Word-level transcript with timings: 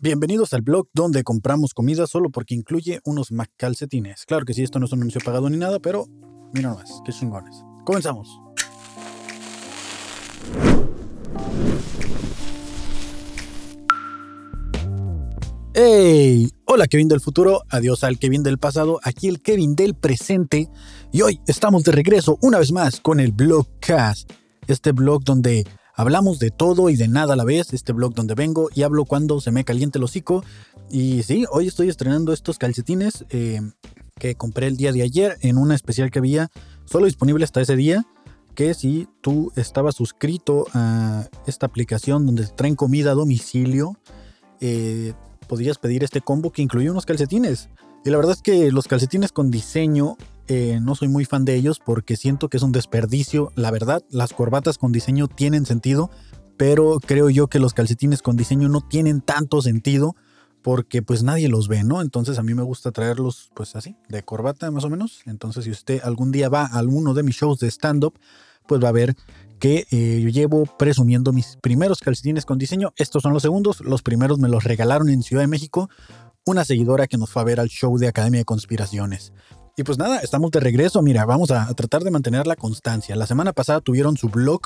Bienvenidos 0.00 0.54
al 0.54 0.62
blog 0.62 0.86
donde 0.94 1.24
compramos 1.24 1.74
comida 1.74 2.06
solo 2.06 2.30
porque 2.30 2.54
incluye 2.54 3.00
unos 3.04 3.32
Mac 3.32 3.50
calcetines. 3.56 4.26
Claro 4.26 4.44
que 4.44 4.54
sí, 4.54 4.62
esto 4.62 4.78
no 4.78 4.86
es 4.86 4.92
un 4.92 5.00
anuncio 5.00 5.20
pagado 5.24 5.50
ni 5.50 5.56
nada, 5.56 5.80
pero 5.80 6.06
mira 6.54 6.68
nomás, 6.68 7.02
qué 7.04 7.10
chingones. 7.10 7.64
Comenzamos. 7.84 8.28
¡Hey! 15.74 16.48
Hola 16.64 16.86
Kevin 16.86 17.08
del 17.08 17.20
futuro, 17.20 17.62
adiós 17.68 18.04
al 18.04 18.20
Kevin 18.20 18.44
del 18.44 18.58
pasado, 18.58 19.00
aquí 19.02 19.26
el 19.26 19.42
Kevin 19.42 19.74
del 19.74 19.96
presente. 19.96 20.68
Y 21.10 21.22
hoy 21.22 21.40
estamos 21.48 21.82
de 21.82 21.90
regreso 21.90 22.38
una 22.40 22.60
vez 22.60 22.70
más 22.70 23.00
con 23.00 23.18
el 23.18 23.32
Blogcast. 23.32 24.30
Este 24.68 24.92
blog 24.92 25.24
donde 25.24 25.66
Hablamos 25.98 26.38
de 26.38 26.52
todo 26.52 26.90
y 26.90 26.96
de 26.96 27.08
nada 27.08 27.32
a 27.32 27.36
la 27.36 27.42
vez, 27.42 27.72
este 27.72 27.92
blog 27.92 28.14
donde 28.14 28.36
vengo 28.36 28.68
y 28.72 28.84
hablo 28.84 29.04
cuando 29.04 29.40
se 29.40 29.50
me 29.50 29.64
caliente 29.64 29.98
el 29.98 30.04
hocico. 30.04 30.44
Y 30.88 31.24
sí, 31.24 31.44
hoy 31.50 31.66
estoy 31.66 31.88
estrenando 31.88 32.32
estos 32.32 32.56
calcetines 32.56 33.24
eh, 33.30 33.60
que 34.16 34.36
compré 34.36 34.68
el 34.68 34.76
día 34.76 34.92
de 34.92 35.02
ayer 35.02 35.38
en 35.40 35.58
una 35.58 35.74
especial 35.74 36.12
que 36.12 36.20
había 36.20 36.52
solo 36.84 37.06
disponible 37.06 37.42
hasta 37.42 37.60
ese 37.60 37.74
día. 37.74 38.06
Que 38.54 38.74
si 38.74 39.08
tú 39.22 39.50
estabas 39.56 39.96
suscrito 39.96 40.68
a 40.72 41.26
esta 41.48 41.66
aplicación 41.66 42.26
donde 42.26 42.46
traen 42.46 42.76
comida 42.76 43.10
a 43.10 43.14
domicilio, 43.14 43.98
eh, 44.60 45.14
podrías 45.48 45.78
pedir 45.78 46.04
este 46.04 46.20
combo 46.20 46.52
que 46.52 46.62
incluye 46.62 46.92
unos 46.92 47.06
calcetines. 47.06 47.70
Y 48.04 48.10
la 48.10 48.18
verdad 48.18 48.36
es 48.36 48.42
que 48.42 48.70
los 48.70 48.86
calcetines 48.86 49.32
con 49.32 49.50
diseño 49.50 50.16
eh, 50.48 50.80
no 50.82 50.94
soy 50.94 51.08
muy 51.08 51.24
fan 51.24 51.44
de 51.44 51.54
ellos 51.54 51.80
porque 51.84 52.16
siento 52.16 52.48
que 52.48 52.56
es 52.56 52.62
un 52.62 52.72
desperdicio. 52.72 53.52
La 53.54 53.70
verdad, 53.70 54.02
las 54.10 54.32
corbatas 54.32 54.78
con 54.78 54.92
diseño 54.92 55.28
tienen 55.28 55.66
sentido, 55.66 56.10
pero 56.56 56.98
creo 57.04 57.30
yo 57.30 57.48
que 57.48 57.58
los 57.58 57.74
calcetines 57.74 58.22
con 58.22 58.36
diseño 58.36 58.68
no 58.68 58.80
tienen 58.80 59.20
tanto 59.20 59.62
sentido 59.62 60.16
porque 60.62 61.02
pues 61.02 61.22
nadie 61.22 61.48
los 61.48 61.68
ve, 61.68 61.84
¿no? 61.84 62.02
Entonces 62.02 62.38
a 62.38 62.42
mí 62.42 62.54
me 62.54 62.62
gusta 62.62 62.90
traerlos 62.92 63.50
pues 63.54 63.76
así, 63.76 63.96
de 64.08 64.22
corbata 64.22 64.70
más 64.70 64.84
o 64.84 64.90
menos. 64.90 65.20
Entonces 65.26 65.64
si 65.64 65.70
usted 65.70 66.00
algún 66.02 66.32
día 66.32 66.48
va 66.48 66.62
a 66.62 66.78
alguno 66.78 67.14
de 67.14 67.22
mis 67.22 67.36
shows 67.36 67.60
de 67.60 67.68
stand-up, 67.68 68.18
pues 68.66 68.82
va 68.82 68.88
a 68.88 68.92
ver 68.92 69.16
que 69.58 69.86
eh, 69.90 70.20
yo 70.22 70.28
llevo 70.28 70.64
presumiendo 70.78 71.32
mis 71.32 71.56
primeros 71.60 72.00
calcetines 72.00 72.44
con 72.44 72.58
diseño. 72.58 72.92
Estos 72.96 73.22
son 73.22 73.32
los 73.32 73.42
segundos, 73.42 73.80
los 73.80 74.02
primeros 74.02 74.38
me 74.38 74.48
los 74.48 74.64
regalaron 74.64 75.08
en 75.08 75.22
Ciudad 75.22 75.42
de 75.42 75.48
México 75.48 75.88
una 76.44 76.64
seguidora 76.64 77.06
que 77.06 77.18
nos 77.18 77.30
fue 77.30 77.42
a 77.42 77.44
ver 77.44 77.60
al 77.60 77.68
show 77.68 77.98
de 77.98 78.08
Academia 78.08 78.40
de 78.40 78.44
Conspiraciones. 78.44 79.32
Y 79.78 79.84
pues 79.84 79.96
nada, 79.96 80.18
estamos 80.18 80.50
de 80.50 80.58
regreso. 80.58 81.02
Mira, 81.02 81.24
vamos 81.24 81.52
a, 81.52 81.72
tratar 81.74 82.02
de 82.02 82.10
mantener 82.10 82.48
la 82.48 82.56
constancia. 82.56 83.14
La 83.14 83.28
semana 83.28 83.52
pasada 83.52 83.80
tuvieron 83.80 84.16
su 84.16 84.28
blog. 84.28 84.62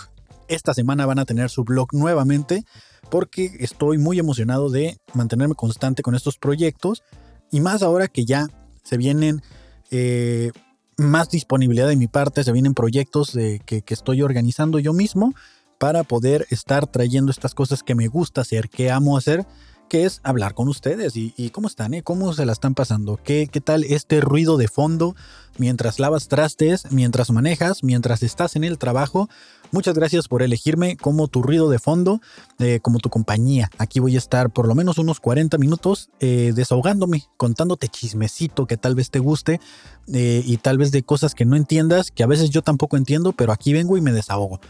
Esta 0.48 0.72
semana 0.72 1.04
van 1.04 1.18
a 1.18 1.26
tener 1.26 1.50
su 1.50 1.64
blog 1.64 1.92
nuevamente 1.92 2.64
porque 3.10 3.54
estoy 3.60 3.98
muy 3.98 4.18
emocionado 4.18 4.70
de 4.70 4.96
mantenerme 5.12 5.54
constante 5.54 6.02
con 6.02 6.14
estos 6.14 6.38
proyectos. 6.38 7.02
Y 7.50 7.60
más 7.60 7.82
ahora 7.82 8.08
que 8.08 8.24
ya 8.24 8.46
se 8.84 8.96
vienen 8.96 9.42
eh, 9.90 10.50
más 10.96 11.28
disponibilidad 11.28 11.88
de 11.88 11.96
mi 11.96 12.08
parte, 12.08 12.42
se 12.42 12.52
vienen 12.52 12.72
proyectos 12.72 13.32
que, 13.32 13.82
que 13.82 13.92
estoy 13.94 14.22
organizando 14.22 14.78
yo 14.78 14.94
mismo 14.94 15.34
para 15.76 16.04
poder 16.04 16.46
estar 16.48 16.86
trayendo 16.86 17.30
estas 17.30 17.54
cosas 17.54 17.82
que 17.82 17.94
me 17.94 18.08
gusta 18.08 18.40
hacer, 18.40 18.70
que 18.70 18.90
amo 18.90 19.18
hacer 19.18 19.44
que 19.92 20.06
es 20.06 20.22
hablar 20.22 20.54
con 20.54 20.68
ustedes 20.68 21.12
y, 21.16 21.50
cómo 21.50 21.68
están, 21.68 21.92
eh? 21.92 22.02
cómo 22.02 22.32
se 22.32 22.46
la 22.46 22.52
están 22.52 22.74
pasando, 22.74 23.20
¿Qué, 23.22 23.46
qué 23.52 23.60
tal 23.60 23.84
este 23.84 24.22
ruido 24.22 24.56
de 24.56 24.66
fondo 24.66 25.14
mientras 25.58 25.98
lavas 25.98 26.28
trastes, 26.28 26.90
mientras 26.90 27.30
manejas, 27.30 27.84
mientras 27.84 28.22
estás 28.22 28.56
en 28.56 28.64
el 28.64 28.78
trabajo. 28.78 29.28
Muchas 29.70 29.94
gracias 29.94 30.28
por 30.28 30.42
elegirme 30.42 30.96
como 30.96 31.28
tu 31.28 31.42
ruido 31.42 31.70
de 31.70 31.78
fondo, 31.78 32.20
eh, 32.58 32.80
como 32.80 32.98
tu 32.98 33.08
compañía. 33.08 33.70
Aquí 33.78 34.00
voy 34.00 34.14
a 34.16 34.18
estar 34.18 34.50
por 34.50 34.68
lo 34.68 34.74
menos 34.74 34.98
unos 34.98 35.20
40 35.20 35.56
minutos 35.58 36.10
eh, 36.20 36.52
desahogándome, 36.54 37.24
contándote 37.36 37.88
chismecito 37.88 38.66
que 38.66 38.76
tal 38.76 38.94
vez 38.94 39.10
te 39.10 39.18
guste 39.18 39.60
y 40.06 40.56
tal 40.56 40.78
vez 40.78 40.90
de 40.90 41.04
cosas 41.04 41.34
que 41.34 41.44
no 41.44 41.54
entiendas, 41.54 42.10
que 42.10 42.22
a 42.22 42.26
veces 42.26 42.50
yo 42.50 42.62
tampoco 42.62 42.96
entiendo, 42.96 43.32
pero 43.32 43.52
aquí 43.52 43.72
vengo 43.72 43.96
y 43.96 44.00
me 44.00 44.12
desahogo. 44.12 44.60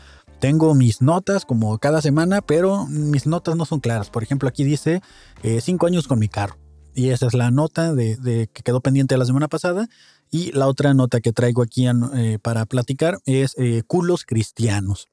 Tengo 0.42 0.74
mis 0.74 1.00
notas 1.00 1.46
como 1.46 1.78
cada 1.78 2.02
semana, 2.02 2.42
pero 2.42 2.88
mis 2.88 3.28
notas 3.28 3.54
no 3.54 3.64
son 3.64 3.78
claras. 3.78 4.10
Por 4.10 4.24
ejemplo, 4.24 4.48
aquí 4.48 4.64
dice 4.64 5.00
eh, 5.44 5.60
cinco 5.60 5.86
años 5.86 6.08
con 6.08 6.18
mi 6.18 6.26
carro. 6.26 6.56
Y 6.96 7.10
esa 7.10 7.28
es 7.28 7.34
la 7.34 7.52
nota 7.52 7.94
de, 7.94 8.48
que 8.52 8.62
quedó 8.64 8.80
pendiente 8.80 9.16
la 9.16 9.24
semana 9.24 9.46
pasada. 9.46 9.86
Y 10.32 10.50
la 10.50 10.66
otra 10.66 10.94
nota 10.94 11.20
que 11.20 11.32
traigo 11.32 11.62
aquí 11.62 11.86
eh, 11.86 12.40
para 12.42 12.66
platicar 12.66 13.20
es 13.24 13.54
eh, 13.56 13.84
culos 13.86 14.24
cristianos. 14.24 15.06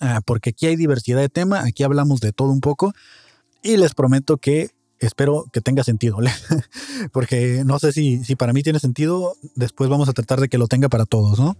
Ah, 0.00 0.20
porque 0.22 0.50
aquí 0.50 0.66
hay 0.66 0.76
diversidad 0.76 1.20
de 1.22 1.30
tema, 1.30 1.60
aquí 1.60 1.82
hablamos 1.82 2.20
de 2.20 2.32
todo 2.32 2.50
un 2.50 2.60
poco. 2.60 2.92
Y 3.62 3.78
les 3.78 3.94
prometo 3.94 4.36
que 4.36 4.68
espero 4.98 5.46
que 5.50 5.62
tenga 5.62 5.82
sentido. 5.82 6.18
porque 7.14 7.62
no 7.64 7.78
sé 7.78 7.92
si, 7.92 8.22
si 8.22 8.36
para 8.36 8.52
mí 8.52 8.62
tiene 8.62 8.80
sentido, 8.80 9.32
después 9.54 9.88
vamos 9.88 10.10
a 10.10 10.12
tratar 10.12 10.40
de 10.40 10.50
que 10.50 10.58
lo 10.58 10.68
tenga 10.68 10.90
para 10.90 11.06
todos, 11.06 11.38
¿no? 11.38 11.56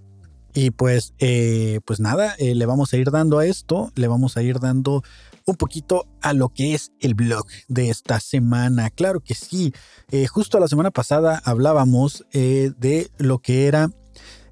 Y 0.54 0.70
pues, 0.70 1.14
eh, 1.18 1.80
pues 1.84 2.00
nada, 2.00 2.34
eh, 2.38 2.54
le 2.54 2.66
vamos 2.66 2.92
a 2.92 2.96
ir 2.96 3.10
dando 3.10 3.38
a 3.38 3.46
esto, 3.46 3.92
le 3.94 4.08
vamos 4.08 4.36
a 4.36 4.42
ir 4.42 4.58
dando 4.58 5.02
un 5.44 5.56
poquito 5.56 6.06
a 6.20 6.32
lo 6.32 6.48
que 6.48 6.74
es 6.74 6.92
el 7.00 7.14
blog 7.14 7.46
de 7.68 7.90
esta 7.90 8.18
semana. 8.20 8.90
Claro 8.90 9.20
que 9.20 9.34
sí, 9.34 9.72
eh, 10.10 10.26
justo 10.26 10.58
la 10.58 10.68
semana 10.68 10.90
pasada 10.90 11.40
hablábamos 11.44 12.24
de 12.32 13.10
lo 13.18 13.38
que 13.38 13.66
era 13.66 13.90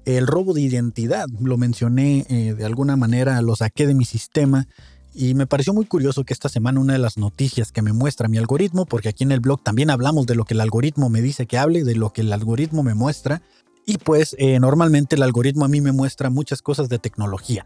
el 0.05 0.27
robo 0.27 0.53
de 0.53 0.61
identidad. 0.61 1.25
Lo 1.39 1.57
mencioné 1.57 2.25
de 2.29 2.65
alguna 2.65 2.95
manera, 2.95 3.41
lo 3.41 3.55
saqué 3.55 3.85
de 3.85 3.93
mi 3.93 4.05
sistema. 4.05 4.67
Y 5.13 5.33
me 5.33 5.47
pareció 5.47 5.73
muy 5.73 5.85
curioso 5.85 6.23
que 6.23 6.33
esta 6.33 6.47
semana 6.47 6.79
una 6.79 6.93
de 6.93 6.99
las 6.99 7.17
noticias 7.17 7.71
que 7.71 7.81
me 7.81 7.91
muestra 7.91 8.27
mi 8.27 8.37
algoritmo, 8.37 8.85
porque 8.85 9.09
aquí 9.09 9.23
en 9.23 9.31
el 9.31 9.39
blog 9.39 9.63
también 9.63 9.89
hablamos 9.89 10.27
de 10.27 10.35
lo 10.35 10.45
que 10.45 10.53
el 10.53 10.61
algoritmo 10.61 11.09
me 11.09 11.21
dice 11.23 11.47
que 11.47 11.57
hable, 11.57 11.83
de 11.83 11.95
lo 11.95 12.13
que 12.13 12.21
el 12.21 12.31
algoritmo 12.31 12.83
me 12.83 12.93
muestra, 12.93 13.41
y 13.89 13.97
pues 13.99 14.35
eh, 14.37 14.59
normalmente 14.59 15.15
el 15.15 15.23
algoritmo 15.23 15.63
a 15.63 15.69
mí 15.69 15.79
me 15.79 15.93
muestra 15.93 16.29
muchas 16.29 16.61
cosas 16.61 16.89
de 16.89 16.99
tecnología. 16.99 17.65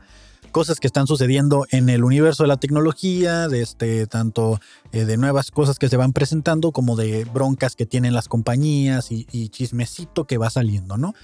Cosas 0.51 0.79
que 0.79 0.85
están 0.85 1.07
sucediendo 1.07 1.65
en 1.71 1.89
el 1.89 2.03
universo 2.03 2.43
de 2.43 2.47
la 2.47 2.57
tecnología, 2.57 3.47
de 3.47 3.63
este, 3.63 4.05
tanto 4.05 4.59
eh, 4.91 5.05
de 5.05 5.17
nuevas 5.17 5.49
cosas 5.49 5.79
que 5.79 5.89
se 5.89 5.97
van 5.97 6.13
presentando 6.13 6.71
como 6.71 6.95
de 6.95 7.25
broncas 7.25 7.75
que 7.75 7.87
tienen 7.87 8.13
las 8.13 8.27
compañías 8.27 9.11
y, 9.11 9.49
chismecito 9.49 10.27
que 10.27 10.37
va 10.37 10.51
saliendo, 10.51 10.95
¿no? 10.95 11.15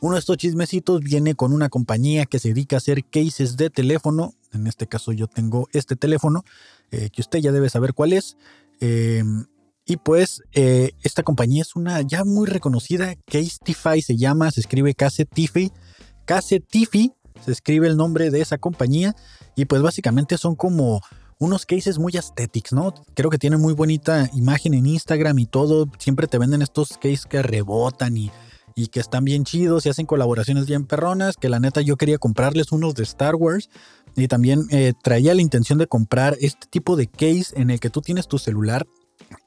Uno 0.00 0.14
de 0.14 0.20
estos 0.20 0.36
chismecitos 0.36 1.00
viene 1.00 1.34
con 1.34 1.54
una 1.54 1.70
compañía 1.70 2.26
que 2.26 2.38
se 2.38 2.48
dedica 2.48 2.76
a 2.76 2.78
hacer 2.78 3.04
cases 3.04 3.56
de 3.56 3.70
teléfono. 3.70 4.34
En 4.52 4.66
este 4.66 4.86
caso 4.86 5.12
yo 5.12 5.28
tengo 5.28 5.68
este 5.72 5.96
teléfono, 5.96 6.44
eh, 6.90 7.08
que 7.10 7.22
usted 7.22 7.38
ya 7.38 7.52
debe 7.52 7.70
saber 7.70 7.94
cuál 7.94 8.12
es. 8.12 8.36
Y 9.92 9.98
pues 9.98 10.42
eh, 10.54 10.92
esta 11.02 11.22
compañía 11.22 11.60
es 11.60 11.76
una 11.76 12.00
ya 12.00 12.24
muy 12.24 12.46
reconocida, 12.46 13.14
Casetify 13.26 14.00
se 14.00 14.16
llama, 14.16 14.50
se 14.50 14.60
escribe 14.60 14.94
Casetify. 14.94 15.70
Casetify 16.24 17.12
se 17.44 17.52
escribe 17.52 17.88
el 17.88 17.98
nombre 17.98 18.30
de 18.30 18.40
esa 18.40 18.56
compañía 18.56 19.14
y 19.54 19.66
pues 19.66 19.82
básicamente 19.82 20.38
son 20.38 20.56
como 20.56 21.02
unos 21.38 21.66
cases 21.66 21.98
muy 21.98 22.16
aesthetics, 22.16 22.72
¿no? 22.72 22.94
Creo 23.12 23.28
que 23.28 23.36
tienen 23.36 23.60
muy 23.60 23.74
bonita 23.74 24.30
imagen 24.32 24.72
en 24.72 24.86
Instagram 24.86 25.38
y 25.40 25.44
todo. 25.44 25.86
Siempre 25.98 26.26
te 26.26 26.38
venden 26.38 26.62
estos 26.62 26.96
cases 26.96 27.26
que 27.26 27.42
rebotan 27.42 28.16
y, 28.16 28.30
y 28.74 28.86
que 28.86 29.00
están 29.00 29.26
bien 29.26 29.44
chidos 29.44 29.84
y 29.84 29.90
hacen 29.90 30.06
colaboraciones 30.06 30.64
bien 30.64 30.86
perronas. 30.86 31.36
Que 31.36 31.50
la 31.50 31.60
neta 31.60 31.82
yo 31.82 31.98
quería 31.98 32.16
comprarles 32.16 32.72
unos 32.72 32.94
de 32.94 33.02
Star 33.02 33.34
Wars 33.34 33.68
y 34.16 34.26
también 34.26 34.64
eh, 34.70 34.94
traía 35.02 35.34
la 35.34 35.42
intención 35.42 35.78
de 35.78 35.86
comprar 35.86 36.38
este 36.40 36.66
tipo 36.70 36.96
de 36.96 37.08
case 37.08 37.52
en 37.56 37.68
el 37.68 37.78
que 37.78 37.90
tú 37.90 38.00
tienes 38.00 38.26
tu 38.26 38.38
celular 38.38 38.86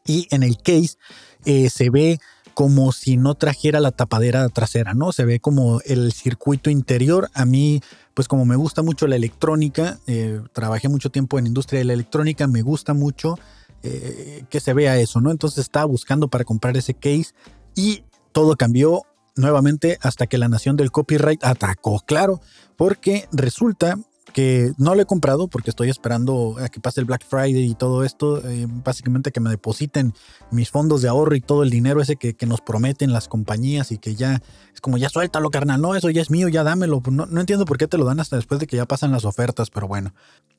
y 0.05 0.27
en 0.31 0.43
el 0.43 0.57
case 0.57 0.97
eh, 1.45 1.69
se 1.69 1.89
ve 1.89 2.19
como 2.53 2.93
si 2.93 3.17
no 3.17 3.35
trajera 3.35 3.81
la 3.81 3.91
tapadera 3.91 4.47
trasera, 4.49 4.93
¿no? 4.93 5.11
Se 5.11 5.25
ve 5.25 5.39
como 5.41 5.81
el 5.81 6.13
circuito 6.13 6.69
interior. 6.69 7.29
A 7.33 7.45
mí, 7.45 7.81
pues 8.13 8.29
como 8.29 8.45
me 8.45 8.55
gusta 8.55 8.81
mucho 8.81 9.07
la 9.07 9.17
electrónica, 9.17 9.99
eh, 10.07 10.41
trabajé 10.53 10.87
mucho 10.87 11.09
tiempo 11.09 11.37
en 11.37 11.47
industria 11.47 11.79
de 11.79 11.85
la 11.85 11.93
electrónica, 11.93 12.47
me 12.47 12.61
gusta 12.61 12.93
mucho 12.93 13.37
eh, 13.83 14.45
que 14.49 14.61
se 14.61 14.73
vea 14.73 14.97
eso, 14.97 15.19
¿no? 15.19 15.31
Entonces 15.31 15.59
estaba 15.59 15.85
buscando 15.85 16.29
para 16.29 16.45
comprar 16.45 16.77
ese 16.77 16.93
case 16.93 17.33
y 17.75 18.03
todo 18.31 18.55
cambió 18.55 19.03
nuevamente 19.35 19.99
hasta 20.01 20.25
que 20.27 20.37
la 20.37 20.47
nación 20.47 20.77
del 20.77 20.91
copyright 20.91 21.43
atacó, 21.43 21.99
claro, 21.99 22.39
porque 22.77 23.27
resulta 23.33 23.99
que 24.35 24.73
no 24.77 24.95
lo 24.95 25.01
he 25.01 25.05
comprado 25.05 25.47
porque 25.47 25.69
estoy 25.69 25.89
esperando 25.89 26.57
a 26.59 26.67
que 26.67 26.81
pase 26.81 26.99
el 26.99 27.05
Black 27.05 27.25
Friday 27.25 27.71
y 27.71 27.73
todo 27.73 28.03
esto. 28.03 28.45
Eh, 28.45 28.67
básicamente 28.67 29.31
que 29.31 29.39
me 29.39 29.49
depositen 29.49 30.13
mis 30.51 30.71
fondos 30.71 31.01
de 31.01 31.07
ahorro 31.07 31.35
y 31.35 31.39
todo 31.39 31.63
el 31.63 31.69
dinero 31.69 32.01
ese 32.01 32.17
que, 32.17 32.35
nos 32.45 32.59
prometen 32.59 33.13
las 33.13 33.29
compañías 33.29 33.93
y 33.93 33.97
que 33.97 34.13
ya 34.15 34.41
es 34.73 34.81
como 34.81 34.97
ya 34.97 35.07
suéltalo, 35.07 35.51
carnal. 35.51 35.79
No, 35.79 35.95
eso 35.95 36.09
ya 36.09 36.21
es 36.21 36.29
mío, 36.29 36.49
ya 36.49 36.65
dámelo. 36.65 37.01
No, 37.09 37.27
no 37.27 37.39
entiendo 37.39 37.63
por 37.63 37.77
qué 37.77 37.87
te 37.87 37.97
lo 37.97 38.03
dan 38.03 38.19
hasta 38.19 38.35
después 38.35 38.59
de 38.59 38.67
que 38.67 38.75
ya 38.75 38.85
pasan 38.85 39.13
las 39.13 39.23
ofertas, 39.23 39.69
pero 39.69 39.87
bueno. 39.87 40.13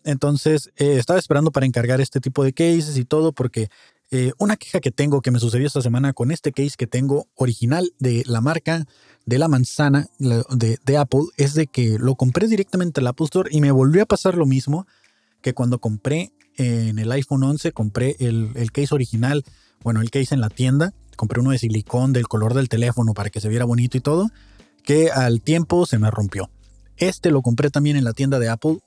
Entonces 0.05 0.71
eh, 0.77 0.97
estaba 0.97 1.19
esperando 1.19 1.51
para 1.51 1.67
encargar 1.67 2.01
este 2.01 2.19
tipo 2.19 2.45
de 2.45 2.55
cases 2.55 2.97
y 2.97 3.05
todo 3.05 3.33
porque 3.33 3.69
eh, 4.11 4.33
una 4.39 4.57
queja 4.57 4.81
que 4.81 4.91
tengo 4.91 5.21
que 5.21 5.31
me 5.31 5.41
sucedió 5.41 5.67
esta 5.67 5.83
semana 5.83 6.13
con 6.13 6.31
este 6.31 6.53
case 6.53 6.77
que 6.79 6.87
tengo 6.87 7.27
original 7.35 7.93
de 7.99 8.23
la 8.27 8.41
marca 8.41 8.87
de 9.25 9.39
la 9.39 9.49
manzana 9.49 10.09
de, 10.19 10.97
Apple 10.97 11.25
es 11.37 11.55
de 11.55 11.67
que 11.67 11.99
lo 11.99 12.15
compré 12.15 12.47
directamente 12.47 13.01
al 13.01 13.09
Apple 13.09 13.25
Store 13.25 13.51
y 13.53 13.61
me 13.61 13.73
volvió 13.73 14.05
a 14.05 14.07
pasar 14.07 14.37
lo 14.37 14.47
mismo 14.47 14.87
que 15.43 15.55
cuando 15.55 15.81
compré 15.81 16.33
en 16.57 17.01
el 17.01 17.11
iPhone 17.11 17.43
11 17.43 17.73
compré 17.73 18.17
el, 18.21 18.53
el 18.55 18.71
case 18.71 18.95
original, 18.95 19.45
bueno, 19.83 20.01
el 20.01 20.11
case 20.11 20.35
en 20.35 20.41
la 20.41 20.51
tienda, 20.51 20.95
compré 21.17 21.41
uno 21.41 21.51
de 21.51 21.59
silicón 21.59 22.13
del 22.13 22.29
color 22.29 22.55
del 22.55 22.69
teléfono 22.69 23.13
para 23.13 23.31
que 23.31 23.41
se 23.41 23.49
viera 23.49 23.65
bonito 23.65 23.97
y 23.97 24.01
todo, 24.01 24.31
que 24.85 25.11
al 25.11 25.43
tiempo 25.43 25.85
se 25.85 25.99
me 25.99 26.11
rompió. 26.13 26.49
Este 26.97 27.31
lo 27.31 27.43
compré 27.43 27.71
también 27.71 27.97
en 27.97 28.05
la 28.05 28.13
tienda 28.13 28.39
de 28.39 28.49
Apple 28.49 28.79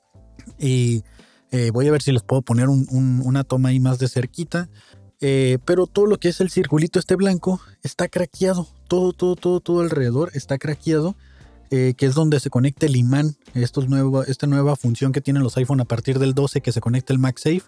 y 0.58 1.04
eh, 1.52 1.70
voy 1.72 1.88
a 1.88 1.92
ver 1.92 2.02
si 2.02 2.12
les 2.12 2.22
puedo 2.22 2.42
poner 2.42 2.68
una 2.68 3.44
toma 3.44 3.70
ahí 3.70 3.80
más 3.80 3.98
de 3.98 4.08
cerquita. 4.08 4.68
Eh, 5.20 5.58
pero 5.64 5.86
todo 5.86 6.06
lo 6.06 6.18
que 6.18 6.28
es 6.28 6.40
el 6.40 6.50
circulito 6.50 6.98
este 6.98 7.14
blanco 7.14 7.60
está 7.82 8.08
craqueado. 8.08 8.68
Todo, 8.88 9.12
todo, 9.12 9.36
todo, 9.36 9.60
todo 9.60 9.80
alrededor 9.80 10.30
está 10.34 10.58
craqueado. 10.58 11.14
Eh, 11.72 11.94
que 11.96 12.06
es 12.06 12.14
donde 12.16 12.40
se 12.40 12.50
conecta 12.50 12.86
el 12.86 12.96
imán. 12.96 13.36
Esto 13.54 13.80
es 13.80 13.88
nuevo, 13.88 14.24
esta 14.24 14.48
nueva 14.48 14.74
función 14.74 15.12
que 15.12 15.20
tienen 15.20 15.44
los 15.44 15.56
iPhone 15.56 15.80
a 15.80 15.84
partir 15.84 16.18
del 16.18 16.34
12 16.34 16.62
que 16.62 16.72
se 16.72 16.80
conecta 16.80 17.12
el 17.12 17.20
MagSafe. 17.20 17.62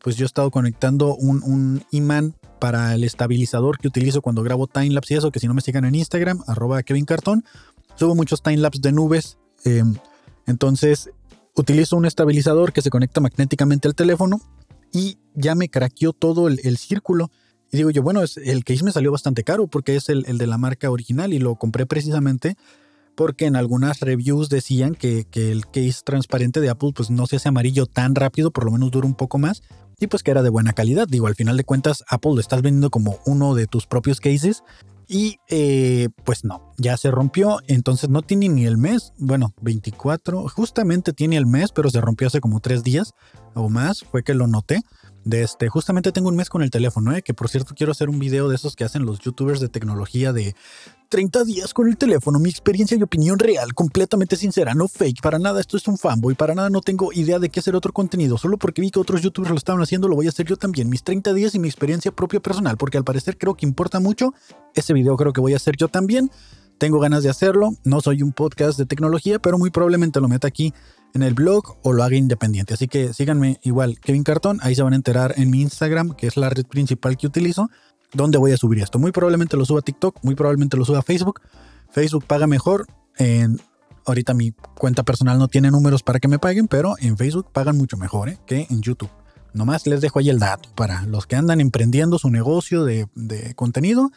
pues 0.00 0.14
yo 0.14 0.24
he 0.24 0.26
estado 0.26 0.52
conectando 0.52 1.16
un, 1.16 1.42
un, 1.42 1.84
imán 1.90 2.36
para 2.60 2.94
el 2.94 3.02
estabilizador 3.02 3.78
que 3.78 3.88
utilizo 3.88 4.22
cuando 4.22 4.44
grabo 4.44 4.68
timelapse 4.68 5.14
y 5.14 5.16
eso. 5.16 5.32
Que 5.32 5.40
si 5.40 5.48
no 5.48 5.54
me 5.54 5.62
sigan 5.62 5.84
en 5.84 5.96
Instagram, 5.96 6.44
arroba 6.46 6.84
Kevin 6.84 7.06
Cartón. 7.06 7.44
Subo 7.96 8.14
muchos 8.14 8.40
timelapse 8.40 8.80
de 8.80 8.92
nubes. 8.92 9.36
entonces 10.46 11.10
utilizo 11.56 11.96
un 11.96 12.06
estabilizador 12.06 12.72
que 12.72 12.82
se 12.82 12.90
conecta 12.90 13.20
magnéticamente 13.20 13.88
al 13.88 13.96
teléfono 13.96 14.40
y 14.92 15.18
ya 15.34 15.54
me 15.54 15.68
craqueó 15.68 16.12
todo 16.12 16.48
el, 16.48 16.78
círculo. 16.78 17.30
Y 17.70 17.76
digo 17.78 17.90
yo, 17.90 18.02
bueno, 18.02 18.22
es, 18.22 18.36
el 18.36 18.64
case 18.64 18.84
me 18.84 18.92
salió 18.92 19.12
bastante 19.12 19.44
caro 19.44 19.66
porque 19.66 19.96
es 19.96 20.08
el, 20.08 20.22
de 20.22 20.46
la 20.46 20.58
marca 20.58 20.90
original 20.90 21.32
y 21.32 21.38
lo 21.38 21.56
compré 21.56 21.86
precisamente 21.86 22.56
porque 23.14 23.46
en 23.46 23.56
algunas 23.56 24.00
reviews 24.00 24.48
decían 24.48 24.94
que, 24.94 25.26
el 25.34 25.66
case 25.66 26.02
transparente 26.04 26.60
de 26.60 26.70
Apple 26.70 26.92
pues 26.94 27.10
no 27.10 27.26
se 27.26 27.36
hace 27.36 27.48
amarillo 27.48 27.86
tan 27.86 28.14
rápido, 28.14 28.52
por 28.52 28.64
lo 28.64 28.70
menos 28.70 28.90
dura 28.92 29.06
un 29.06 29.16
poco 29.16 29.38
más 29.38 29.62
y 29.98 30.06
pues 30.06 30.22
que 30.22 30.30
era 30.30 30.42
de 30.42 30.50
buena 30.50 30.72
calidad. 30.72 31.08
Digo, 31.08 31.26
al 31.26 31.34
final 31.34 31.56
de 31.56 31.64
cuentas 31.64 32.04
Apple 32.08 32.32
lo 32.34 32.40
estás 32.40 32.62
vendiendo 32.62 32.90
como 32.90 33.18
uno 33.26 33.54
de 33.54 33.66
tus 33.66 33.86
propios 33.86 34.20
cases 34.20 34.62
y 35.08 35.40
eh, 35.48 36.08
pues 36.24 36.44
no, 36.44 36.74
ya 36.76 36.96
se 36.98 37.10
rompió, 37.10 37.60
entonces 37.66 38.10
no 38.10 38.22
tiene 38.22 38.48
ni 38.50 38.66
el 38.66 38.76
mes, 38.76 39.14
bueno, 39.16 39.54
24, 39.62 40.48
justamente 40.48 41.14
tiene 41.14 41.38
el 41.38 41.46
mes, 41.46 41.72
pero 41.72 41.88
se 41.88 42.00
rompió 42.00 42.26
hace 42.26 42.40
como 42.40 42.60
tres 42.60 42.84
días 42.84 43.14
o 43.54 43.70
más, 43.70 44.04
fue 44.04 44.22
que 44.22 44.34
lo 44.34 44.46
noté. 44.46 44.82
De 45.28 45.42
este, 45.42 45.68
justamente 45.68 46.10
tengo 46.10 46.30
un 46.30 46.36
mes 46.36 46.48
con 46.48 46.62
el 46.62 46.70
teléfono, 46.70 47.14
¿eh? 47.14 47.20
que 47.20 47.34
por 47.34 47.50
cierto 47.50 47.74
quiero 47.76 47.92
hacer 47.92 48.08
un 48.08 48.18
video 48.18 48.48
de 48.48 48.54
esos 48.54 48.74
que 48.74 48.84
hacen 48.84 49.04
los 49.04 49.18
youtubers 49.18 49.60
de 49.60 49.68
tecnología 49.68 50.32
de 50.32 50.56
30 51.10 51.44
días 51.44 51.74
con 51.74 51.86
el 51.86 51.98
teléfono, 51.98 52.38
mi 52.38 52.48
experiencia 52.48 52.96
y 52.96 53.02
opinión 53.02 53.38
real, 53.38 53.74
completamente 53.74 54.36
sincera, 54.36 54.72
no 54.72 54.88
fake, 54.88 55.20
para 55.20 55.38
nada 55.38 55.60
esto 55.60 55.76
es 55.76 55.86
un 55.86 55.98
fanboy, 55.98 56.34
para 56.34 56.54
nada 56.54 56.70
no 56.70 56.80
tengo 56.80 57.12
idea 57.12 57.38
de 57.38 57.50
qué 57.50 57.60
hacer 57.60 57.76
otro 57.76 57.92
contenido, 57.92 58.38
solo 58.38 58.56
porque 58.56 58.80
vi 58.80 58.90
que 58.90 59.00
otros 59.00 59.20
youtubers 59.20 59.50
lo 59.50 59.58
estaban 59.58 59.82
haciendo, 59.82 60.08
lo 60.08 60.16
voy 60.16 60.24
a 60.24 60.30
hacer 60.30 60.46
yo 60.46 60.56
también, 60.56 60.88
mis 60.88 61.02
30 61.02 61.34
días 61.34 61.54
y 61.54 61.58
mi 61.58 61.68
experiencia 61.68 62.10
propia 62.10 62.40
personal, 62.40 62.78
porque 62.78 62.96
al 62.96 63.04
parecer 63.04 63.36
creo 63.36 63.54
que 63.54 63.66
importa 63.66 64.00
mucho, 64.00 64.32
ese 64.74 64.94
video 64.94 65.14
creo 65.18 65.34
que 65.34 65.42
voy 65.42 65.52
a 65.52 65.56
hacer 65.56 65.76
yo 65.76 65.88
también, 65.88 66.30
tengo 66.78 67.00
ganas 67.00 67.22
de 67.22 67.30
hacerlo, 67.30 67.70
no 67.84 68.00
soy 68.00 68.22
un 68.22 68.32
podcast 68.32 68.78
de 68.78 68.86
tecnología, 68.86 69.38
pero 69.38 69.58
muy 69.58 69.70
probablemente 69.70 70.20
lo 70.20 70.28
meta 70.28 70.48
aquí 70.48 70.72
en 71.14 71.22
el 71.22 71.34
blog 71.34 71.76
o 71.82 71.92
lo 71.92 72.02
haga 72.02 72.16
independiente. 72.16 72.74
Así 72.74 72.88
que 72.88 73.12
síganme 73.12 73.58
igual, 73.62 73.98
Kevin 74.00 74.24
Cartón. 74.24 74.58
Ahí 74.62 74.74
se 74.74 74.82
van 74.82 74.92
a 74.92 74.96
enterar 74.96 75.34
en 75.36 75.50
mi 75.50 75.62
Instagram, 75.62 76.14
que 76.14 76.26
es 76.26 76.36
la 76.36 76.50
red 76.50 76.66
principal 76.66 77.16
que 77.16 77.26
utilizo, 77.26 77.68
donde 78.12 78.38
voy 78.38 78.52
a 78.52 78.56
subir 78.56 78.78
esto. 78.80 78.98
Muy 78.98 79.12
probablemente 79.12 79.56
lo 79.56 79.64
suba 79.64 79.80
a 79.80 79.82
TikTok, 79.82 80.18
muy 80.22 80.34
probablemente 80.34 80.76
lo 80.76 80.84
suba 80.84 81.00
a 81.00 81.02
Facebook. 81.02 81.40
Facebook 81.90 82.24
paga 82.26 82.46
mejor. 82.46 82.86
Ahorita 84.06 84.32
mi 84.32 84.52
cuenta 84.52 85.02
personal 85.02 85.38
no 85.38 85.48
tiene 85.48 85.70
números 85.70 86.02
para 86.02 86.18
que 86.18 86.28
me 86.28 86.38
paguen, 86.38 86.66
pero 86.66 86.94
en 86.98 87.18
Facebook 87.18 87.52
pagan 87.52 87.76
mucho 87.76 87.96
mejor 87.98 88.30
¿eh? 88.30 88.38
que 88.46 88.66
en 88.70 88.80
YouTube. 88.80 89.10
Nomás 89.52 89.86
les 89.86 90.00
dejo 90.00 90.18
ahí 90.18 90.30
el 90.30 90.38
dato 90.38 90.70
para 90.74 91.02
los 91.02 91.26
que 91.26 91.36
andan 91.36 91.60
emprendiendo 91.60 92.18
su 92.18 92.30
negocio 92.30 92.84
de, 92.84 93.06
contenido. 93.54 94.10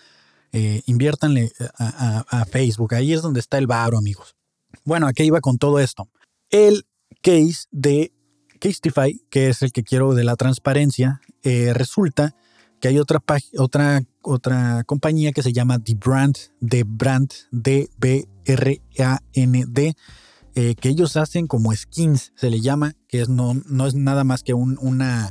Eh, 0.53 0.81
inviértanle 0.85 1.51
a, 1.77 2.25
a, 2.27 2.45
Facebook. 2.45 2.93
Ahí 2.93 3.13
es 3.13 3.21
donde 3.21 3.39
está 3.39 3.57
el 3.57 3.67
varo, 3.67 3.97
amigos. 3.97 4.35
Bueno, 4.83 5.07
aquí 5.07 5.23
iba 5.23 5.39
con 5.39 5.57
todo 5.57 5.79
esto 5.79 6.09
el 6.51 6.85
case 7.21 7.67
de 7.71 8.13
Casetify, 8.59 9.19
que 9.29 9.49
es 9.49 9.63
el 9.63 9.71
que 9.71 9.83
quiero 9.83 10.13
de 10.13 10.23
la 10.23 10.35
transparencia, 10.35 11.21
eh, 11.43 11.73
resulta 11.73 12.35
que 12.79 12.89
hay 12.89 12.99
otra, 12.99 13.23
otra, 13.57 14.03
otra 14.21 14.83
compañía 14.83 15.31
que 15.31 15.41
se 15.41 15.53
llama 15.53 15.79
The 15.79 15.95
Brand, 15.95 16.37
The 16.67 16.83
Brand, 16.85 17.31
D-B-R-A-N-D, 17.51 18.25
eh, 20.53 20.75
que 20.75 20.89
ellos 20.89 21.15
hacen 21.15 21.47
como 21.47 21.73
skins, 21.73 22.33
se 22.35 22.49
le 22.49 22.59
llama, 22.59 22.93
que 23.07 23.21
es 23.21 23.29
no, 23.29 23.53
no 23.53 23.87
es 23.87 23.95
nada 23.95 24.23
más 24.23 24.43
que 24.43 24.53
una, 24.53 25.29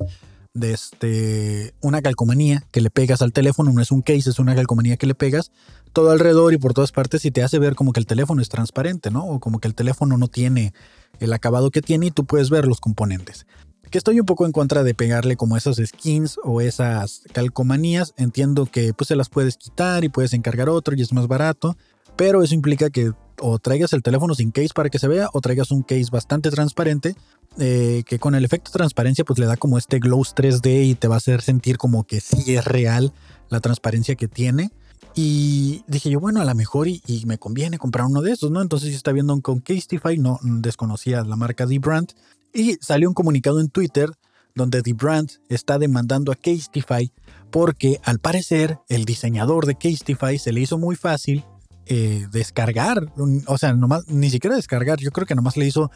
de 0.55 0.73
este, 0.73 1.75
una 1.81 2.03
calcomanía 2.03 2.65
que 2.73 2.81
le 2.81 2.91
pegas 2.91 3.23
al 3.23 3.33
teléfono, 3.33 3.73
no 3.73 3.81
es 3.81 3.91
un 3.91 4.03
case, 4.03 4.31
es 4.31 4.39
una 4.39 4.55
calcomanía 4.55 4.97
que 4.97 5.07
le 5.07 5.15
pegas 5.15 5.53
todo 5.93 6.11
alrededor 6.11 6.53
y 6.53 6.59
por 6.59 6.75
todas 6.75 6.93
partes 6.93 7.25
y 7.25 7.31
te 7.31 7.43
hace 7.43 7.59
ver 7.59 7.75
como 7.75 7.93
que 7.93 8.01
el 8.01 8.07
teléfono 8.07 8.43
es 8.43 8.49
transparente, 8.49 9.11
¿no? 9.11 9.25
O 9.25 9.41
como 9.41 9.61
que 9.61 9.69
el 9.69 9.75
teléfono 9.75 10.19
no 10.19 10.29
tiene 10.29 10.73
el 11.19 11.33
acabado 11.33 11.71
que 11.71 11.83
tiene 11.83 12.07
y 12.07 12.11
tú 12.11 12.25
puedes 12.25 12.51
ver 12.51 12.67
los 12.67 12.81
componentes. 12.81 13.47
Que 13.91 13.99
estoy 13.99 14.21
un 14.21 14.27
poco 14.27 14.47
en 14.47 14.53
contra 14.53 14.85
de 14.85 14.95
pegarle 14.95 15.37
como 15.37 15.57
esas 15.57 15.81
skins 15.85 16.39
o 16.45 16.61
esas 16.61 17.23
calcomanías. 17.33 18.15
Entiendo 18.17 18.67
que 18.67 18.95
pues 18.95 19.09
se 19.09 19.17
las 19.17 19.29
puedes 19.29 19.57
quitar 19.57 20.05
y 20.05 20.09
puedes 20.09 20.33
encargar 20.33 20.69
otro 20.69 20.95
y 20.95 21.03
es 21.03 21.13
más 21.13 21.27
barato. 21.27 21.77
Pero 22.15 22.43
eso 22.43 22.55
implica 22.55 22.91
que 22.91 23.13
o 23.41 23.59
traigas 23.59 23.93
el 23.93 24.03
teléfono 24.03 24.35
sin 24.35 24.53
case 24.53 24.69
para 24.75 24.91
que 24.91 24.99
se 24.99 25.09
vea 25.09 25.29
o 25.33 25.41
traigas 25.41 25.71
un 25.71 25.83
case 25.83 26.07
bastante 26.13 26.51
transparente 26.51 27.17
eh, 27.59 28.05
que 28.07 28.19
con 28.19 28.35
el 28.35 28.45
efecto 28.45 28.71
transparencia 28.71 29.25
pues 29.25 29.39
le 29.39 29.47
da 29.47 29.57
como 29.57 29.77
este 29.77 29.99
glow 29.99 30.21
3D 30.21 30.85
y 30.85 30.95
te 30.95 31.09
va 31.09 31.15
a 31.15 31.19
hacer 31.19 31.43
sentir 31.43 31.79
como 31.79 32.05
que 32.05 32.21
sí 32.21 32.55
es 32.55 32.65
real 32.65 33.13
la 33.49 33.61
transparencia 33.61 34.15
que 34.15 34.29
tiene. 34.29 34.71
Y 35.15 35.83
dije 35.89 36.09
yo, 36.11 36.21
bueno, 36.21 36.41
a 36.41 36.45
lo 36.45 36.55
mejor 36.55 36.87
y, 36.87 37.03
me 37.27 37.39
conviene 37.39 37.79
comprar 37.79 38.07
uno 38.07 38.23
de 38.23 38.33
esos, 38.33 38.51
¿no? 38.51 38.63
Entonces 38.63 38.91
yo 38.91 38.97
estaba 38.97 39.15
viendo 39.15 39.39
con 39.41 39.59
Casetify, 39.59 40.17
no 40.19 40.39
desconocía 40.43 41.25
la 41.25 41.35
marca 41.35 41.67
D-Brand, 41.67 42.13
y 42.53 42.75
salió 42.81 43.09
un 43.09 43.15
comunicado 43.15 43.61
en 43.61 43.69
Twitter 43.69 44.11
donde 44.55 44.83
D-Brand 44.83 45.31
está 45.49 45.79
demandando 45.79 46.33
a 46.33 46.37
Casetify 46.37 47.13
porque 47.51 48.01
al 48.05 48.21
parecer 48.21 48.79
el 48.89 49.05
diseñador 49.05 49.67
de 49.67 49.75
Casetify 49.75 50.39
se 50.39 50.53
le 50.53 50.61
hizo 50.61 50.79
muy 50.79 50.97
fácil 50.97 51.45
eh, 51.87 52.29
descargar, 52.31 53.13
o 53.47 53.59
sea, 53.59 53.73
nomás, 53.73 54.07
ni 54.07 54.31
siquiera 54.31 54.55
descargar, 54.55 54.99
yo 55.01 55.11
creo 55.11 55.27
que 55.27 55.35
nomás 55.35 55.57
le 55.57 55.67
hizo 55.67 55.91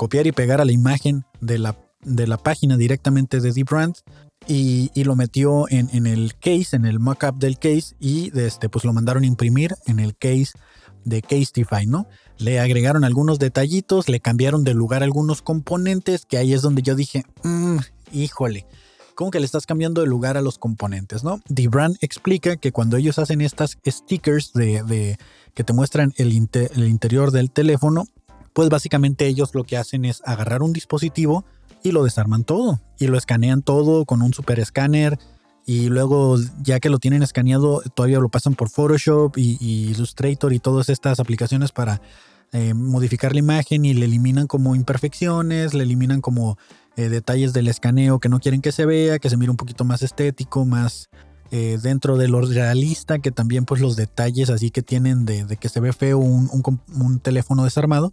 copiar 0.00 0.26
y 0.26 0.32
pegar 0.32 0.62
a 0.62 0.64
la 0.64 0.72
imagen 0.72 1.26
de 1.42 1.58
la, 1.58 1.76
de 2.02 2.26
la 2.26 2.38
página 2.38 2.78
directamente 2.78 3.38
de 3.38 3.52
D-Brand 3.52 3.96
y, 4.48 4.90
lo 5.04 5.14
metió 5.14 5.66
en, 5.68 6.06
el 6.06 6.36
case, 6.36 6.74
en 6.74 6.86
el 6.86 6.98
mockup 6.98 7.36
del 7.36 7.58
case 7.58 7.96
y 8.00 8.32
este, 8.34 8.70
pues 8.70 8.86
lo 8.86 8.94
mandaron 8.94 9.24
a 9.24 9.26
imprimir 9.26 9.74
en 9.86 9.98
el 10.00 10.16
case 10.16 10.52
de 11.04 11.20
Casetify, 11.20 11.84
¿no? 11.86 12.06
Le 12.38 12.60
agregaron 12.60 13.04
algunos 13.04 13.38
detallitos, 13.38 14.08
le 14.08 14.20
cambiaron 14.20 14.64
de 14.64 14.72
lugar 14.72 15.02
algunos 15.02 15.42
componentes, 15.42 16.24
que 16.24 16.38
ahí 16.38 16.54
es 16.54 16.62
donde 16.62 16.80
yo 16.80 16.94
dije, 16.94 17.24
mm, 17.42 17.76
híjole, 18.10 18.64
¿cómo 19.14 19.30
que 19.30 19.38
le 19.38 19.44
estás 19.44 19.66
cambiando 19.66 20.00
de 20.00 20.06
lugar 20.06 20.38
a 20.38 20.40
los 20.40 20.56
componentes, 20.56 21.24
no? 21.24 21.42
brand 21.68 21.98
explica 22.00 22.56
que 22.56 22.72
cuando 22.72 22.96
ellos 22.96 23.18
hacen 23.18 23.42
estas 23.42 23.76
stickers 23.86 24.54
de, 24.54 25.18
que 25.52 25.62
te 25.62 25.74
muestran 25.74 26.14
el, 26.16 26.28
el 26.30 26.88
interior 26.88 27.32
del 27.32 27.50
teléfono, 27.50 28.06
pues 28.52 28.68
básicamente 28.68 29.26
ellos 29.26 29.54
lo 29.54 29.64
que 29.64 29.76
hacen 29.76 30.04
es 30.04 30.22
agarrar 30.24 30.62
un 30.62 30.72
dispositivo, 30.72 31.44
y 31.82 31.92
lo 31.92 32.04
desarman 32.04 32.44
todo 32.44 32.80
y 32.98 33.06
lo 33.06 33.16
escanean 33.16 33.62
todo 33.62 34.04
con 34.04 34.22
un 34.22 34.34
super 34.34 34.60
escáner 34.60 35.18
y 35.66 35.88
luego 35.88 36.36
ya 36.62 36.80
que 36.80 36.90
lo 36.90 36.98
tienen 36.98 37.22
escaneado 37.22 37.82
todavía 37.94 38.18
lo 38.18 38.28
pasan 38.28 38.54
por 38.54 38.70
Photoshop 38.70 39.36
y, 39.36 39.58
Illustrator 39.90 40.52
y 40.52 40.58
todas 40.58 40.88
estas 40.88 41.20
aplicaciones 41.20 41.72
para 41.72 42.00
eh, 42.52 42.74
modificar 42.74 43.32
la 43.32 43.38
imagen 43.38 43.84
y 43.84 43.94
le 43.94 44.06
eliminan 44.06 44.46
como 44.46 44.74
imperfecciones, 44.74 45.72
le 45.72 45.84
eliminan 45.84 46.20
como 46.20 46.58
eh, 46.96 47.08
detalles 47.08 47.52
del 47.52 47.68
escaneo 47.68 48.18
que 48.18 48.28
no 48.28 48.40
quieren 48.40 48.60
que 48.60 48.72
se 48.72 48.86
vea, 48.86 49.18
que 49.18 49.30
se 49.30 49.36
mire 49.36 49.50
un 49.50 49.56
poquito 49.56 49.84
más 49.84 50.02
estético, 50.02 50.64
más 50.64 51.08
eh, 51.52 51.78
dentro 51.80 52.16
de 52.16 52.26
lo 52.26 52.40
realista, 52.40 53.20
que 53.20 53.30
también 53.30 53.66
pues 53.66 53.80
los 53.80 53.94
detalles 53.94 54.50
así 54.50 54.70
que 54.70 54.82
tienen 54.82 55.24
de, 55.24 55.56
que 55.58 55.68
se 55.68 55.78
ve 55.78 55.92
feo 55.92 56.18
un 56.18 57.20
teléfono 57.20 57.62
desarmado, 57.62 58.12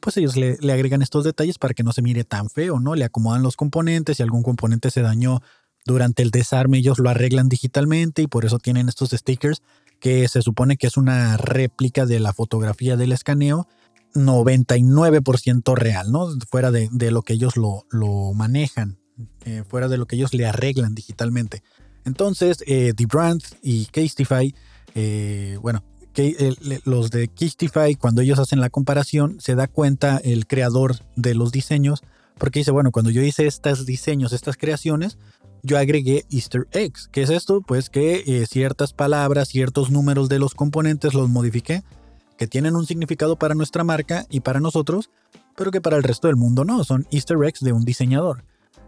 pues 0.00 0.16
ellos 0.16 0.36
le, 0.36 0.58
agregan 0.72 1.02
estos 1.02 1.24
detalles 1.24 1.58
para 1.58 1.74
que 1.74 1.82
no 1.82 1.92
se 1.92 2.02
mire 2.02 2.24
tan 2.24 2.48
feo, 2.50 2.80
¿no? 2.80 2.94
Le 2.94 3.04
acomodan 3.04 3.42
los 3.42 3.56
componentes, 3.56 4.16
si 4.16 4.22
algún 4.22 4.42
componente 4.42 4.90
se 4.90 5.02
dañó 5.02 5.42
durante 5.84 6.22
el 6.22 6.30
desarme, 6.30 6.78
ellos 6.78 6.98
lo 6.98 7.10
arreglan 7.10 7.48
digitalmente 7.48 8.22
y 8.22 8.26
por 8.26 8.44
eso 8.44 8.58
tienen 8.58 8.88
estos 8.88 9.10
stickers 9.10 9.62
que 10.00 10.28
se 10.28 10.42
supone 10.42 10.76
que 10.76 10.86
es 10.86 10.96
una 10.96 11.36
réplica 11.36 12.06
de 12.06 12.20
la 12.20 12.32
fotografía 12.32 12.96
del 12.96 13.12
escaneo, 13.12 13.66
99% 14.14 15.74
real, 15.74 16.10
¿no? 16.10 16.28
Fuera 16.50 16.70
de, 16.70 17.10
lo 17.10 17.22
que 17.22 17.34
ellos 17.34 17.54
lo, 17.56 18.32
manejan, 18.34 18.98
eh, 19.44 19.62
fuera 19.68 19.88
de 19.88 19.98
lo 19.98 20.06
que 20.06 20.16
ellos 20.16 20.34
le 20.34 20.46
arreglan 20.46 20.94
digitalmente. 20.94 21.62
Entonces, 22.04 22.62
eh, 22.66 22.92
The 22.96 23.06
Brand 23.06 23.42
y 23.62 23.86
Casetify, 23.86 24.54
eh, 24.94 25.58
bueno, 25.60 25.82
los 26.84 27.10
de 27.10 27.28
Kistify, 27.28 27.94
cuando 27.94 28.22
ellos 28.22 28.38
hacen 28.38 28.60
la 28.60 28.70
comparación, 28.70 29.36
se 29.40 29.54
da 29.54 29.66
cuenta 29.66 30.18
el 30.18 30.46
creador 30.46 30.96
de 31.16 31.34
los 31.34 31.52
diseños, 31.52 32.02
porque 32.38 32.60
dice, 32.60 32.70
bueno, 32.70 32.90
cuando 32.90 33.10
yo 33.10 33.22
hice 33.22 33.46
estos 33.46 33.86
diseños, 33.86 34.32
estas 34.32 34.56
creaciones, 34.56 35.18
yo 35.62 35.78
agregué 35.78 36.24
easter 36.30 36.68
eggs. 36.72 37.08
¿Qué 37.10 37.22
es 37.22 37.30
esto? 37.30 37.60
Pues 37.60 37.90
que 37.90 38.22
eh, 38.26 38.46
ciertas 38.46 38.92
palabras, 38.92 39.48
ciertos 39.48 39.90
números 39.90 40.28
de 40.28 40.38
los 40.38 40.54
componentes 40.54 41.14
los 41.14 41.28
modifiqué, 41.28 41.82
que 42.36 42.46
tienen 42.46 42.76
un 42.76 42.86
significado 42.86 43.36
para 43.36 43.54
nuestra 43.54 43.82
marca 43.82 44.26
y 44.30 44.40
para 44.40 44.60
nosotros, 44.60 45.10
pero 45.56 45.70
que 45.70 45.80
para 45.80 45.96
el 45.96 46.02
resto 46.02 46.28
del 46.28 46.36
mundo 46.36 46.64
no, 46.64 46.84
son 46.84 47.06
easter 47.10 47.38
eggs 47.44 47.60
de 47.60 47.72
un 47.72 47.84
diseñador. 47.84 48.44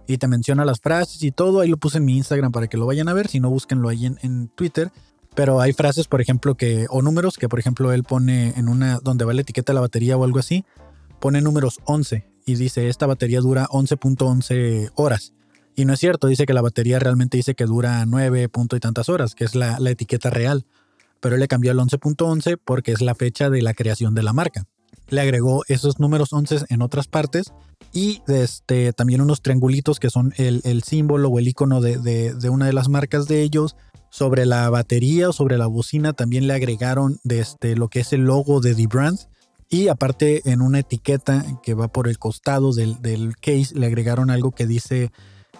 Y 0.07 0.19
te 0.19 0.29
menciona 0.29 0.65
las 0.65 0.81
frases 0.81 1.23
y 1.23 1.33
todo, 1.33 1.61
ahí 1.61 1.69
lo 1.69 1.77
puse 1.77 1.99
en 1.99 2.05
mi 2.05 2.17
Instagram 2.17 2.53
para 2.53 2.69
que 2.69 2.77
lo 2.77 2.87
vayan 2.87 3.09
a 3.09 3.15
ver, 3.15 3.29
si 3.29 3.41
no 3.41 3.51
búsquenlo 3.51 3.89
ahí 3.89 4.07
en, 4.07 4.19
en 4.23 4.49
Twitter. 4.49 4.91
Pero 5.39 5.61
hay 5.61 5.73
frases, 5.73 6.09
por 6.09 6.21
ejemplo, 6.21 6.57
que, 6.57 6.87
o 6.91 7.01
números 7.01 7.37
que, 7.37 7.49
por 7.49 7.61
ejemplo, 7.61 7.93
él 7.93 8.03
pone 8.03 8.55
en 8.57 8.69
una, 8.69 8.99
donde 8.99 9.25
va 9.25 9.33
la 9.33 9.43
etiqueta 9.43 9.71
de 9.71 9.75
la 9.75 9.83
batería 9.83 10.17
o 10.17 10.25
algo 10.25 10.41
así, 10.41 10.65
pone 11.21 11.41
números 11.41 11.79
11 11.85 12.27
y 12.45 12.57
dice, 12.57 12.89
esta 12.89 13.07
batería 13.07 13.39
dura 13.39 13.69
11.11 13.69 14.91
horas. 14.97 15.35
Y 15.77 15.85
no 15.85 15.93
es 15.93 16.01
cierto, 16.01 16.27
dice 16.27 16.45
que 16.45 16.55
la 16.55 16.61
batería 16.61 16.99
realmente 16.99 17.37
dice 17.37 17.55
que 17.55 17.67
dura 17.67 18.05
9 18.05 18.49
punto 18.49 18.75
y 18.75 18.81
tantas 18.81 19.09
horas, 19.09 19.37
que 19.37 19.45
es 19.45 19.55
la, 19.55 19.79
etiqueta 19.89 20.29
real. 20.29 20.67
Pero 21.21 21.37
él 21.37 21.41
le 21.41 21.47
cambió 21.47 21.71
al 21.71 21.79
11.11 21.79 22.59
porque 22.65 22.91
es 22.91 23.01
la 23.01 23.15
fecha 23.15 23.49
de 23.49 23.63
la 23.63 23.75
creación 23.75 24.17
de 24.17 24.25
la 24.25 24.33
marca. 24.33 24.65
Le 25.09 25.21
agregó 25.21 25.63
esos 25.69 26.01
números 26.01 26.33
11 26.33 26.65
en 26.69 26.83
otras 26.83 27.07
partes 27.07 27.53
y 27.93 28.23
este, 28.27 28.93
también 28.93 29.21
unos 29.21 29.41
triangulitos 29.41 30.01
que 30.01 30.11
son 30.11 30.35
el, 30.37 30.83
símbolo 30.83 31.29
o 31.29 31.39
el 31.39 31.47
icono 31.47 31.81
de, 31.81 31.99
de, 31.99 32.51
una 32.51 32.67
de 32.67 32.73
las 32.73 32.89
marcas 32.89 33.29
de 33.29 33.43
ellos. 33.43 33.77
Sobre 34.11 34.47
la 34.47 34.69
batería 34.71 35.29
o 35.29 35.33
sobre 35.33 35.59
la 35.59 35.67
bocina 35.67 36.13
también 36.13 36.47
le 36.47 36.55
agregaron 36.55 37.19
de 37.25 37.41
este, 37.41 37.77
lo 37.77 37.89
que 37.89 38.01
es 38.01 38.13
el 38.13 38.23
logo 38.23 38.61
de 38.61 38.75
The 38.75 38.87
Brand. 38.87 39.19
Y 39.69 39.89
aparte 39.89 40.51
en 40.51 40.63
una 40.63 40.79
etiqueta 40.79 41.45
que 41.63 41.75
va 41.75 41.89
por 41.89 42.09
el 42.09 42.19
costado 42.19 42.73
del, 42.73 43.03
del 43.03 43.37
case 43.37 43.75
le 43.75 43.87
agregaron 43.87 44.31
algo 44.31 44.53
que 44.53 44.67
dice 44.67 45.11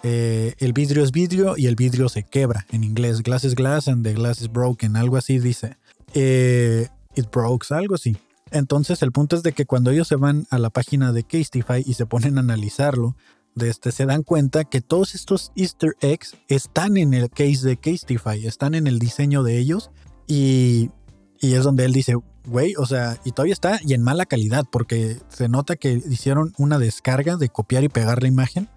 eh, 0.03 0.55
el 0.59 0.73
vidrio 0.73 1.03
es 1.03 1.11
vidrio 1.11 1.55
y 1.57 1.67
el 1.67 1.75
vidrio 1.75 2.09
se 2.09 2.23
quebra. 2.23 2.65
En 2.71 2.83
inglés, 2.83 3.21
glass 3.21 3.43
is 3.43 3.55
glass 3.55 3.87
and 3.87 4.03
the 4.03 4.13
glass 4.13 4.41
is 4.41 4.51
broken. 4.51 4.95
Algo 4.95 5.17
así 5.17 5.39
dice. 5.39 5.77
Eh, 6.13 6.87
it 7.15 7.27
breaks, 7.31 7.71
algo 7.71 7.95
así. 7.95 8.17
Entonces 8.51 9.01
el 9.03 9.11
punto 9.11 9.35
es 9.35 9.43
de 9.43 9.51
que 9.51 9.65
cuando 9.65 9.91
ellos 9.91 10.07
se 10.07 10.15
van 10.15 10.47
a 10.49 10.57
la 10.57 10.69
página 10.69 11.11
de 11.11 11.23
Casetify 11.23 11.83
y 11.85 11.93
se 11.93 12.05
ponen 12.05 12.37
a 12.37 12.41
analizarlo, 12.41 13.15
este, 13.55 13.91
se 13.91 14.05
dan 14.05 14.23
cuenta 14.23 14.63
que 14.63 14.81
todos 14.81 15.15
estos 15.15 15.51
easter 15.55 15.93
eggs 16.01 16.35
están 16.47 16.97
en 16.97 17.13
el 17.13 17.29
case 17.29 17.67
de 17.67 17.77
Casetify, 17.77 18.45
están 18.45 18.75
en 18.75 18.87
el 18.87 18.99
diseño 18.99 19.43
de 19.43 19.57
ellos 19.57 19.91
y, 20.27 20.91
y 21.39 21.53
es 21.53 21.63
donde 21.63 21.85
él 21.85 21.93
dice, 21.93 22.15
güey, 22.45 22.73
o 22.77 22.85
sea, 22.85 23.19
y 23.23 23.31
todavía 23.31 23.53
está 23.53 23.79
y 23.83 23.93
en 23.93 24.03
mala 24.03 24.25
calidad 24.25 24.65
porque 24.71 25.17
se 25.29 25.49
nota 25.49 25.75
que 25.75 26.01
hicieron 26.09 26.53
una 26.57 26.79
descarga 26.79 27.37
de 27.37 27.49
copiar 27.49 27.83
y 27.83 27.89
pegar 27.89 28.21
la 28.21 28.27
imagen 28.27 28.69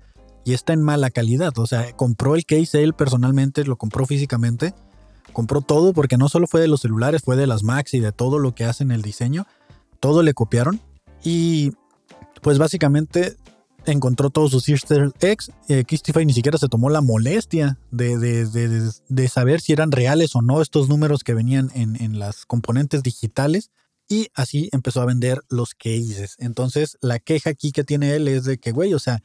y 0.45 0.55
está 0.55 0.73
en 0.73 0.83
mala 0.83 1.11
calidad. 1.11 1.57
O 1.59 1.67
sea, 1.67 1.93
compró 1.93 2.35
el 2.35 2.45
case 2.45 2.83
él 2.83 2.95
personalmente, 2.95 3.65
lo 3.65 3.77
compró 3.77 4.07
físicamente, 4.07 4.75
compró 5.33 5.61
todo 5.61 5.93
porque 5.93 6.19
no 6.19 6.29
solo 6.29 6.47
fue 6.47 6.61
de 6.61 6.69
los 6.69 6.81
celulares, 6.81 7.23
fue 7.23 7.37
de 7.37 7.47
las 7.47 7.63
Macs 7.63 7.95
y 7.95 8.01
de 8.01 8.13
todo 8.13 8.39
lo 8.39 8.55
que 8.55 8.65
hacen 8.65 8.91
el 8.91 9.03
diseño. 9.03 9.47
Todo 10.01 10.23
le 10.23 10.35
copiaron 10.35 10.81
y 11.23 11.73
pues 12.43 12.59
básicamente 12.59 13.37
encontró 13.87 14.31
todos 14.31 14.51
sus 14.51 14.69
easter 14.69 15.13
eggs. 15.21 15.51
Eh, 15.69 15.85
Kistify 15.85 16.25
ni 16.25 16.33
siquiera 16.33 16.59
se 16.59 16.69
tomó 16.69 16.91
la 16.91 17.01
molestia 17.01 17.79
de, 17.91 18.17
de, 19.09 19.29
saber 19.29 19.61
si 19.61 19.73
eran 19.73 19.93
reales 19.93 20.35
o 20.37 20.43
no 20.43 20.61
estos 20.61 20.89
números 20.89 21.25
que 21.25 21.35
venían 21.35 21.71
en, 21.75 22.01
en 22.03 22.19
las 22.19 22.47
componentes 22.47 23.03
digitales. 23.03 23.71
Y 24.09 24.29
así 24.35 24.69
empezó 24.73 25.01
a 25.01 25.07
vender 25.07 25.41
los 25.49 25.75
cases. 25.75 26.37
Entonces, 26.39 26.99
la 27.01 27.19
queja 27.19 27.51
aquí 27.51 27.73
que 27.73 27.85
tiene 27.85 28.15
él 28.15 28.29
es 28.29 28.45
de 28.45 28.59
que, 28.59 28.73
güey, 28.73 28.93
o 28.95 28.99
sea, 28.99 29.23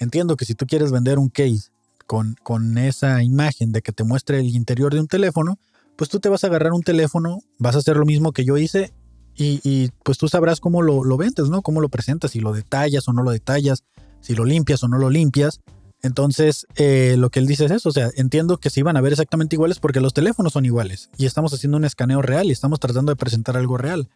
Entiendo 0.00 0.36
que 0.36 0.46
si 0.46 0.54
tú 0.54 0.66
quieres 0.66 0.90
vender 0.90 1.18
un 1.18 1.28
case 1.28 1.70
con, 2.06 2.34
con 2.42 2.78
esa 2.78 3.22
imagen 3.22 3.70
de 3.70 3.82
que 3.82 3.92
te 3.92 4.02
muestre 4.02 4.40
el 4.40 4.48
interior 4.48 4.94
de 4.94 5.00
un 5.00 5.06
teléfono, 5.06 5.58
pues 5.94 6.08
tú 6.08 6.20
te 6.20 6.30
vas 6.30 6.42
a 6.42 6.46
agarrar 6.46 6.72
un 6.72 6.82
teléfono, 6.82 7.40
vas 7.58 7.76
a 7.76 7.80
hacer 7.80 7.98
lo 7.98 8.06
mismo 8.06 8.32
que 8.32 8.46
yo 8.46 8.56
hice 8.56 8.94
y, 9.36 9.90
pues 10.04 10.18
tú 10.18 10.28
sabrás 10.28 10.60
cómo 10.60 10.82
lo, 10.82 11.02
lo, 11.02 11.16
vendes, 11.16 11.48
¿no? 11.48 11.62
Cómo 11.62 11.80
lo 11.80 11.88
presentas, 11.88 12.32
si 12.32 12.40
lo 12.40 12.52
detallas 12.52 13.08
o 13.08 13.14
no 13.14 13.22
lo 13.22 13.30
detallas, 13.30 13.84
si 14.20 14.34
lo 14.34 14.44
limpias 14.44 14.82
o 14.82 14.88
no 14.88 14.98
lo 14.98 15.08
limpias. 15.08 15.60
Entonces, 16.02 16.66
eh, 16.76 17.16
lo 17.18 17.30
que 17.30 17.40
él 17.40 17.46
dice 17.46 17.66
es 17.66 17.70
eso, 17.70 17.90
o 17.90 17.92
sea, 17.92 18.10
entiendo 18.16 18.58
que 18.58 18.70
se 18.70 18.80
iban 18.80 18.96
a 18.96 19.00
ver 19.00 19.12
exactamente 19.12 19.56
iguales 19.56 19.80
porque 19.80 20.00
los 20.00 20.14
teléfonos 20.14 20.54
son 20.54 20.64
iguales 20.64 21.10
y 21.18 21.26
estamos 21.26 21.52
haciendo 21.52 21.76
un 21.76 21.84
escaneo 21.84 22.22
real 22.22 22.46
y 22.46 22.52
estamos 22.52 22.80
tratando 22.80 23.12
de 23.12 23.16
presentar 23.16 23.56
algo 23.56 23.76
real. 23.76 24.08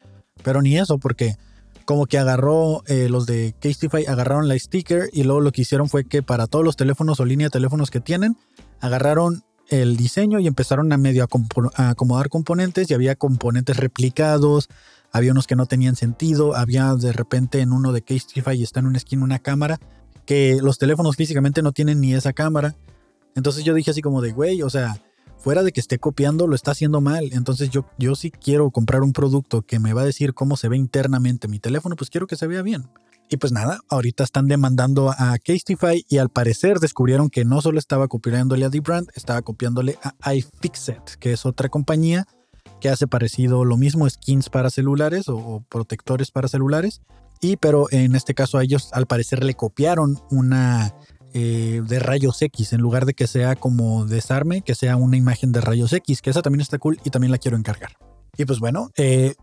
Pero 0.43 0.63
ni 0.63 0.79
eso, 0.79 0.99
porque 0.99 1.37
como 1.85 2.07
que 2.07 2.19
agarró 2.19 2.83
eh, 2.87 3.09
los 3.11 3.27
de 3.27 3.55
Casetify, 3.61 4.07
agarraron 4.07 4.49
la 4.49 4.59
sticker 4.59 5.11
y 5.13 5.25
luego 5.25 5.41
lo 5.41 5.53
que 5.53 5.63
hicieron 5.63 5.89
fue 5.89 6.05
que 6.05 6.23
para 6.23 6.47
todos 6.47 6.65
los 6.65 6.77
teléfonos 6.77 7.21
o 7.21 7.25
línea 7.27 7.49
de 7.49 7.51
teléfonos 7.51 7.91
que 7.91 8.01
tienen, 8.01 8.37
agarraron 8.81 9.45
el 9.69 9.97
diseño 9.97 10.39
y 10.41 10.47
empezaron 10.47 10.93
a 10.93 10.97
medio 10.97 11.27
acomodar 11.77 12.29
componentes 12.29 12.91
y 12.91 12.95
había 12.95 13.15
componentes 13.15 13.77
replicados, 13.77 14.69
había 15.15 15.31
unos 15.31 15.47
que 15.47 15.55
no 15.55 15.67
tenían 15.67 15.95
sentido, 15.95 16.57
había 16.57 16.93
de 16.97 17.13
repente 17.13 17.61
en 17.61 17.73
uno 17.73 17.93
de 17.93 18.03
Casetify 18.03 18.57
y 18.57 18.65
está 18.65 18.81
en 18.81 18.87
una 18.87 18.99
esquina 18.99 19.23
una 19.23 19.39
cámara 19.39 19.79
que 20.27 20.59
los 20.61 20.77
teléfonos 20.77 21.15
físicamente 21.15 21.63
no 21.63 21.71
tienen 21.71 22.01
ni 22.01 22.15
esa 22.15 22.33
cámara. 22.33 22.75
Entonces 23.37 23.63
yo 23.63 23.75
dije 23.75 23.93
así 23.93 24.03
como 24.03 24.21
de, 24.21 24.33
güey, 24.33 24.63
o 24.63 24.71
sea, 24.71 25.01
fuera 25.39 25.63
de 25.63 25.71
que 25.71 25.79
esté 25.79 26.01
copiando, 26.01 26.49
lo 26.49 26.57
está 26.57 26.73
haciendo 26.73 27.01
mal. 27.01 27.31
Entonces 27.33 27.71
yo, 27.71 27.87
yo 27.97 28.17
sí 28.17 28.33
quiero 28.33 28.73
comprar 28.73 29.03
un 29.03 29.13
producto 29.13 29.63
que 29.63 29.79
me 29.79 29.93
va 29.93 30.03
a 30.03 30.05
decir 30.05 30.35
cómo 30.35 30.57
se 30.57 30.69
ve 30.69 30.77
internamente 30.77 31.47
mi 31.47 31.61
teléfono, 31.61 31.95
pues 31.95 32.11
quiero 32.11 32.27
que 32.27 32.35
se 32.35 32.49
vea 32.49 32.63
bien. 32.63 32.89
Y 33.31 33.37
pues 33.37 33.53
nada, 33.53 33.79
ahorita 33.89 34.25
están 34.25 34.49
demandando 34.49 35.11
a 35.11 35.39
Casetify 35.39 36.05
y 36.09 36.19
al 36.19 36.29
parecer 36.29 36.81
descubrieron 36.81 37.31
que 37.31 37.45
no 37.45 37.61
solo 37.61 37.79
estaba 37.79 38.09
copiándole 38.09 38.65
a 38.65 38.69
D-Brand, 38.69 39.11
estaba 39.15 39.43
copiándole 39.43 39.97
a 40.03 40.35
iFixit, 40.35 41.19
que 41.21 41.33
es 41.33 41.47
otra 41.47 41.69
compañía 41.69 42.27
que 42.81 42.89
hace 42.89 43.07
parecido 43.07 43.65
lo 43.65 43.77
mismo, 43.77 44.09
skins 44.09 44.51
para 44.51 44.71
celulares 44.71 45.29
o, 45.29 45.65
protectores 45.69 46.31
para 46.31 46.49
celulares. 46.49 47.01
Y 47.41 47.57
pero 47.57 47.87
en 47.91 48.15
este 48.15 48.35
caso 48.35 48.59
a 48.59 48.63
ellos 48.63 48.91
al 48.93 49.07
parecer 49.07 49.45
le 49.45 49.55
copiaron 49.55 50.19
una 50.31 50.95
eh, 51.35 51.83
de 51.87 51.99
rayos 51.99 52.41
X, 52.41 52.73
en 52.73 52.81
lugar 52.81 53.07
de 53.07 53.15
que 53.15 53.27
sea 53.27 53.57
como 53.57 54.07
desarme, 54.07 54.63
que 54.63 54.75
sea 54.75 54.97
una 54.97 55.17
imagen 55.17 55.53
de 55.53 55.61
rayos 55.61 55.93
X, 55.93 56.23
que 56.23 56.31
esa 56.31 56.43
también 56.43 56.61
está 56.61 56.79
cool 56.79 57.01
y 57.05 57.11
también 57.11 57.33
la 57.33 57.39
quiero 57.39 57.57
encargar. 57.57 57.97
Y 58.37 58.45
pues 58.45 58.61
bueno, 58.61 58.91
eh, 58.97 59.35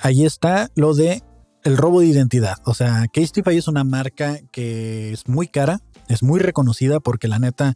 ahí 0.00 0.24
está 0.24 0.70
lo 0.74 0.94
de 0.94 1.22
el 1.64 1.76
robo 1.76 2.00
de 2.00 2.06
identidad. 2.06 2.56
O 2.64 2.74
sea, 2.74 3.06
Casetify 3.12 3.56
es 3.56 3.68
una 3.68 3.84
marca 3.84 4.38
que 4.52 5.12
es 5.12 5.26
muy 5.28 5.48
cara, 5.48 5.80
es 6.08 6.22
muy 6.22 6.38
reconocida 6.38 7.00
porque 7.00 7.26
la 7.26 7.38
neta, 7.38 7.74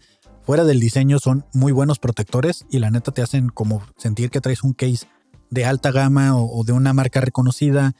fuera 0.48 0.64
del 0.64 0.80
diseño 0.80 1.18
son 1.18 1.44
muy 1.52 1.72
buenos 1.72 1.98
protectores 1.98 2.64
y 2.70 2.78
la 2.78 2.90
neta 2.90 3.12
te 3.12 3.20
hacen 3.20 3.50
como 3.50 3.82
sentir 3.98 4.30
que 4.30 4.40
traes 4.40 4.62
un 4.62 4.72
case 4.72 5.06
de 5.50 5.66
alta 5.66 5.90
gama 5.90 6.38
o 6.38 6.64
de 6.64 6.72
una 6.72 6.94
marca 6.94 7.20
reconocida. 7.20 7.94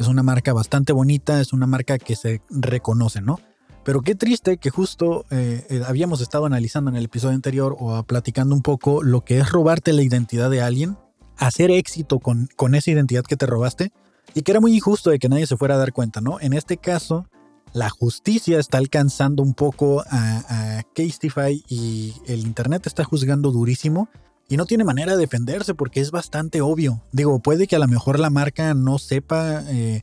Es 0.00 0.08
una 0.08 0.24
marca 0.24 0.52
bastante 0.52 0.92
bonita, 0.92 1.40
es 1.40 1.52
una 1.52 1.68
marca 1.68 2.00
que 2.00 2.16
se 2.16 2.42
reconoce, 2.50 3.20
¿no? 3.20 3.38
Pero 3.84 4.00
qué 4.00 4.16
triste 4.16 4.56
que 4.56 4.68
justo 4.68 5.26
eh, 5.30 5.64
eh, 5.70 5.82
habíamos 5.86 6.20
estado 6.20 6.44
analizando 6.44 6.90
en 6.90 6.96
el 6.96 7.04
episodio 7.04 7.36
anterior 7.36 7.76
o 7.78 8.02
platicando 8.02 8.56
un 8.56 8.62
poco 8.62 9.04
lo 9.04 9.20
que 9.20 9.38
es 9.38 9.52
robarte 9.52 9.92
la 9.92 10.02
identidad 10.02 10.50
de 10.50 10.60
alguien, 10.60 10.96
hacer 11.36 11.70
éxito 11.70 12.18
con, 12.18 12.48
con 12.56 12.74
esa 12.74 12.90
identidad 12.90 13.22
que 13.22 13.36
te 13.36 13.46
robaste 13.46 13.92
y 14.34 14.42
que 14.42 14.50
era 14.50 14.60
muy 14.60 14.74
injusto 14.74 15.10
de 15.10 15.20
que 15.20 15.28
nadie 15.28 15.46
se 15.46 15.56
fuera 15.56 15.76
a 15.76 15.78
dar 15.78 15.92
cuenta, 15.92 16.20
¿no? 16.20 16.40
En 16.40 16.52
este 16.52 16.78
caso, 16.78 17.28
la 17.72 17.90
justicia 17.90 18.58
está 18.58 18.78
alcanzando 18.78 19.42
un 19.42 19.54
poco 19.54 20.02
a, 20.10 20.78
a 20.78 20.82
Casetify 20.94 21.64
y 21.68 22.14
el 22.26 22.40
Internet 22.40 22.86
está 22.86 23.04
juzgando 23.04 23.50
durísimo 23.50 24.08
y 24.48 24.56
no 24.56 24.66
tiene 24.66 24.84
manera 24.84 25.12
de 25.12 25.18
defenderse 25.18 25.74
porque 25.74 26.00
es 26.00 26.10
bastante 26.10 26.60
obvio. 26.60 27.00
Digo, 27.12 27.38
puede 27.38 27.66
que 27.66 27.76
a 27.76 27.78
lo 27.78 27.88
mejor 27.88 28.18
la 28.18 28.30
marca 28.30 28.74
no 28.74 28.98
sepa... 28.98 29.64
Eh, 29.68 30.02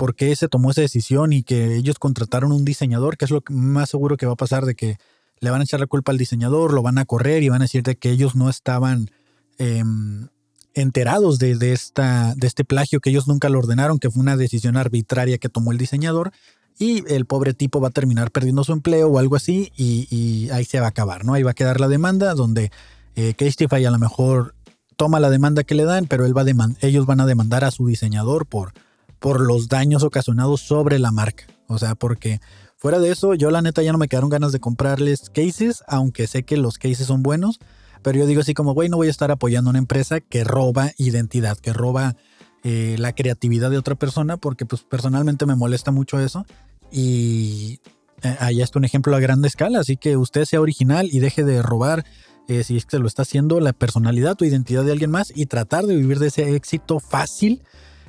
por 0.00 0.14
qué 0.14 0.34
se 0.34 0.48
tomó 0.48 0.70
esa 0.70 0.80
decisión 0.80 1.34
y 1.34 1.42
que 1.42 1.76
ellos 1.76 1.98
contrataron 1.98 2.52
un 2.52 2.64
diseñador, 2.64 3.18
que 3.18 3.26
es 3.26 3.30
lo 3.30 3.42
más 3.50 3.90
seguro 3.90 4.16
que 4.16 4.24
va 4.24 4.32
a 4.32 4.36
pasar 4.36 4.64
de 4.64 4.74
que 4.74 4.96
le 5.40 5.50
van 5.50 5.60
a 5.60 5.64
echar 5.64 5.78
la 5.78 5.86
culpa 5.86 6.10
al 6.10 6.16
diseñador, 6.16 6.72
lo 6.72 6.80
van 6.80 6.96
a 6.96 7.04
correr 7.04 7.42
y 7.42 7.50
van 7.50 7.60
a 7.60 7.64
decir 7.64 7.82
de 7.82 7.96
que 7.96 8.08
ellos 8.08 8.34
no 8.34 8.48
estaban 8.48 9.10
em, 9.58 10.28
enterados 10.72 11.38
de, 11.38 11.54
de 11.54 11.74
este 11.74 12.64
plagio, 12.64 13.00
que 13.00 13.10
ellos 13.10 13.28
nunca 13.28 13.50
lo 13.50 13.58
ordenaron, 13.58 13.98
que 13.98 14.10
fue 14.10 14.22
una 14.22 14.38
decisión 14.38 14.78
arbitraria 14.78 15.36
que 15.36 15.50
tomó 15.50 15.70
el 15.70 15.76
diseñador 15.76 16.32
y 16.80 17.04
el 17.12 17.26
pobre 17.26 17.54
tipo 17.54 17.80
va 17.80 17.88
a 17.88 17.92
terminar 17.92 18.32
perdiendo 18.32 18.64
su 18.64 18.72
empleo 18.72 19.08
o 19.08 19.18
algo 19.20 19.36
así 19.36 19.70
y, 19.76 20.48
ahí 20.50 20.64
se 20.64 20.80
va 20.80 20.86
a 20.86 20.88
acabar, 20.88 21.24
¿no? 21.24 21.34
Ahí 21.34 21.44
va 21.44 21.52
a 21.52 21.54
quedar 21.54 21.78
la 21.78 21.86
demanda 21.86 22.34
donde 22.34 22.72
eh, 23.14 23.34
a 23.38 23.90
lo 23.90 23.98
mejor 23.98 24.54
toma 24.96 25.20
la 25.20 25.30
demanda 25.30 25.62
que 25.62 25.74
le 25.76 25.84
dan, 25.84 26.06
pero 26.06 26.26
él 26.26 26.36
va 26.36 26.44
ellos 26.80 27.06
van 27.06 27.20
a 27.20 27.26
demandar 27.26 27.64
a 27.64 27.70
su 27.70 27.86
diseñador 27.86 28.46
por 28.46 28.72
por 29.20 29.40
los 29.40 29.68
daños 29.68 30.02
ocasionados 30.02 30.62
sobre 30.62 30.98
la 30.98 31.12
marca. 31.12 31.44
O 31.68 31.78
sea, 31.78 31.94
porque 31.94 32.40
fuera 32.76 32.98
de 32.98 33.12
eso, 33.12 33.34
yo 33.34 33.50
la 33.50 33.62
neta 33.62 33.82
ya 33.82 33.92
no 33.92 33.98
me 33.98 34.08
quedaron 34.08 34.30
ganas 34.30 34.50
de 34.50 34.58
comprarles 34.58 35.30
cases, 35.30 35.84
aunque 35.86 36.26
sé 36.26 36.42
que 36.42 36.56
los 36.56 36.78
cases 36.78 37.06
son 37.06 37.22
buenos. 37.22 37.60
Pero 38.02 38.18
yo 38.18 38.26
digo 38.26 38.40
así 38.40 38.54
como, 38.54 38.72
güey, 38.72 38.88
no 38.88 38.96
voy 38.96 39.08
a 39.08 39.10
estar 39.10 39.30
apoyando 39.30 39.68
una 39.68 39.78
empresa 39.78 40.20
que 40.20 40.42
roba 40.42 40.92
identidad, 40.96 41.58
que 41.58 41.74
roba 41.74 42.16
eh, 42.64 42.96
la 42.98 43.12
creatividad 43.12 43.70
de 43.70 43.76
otra 43.76 43.94
persona, 43.94 44.38
porque 44.38 44.64
pues 44.64 44.82
personalmente 44.82 45.44
me 45.44 45.54
molesta 45.54 45.90
mucho 45.90 46.18
eso. 46.18 46.46
Y, 46.90 47.80
eh, 48.22 48.36
ahí 48.40 48.60
está 48.60 48.78
un 48.78 48.84
ejemplo 48.84 49.14
a 49.16 49.20
grande 49.20 49.48
escala, 49.48 49.80
así 49.80 49.96
que 49.96 50.16
usted 50.16 50.44
sea 50.44 50.60
original 50.60 51.08
y 51.10 51.20
deje 51.20 51.44
de 51.44 51.62
robar 51.62 52.04
eh, 52.48 52.64
si 52.64 52.76
es 52.76 52.84
que 52.84 52.98
lo 52.98 53.06
está 53.06 53.22
haciendo 53.22 53.60
la 53.60 53.72
personalidad 53.72 54.36
o 54.40 54.44
identidad 54.44 54.84
de 54.84 54.92
alguien 54.92 55.10
más 55.10 55.32
y 55.34 55.46
tratar 55.46 55.86
de 55.86 55.96
vivir 55.96 56.18
de 56.18 56.28
ese 56.28 56.54
éxito 56.54 57.00
fácil 57.00 57.62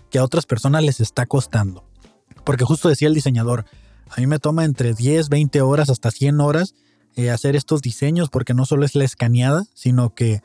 que 0.10 0.20
a 0.20 0.24
otras 0.24 0.46
personas 0.46 0.84
les 0.84 1.00
está 1.00 1.26
costando. 1.26 1.86
Porque 2.44 2.66
justo 2.66 2.90
decía 2.90 3.08
el 3.08 3.14
diseñador, 3.14 3.66
a 4.10 4.20
mí 4.20 4.28
me 4.28 4.40
toma 4.40 4.66
entre 4.66 4.94
10, 4.94 5.30
20 5.30 5.62
horas 5.62 5.90
hasta 5.90 6.12
100 6.12 6.42
horas 6.42 6.74
eh, 7.16 7.30
hacer 7.30 7.56
estos 7.56 7.82
diseños 7.82 8.30
porque 8.30 8.54
no 8.54 8.66
solo 8.66 8.84
es 8.84 8.96
la 8.96 9.06
escaneada, 9.06 9.66
sino 9.74 10.14
que 10.14 10.42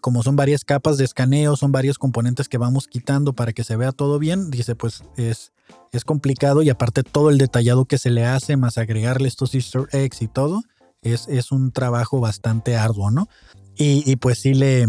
como 0.00 0.22
son 0.22 0.34
varias 0.34 0.64
capas 0.64 0.96
de 0.96 1.04
escaneo, 1.04 1.54
son 1.54 1.72
varios 1.72 1.98
componentes 1.98 2.48
que 2.48 2.56
vamos 2.56 2.86
quitando 2.86 3.34
para 3.34 3.52
que 3.52 3.64
se 3.64 3.76
vea 3.76 3.92
todo 3.92 4.18
bien, 4.18 4.50
dice 4.50 4.74
pues 4.74 5.02
es, 5.18 5.52
es 5.92 6.04
complicado 6.04 6.62
y 6.62 6.70
aparte 6.70 7.02
todo 7.02 7.30
el 7.30 7.38
detallado 7.38 7.84
que 7.84 7.98
se 7.98 8.10
le 8.10 8.24
hace, 8.24 8.56
más 8.56 8.78
agregarle 8.78 9.28
estos 9.28 9.54
easter 9.54 9.88
eggs 9.92 10.22
y 10.22 10.28
todo, 10.28 10.62
es, 11.02 11.28
es 11.28 11.52
un 11.52 11.72
trabajo 11.72 12.20
bastante 12.20 12.76
arduo, 12.76 13.10
¿no? 13.10 13.28
Y, 13.76 14.10
y 14.10 14.16
pues 14.16 14.40
sí 14.40 14.54
le, 14.54 14.86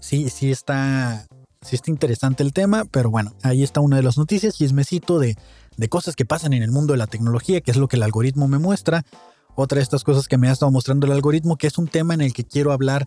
sí, 0.00 0.28
sí 0.28 0.50
está, 0.50 1.26
sí 1.62 1.76
está 1.76 1.90
interesante 1.90 2.42
el 2.42 2.52
tema, 2.52 2.84
pero 2.90 3.10
bueno, 3.10 3.32
ahí 3.42 3.62
está 3.62 3.80
una 3.80 3.96
de 3.96 4.02
las 4.02 4.18
noticias, 4.18 4.54
chismecito 4.54 5.18
de, 5.18 5.36
de 5.76 5.88
cosas 5.88 6.16
que 6.16 6.24
pasan 6.24 6.52
en 6.52 6.62
el 6.62 6.70
mundo 6.70 6.92
de 6.92 6.98
la 6.98 7.06
tecnología, 7.06 7.60
que 7.60 7.70
es 7.70 7.76
lo 7.76 7.88
que 7.88 7.96
el 7.96 8.02
algoritmo 8.02 8.48
me 8.48 8.58
muestra. 8.58 9.04
Otra 9.54 9.76
de 9.76 9.82
estas 9.82 10.04
cosas 10.04 10.28
que 10.28 10.38
me 10.38 10.48
ha 10.48 10.52
estado 10.52 10.72
mostrando 10.72 11.06
el 11.06 11.12
algoritmo, 11.12 11.56
que 11.56 11.66
es 11.66 11.76
un 11.78 11.88
tema 11.88 12.14
en 12.14 12.22
el 12.22 12.32
que 12.32 12.44
quiero 12.44 12.72
hablar 12.72 13.06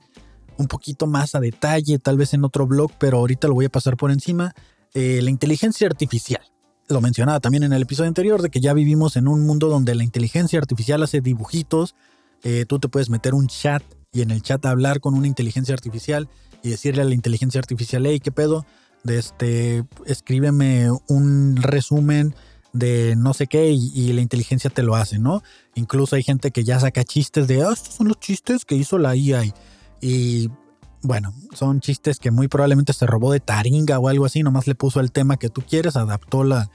un 0.58 0.68
poquito 0.68 1.08
más 1.08 1.36
a 1.36 1.40
detalle, 1.40 2.00
tal 2.00 2.18
vez 2.18 2.34
en 2.34 2.44
otro 2.46 2.68
blog, 2.68 2.92
pero 3.00 3.18
ahorita 3.18 3.48
lo 3.48 3.56
voy 3.56 3.66
a 3.66 3.70
pasar 3.70 3.98
por 3.98 4.12
encima. 4.12 4.54
Eh, 4.94 5.20
la 5.22 5.30
inteligencia 5.30 5.88
artificial. 5.88 6.42
Lo 6.88 7.02
mencionaba 7.02 7.40
también 7.40 7.64
en 7.64 7.74
el 7.74 7.82
episodio 7.82 8.08
anterior 8.08 8.42
de 8.42 8.50
que 8.50 8.62
ya 8.62 8.74
vivimos 8.74 9.16
en 9.16 9.28
un 9.28 9.46
mundo 9.46 9.70
donde 9.70 9.96
la 9.96 10.04
inteligencia 10.04 10.60
artificial 10.60 11.02
hace 11.02 11.22
dibujitos. 11.22 11.96
Eh, 12.44 12.66
tú 12.68 12.78
te 12.80 12.90
puedes 12.90 13.10
meter 13.10 13.34
un 13.34 13.48
chat 13.48 13.82
y 14.12 14.22
en 14.22 14.30
el 14.30 14.44
chat 14.44 14.64
hablar 14.66 15.00
con 15.00 15.16
una 15.16 15.28
inteligencia 15.28 15.74
artificial 15.74 16.30
y 16.62 16.70
decirle 16.70 17.02
a 17.02 17.06
la 17.06 17.16
inteligencia 17.16 17.60
artificial, 17.60 18.06
hey, 18.06 18.20
¿qué 18.20 18.32
pedo? 18.32 18.66
De 19.04 19.18
este, 19.18 19.84
escríbeme 20.06 20.90
un 21.08 21.58
resumen 21.58 22.36
de 22.72 23.16
no 23.16 23.34
sé 23.34 23.48
qué 23.48 23.72
y, 23.72 24.12
la 24.14 24.22
inteligencia 24.22 24.70
te 24.70 24.84
lo 24.84 24.96
hace, 24.96 25.18
¿no? 25.18 25.42
Incluso 25.76 26.16
hay 26.16 26.24
gente 26.24 26.52
que 26.52 26.64
ya 26.64 26.80
saca 26.80 27.04
chistes 27.04 27.48
de, 27.48 27.64
ah, 27.64 27.72
estos 27.74 27.96
son 27.96 28.10
los 28.10 28.20
chistes 28.20 28.66
que 28.66 28.76
hizo 28.76 28.98
la 28.98 29.16
IA. 29.16 29.44
Y 30.02 30.50
bueno, 31.06 31.34
son 31.54 31.80
chistes 31.80 32.20
que 32.20 32.32
muy 32.32 32.48
probablemente 32.48 32.94
se 32.94 33.06
robó 33.06 33.32
de 33.32 33.40
Taringa 33.40 34.00
o 34.00 34.08
algo 34.08 34.26
así, 34.26 34.44
nomás 34.44 34.68
le 34.68 34.76
puso 34.76 35.00
el 35.00 35.12
tema 35.12 35.38
que 35.38 35.50
tú 35.50 35.62
quieres, 35.62 35.96
adaptó 35.96 36.44
la, 36.44 36.70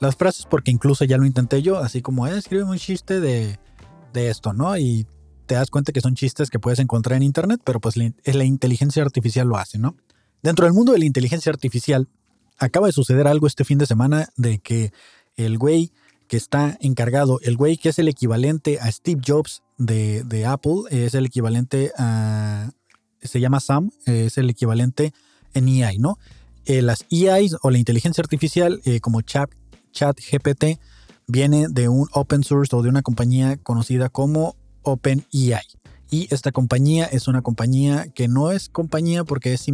las 0.00 0.16
frases 0.16 0.46
porque 0.48 0.70
incluso 0.70 1.04
ya 1.04 1.16
lo 1.18 1.26
intenté 1.26 1.62
yo, 1.62 1.78
así 1.78 2.02
como, 2.02 2.26
eh, 2.26 2.36
escríbeme 2.36 2.70
un 2.70 2.78
chiste 2.78 3.20
de, 3.20 3.58
de 4.12 4.30
esto, 4.30 4.52
¿no? 4.52 4.76
Y 4.76 5.06
te 5.50 5.56
das 5.56 5.70
cuenta 5.70 5.90
que 5.90 6.00
son 6.00 6.14
chistes 6.14 6.48
que 6.48 6.60
puedes 6.60 6.78
encontrar 6.78 7.16
en 7.16 7.24
internet, 7.24 7.60
pero 7.64 7.80
pues 7.80 7.96
la, 7.96 8.44
inteligencia 8.44 9.02
artificial 9.02 9.48
lo 9.48 9.56
hace, 9.56 9.78
¿no? 9.78 9.96
Dentro 10.44 10.64
del 10.64 10.74
mundo 10.74 10.92
de 10.92 11.00
la 11.00 11.04
inteligencia 11.04 11.50
artificial, 11.50 12.08
acaba 12.56 12.86
de 12.86 12.92
suceder 12.92 13.26
algo 13.26 13.48
este 13.48 13.64
fin 13.64 13.76
de 13.76 13.86
semana 13.86 14.28
de 14.36 14.60
que 14.60 14.92
el 15.36 15.58
güey 15.58 15.92
que 16.28 16.36
está 16.36 16.78
encargado, 16.80 17.40
el 17.42 17.56
güey 17.56 17.76
que 17.78 17.88
es 17.88 17.98
el 17.98 18.06
equivalente 18.06 18.78
a 18.78 18.92
Steve 18.92 19.20
Jobs 19.26 19.64
de, 19.76 20.44
Apple, 20.46 20.82
es 20.90 21.14
el 21.14 21.26
equivalente 21.26 21.90
a, 21.98 22.70
se 23.22 23.40
llama 23.40 23.60
Sam, 23.60 23.90
es 24.06 24.38
el 24.38 24.50
equivalente 24.50 25.12
en 25.54 25.68
EI, 25.68 25.98
¿no? 25.98 26.18
Eh, 26.66 26.82
las 26.82 27.04
EIs 27.10 27.56
o 27.62 27.70
la 27.70 27.78
inteligencia 27.78 28.22
artificial 28.22 28.80
eh, 28.84 29.00
como 29.00 29.22
Chat, 29.22 29.50
Chat 29.92 30.18
GPT 30.20 30.78
viene 31.26 31.68
de 31.68 31.88
un 31.88 32.08
open 32.12 32.44
source 32.44 32.74
o 32.74 32.82
de 32.82 32.88
una 32.88 33.02
compañía 33.02 33.56
conocida 33.56 34.08
como 34.08 34.56
OpenEI. 34.82 35.60
Y 36.10 36.32
esta 36.34 36.52
compañía 36.52 37.06
es 37.06 37.28
una 37.28 37.40
compañía 37.40 38.08
que 38.08 38.28
no 38.28 38.50
es 38.50 38.68
compañía 38.68 39.24
porque 39.24 39.54
es 39.54 39.66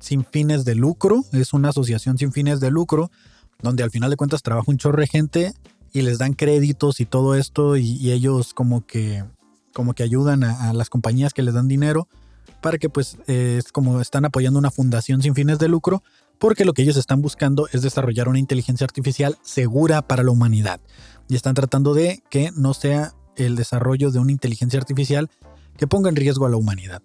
sin 0.00 0.24
fines 0.24 0.64
de 0.64 0.74
lucro, 0.74 1.24
es 1.32 1.52
una 1.52 1.70
asociación 1.70 2.18
sin 2.18 2.32
fines 2.32 2.60
de 2.60 2.70
lucro, 2.70 3.10
donde 3.62 3.82
al 3.82 3.90
final 3.90 4.10
de 4.10 4.16
cuentas 4.16 4.42
trabaja 4.42 4.70
un 4.70 4.78
chorro 4.78 5.00
de 5.00 5.08
gente 5.08 5.54
y 5.92 6.02
les 6.02 6.18
dan 6.18 6.34
créditos 6.34 7.00
y 7.00 7.06
todo 7.06 7.34
esto 7.34 7.76
y, 7.76 8.12
ellos 8.12 8.54
como 8.54 8.86
que, 8.86 9.24
como 9.72 9.94
que 9.94 10.02
ayudan 10.02 10.44
a, 10.44 10.72
las 10.72 10.90
compañías 10.90 11.32
que 11.32 11.42
les 11.42 11.54
dan 11.54 11.68
dinero 11.68 12.08
que 12.72 12.88
pues 12.88 13.16
es 13.26 13.72
como 13.72 14.00
están 14.00 14.24
apoyando 14.24 14.58
una 14.58 14.70
fundación 14.70 15.22
sin 15.22 15.34
fines 15.34 15.58
de 15.58 15.68
lucro 15.68 16.02
porque 16.38 16.64
lo 16.64 16.72
que 16.72 16.82
ellos 16.82 16.96
están 16.96 17.22
buscando 17.22 17.68
es 17.72 17.82
desarrollar 17.82 18.28
una 18.28 18.38
inteligencia 18.38 18.84
artificial 18.84 19.38
segura 19.42 20.02
para 20.02 20.22
la 20.22 20.30
humanidad. 20.30 20.80
Y 21.28 21.36
están 21.36 21.54
tratando 21.54 21.94
de 21.94 22.22
que 22.30 22.50
no 22.54 22.74
sea 22.74 23.14
el 23.36 23.56
desarrollo 23.56 24.10
de 24.10 24.18
una 24.18 24.32
inteligencia 24.32 24.78
artificial 24.78 25.30
que 25.76 25.86
ponga 25.86 26.08
en 26.08 26.16
riesgo 26.16 26.46
a 26.46 26.50
la 26.50 26.56
humanidad. 26.56 27.02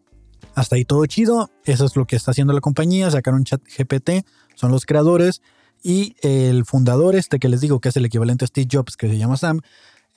Hasta 0.54 0.76
ahí 0.76 0.86
todo 0.86 1.06
chido, 1.06 1.50
eso 1.66 1.86
es 1.86 1.96
lo 1.96 2.06
que 2.06 2.16
está 2.16 2.32
haciendo 2.32 2.54
la 2.54 2.62
compañía, 2.62 3.10
sacaron 3.10 3.44
chat 3.44 3.62
GPT, 3.64 4.26
son 4.56 4.72
los 4.72 4.86
creadores. 4.86 5.42
Y 5.84 6.16
el 6.22 6.66
fundador 6.66 7.16
este 7.16 7.40
que 7.40 7.50
les 7.50 7.62
digo 7.62 7.80
que 7.80 7.90
es 7.90 7.96
el 7.96 8.06
equivalente 8.06 8.46
a 8.46 8.48
Steve 8.48 8.68
Jobs, 8.72 8.98
que 8.98 9.08
se 9.08 9.18
llama 9.18 9.38
Sam, 9.38 9.62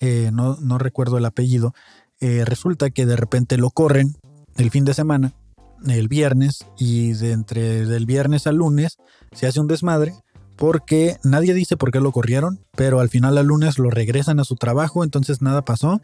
eh, 0.00 0.30
no, 0.32 0.56
no, 0.56 0.76
recuerdo 0.76 1.18
el 1.18 1.24
apellido, 1.24 1.72
eh, 2.20 2.44
resulta 2.44 2.90
que 2.90 3.06
de 3.06 3.16
repente 3.16 3.56
lo 3.56 3.70
corren 3.70 4.16
el 4.56 4.70
fin 4.70 4.84
de 4.84 4.94
semana, 4.94 5.32
el 5.86 6.08
viernes, 6.08 6.66
y 6.78 7.12
de 7.12 7.32
entre 7.32 7.86
del 7.86 8.06
viernes 8.06 8.46
al 8.46 8.56
lunes 8.56 8.98
se 9.32 9.46
hace 9.46 9.60
un 9.60 9.68
desmadre 9.68 10.14
porque 10.56 11.18
nadie 11.24 11.54
dice 11.54 11.76
por 11.76 11.90
qué 11.90 12.00
lo 12.00 12.12
corrieron, 12.12 12.60
pero 12.76 13.00
al 13.00 13.08
final 13.08 13.38
al 13.38 13.46
lunes 13.46 13.78
lo 13.78 13.90
regresan 13.90 14.38
a 14.38 14.44
su 14.44 14.56
trabajo, 14.56 15.02
entonces 15.02 15.42
nada 15.42 15.64
pasó. 15.64 16.00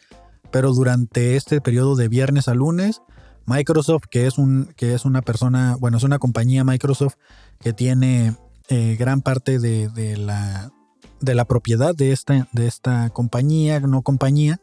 Pero 0.51 0.73
durante 0.73 1.37
este 1.37 1.61
periodo 1.61 1.95
de 1.95 2.09
viernes 2.09 2.49
a 2.49 2.55
lunes, 2.55 3.03
Microsoft, 3.47 4.05
que 4.11 4.27
es, 4.27 4.39
un, 4.39 4.73
que 4.77 4.95
es 4.95 5.05
una 5.05 5.23
persona, 5.23 5.77
bueno, 5.79 5.97
es 5.97 6.03
una 6.03 6.19
compañía 6.19 6.65
Microsoft 6.65 7.15
que 7.61 7.73
tiene 7.73 8.35
eh, 8.69 8.97
gran 8.99 9.23
parte 9.23 9.61
de, 9.61 10.17
la, 10.17 10.73
de 11.21 11.35
la 11.35 11.45
propiedad 11.45 11.95
de 11.95 12.11
esta, 12.11 12.49
de 12.53 12.67
esta 12.67 13.11
compañía, 13.11 13.79
no 13.81 14.03
compañía, 14.03 14.61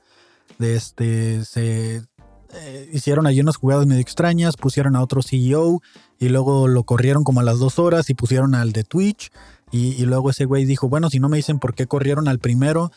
de 0.60 0.76
este, 0.76 1.46
se 1.46 2.04
eh, 2.54 2.90
hicieron 2.94 3.28
ahí 3.28 3.40
unas 3.42 3.58
jugadas 3.58 3.86
medio 3.86 4.02
extrañas, 4.02 4.56
pusieron 4.56 4.96
a 4.96 5.02
otro 5.02 5.22
CEO 5.22 5.82
y 6.20 6.30
luego 6.30 6.68
lo 6.68 6.84
corrieron 6.84 7.24
como 7.24 7.42
a 7.42 7.44
las 7.44 7.60
dos 7.60 7.80
horas 7.80 8.10
y 8.10 8.14
pusieron 8.14 8.56
al 8.56 8.72
de 8.72 8.84
Twitch. 8.84 9.32
Y, 9.70 10.06
luego 10.06 10.30
ese 10.30 10.46
güey 10.46 10.64
dijo, 10.64 10.88
bueno, 10.88 11.10
si 11.10 11.20
no 11.20 11.28
me 11.28 11.36
dicen 11.36 11.60
por 11.60 11.74
qué 11.76 11.88
corrieron 11.88 12.30
al 12.30 12.40
primero, 12.40 12.90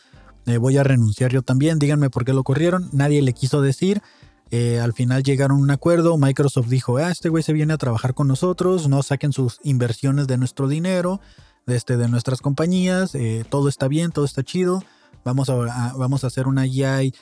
eh, 0.45 0.57
voy 0.57 0.77
a 0.77 0.83
renunciar 0.83 1.29
yo 1.29 1.41
también, 1.41 1.79
díganme 1.79 2.09
por 2.09 2.23
qué 2.23 2.31
lo 2.31 2.43
corrieron. 2.43 2.89
Nadie 2.93 3.21
le 3.21 3.33
quiso 3.33 3.61
decir. 3.61 4.01
Eh, 4.51 4.79
al 4.79 4.93
final 4.93 5.23
llegaron 5.23 5.57
a 5.57 5.61
un 5.61 5.71
acuerdo, 5.71 6.17
Microsoft 6.17 6.67
dijo, 6.67 6.97
ah, 6.97 7.11
este 7.11 7.27
güey 7.27 7.43
se 7.43 7.51
viene 7.51 7.73
a 7.73 7.77
trabajar 7.77 8.13
con 8.13 8.27
nosotros, 8.27 8.87
no 8.87 9.03
saquen 9.03 9.33
sus 9.33 9.59
inversiones 9.63 10.27
de 10.27 10.37
nuestro 10.37 10.67
dinero, 10.67 11.19
de, 11.65 11.75
este, 11.75 11.97
de 11.97 12.09
nuestras 12.09 12.41
compañías, 12.41 13.13
todo 13.49 13.69
está 13.69 13.87
bien, 13.87 14.11
todo 14.11 14.25
está 14.25 14.43
chido, 14.43 14.83
vamos 15.23 15.49
a, 15.49 15.93
vamos 15.95 16.25
a 16.25 16.27
hacer 16.27 16.47
una 16.47 16.63
AI 16.63 17.13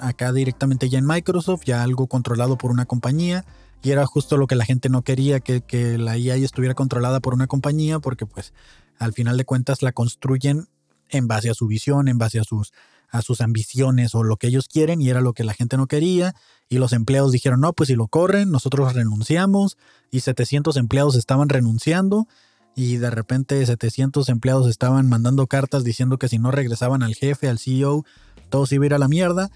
acá 0.00 0.32
directamente 0.32 0.88
ya 0.88 0.98
en 0.98 1.06
Microsoft, 1.06 1.62
ya 1.64 1.82
algo 1.82 2.06
controlado 2.06 2.58
por 2.58 2.70
una 2.70 2.86
compañía, 2.86 3.44
y 3.82 3.90
era 3.90 4.06
justo 4.06 4.36
lo 4.36 4.46
que 4.46 4.54
la 4.54 4.64
gente 4.64 4.88
no 4.88 5.02
quería, 5.02 5.40
que, 5.40 5.60
que 5.60 5.98
la 5.98 6.12
AI 6.12 6.44
estuviera 6.44 6.74
controlada 6.74 7.20
por 7.20 7.34
una 7.34 7.46
compañía, 7.46 7.98
porque 7.98 8.26
pues 8.26 8.52
al 8.98 9.12
final 9.12 9.36
de 9.36 9.44
cuentas 9.44 9.82
la 9.82 9.92
construyen 9.92 10.68
en 11.10 11.28
base 11.28 11.50
a 11.50 11.54
su 11.54 11.66
visión, 11.66 12.08
en 12.08 12.18
base 12.18 12.38
a 12.38 12.44
sus, 12.44 12.72
a 13.12 13.22
sus 13.22 13.40
ambiciones 13.40 14.14
o 14.14 14.24
lo 14.24 14.36
que 14.36 14.48
ellos 14.48 14.68
quieren 14.68 15.00
y 15.00 15.10
era 15.10 15.20
lo 15.20 15.34
que 15.34 15.44
la 15.44 15.52
gente 15.52 15.76
no 15.76 15.86
quería 15.86 16.34
y 16.68 16.78
los 16.78 16.92
empleados 16.92 17.30
dijeron, 17.30 17.60
no, 17.60 17.74
pues 17.74 17.88
si 17.88 17.94
lo 17.94 18.08
corren, 18.08 18.50
nosotros 18.50 18.94
renunciamos 18.94 19.76
y 20.10 20.20
700 20.20 20.76
empleados 20.78 21.16
estaban 21.16 21.50
renunciando 21.50 22.26
y 22.74 22.96
de 22.96 23.10
repente 23.10 23.64
700 23.64 24.30
empleados 24.30 24.66
estaban 24.66 25.06
mandando 25.08 25.46
cartas 25.46 25.84
diciendo 25.84 26.18
que 26.18 26.28
si 26.28 26.38
no 26.38 26.50
regresaban 26.50 27.02
al 27.02 27.14
jefe, 27.14 27.48
al 27.48 27.58
CEO, 27.58 28.04
todo 28.52 28.66
se 28.66 28.76
iba 28.76 28.84
a 28.84 28.86
ir 28.86 28.94
a 28.94 28.98
la 28.98 29.08
mierda 29.08 29.50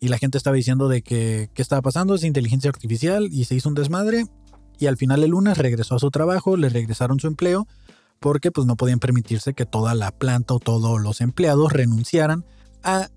y 0.00 0.08
la 0.08 0.18
gente 0.18 0.38
estaba 0.38 0.56
diciendo 0.56 0.88
de 0.88 1.02
que 1.02 1.50
qué 1.54 1.62
estaba 1.62 1.82
pasando, 1.82 2.14
es 2.14 2.24
inteligencia 2.24 2.70
artificial 2.70 3.28
y 3.30 3.44
se 3.44 3.54
hizo 3.54 3.68
un 3.68 3.74
desmadre 3.74 4.24
y 4.78 4.86
al 4.86 4.96
final 4.96 5.22
el 5.22 5.30
lunes 5.30 5.58
regresó 5.58 5.96
a 5.96 5.98
su 5.98 6.10
trabajo, 6.10 6.56
le 6.56 6.70
regresaron 6.70 7.20
su 7.20 7.26
empleo 7.26 7.68
porque 8.20 8.50
pues 8.50 8.66
no 8.66 8.76
podían 8.76 9.00
permitirse 9.00 9.52
que 9.52 9.66
toda 9.66 9.94
la 9.94 10.10
planta 10.10 10.54
o 10.54 10.60
todos 10.60 11.00
los 11.00 11.20
empleados 11.20 11.72
renunciaran 11.72 12.46
a 12.82 13.10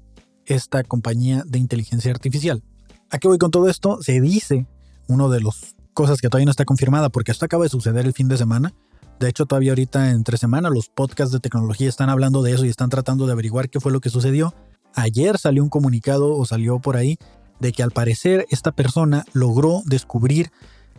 esta 0.45 0.83
compañía 0.83 1.43
de 1.47 1.59
inteligencia 1.59 2.11
artificial. 2.11 2.61
¿A 3.09 3.17
qué 3.17 3.27
voy 3.27 3.37
con 3.37 3.51
todo 3.51 3.69
esto? 3.69 4.01
Se 4.01 4.19
dice, 4.19 4.67
una 5.07 5.27
de 5.29 5.41
las 5.41 5.75
cosas 5.93 6.19
que 6.19 6.27
todavía 6.27 6.45
no 6.45 6.51
está 6.51 6.65
confirmada, 6.65 7.09
porque 7.09 7.31
esto 7.31 7.45
acaba 7.45 7.63
de 7.63 7.69
suceder 7.69 8.05
el 8.05 8.13
fin 8.13 8.27
de 8.27 8.37
semana. 8.37 8.73
De 9.19 9.29
hecho, 9.29 9.45
todavía 9.45 9.71
ahorita 9.71 10.11
entre 10.11 10.37
semana 10.37 10.69
los 10.69 10.89
podcasts 10.89 11.31
de 11.31 11.39
tecnología 11.39 11.87
están 11.87 12.09
hablando 12.09 12.41
de 12.41 12.53
eso 12.53 12.65
y 12.65 12.69
están 12.69 12.89
tratando 12.89 13.27
de 13.27 13.33
averiguar 13.33 13.69
qué 13.69 13.79
fue 13.79 13.91
lo 13.91 14.01
que 14.01 14.09
sucedió. 14.09 14.53
Ayer 14.95 15.37
salió 15.37 15.63
un 15.63 15.69
comunicado 15.69 16.35
o 16.35 16.45
salió 16.45 16.79
por 16.79 16.97
ahí 16.97 17.17
de 17.59 17.71
que 17.71 17.83
al 17.83 17.91
parecer 17.91 18.45
esta 18.49 18.71
persona 18.71 19.25
logró 19.33 19.81
descubrir 19.85 20.51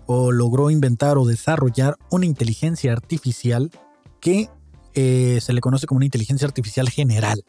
o 0.07 0.33
logró 0.33 0.71
inventar 0.71 1.19
o 1.19 1.27
desarrollar 1.27 1.97
una 2.11 2.27
inteligencia 2.27 2.93
artificial 2.93 3.71
que 4.21 4.49
eh, 4.95 5.39
se 5.41 5.53
le 5.53 5.61
conoce 5.61 5.87
como 5.87 5.97
una 5.97 6.05
inteligencia 6.05 6.47
artificial 6.47 6.89
general. 6.89 7.45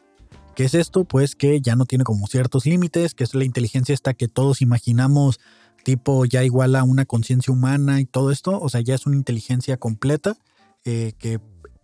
¿Qué 0.56 0.66
es 0.66 0.74
esto? 0.74 1.04
Pues 1.04 1.36
que 1.36 1.62
ya 1.62 1.76
no 1.76 1.86
tiene 1.86 2.04
como 2.04 2.28
ciertos 2.28 2.66
límites, 2.66 3.16
que 3.16 3.24
es 3.24 3.34
la 3.34 3.44
inteligencia 3.44 3.94
esta 3.94 4.14
que 4.14 4.28
todos 4.28 4.62
imaginamos 4.62 5.40
tipo 5.84 6.26
ya 6.26 6.44
igual 6.44 6.76
a 6.76 6.84
una 6.84 7.06
conciencia 7.06 7.52
humana 7.52 8.00
y 8.00 8.06
todo 8.06 8.32
esto, 8.32 8.60
o 8.60 8.70
sea, 8.70 8.82
ya 8.82 8.96
es 8.96 9.06
una 9.06 9.18
inteligencia 9.18 9.78
completa 9.78 10.38
eh, 10.86 11.14
que 11.18 11.40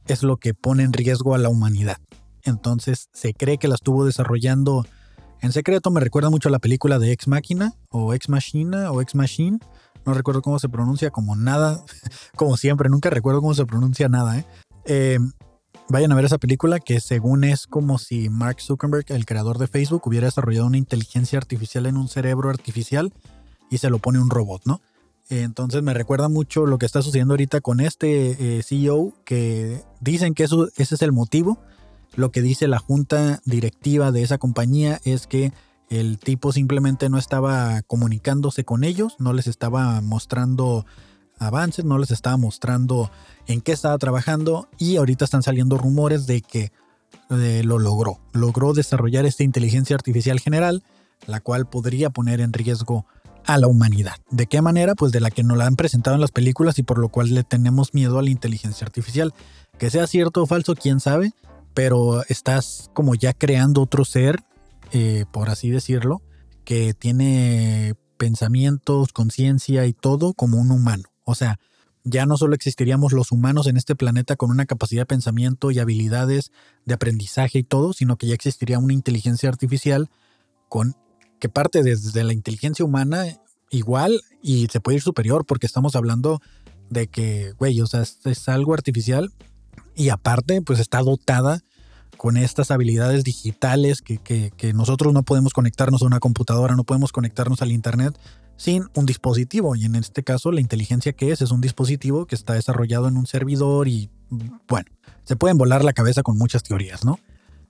es 0.07 0.23
lo 0.23 0.37
que 0.37 0.53
pone 0.53 0.83
en 0.83 0.93
riesgo 0.93 1.35
a 1.35 1.37
la 1.37 1.49
humanidad. 1.49 1.97
Entonces 2.43 3.09
se 3.13 3.33
cree 3.33 3.57
que 3.57 3.67
la 3.67 3.75
estuvo 3.75 4.05
desarrollando 4.05 4.85
en 5.41 5.53
secreto, 5.53 5.89
me 5.89 6.01
recuerda 6.01 6.29
mucho 6.29 6.49
a 6.49 6.51
la 6.51 6.59
película 6.59 6.99
de 6.99 7.13
Ex 7.13 7.27
Máquina 7.27 7.73
o 7.89 8.13
Ex 8.13 8.27
Machina 8.27 8.91
o 8.91 9.01
Ex 9.01 9.15
Machine, 9.15 9.59
no 10.05 10.13
recuerdo 10.13 10.41
cómo 10.41 10.59
se 10.59 10.67
pronuncia, 10.67 11.11
como 11.11 11.35
nada, 11.35 11.83
como 12.35 12.57
siempre, 12.57 12.89
nunca 12.89 13.09
recuerdo 13.09 13.39
cómo 13.39 13.53
se 13.53 13.65
pronuncia 13.65 14.09
nada. 14.09 14.37
¿eh? 14.37 14.45
Eh, 14.85 15.19
vayan 15.87 16.11
a 16.11 16.15
ver 16.15 16.25
esa 16.25 16.39
película 16.39 16.79
que 16.79 16.99
según 16.99 17.45
es 17.45 17.67
como 17.67 17.99
si 17.99 18.29
Mark 18.29 18.59
Zuckerberg, 18.59 19.05
el 19.09 19.25
creador 19.25 19.59
de 19.59 19.67
Facebook, 19.67 20.01
hubiera 20.05 20.27
desarrollado 20.27 20.67
una 20.67 20.77
inteligencia 20.77 21.37
artificial 21.37 21.85
en 21.85 21.95
un 21.95 22.09
cerebro 22.09 22.49
artificial 22.49 23.13
y 23.69 23.77
se 23.77 23.89
lo 23.89 23.99
pone 23.99 24.19
un 24.19 24.29
robot, 24.29 24.63
¿no? 24.65 24.81
Entonces 25.29 25.83
me 25.83 25.93
recuerda 25.93 26.27
mucho 26.27 26.65
lo 26.65 26.79
que 26.79 26.87
está 26.87 27.03
sucediendo 27.03 27.33
ahorita 27.33 27.61
con 27.61 27.81
este 27.81 28.57
eh, 28.57 28.63
CEO 28.63 29.13
que 29.25 29.83
dicen 30.01 30.33
que 30.33 30.43
eso, 30.43 30.69
ese 30.75 30.95
es 30.95 31.01
el 31.03 31.11
motivo. 31.11 31.59
Lo 32.19 32.33
que 32.33 32.41
dice 32.41 32.67
la 32.67 32.79
junta 32.79 33.39
directiva 33.45 34.11
de 34.11 34.23
esa 34.23 34.37
compañía 34.37 34.99
es 35.05 35.25
que 35.25 35.53
el 35.89 36.19
tipo 36.19 36.51
simplemente 36.51 37.07
no 37.07 37.17
estaba 37.17 37.81
comunicándose 37.83 38.65
con 38.65 38.83
ellos, 38.83 39.15
no 39.19 39.31
les 39.31 39.47
estaba 39.47 40.01
mostrando 40.01 40.85
avances, 41.37 41.85
no 41.85 41.97
les 41.97 42.11
estaba 42.11 42.35
mostrando 42.35 43.09
en 43.47 43.61
qué 43.61 43.71
estaba 43.71 43.97
trabajando 43.97 44.67
y 44.77 44.97
ahorita 44.97 45.23
están 45.23 45.43
saliendo 45.43 45.77
rumores 45.77 46.27
de 46.27 46.41
que 46.41 46.73
eh, 47.29 47.61
lo 47.63 47.79
logró. 47.79 48.19
Logró 48.33 48.73
desarrollar 48.73 49.25
esta 49.25 49.45
inteligencia 49.45 49.95
artificial 49.95 50.41
general, 50.41 50.83
la 51.25 51.39
cual 51.39 51.69
podría 51.69 52.09
poner 52.09 52.41
en 52.41 52.51
riesgo 52.51 53.05
a 53.45 53.57
la 53.57 53.67
humanidad. 53.67 54.15
¿De 54.29 54.45
qué 54.47 54.61
manera? 54.61 54.93
Pues 54.93 55.13
de 55.13 55.21
la 55.21 55.31
que 55.31 55.43
nos 55.43 55.57
la 55.57 55.67
han 55.67 55.77
presentado 55.77 56.15
en 56.15 56.21
las 56.21 56.31
películas 56.31 56.79
y 56.79 56.83
por 56.83 56.97
lo 56.97 57.07
cual 57.07 57.33
le 57.33 57.45
tenemos 57.45 57.93
miedo 57.93 58.19
a 58.19 58.23
la 58.23 58.29
inteligencia 58.29 58.83
artificial. 58.83 59.33
Que 59.77 59.89
sea 59.89 60.05
cierto 60.05 60.43
o 60.43 60.45
falso, 60.45 60.75
quién 60.75 60.99
sabe, 60.99 61.31
pero 61.79 62.25
estás 62.27 62.91
como 62.93 63.15
ya 63.15 63.31
creando 63.31 63.83
otro 63.83 64.03
ser, 64.03 64.43
eh, 64.91 65.23
por 65.31 65.49
así 65.49 65.69
decirlo, 65.69 66.21
que 66.65 66.93
tiene 66.93 67.95
pensamientos, 68.17 69.13
conciencia 69.13 69.85
y 69.85 69.93
todo 69.93 70.33
como 70.33 70.57
un 70.57 70.71
humano. 70.71 71.05
O 71.23 71.35
sea, 71.35 71.57
ya 72.03 72.25
no 72.25 72.35
solo 72.35 72.53
existiríamos 72.53 73.13
los 73.13 73.31
humanos 73.31 73.65
en 73.65 73.77
este 73.77 73.95
planeta 73.95 74.35
con 74.35 74.51
una 74.51 74.65
capacidad 74.65 75.03
de 75.03 75.05
pensamiento 75.05 75.71
y 75.71 75.79
habilidades 75.79 76.51
de 76.83 76.95
aprendizaje 76.95 77.59
y 77.59 77.63
todo, 77.63 77.93
sino 77.93 78.17
que 78.17 78.27
ya 78.27 78.33
existiría 78.33 78.77
una 78.77 78.91
inteligencia 78.91 79.47
artificial 79.47 80.09
con 80.67 80.97
que 81.39 81.47
parte 81.47 81.81
desde 81.81 82.25
la 82.25 82.33
inteligencia 82.33 82.83
humana 82.83 83.23
igual 83.69 84.19
y 84.41 84.67
se 84.67 84.81
puede 84.81 84.97
ir 84.97 85.01
superior 85.01 85.45
porque 85.45 85.65
estamos 85.65 85.95
hablando 85.95 86.41
de 86.89 87.07
que, 87.07 87.53
güey, 87.57 87.79
o 87.79 87.87
sea, 87.87 88.01
es, 88.01 88.49
algo 88.49 88.73
artificial 88.73 89.31
y 89.95 90.09
aparte 90.09 90.61
pues 90.61 90.79
está 90.79 91.01
dotada 91.01 91.63
con 92.19 92.35
estas 92.35 92.69
habilidades 92.69 93.23
digitales 93.23 94.01
que, 94.01 94.17
que, 94.17 94.73
nosotros 94.73 95.13
no 95.13 95.23
podemos 95.23 95.53
conectarnos 95.53 96.01
a 96.01 96.05
una 96.05 96.19
computadora, 96.19 96.75
no 96.75 96.83
podemos 96.83 97.13
conectarnos 97.13 97.61
al 97.61 97.71
Internet 97.71 98.19
sin 98.57 98.89
un 98.93 99.05
dispositivo. 99.05 99.73
Y 99.77 99.85
en 99.85 99.95
este 99.95 100.21
caso 100.21 100.51
la 100.51 100.59
inteligencia 100.59 101.13
que 101.13 101.31
es 101.31 101.41
es 101.41 101.51
un 101.51 101.61
dispositivo 101.61 102.25
que 102.25 102.35
está 102.35 102.55
desarrollado 102.55 103.07
en 103.07 103.15
un 103.15 103.25
servidor 103.25 103.87
y 103.87 104.09
bueno, 104.67 104.91
se 105.23 105.37
pueden 105.37 105.57
volar 105.57 105.85
la 105.85 105.93
cabeza 105.93 106.21
con 106.21 106.37
muchas 106.37 106.61
teorías, 106.61 107.05
¿no? 107.05 107.19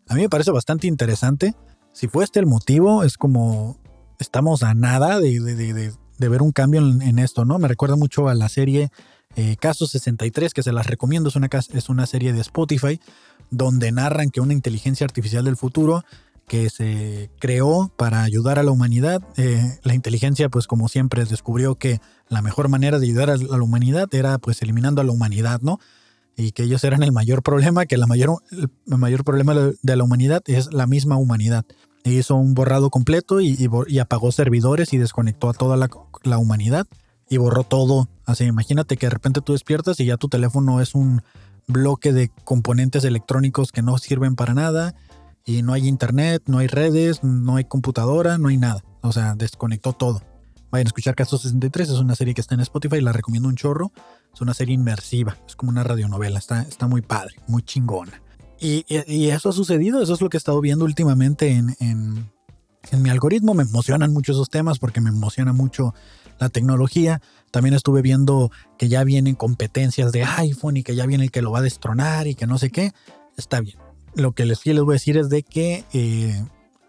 A 0.07 0.15
mí 0.15 0.21
me 0.21 0.29
parece 0.29 0.49
bastante 0.49 0.88
interesante 0.88 1.53
si 1.93 2.07
fue 2.07 2.23
este 2.23 2.39
el 2.39 2.47
motivo, 2.47 3.03
es 3.03 3.17
como 3.17 3.77
estamos 4.17 4.63
a 4.63 4.73
nada 4.73 5.19
de, 5.19 5.93
ver 6.17 6.41
un 6.41 6.53
cambio 6.53 6.79
en, 6.81 7.19
esto, 7.19 7.45
¿no? 7.45 7.59
Me 7.59 7.67
recuerda 7.67 7.97
mucho 7.97 8.27
a 8.27 8.33
la 8.33 8.49
serie 8.49 8.89
eh, 9.35 9.57
Caso 9.57 9.85
63, 9.85 10.55
que 10.55 10.63
se 10.63 10.73
las 10.73 10.88
recomiendo, 10.88 11.29
es 11.29 11.35
una, 11.35 11.49
es 11.51 11.89
una 11.89 12.07
serie 12.07 12.33
de 12.33 12.41
Spotify, 12.41 12.99
donde 13.51 13.91
narran 13.91 14.29
que 14.29 14.41
una 14.41 14.53
inteligencia 14.53 15.05
artificial 15.05 15.45
del 15.45 15.57
futuro 15.57 16.03
que 16.47 16.69
se 16.69 17.29
creó 17.39 17.91
para 17.95 18.23
ayudar 18.23 18.57
a 18.57 18.63
la 18.63 18.71
humanidad. 18.71 19.21
Eh, 19.38 19.79
la 19.83 19.93
inteligencia, 19.93 20.49
pues 20.49 20.65
como 20.65 20.88
siempre, 20.88 21.23
descubrió 21.25 21.75
que 21.75 21.99
la 22.27 22.41
mejor 22.41 22.69
manera 22.69 22.97
de 22.97 23.05
ayudar 23.05 23.29
a 23.29 23.38
la 23.38 23.62
humanidad 23.62 24.07
era 24.13 24.39
pues 24.39 24.62
eliminando 24.62 25.01
a 25.01 25.03
la 25.03 25.12
humanidad, 25.12 25.62
¿no? 25.62 25.79
Y 26.35 26.51
que 26.51 26.63
ellos 26.63 26.83
eran 26.83 27.03
el 27.03 27.12
mayor 27.12 27.43
problema, 27.43 27.85
que 27.85 27.97
la 27.97 28.07
mayor, 28.07 28.41
el 28.51 28.97
mayor 28.97 29.23
problema 29.23 29.53
de 29.53 29.95
la 29.95 30.03
humanidad 30.03 30.41
es 30.47 30.73
la 30.73 30.88
misma 30.88 31.17
humanidad 31.17 31.65
hizo 32.12 32.35
un 32.35 32.53
borrado 32.53 32.89
completo 32.89 33.41
y, 33.41 33.69
apagó 33.99 34.31
servidores 34.31 34.93
y 34.93 34.97
desconectó 34.97 35.49
a 35.49 35.53
toda 35.53 35.77
la, 35.77 36.38
humanidad 36.38 36.88
y 37.29 37.38
borró 37.38 37.63
todo. 37.63 38.07
Así, 38.25 38.45
imagínate 38.45 38.97
que 38.97 39.05
de 39.05 39.12
repente 39.12 39.41
tú 39.41 39.53
despiertas 39.53 39.99
y 39.99 40.05
ya 40.05 40.17
tu 40.17 40.29
teléfono 40.29 40.81
es 40.81 40.95
un 40.95 41.21
bloque 41.69 42.12
de 42.12 42.29
componentes 42.43 43.05
electrónicos 43.05 43.71
que 43.71 43.82
no 43.82 43.97
sirven 43.97 44.36
para 44.36 44.53
nada 44.53 44.95
y 45.45 45.62
no 45.62 45.73
hay 45.73 45.88
internet, 45.88 46.43
no 46.47 46.58
hay 46.58 46.67
redes, 46.67 47.23
no 47.23 47.55
hay 47.55 47.63
computadora, 47.63 48.38
no 48.38 48.49
hay 48.49 48.58
nada. 48.58 48.84
O 49.01 49.12
sea, 49.12 49.36
desconectó 49.36 49.93
todo. 49.93 50.21
Vayan 50.71 50.88
a 50.88 50.89
escuchar 50.89 51.15
Caso 51.15 51.38
63, 51.38 51.89
es 51.89 51.95
una 51.95 52.15
serie 52.15 52.34
que 52.34 52.41
está 52.41 52.55
en 52.55 52.62
Spotify, 52.62 53.01
la 53.01 53.13
recomiendo 53.13 53.49
un 53.49 53.55
chorro. 53.55 53.91
Es 54.34 54.41
una 54.41 54.53
serie 54.53 54.75
inmersiva, 54.75 55.38
es 55.47 55.55
como 55.55 55.71
una 55.71 55.84
radionovela, 55.84 56.38
está, 56.38 56.62
está 56.62 56.88
muy 56.88 57.01
padre, 57.01 57.36
muy 57.47 57.63
chingona. 57.63 58.21
Y, 58.60 58.84
eso 59.29 59.49
ha 59.49 59.53
sucedido, 59.53 60.01
eso 60.01 60.13
es 60.13 60.21
lo 60.21 60.29
que 60.29 60.38
he 60.38 60.39
estado 60.39 60.60
viendo 60.60 60.84
últimamente 60.84 61.51
en, 61.51 61.75
en, 61.79 62.29
mi 63.01 63.10
algoritmo. 63.10 63.53
Me 63.53 63.63
emocionan 63.63 64.12
mucho 64.12 64.34
esos 64.34 64.49
temas 64.49 64.79
porque 64.79 65.01
me 65.01 65.10
emociona 65.10 65.53
mucho 65.53 65.93
la 66.39 66.49
tecnología. 66.49 67.21
También 67.52 67.73
estuve 67.73 68.02
viendo 68.02 68.52
que 68.78 68.89
ya 68.89 69.04
vienen 69.04 69.36
competencias 69.36 70.12
de 70.12 70.23
iPhone 70.23 70.78
y 70.78 70.84
que 70.84 70.95
ya 70.95 71.06
viene 71.06 71.25
el 71.25 71.32
que 71.32 71.41
lo 71.41 71.52
va 71.52 71.60
a 71.60 71.63
destronar 71.63 72.28
y 72.28 72.36
que 72.36 72.47
no 72.47 72.58
sé 72.58 72.69
qué. 72.69 72.91
Está 73.38 73.62
bien. 73.62 73.78
Lo 74.15 74.32
que 74.34 74.45
les, 74.45 74.65
les 74.65 74.82
voy 74.82 74.93
a 74.93 74.95
decir 74.95 75.17
es 75.17 75.30
de 75.30 75.43
que 75.43 75.84
eh, 75.93 76.43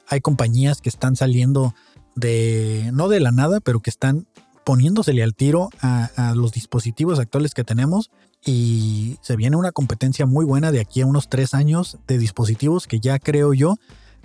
hay 0.08 0.20
compañías 0.20 0.80
que 0.80 0.88
están 0.88 1.16
saliendo 1.16 1.74
de, 2.14 2.90
no 2.92 3.08
de 3.08 3.20
la 3.20 3.32
nada, 3.32 3.60
pero 3.60 3.80
que 3.80 3.90
están 3.90 4.26
poniéndosele 4.64 5.22
al 5.22 5.34
tiro 5.34 5.70
a 5.80 6.34
los 6.36 6.52
dispositivos 6.52 7.18
actuales 7.18 7.54
que 7.54 7.64
tenemos 7.64 8.10
y 8.44 9.18
se 9.20 9.36
viene 9.36 9.56
una 9.56 9.72
competencia 9.72 10.26
muy 10.26 10.44
buena 10.44 10.72
de 10.72 10.80
aquí 10.80 11.00
a 11.00 11.06
unos 11.06 11.28
tres 11.28 11.54
años 11.54 11.98
de 12.06 12.18
dispositivos 12.18 12.86
que 12.86 13.00
ya 13.00 13.18
creo 13.18 13.52
yo 13.52 13.76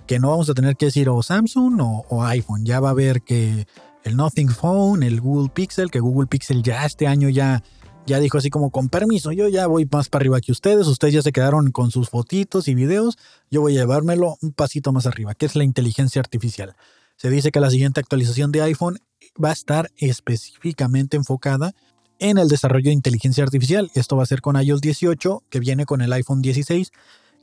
que 0.06 0.18
no 0.18 0.30
vamos 0.30 0.48
a 0.48 0.54
tener 0.54 0.76
que 0.76 0.86
decir 0.86 1.08
o 1.08 1.22
Samsung 1.22 1.80
o, 1.80 2.24
iPhone. 2.24 2.64
Ya 2.64 2.80
va 2.80 2.88
a 2.88 2.92
haber 2.92 3.22
que 3.22 3.66
el 4.06 4.16
Nothing 4.16 4.48
Phone, 4.48 5.02
el 5.02 5.20
Google 5.20 5.50
Pixel, 5.52 5.90
que 5.90 5.98
Google 5.98 6.28
Pixel 6.28 6.62
ya 6.62 6.86
este 6.86 7.08
año 7.08 7.28
ya, 7.28 7.64
ya 8.06 8.20
dijo 8.20 8.38
así 8.38 8.50
como 8.50 8.70
con 8.70 8.88
permiso, 8.88 9.32
yo 9.32 9.48
ya 9.48 9.66
voy 9.66 9.86
más 9.90 10.08
para 10.08 10.22
arriba 10.22 10.40
que 10.40 10.52
ustedes, 10.52 10.86
ustedes 10.86 11.14
ya 11.14 11.22
se 11.22 11.32
quedaron 11.32 11.72
con 11.72 11.90
sus 11.90 12.08
fotitos 12.08 12.68
y 12.68 12.74
videos, 12.76 13.18
yo 13.50 13.62
voy 13.62 13.76
a 13.76 13.80
llevármelo 13.80 14.36
un 14.40 14.52
pasito 14.52 14.92
más 14.92 15.06
arriba, 15.06 15.34
que 15.34 15.46
es 15.46 15.56
la 15.56 15.64
inteligencia 15.64 16.20
artificial. 16.20 16.76
Se 17.16 17.30
dice 17.30 17.50
que 17.50 17.58
la 17.58 17.68
siguiente 17.68 17.98
actualización 17.98 18.52
de 18.52 18.62
iPhone 18.62 18.98
va 19.42 19.50
a 19.50 19.54
estar 19.54 19.90
específicamente 19.96 21.16
enfocada 21.16 21.74
en 22.20 22.38
el 22.38 22.48
desarrollo 22.48 22.90
de 22.90 22.94
inteligencia 22.94 23.42
artificial. 23.42 23.90
Esto 23.94 24.16
va 24.16 24.22
a 24.22 24.26
ser 24.26 24.40
con 24.40 24.60
iOS 24.60 24.82
18, 24.82 25.42
que 25.50 25.58
viene 25.58 25.84
con 25.84 26.00
el 26.00 26.12
iPhone 26.12 26.42
16, 26.42 26.92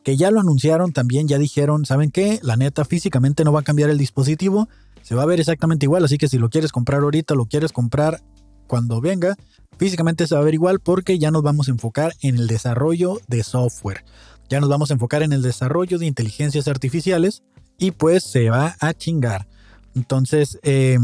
que 0.04 0.16
ya 0.16 0.32
lo 0.32 0.40
anunciaron 0.40 0.94
también, 0.94 1.28
ya 1.28 1.38
dijeron, 1.38 1.86
¿saben 1.86 2.10
qué? 2.10 2.40
La 2.42 2.56
neta 2.56 2.86
físicamente 2.86 3.44
no 3.44 3.52
va 3.52 3.60
a 3.62 3.64
cambiar 3.64 3.90
el 3.90 3.98
dispositivo, 3.98 4.70
se 5.04 5.16
va 5.16 5.24
a 5.24 5.28
ver 5.28 5.40
exactamente 5.40 5.86
igual, 5.86 6.04
así 6.04 6.18
que 6.18 6.28
si 6.28 6.40
lo 6.40 6.50
quieres 6.50 6.72
comprar 6.72 7.02
ahorita, 7.02 7.36
lo 7.36 7.46
quieres 7.46 7.72
comprar 7.72 8.22
cuando 8.66 9.02
venga, 9.02 9.36
físicamente 9.78 10.26
se 10.26 10.34
va 10.34 10.42
a 10.42 10.46
ver 10.46 10.56
igual 10.56 10.80
porque 10.80 11.20
ya 11.20 11.30
nos 11.30 11.44
vamos 11.44 11.68
a 11.68 11.72
enfocar 11.72 12.14
en 12.22 12.38
el 12.38 12.48
desarrollo 12.48 13.20
de 13.28 13.44
software. 13.44 14.04
Ya 14.50 14.60
nos 14.60 14.70
vamos 14.70 14.90
a 14.90 14.94
enfocar 14.94 15.22
en 15.22 15.34
el 15.34 15.42
desarrollo 15.42 16.00
de 16.00 16.06
inteligencias 16.06 16.68
artificiales 16.68 17.44
y 17.78 17.92
pues 17.92 18.24
se 18.24 18.50
va 18.50 18.76
a 18.80 18.94
chingar. 18.94 19.48
Entonces, 19.96 20.60
eh, 20.64 20.98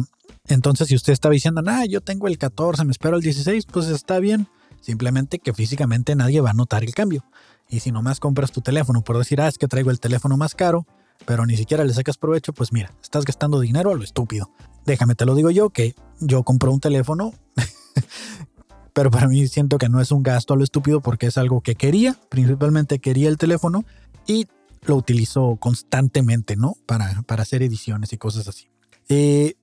entonces, 0.47 0.88
si 0.88 0.95
usted 0.95 1.13
está 1.13 1.29
diciendo, 1.29 1.62
ah, 1.67 1.85
yo 1.85 2.01
tengo 2.01 2.27
el 2.27 2.38
14, 2.38 2.83
me 2.85 2.91
espero 2.91 3.17
el 3.17 3.21
16, 3.21 3.65
pues 3.67 3.88
está 3.88 4.19
bien. 4.19 4.47
Simplemente 4.81 5.39
que 5.39 5.53
físicamente 5.53 6.15
nadie 6.15 6.41
va 6.41 6.51
a 6.51 6.53
notar 6.53 6.83
el 6.83 6.93
cambio. 6.93 7.23
Y 7.69 7.81
si 7.81 7.91
nomás 7.91 8.19
compras 8.19 8.51
tu 8.51 8.62
teléfono 8.62 9.03
por 9.03 9.17
decir, 9.17 9.41
ah, 9.41 9.47
es 9.47 9.57
que 9.57 9.67
traigo 9.67 9.91
el 9.91 9.99
teléfono 9.99 10.38
más 10.38 10.55
caro, 10.55 10.88
pero 11.30 11.46
ni 11.46 11.56
siquiera 11.56 11.84
le 11.84 11.94
sacas 11.94 12.18
provecho, 12.18 12.54
pues 12.54 12.74
mira, 12.74 12.92
estás 13.04 13.24
gastando 13.24 13.60
dinero 13.60 13.92
a 13.92 13.94
lo 13.94 14.04
estúpido. 14.04 14.50
Déjame, 14.88 15.13
te 15.13 15.28
lo 15.28 15.36
digo 15.36 15.52
yo, 15.52 15.70
que 15.70 15.94
yo 16.20 16.42
compro 16.42 16.72
un 16.72 16.80
teléfono, 16.80 17.36
pero 18.94 19.12
para 19.12 19.28
mí 19.28 19.48
siento 19.48 19.78
que 19.78 19.89
no 19.89 20.02
es 20.02 20.12
un 20.12 20.24
gasto 20.24 20.56
a 20.56 20.58
lo 20.58 20.63
estúpido 20.63 21.02
porque 21.02 21.28
es 21.28 21.38
algo 21.38 21.62
que 21.62 21.76
quería, 21.76 22.18
principalmente 22.30 22.98
quería 22.98 23.30
el 23.30 23.38
teléfono 23.38 23.86
y 24.26 24.48
lo 24.88 24.96
utilizo 24.96 25.58
constantemente, 25.58 26.56
¿no? 26.56 26.78
Para, 26.88 27.22
para 27.22 27.44
hacer 27.44 27.62
ediciones 27.62 28.12
y 28.12 28.18
cosas 28.18 28.48
así. 28.48 28.72
Eh, 29.08 29.54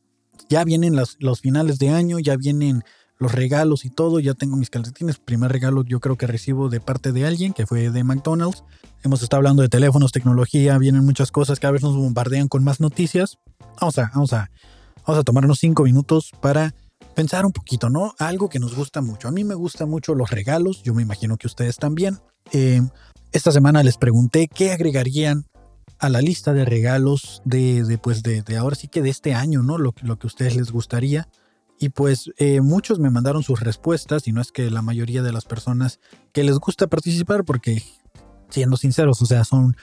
ya 0.49 0.63
vienen 0.63 0.95
los, 0.95 1.41
finales 1.41 1.81
de 1.81 1.89
año, 1.89 2.21
ya 2.21 2.37
vienen 2.37 2.85
los 3.19 3.33
regalos 3.33 3.85
y 3.85 3.91
todo. 3.91 4.21
Ya 4.21 4.35
tengo 4.35 4.57
mis 4.57 4.71
calcetines. 4.71 5.19
Primer 5.19 5.53
regalo 5.53 5.85
yo 5.85 6.01
creo 6.01 6.17
que 6.17 6.27
recibo 6.27 6.69
de 6.69 6.81
parte 6.81 7.13
de 7.13 7.27
alguien, 7.27 7.53
que 7.53 7.67
fue 7.67 7.91
de 7.91 8.05
McDonald's. 8.05 8.65
Hemos 9.03 9.23
estado 9.23 9.39
hablando 9.39 9.63
de 9.63 9.69
teléfonos, 9.69 10.13
tecnología, 10.13 10.79
vienen 10.79 11.05
muchas 11.05 11.31
cosas. 11.31 11.61
Cada 11.61 11.73
vez 11.73 11.83
nos 11.83 11.97
bombardean 11.97 12.49
con 12.49 12.65
más 12.65 12.81
noticias. 12.81 13.39
Vamos 13.81 13.99
a, 13.99 14.11
vamos 14.15 14.33
a, 14.33 14.51
vamos 15.07 15.21
a 15.21 15.25
tomarnos 15.25 15.59
cinco 15.59 15.85
minutos 15.85 16.33
para 16.41 16.75
pensar 17.15 17.47
un 17.47 17.53
poquito, 17.53 17.89
¿no? 17.89 18.15
Algo 18.19 18.49
que 18.49 18.59
nos 18.59 18.75
gusta 18.75 19.01
mucho. 19.01 19.29
A 19.29 19.31
mí 19.31 19.45
me 19.45 19.55
gustan 19.55 19.89
mucho 19.89 20.15
los 20.15 20.31
regalos. 20.31 20.83
Yo 20.83 20.95
me 20.95 21.03
imagino 21.03 21.37
que 21.37 21.47
ustedes 21.47 21.77
también. 21.77 22.19
Eh, 22.53 22.83
esta 23.33 23.53
semana 23.53 23.83
les 23.83 23.97
pregunté 23.97 24.49
qué 24.49 24.73
agregarían 24.73 25.47
a 25.99 26.09
la 26.09 26.21
lista 26.21 26.53
de 26.53 26.65
regalos 26.65 27.43
de, 27.45 27.85
de 27.85 27.99
pues 27.99 28.23
de, 28.23 28.43
de, 28.43 28.57
ahora 28.57 28.77
sí 28.77 28.89
que 28.89 29.03
de 29.03 29.11
este 29.11 29.35
año, 29.35 29.63
¿no? 29.63 29.79
Lo, 29.79 29.95
lo 30.03 30.19
que 30.19 30.27
a 30.27 30.29
ustedes 30.29 30.57
les 30.57 30.71
gustaría. 30.71 31.29
Y 31.79 31.91
pues 31.91 32.31
eh, 32.39 32.61
muchos 32.61 32.99
me 32.99 33.11
mandaron 33.11 33.43
sus 33.43 33.61
respuestas 33.61 34.27
y 34.27 34.33
no 34.33 34.41
es 34.41 34.51
que 34.51 34.71
la 34.71 34.83
mayoría 34.83 35.23
de 35.23 35.33
las 35.33 35.45
personas 35.45 36.01
que 36.33 36.45
les 36.45 36.59
gusta 36.59 36.87
participar, 36.87 37.45
porque 37.45 37.83
siendo 38.49 38.77
sinceros, 38.77 39.21
o 39.21 39.27
sea, 39.27 39.45
son 39.45 39.77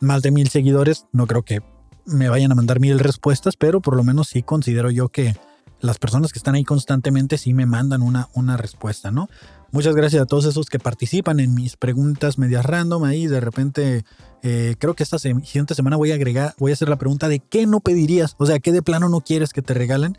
más 0.00 0.22
de 0.22 0.30
mil 0.30 0.48
seguidores, 0.48 1.06
no 1.12 1.26
creo 1.26 1.42
que 1.42 1.62
me 2.06 2.28
vayan 2.28 2.52
a 2.52 2.54
mandar 2.54 2.80
mil 2.80 2.98
respuestas, 2.98 3.56
pero 3.56 3.80
por 3.80 3.96
lo 3.96 4.04
menos 4.04 4.28
sí 4.28 4.42
considero 4.42 4.90
yo 4.90 5.08
que 5.08 5.36
las 5.80 5.98
personas 5.98 6.32
que 6.32 6.38
están 6.38 6.54
ahí 6.54 6.64
constantemente 6.64 7.36
sí 7.36 7.52
me 7.52 7.66
mandan 7.66 8.00
una, 8.00 8.28
una 8.32 8.56
respuesta, 8.56 9.10
¿no? 9.10 9.28
Muchas 9.70 9.94
gracias 9.94 10.22
a 10.22 10.26
todos 10.26 10.44
esos 10.44 10.66
que 10.66 10.78
participan 10.78 11.40
en 11.40 11.52
mis 11.52 11.76
preguntas 11.76 12.38
medias 12.38 12.64
random 12.64 13.04
ahí. 13.04 13.26
De 13.26 13.40
repente, 13.40 14.04
eh, 14.42 14.76
creo 14.78 14.94
que 14.94 15.02
esta 15.02 15.18
siguiente 15.18 15.74
semana 15.74 15.96
voy 15.96 16.12
a 16.12 16.14
agregar, 16.14 16.54
voy 16.58 16.70
a 16.70 16.74
hacer 16.74 16.88
la 16.88 16.96
pregunta 16.96 17.28
de 17.28 17.40
qué 17.40 17.66
no 17.66 17.80
pedirías, 17.80 18.36
o 18.38 18.46
sea, 18.46 18.60
qué 18.60 18.72
de 18.72 18.82
plano 18.82 19.08
no 19.08 19.20
quieres 19.20 19.52
que 19.52 19.62
te 19.62 19.74
regalen. 19.74 20.16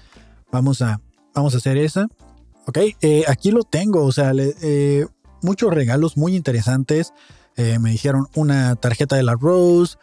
Vamos 0.52 0.82
a, 0.82 1.00
Vamos 1.36 1.54
a 1.54 1.58
hacer 1.58 1.78
esa. 1.78 2.08
Ok, 2.66 2.78
eh, 3.02 3.26
aquí 3.28 3.52
lo 3.52 3.64
tengo, 3.64 4.06
o 4.06 4.12
sea, 4.14 4.32
eh, 4.34 5.06
muchos 5.42 5.74
regalos 5.74 6.16
muy 6.16 6.34
interesantes. 6.34 7.14
Eh, 7.58 7.78
me 7.78 7.92
dijeron 7.92 8.28
una 8.36 8.76
tarjeta 8.78 9.18
de 9.18 9.24
la 9.24 9.36
Rose, 9.36 9.98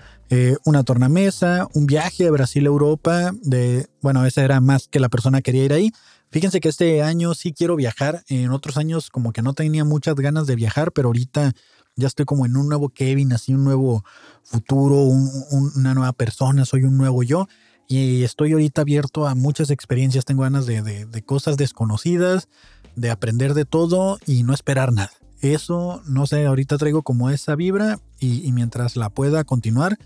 una 0.64 0.82
tornamesa, 0.82 1.68
un 1.74 1.86
viaje 1.86 2.26
a 2.26 2.30
Brasil-Europa. 2.30 3.32
De, 3.42 3.86
bueno, 4.00 4.24
esa 4.24 4.44
era 4.44 4.60
más 4.60 4.88
que 4.88 5.00
la 5.00 5.10
persona 5.10 5.42
quería 5.42 5.64
ir 5.64 5.72
ahí. 5.72 5.92
Fíjense 6.30 6.60
que 6.60 6.70
este 6.70 7.02
año 7.02 7.34
sí 7.34 7.52
quiero 7.52 7.76
viajar. 7.76 8.22
En 8.28 8.50
otros 8.50 8.78
años 8.78 9.10
como 9.10 9.32
que 9.32 9.42
no 9.42 9.52
tenía 9.52 9.84
muchas 9.84 10.14
ganas 10.14 10.46
de 10.46 10.56
viajar, 10.56 10.92
pero 10.92 11.08
ahorita 11.08 11.52
ya 11.96 12.06
estoy 12.06 12.24
como 12.24 12.46
en 12.46 12.56
un 12.56 12.68
nuevo 12.68 12.88
Kevin, 12.88 13.34
así 13.34 13.52
un 13.52 13.64
nuevo 13.64 14.04
futuro, 14.42 15.02
una 15.02 15.92
nueva 15.92 16.12
persona, 16.12 16.64
soy 16.64 16.84
un 16.84 16.96
nuevo 16.96 17.22
yo 17.22 17.46
y 17.88 18.24
estoy 18.24 18.52
ahorita 18.52 18.82
abierto 18.82 19.26
a 19.26 19.34
muchas 19.34 19.70
experiencias, 19.70 20.24
tengo 20.24 20.42
ganas 20.42 20.66
de, 20.66 21.22
cosas 21.26 21.56
desconocidas, 21.56 22.48
de 22.96 23.10
aprender 23.10 23.54
de 23.54 23.64
todo 23.64 24.18
y 24.26 24.44
no 24.44 24.54
esperar 24.54 24.92
nada. 24.92 25.12
Eso, 25.40 26.02
no 26.06 26.26
sé, 26.26 26.46
ahorita 26.46 26.78
traigo 26.78 27.02
como 27.02 27.28
esa 27.30 27.56
vibra 27.56 27.98
y, 28.18 28.50
mientras 28.52 28.96
la 28.96 29.10
pueda 29.10 29.44
continuar, 29.44 29.98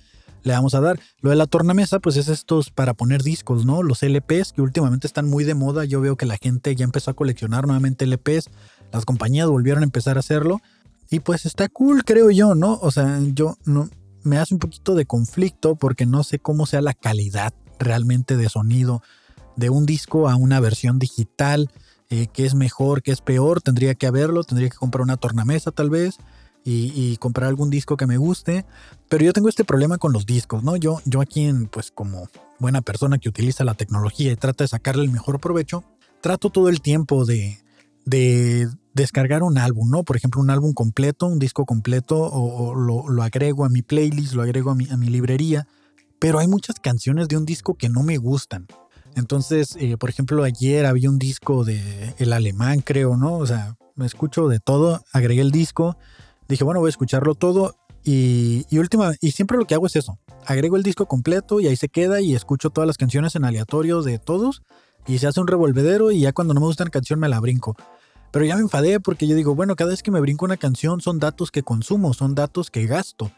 le 0.42 0.52
vamos 0.52 0.74
a 0.74 0.80
dar. 0.80 0.98
Lo 1.20 1.30
de 1.30 1.36
la 1.36 1.46
tornamesa, 1.46 1.98
pues 1.98 2.16
es 2.16 2.28
estos 2.28 2.70
para 2.70 2.94
poner 2.94 3.22
discos, 3.22 3.66
¿no? 3.66 3.82
Los 3.82 4.02
LPs 4.02 4.52
que 4.52 4.62
últimamente 4.62 5.06
están 5.06 5.28
muy 5.28 5.44
de 5.44 5.54
moda. 5.54 5.84
Yo 5.84 6.00
veo 6.00 6.16
que 6.16 6.24
la 6.24 6.38
gente 6.38 6.74
ya 6.74 6.84
empezó 6.84 7.10
a 7.10 7.14
coleccionar 7.14 7.66
nuevamente 7.66 8.06
LPs. 8.06 8.48
Las 8.92 9.04
compañías 9.04 9.48
volvieron 9.48 9.82
a 9.82 9.86
empezar 9.86 10.16
a 10.16 10.20
hacerlo. 10.20 10.60
Y 11.10 11.20
pues 11.20 11.44
está 11.46 11.68
cool, 11.68 12.04
creo 12.04 12.30
yo, 12.30 12.54
¿no? 12.54 12.78
O 12.80 12.90
sea, 12.90 13.20
yo 13.34 13.58
no 13.64 13.90
me 14.22 14.38
hace 14.38 14.54
un 14.54 14.60
poquito 14.60 14.94
de 14.94 15.04
conflicto 15.04 15.76
porque 15.76 16.06
no 16.06 16.24
sé 16.24 16.38
cómo 16.38 16.66
sea 16.66 16.80
la 16.80 16.94
calidad 16.94 17.52
realmente 17.78 18.36
de 18.36 18.48
sonido 18.48 19.02
de 19.56 19.70
un 19.70 19.86
disco 19.86 20.28
a 20.28 20.36
una 20.36 20.60
versión 20.60 20.98
digital, 20.98 21.70
eh, 22.08 22.28
que 22.32 22.46
es 22.46 22.54
mejor, 22.54 23.02
que 23.02 23.10
es 23.10 23.20
peor, 23.20 23.60
tendría 23.60 23.94
que 23.94 24.06
haberlo, 24.06 24.44
tendría 24.44 24.68
que 24.68 24.76
comprar 24.76 25.02
una 25.02 25.16
tornamesa 25.16 25.72
tal 25.72 25.90
vez 25.90 26.18
y, 26.68 27.16
comprar 27.18 27.48
algún 27.48 27.70
disco 27.70 27.96
que 27.96 28.08
me 28.08 28.16
guste, 28.16 28.66
pero 29.08 29.24
yo 29.24 29.32
tengo 29.32 29.48
este 29.48 29.64
problema 29.64 29.98
con 29.98 30.12
los 30.12 30.26
discos, 30.26 30.64
¿no? 30.64 30.74
Yo, 30.74 31.00
yo 31.04 31.20
aquí, 31.20 31.48
pues 31.70 31.92
como 31.92 32.28
buena 32.58 32.82
persona 32.82 33.18
que 33.18 33.28
utiliza 33.28 33.62
la 33.62 33.74
tecnología 33.74 34.32
y 34.32 34.36
trata 34.36 34.64
de 34.64 34.68
sacarle 34.68 35.04
el 35.04 35.12
mejor 35.12 35.38
provecho, 35.38 35.84
trato 36.20 36.50
todo 36.50 36.68
el 36.68 36.80
tiempo 36.80 37.24
de, 37.24 37.60
de 38.04 38.68
descargar 38.94 39.44
un 39.44 39.58
álbum, 39.58 39.88
¿no? 39.88 40.02
Por 40.02 40.16
ejemplo, 40.16 40.40
un 40.40 40.50
álbum 40.50 40.72
completo, 40.72 41.26
un 41.26 41.38
disco 41.38 41.66
completo, 41.66 42.18
o, 42.18 42.74
lo, 42.74 43.08
lo, 43.08 43.22
agrego 43.22 43.64
a 43.64 43.68
mi 43.68 43.82
playlist, 43.82 44.34
lo 44.34 44.42
agrego 44.42 44.72
a 44.72 44.74
mi, 44.74 44.88
a 44.90 44.96
mi 44.96 45.06
librería 45.06 45.68
pero 46.18 46.38
hay 46.38 46.48
muchas 46.48 46.76
canciones 46.80 47.28
de 47.28 47.36
un 47.36 47.44
disco 47.44 47.74
que 47.74 47.88
no 47.88 48.02
me 48.02 48.16
gustan. 48.16 48.66
Entonces, 49.14 49.76
eh, 49.80 49.96
por 49.96 50.10
ejemplo, 50.10 50.42
ayer 50.44 50.84
había 50.84 51.08
un 51.08 51.18
disco 51.18 51.64
de 51.64 52.14
El 52.18 52.32
Alemán, 52.32 52.80
creo, 52.80 53.16
¿no? 53.16 53.38
O 53.38 53.46
sea, 53.46 53.76
me 53.94 54.06
escucho 54.06 54.48
de 54.48 54.60
todo, 54.60 55.02
agregué 55.12 55.40
el 55.40 55.50
disco, 55.50 55.96
dije, 56.48 56.64
bueno, 56.64 56.80
voy 56.80 56.88
a 56.88 56.90
escucharlo 56.90 57.34
todo 57.34 57.76
y, 58.04 58.64
última, 58.78 59.14
y 59.20 59.32
siempre 59.32 59.58
lo 59.58 59.64
que 59.64 59.74
hago 59.74 59.86
es 59.86 59.96
eso, 59.96 60.18
agrego 60.44 60.76
el 60.76 60.82
disco 60.82 61.06
completo 61.06 61.60
y 61.60 61.66
ahí 61.66 61.76
se 61.76 61.88
queda 61.88 62.20
y 62.20 62.34
escucho 62.34 62.70
todas 62.70 62.86
las 62.86 62.98
canciones 62.98 63.34
en 63.34 63.44
aleatorio 63.44 64.02
de 64.02 64.18
todos 64.18 64.62
y 65.06 65.18
se 65.18 65.26
hace 65.26 65.40
un 65.40 65.48
revolvedero 65.48 66.12
y 66.12 66.20
ya 66.20 66.32
cuando 66.32 66.54
no 66.54 66.60
me 66.60 66.66
gusta 66.66 66.84
la 66.84 66.90
canción 66.90 67.18
me 67.18 67.28
la 67.28 67.40
brinco. 67.40 67.74
Pero 68.30 68.44
ya 68.44 68.56
me 68.56 68.62
enfadé 68.62 69.00
porque 69.00 69.26
yo 69.26 69.34
digo, 69.34 69.54
bueno, 69.54 69.76
cada 69.76 69.90
vez 69.90 70.02
que 70.02 70.10
me 70.10 70.20
brinco 70.20 70.44
una 70.44 70.56
canción 70.56 71.00
son 71.00 71.18
datos 71.18 71.50
que 71.50 71.62
consumo, 71.62 72.12
son 72.12 72.34
datos 72.34 72.70
que 72.70 72.86
gasto. 72.86 73.32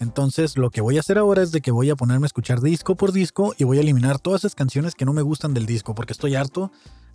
Entonces 0.00 0.56
lo 0.56 0.70
que 0.70 0.80
voy 0.80 0.96
a 0.96 1.00
hacer 1.00 1.18
ahora 1.18 1.42
es 1.42 1.52
de 1.52 1.60
que 1.60 1.70
voy 1.70 1.90
a 1.90 1.96
ponerme 1.96 2.26
a 2.26 2.28
escuchar 2.28 2.60
disco 2.60 2.96
por 2.96 3.12
disco 3.12 3.54
y 3.58 3.64
voy 3.64 3.78
a 3.78 3.80
eliminar 3.80 4.18
todas 4.18 4.42
esas 4.42 4.54
canciones 4.54 4.94
que 4.94 5.04
no 5.04 5.12
me 5.12 5.22
gustan 5.22 5.54
del 5.54 5.66
disco 5.66 5.94
porque 5.94 6.12
estoy 6.12 6.34
harto 6.34 6.70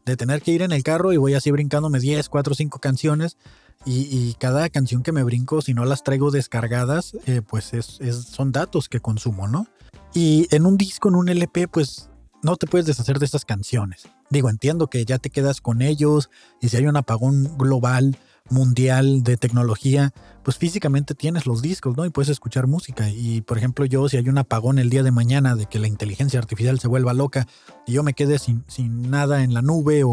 de 0.06 0.17
tener 0.17 0.41
que 0.41 0.52
ir 0.52 0.62
en 0.62 0.72
el 0.72 0.84
carro 0.84 1.13
y 1.13 1.17
voy 1.17 1.34
así 1.34 1.50
brincándome 1.52 2.00
10, 2.00 2.28
4, 2.28 2.56
5 2.56 2.80
canciones 2.80 3.38
y, 3.86 4.34
cada 4.36 4.69
canción 4.69 5.04
que 5.04 5.12
me 5.12 5.24
brinco, 5.24 5.62
si 5.62 5.74
no 5.74 5.84
las 5.84 6.04
traigo 6.04 6.32
descargadas, 6.32 7.17
eh, 7.26 7.41
pues 7.46 7.74
es, 7.74 8.00
son 8.32 8.54
datos 8.54 8.88
que 8.88 9.02
consumo, 9.02 9.48
¿no? 9.48 9.67
Y 10.13 10.48
en 10.52 10.65
un 10.65 10.78
disco, 10.78 11.10
en 11.10 11.15
un 11.15 11.28
LP, 11.28 11.67
pues 11.67 12.10
no 12.43 12.56
te 12.56 12.65
puedes 12.65 12.86
deshacer 12.86 13.19
de 13.19 13.26
estas 13.26 13.43
canciones. 13.43 14.08
Digo, 14.30 14.50
entiendo 14.50 14.88
que 14.88 15.04
ya 15.04 15.17
te 15.17 15.30
quedas 15.30 15.60
con 15.60 15.82
ellos 15.82 16.30
y 16.62 16.69
si 16.69 16.78
hay 16.78 16.88
un 16.88 16.96
apagón 16.96 17.58
global, 17.58 18.17
mundial 18.49 19.23
de 19.23 19.38
tecnología, 19.38 20.12
pues 20.43 20.58
físicamente 20.58 21.15
tienes 21.15 21.45
los 21.45 21.62
discos, 21.62 21.95
¿no? 21.95 22.06
Y 22.06 22.10
puedes 22.10 22.29
escuchar 22.29 22.67
música. 22.67 23.10
Y 23.10 23.41
por 23.41 23.58
ejemplo, 23.58 23.86
yo, 23.86 24.08
si 24.10 24.17
hay 24.17 24.27
un 24.29 24.38
apagón 24.38 24.79
el 24.79 24.89
día 24.89 25.03
de 25.03 25.12
mañana 25.12 25.56
de 25.56 25.65
que 25.65 25.79
la 25.79 25.88
inteligencia 25.88 26.39
artificial 26.39 26.79
se 26.79 26.88
vuelva 26.88 27.13
loca 27.13 27.47
y 27.88 27.93
yo 27.93 28.03
me 28.03 28.13
quede 28.13 28.39
sin, 28.39 28.63
sin 28.67 29.10
nada 29.10 29.43
en 29.43 29.53
la 29.53 29.62
nube 29.62 30.03
o, 30.03 30.12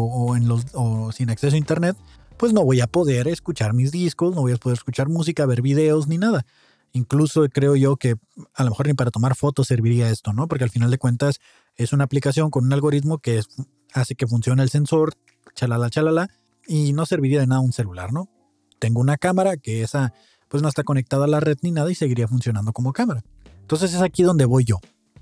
o 0.73 1.11
sin 1.11 1.29
acceso 1.29 1.55
a 1.55 1.59
internet, 1.59 1.97
pues 2.37 2.53
no 2.53 2.63
voy 2.63 2.81
a 2.81 2.87
poder 2.87 3.27
escuchar 3.27 3.73
mis 3.73 3.91
discos, 3.91 4.33
no 4.33 4.41
voy 4.41 4.53
a 4.53 4.57
poder 4.57 4.77
escuchar 4.77 5.09
música, 5.09 5.45
ver 5.45 5.61
videos 5.61 6.07
ni 6.07 6.17
nada. 6.17 6.45
Incluso 6.93 7.45
creo 7.53 7.75
yo 7.75 7.95
que 7.97 8.15
a 8.53 8.63
lo 8.63 8.71
mejor 8.71 8.87
ni 8.87 8.93
para 8.93 9.11
tomar 9.11 9.35
fotos 9.35 9.67
serviría 9.67 10.09
esto, 10.09 10.33
¿no? 10.33 10.47
Porque 10.47 10.63
al 10.63 10.69
final 10.69 10.91
de 10.91 10.97
cuentas 10.97 11.39
es 11.75 11.93
una 11.93 12.03
aplicación 12.03 12.49
con 12.49 12.65
un 12.65 12.73
algoritmo 12.73 13.19
que 13.19 13.41
hace 13.93 14.15
que 14.15 14.27
funcione 14.27 14.63
el 14.63 14.69
sensor, 14.69 15.13
chalala, 15.53 15.89
chalala, 15.89 16.29
y 16.67 16.93
no 16.93 17.05
serviría 17.05 17.39
de 17.39 17.47
nada 17.47 17.61
un 17.61 17.73
celular, 17.73 18.13
¿no? 18.13 18.29
Tengo 18.79 18.99
una 18.99 19.17
cámara 19.17 19.57
que 19.57 19.83
esa 19.83 20.13
pues 20.47 20.61
no 20.61 20.69
está 20.69 20.83
conectada 20.83 21.25
a 21.25 21.27
la 21.27 21.39
red 21.39 21.57
ni 21.61 21.71
nada 21.71 21.89
y 21.89 21.95
seguiría 21.95 22.27
funcionando 22.27 22.73
como 22.73 22.91
cámara. 22.91 23.23
Entonces 23.61 23.93
es 23.93 24.01
aquí 24.01 24.23
donde 24.23 24.45
voy 24.45 24.65
yo. 24.65 24.79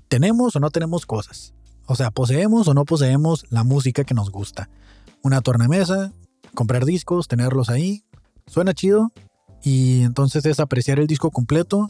¿Tenemos 0.08 0.56
o 0.56 0.60
no 0.60 0.70
tenemos 0.70 1.06
cosas? 1.06 1.54
O 1.86 1.94
sea, 1.94 2.10
poseemos 2.10 2.66
o 2.66 2.74
no 2.74 2.84
poseemos 2.84 3.46
la 3.48 3.62
música 3.62 4.02
que 4.02 4.14
nos 4.14 4.30
gusta. 4.30 4.68
Una 5.22 5.40
tornamesa, 5.40 6.12
comprar 6.54 6.84
discos, 6.84 7.28
tenerlos 7.28 7.70
ahí, 7.70 8.02
suena 8.46 8.74
chido 8.74 9.12
y 9.62 10.02
entonces 10.02 10.44
es 10.46 10.58
apreciar 10.58 10.98
el 10.98 11.06
disco 11.06 11.30
completo 11.30 11.88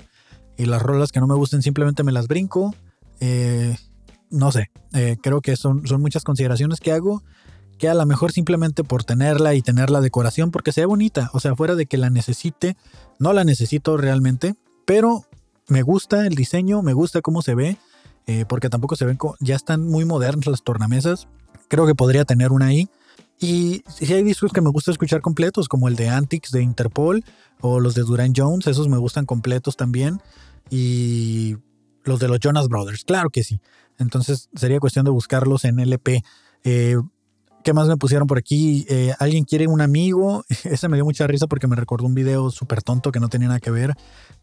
y 0.59 0.67
las 0.67 0.83
rolas 0.83 1.13
que 1.13 1.21
no 1.21 1.27
me 1.27 1.35
gusten 1.35 1.63
simplemente 1.63 2.03
me 2.03 2.13
las 2.13 2.29
brinco. 2.29 2.75
Eh, 3.21 3.75
no 4.29 4.53
sé, 4.53 4.71
eh, 4.93 5.17
creo 5.23 5.41
que 5.41 5.57
son, 5.57 5.87
son 5.87 6.03
muchas 6.03 6.25
consideraciones 6.25 6.81
que 6.81 6.93
hago 6.93 7.23
que 7.81 7.89
a 7.89 7.95
lo 7.95 8.05
mejor 8.05 8.31
simplemente 8.31 8.85
por 8.85 9.05
tenerla 9.05 9.55
y 9.55 9.63
tener 9.63 9.89
la 9.89 10.03
decoración 10.03 10.51
porque 10.51 10.71
sea 10.71 10.87
bonita, 10.87 11.31
o 11.33 11.41
sea, 11.41 11.57
fuera 11.57 11.75
de 11.75 11.87
que 11.87 11.97
la 11.97 12.11
necesite, 12.11 12.77
no 13.19 13.33
la 13.33 13.43
necesito 13.43 13.97
realmente, 13.97 14.55
pero 14.85 15.25
me 15.67 15.81
gusta 15.81 16.27
el 16.27 16.35
diseño, 16.35 16.83
me 16.83 16.93
gusta 16.93 17.23
cómo 17.23 17.41
se 17.41 17.55
ve, 17.55 17.79
eh, 18.27 18.45
porque 18.47 18.69
tampoco 18.69 18.97
se 18.97 19.07
ven, 19.07 19.19
ya 19.41 19.57
están 19.57 19.89
muy 19.89 20.05
modernas 20.05 20.47
las 20.47 20.63
tornamesas, 20.63 21.27
creo 21.69 21.87
que 21.87 21.95
podría 21.95 22.27
tener 22.27 22.53
una 22.53 22.67
ahí. 22.67 22.91
Y 23.41 23.83
si 23.89 24.13
hay 24.13 24.23
discos 24.23 24.53
que 24.53 24.61
me 24.61 24.69
gusta 24.69 24.91
escuchar 24.91 25.23
completos, 25.23 25.67
como 25.67 25.89
el 25.89 25.97
de 25.97 26.11
Antics 26.11 26.51
de 26.51 26.63
Interpol 26.63 27.25
o 27.63 27.81
los 27.81 27.95
de 27.95 28.03
Duran 28.03 28.35
Jones, 28.37 28.67
esos 28.67 28.89
me 28.89 28.99
gustan 28.99 29.25
completos 29.25 29.79
también. 29.79 30.21
Y 30.69 31.57
los 32.05 32.21
de 32.21 32.29
los 32.29 32.39
Jonas 32.41 32.69
Brothers, 32.69 33.05
claro 33.05 33.31
que 33.31 33.43
sí. 33.43 33.59
Entonces 33.99 34.51
sería 34.55 34.81
cuestión 34.81 35.07
de 35.07 35.11
buscarlos 35.11 35.65
en 35.65 35.81
LP. 35.81 36.23
Eh, 36.65 36.97
¿Qué 37.63 37.75
más 37.75 37.89
me 37.89 37.97
pusieron 37.99 38.27
por 38.27 38.39
aquí? 38.39 38.87
Eh, 38.89 39.13
¿Alguien 39.19 39.45
quiere 39.45 39.67
un 39.67 39.83
amigo? 39.83 40.45
Ese 40.65 40.89
me 40.89 40.97
dio 40.97 41.05
mucha 41.05 41.27
risa 41.27 41.47
porque 41.47 41.67
me 41.67 41.77
recordó 41.77 42.07
un 42.07 42.15
video 42.15 42.51
súper 42.51 42.83
tonto 42.83 43.13
que 43.13 43.21
no 43.21 43.29
tenía 43.29 43.49
nada 43.49 43.61
que 43.61 43.71
ver. 43.71 43.95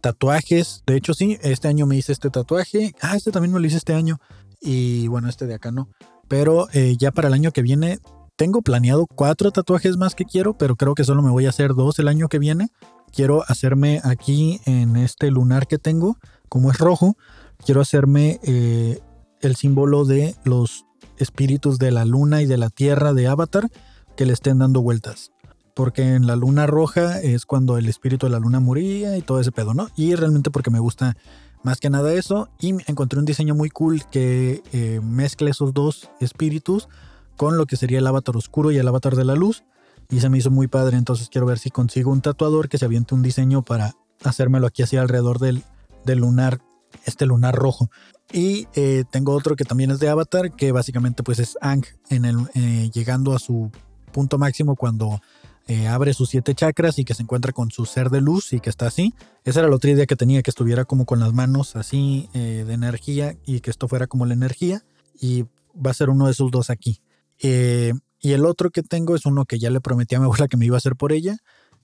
Tatuajes. 0.01 0.83
De 0.85 0.95
hecho, 0.95 1.13
sí, 1.13 1.37
este 1.41 1.67
año 1.67 1.87
me 1.87 1.95
hice 1.95 2.11
este 2.11 2.29
tatuaje. 2.29 2.93
Ah, 3.01 3.15
este 3.15 3.31
también 3.31 3.53
me 3.53 3.59
lo 3.59 3.65
hice 3.65 3.77
este 3.77 3.93
año. 3.93 4.19
Y 4.61 5.07
bueno, 5.07 5.29
este 5.29 5.47
de 5.47 5.55
acá 5.55 5.71
no. 5.71 5.89
Pero 6.27 6.67
eh, 6.73 6.95
ya 6.97 7.11
para 7.11 7.29
el 7.29 7.33
año 7.33 7.51
que 7.51 7.63
viene 7.63 7.99
tengo 8.35 8.61
planeado 8.61 9.07
cuatro 9.07 9.51
tatuajes 9.51 9.97
más 9.97 10.13
que 10.13 10.25
quiero, 10.25 10.55
pero 10.55 10.75
creo 10.75 10.93
que 10.93 11.03
solo 11.03 11.23
me 11.23 11.31
voy 11.31 11.47
a 11.47 11.49
hacer 11.49 11.73
dos 11.73 11.97
el 11.97 12.07
año 12.07 12.27
que 12.27 12.37
viene. 12.37 12.69
Quiero 13.11 13.43
hacerme 13.47 13.99
aquí 14.03 14.61
en 14.65 14.95
este 14.95 15.31
lunar 15.31 15.65
que 15.65 15.79
tengo, 15.79 16.17
como 16.49 16.69
es 16.69 16.77
rojo, 16.77 17.17
quiero 17.65 17.81
hacerme 17.81 18.39
eh, 18.43 18.99
el 19.41 19.55
símbolo 19.55 20.05
de 20.05 20.35
los 20.43 20.85
espíritus 21.17 21.79
de 21.79 21.91
la 21.91 22.05
luna 22.05 22.41
y 22.41 22.45
de 22.45 22.57
la 22.57 22.69
tierra 22.69 23.13
de 23.13 23.27
Avatar 23.27 23.69
que 24.15 24.25
le 24.25 24.33
estén 24.33 24.59
dando 24.59 24.81
vueltas. 24.81 25.31
Porque 25.73 26.15
en 26.15 26.25
la 26.25 26.35
luna 26.35 26.65
roja 26.65 27.21
es 27.21 27.45
cuando 27.45 27.77
el 27.77 27.87
espíritu 27.87 28.25
de 28.25 28.31
la 28.31 28.39
luna 28.39 28.59
moría 28.59 29.15
y 29.15 29.21
todo 29.21 29.39
ese 29.39 29.51
pedo, 29.51 29.73
¿no? 29.73 29.89
Y 29.95 30.15
realmente 30.15 30.49
porque 30.49 30.71
me 30.71 30.79
gusta 30.79 31.15
más 31.63 31.79
que 31.79 31.89
nada 31.89 32.13
eso. 32.13 32.49
Y 32.59 32.69
encontré 32.89 33.19
un 33.19 33.25
diseño 33.25 33.53
muy 33.53 33.69
cool 33.69 34.03
que 34.05 34.63
eh, 34.73 34.99
mezcla 35.03 35.49
esos 35.49 35.73
dos 35.73 36.09
espíritus 36.19 36.89
con 37.35 37.57
lo 37.57 37.67
que 37.67 37.75
sería 37.75 37.99
el 37.99 38.07
avatar 38.07 38.35
oscuro 38.35 38.71
y 38.71 38.77
el 38.77 38.87
avatar 38.87 39.15
de 39.15 39.25
la 39.25 39.35
luz. 39.35 39.63
Y 40.09 40.19
se 40.19 40.29
me 40.29 40.39
hizo 40.39 40.49
muy 40.49 40.67
padre. 40.67 40.97
Entonces 40.97 41.29
quiero 41.29 41.45
ver 41.45 41.59
si 41.59 41.69
consigo 41.69 42.11
un 42.11 42.21
tatuador 42.21 42.69
que 42.69 42.79
se 42.79 42.85
aviente 42.85 43.13
un 43.13 43.21
diseño 43.21 43.61
para 43.61 43.93
hacérmelo 44.23 44.65
aquí 44.65 44.81
así 44.81 44.97
alrededor 44.97 45.37
del, 45.37 45.63
del 46.05 46.19
lunar, 46.19 46.59
este 47.05 47.27
lunar 47.27 47.53
rojo. 47.53 47.91
Y 48.31 48.67
eh, 48.75 49.05
tengo 49.09 49.33
otro 49.33 49.55
que 49.55 49.63
también 49.63 49.91
es 49.91 49.99
de 49.99 50.09
Avatar, 50.09 50.51
que 50.51 50.71
básicamente 50.71 51.23
pues 51.23 51.39
es 51.39 51.57
Ang 51.61 51.85
en 52.09 52.25
el, 52.25 52.37
eh, 52.55 52.89
llegando 52.93 53.33
a 53.33 53.39
su 53.39 53.71
punto 54.11 54.37
máximo 54.37 54.75
cuando 54.75 55.21
eh, 55.67 55.87
abre 55.87 56.13
sus 56.13 56.29
siete 56.29 56.53
chakras 56.53 56.99
y 56.99 57.05
que 57.05 57.13
se 57.13 57.23
encuentra 57.23 57.53
con 57.53 57.71
su 57.71 57.85
ser 57.85 58.09
de 58.09 58.19
luz 58.19 58.51
y 58.51 58.59
que 58.59 58.69
está 58.69 58.87
así. 58.87 59.13
Esa 59.45 59.61
era 59.61 59.69
la 59.69 59.75
otra 59.75 59.91
idea 59.91 60.05
que 60.05 60.15
tenía, 60.15 60.41
que 60.41 60.51
estuviera 60.51 60.83
como 60.83 61.05
con 61.05 61.19
las 61.19 61.33
manos 61.33 61.75
así 61.75 62.29
de 62.33 62.73
energía 62.73 63.37
y 63.45 63.61
que 63.61 63.69
esto 63.69 63.87
fuera 63.87 64.07
como 64.07 64.25
la 64.25 64.33
energía. 64.33 64.83
Y 65.19 65.43
va 65.73 65.91
a 65.91 65.93
ser 65.93 66.09
uno 66.09 66.25
de 66.25 66.31
esos 66.31 66.51
dos 66.51 66.69
aquí. 66.69 67.01
y 67.39 68.31
el 68.31 68.45
otro 68.45 68.71
que 68.71 68.83
tengo 68.83 69.15
es 69.15 69.25
uno 69.25 69.45
que 69.45 69.59
ya 69.59 69.69
le 69.69 69.79
prometí 69.79 70.15
a 70.15 70.19
mi 70.19 70.25
abuela 70.25 70.47
que 70.47 70.57
me 70.57 70.65
iba 70.65 70.75
a 70.75 70.79
hacer 70.79 70.95
por 70.95 71.11
ella, 71.11 71.37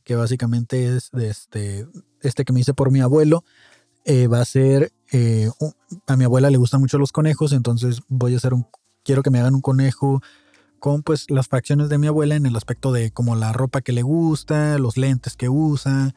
que 0.04 0.16
básicamente 0.16 0.96
es 0.96 1.10
de 1.12 1.30
este, 1.30 1.88
este 2.22 2.44
que 2.44 2.54
me 2.54 2.62
hice 2.62 2.74
por 2.74 2.92
mi 2.92 3.02
abuelo. 3.02 3.44
va 4.08 4.42
a 4.42 4.46
ser 4.46 4.92
eh, 5.14 5.50
a 6.08 6.18
mi 6.18 6.26
abuela 6.26 6.50
le 6.50 6.58
gustan 6.58 6.82
mucho 6.82 6.98
los 6.98 7.12
conejos, 7.12 7.54
entonces 7.54 8.02
voy 8.10 8.34
a 8.34 8.38
hacer 8.38 8.54
un, 8.54 8.68
quiero 9.04 9.24
que 9.24 9.30
me 9.30 9.40
hagan 9.40 9.56
un 9.56 9.62
conejo 9.62 10.22
con 10.80 11.04
pues 11.04 11.30
las 11.30 11.48
facciones 11.48 11.88
de 11.88 11.98
mi 11.98 12.08
abuela 12.08 12.36
en 12.36 12.46
el 12.46 12.56
aspecto 12.56 12.92
de 12.92 13.12
como 13.12 13.36
la 13.36 13.54
ropa 13.54 13.82
que 13.82 13.94
le 13.94 14.02
gusta, 14.02 14.78
los 14.80 14.98
lentes 14.98 15.38
que 15.38 15.48
usa 15.48 16.14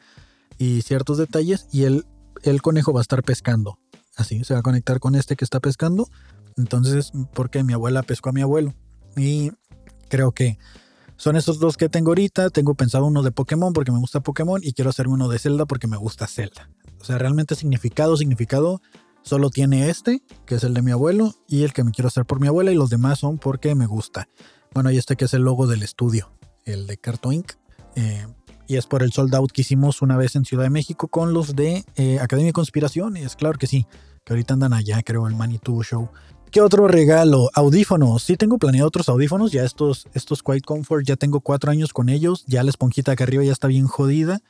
y 0.57 0.81
ciertos 0.81 1.17
detalles 1.17 1.67
y 1.71 1.83
el, 1.83 2.05
el 2.43 2.61
conejo 2.61 2.91
va 2.91 2.99
a 2.99 3.03
estar 3.03 3.23
pescando. 3.23 3.79
Así, 4.15 4.43
se 4.43 4.55
va 4.55 4.61
a 4.61 4.63
conectar 4.63 4.99
con 4.99 5.15
este 5.15 5.35
que 5.35 5.45
está 5.45 5.59
pescando. 5.59 6.09
Entonces, 6.57 7.11
porque 7.33 7.63
mi 7.63 7.73
abuela 7.73 8.01
pescó 8.01 8.29
a 8.29 8.33
mi 8.33 8.41
abuelo. 8.41 8.73
Y 9.15 9.51
creo 10.09 10.31
que 10.31 10.57
son 11.15 11.35
esos 11.35 11.59
dos 11.59 11.77
que 11.77 11.87
tengo 11.87 12.09
ahorita. 12.09 12.49
Tengo 12.49 12.73
pensado 12.73 13.05
uno 13.05 13.21
de 13.21 13.31
Pokémon 13.31 13.73
porque 13.73 13.91
me 13.91 13.99
gusta 13.99 14.21
Pokémon 14.21 14.59
y 14.63 14.73
quiero 14.73 14.89
hacerme 14.89 15.13
uno 15.13 15.29
de 15.29 15.37
Zelda 15.37 15.65
porque 15.65 15.87
me 15.87 15.97
gusta 15.97 16.25
Zelda. 16.25 16.69
O 16.99 17.05
sea, 17.05 17.17
realmente 17.17 17.55
significado, 17.55 18.17
significado, 18.17 18.81
solo 19.21 19.49
tiene 19.49 19.89
este, 19.89 20.21
que 20.45 20.55
es 20.55 20.63
el 20.63 20.73
de 20.73 20.81
mi 20.81 20.91
abuelo, 20.91 21.33
y 21.47 21.63
el 21.63 21.73
que 21.73 21.83
me 21.83 21.91
quiero 21.91 22.07
hacer 22.07 22.25
por 22.25 22.39
mi 22.39 22.47
abuela, 22.47 22.71
y 22.71 22.75
los 22.75 22.89
demás 22.89 23.19
son 23.19 23.37
porque 23.37 23.75
me 23.75 23.85
gusta. 23.85 24.29
Bueno, 24.73 24.91
y 24.91 24.97
este 24.97 25.15
que 25.15 25.25
es 25.25 25.33
el 25.33 25.43
logo 25.43 25.67
del 25.67 25.83
estudio, 25.83 26.31
el 26.65 26.87
de 26.87 26.97
Carto 26.97 27.31
Inc. 27.31 27.53
Eh, 27.95 28.27
y 28.67 28.75
es 28.75 28.85
por 28.85 29.01
el 29.01 29.13
sold 29.13 29.33
out 29.33 29.51
que 29.51 29.61
hicimos 29.61 30.01
una 30.01 30.17
vez 30.17 30.35
en 30.35 30.45
Ciudad 30.45 30.63
de 30.63 30.69
México 30.69 31.07
con 31.07 31.33
los 31.33 31.55
de 31.55 31.85
eh, 31.95 32.19
Academia 32.19 32.49
de 32.49 32.53
Conspiración. 32.53 33.15
Y 33.15 33.21
es 33.21 33.35
claro 33.35 33.57
que 33.57 33.65
sí, 33.65 33.87
que 34.25 34.33
ahorita 34.33 34.53
andan 34.53 34.73
allá, 34.73 35.01
creo, 35.03 35.25
el 35.27 35.35
Manitou 35.35 35.81
Show. 35.83 36.09
¿Qué 36.51 36.61
otro 36.61 36.87
regalo? 36.87 37.49
Audífonos. 37.53 38.23
Sí 38.23 38.37
tengo 38.37 38.57
planeado 38.57 38.87
otros 38.87 39.09
audífonos. 39.09 39.51
Ya 39.51 39.63
estos, 39.63 40.07
estos 40.13 40.43
Quiet 40.43 40.63
Comfort, 40.63 41.05
ya 41.05 41.15
tengo 41.15 41.39
cuatro 41.39 41.71
años 41.71 41.93
con 41.93 42.09
ellos. 42.09 42.45
Ya 42.45 42.63
la 42.63 42.69
esponjita 42.69 43.13
acá 43.13 43.23
arriba 43.23 43.43
ya 43.43 43.51
está 43.51 43.67
bien 43.67 43.87
jodida. 43.87 44.41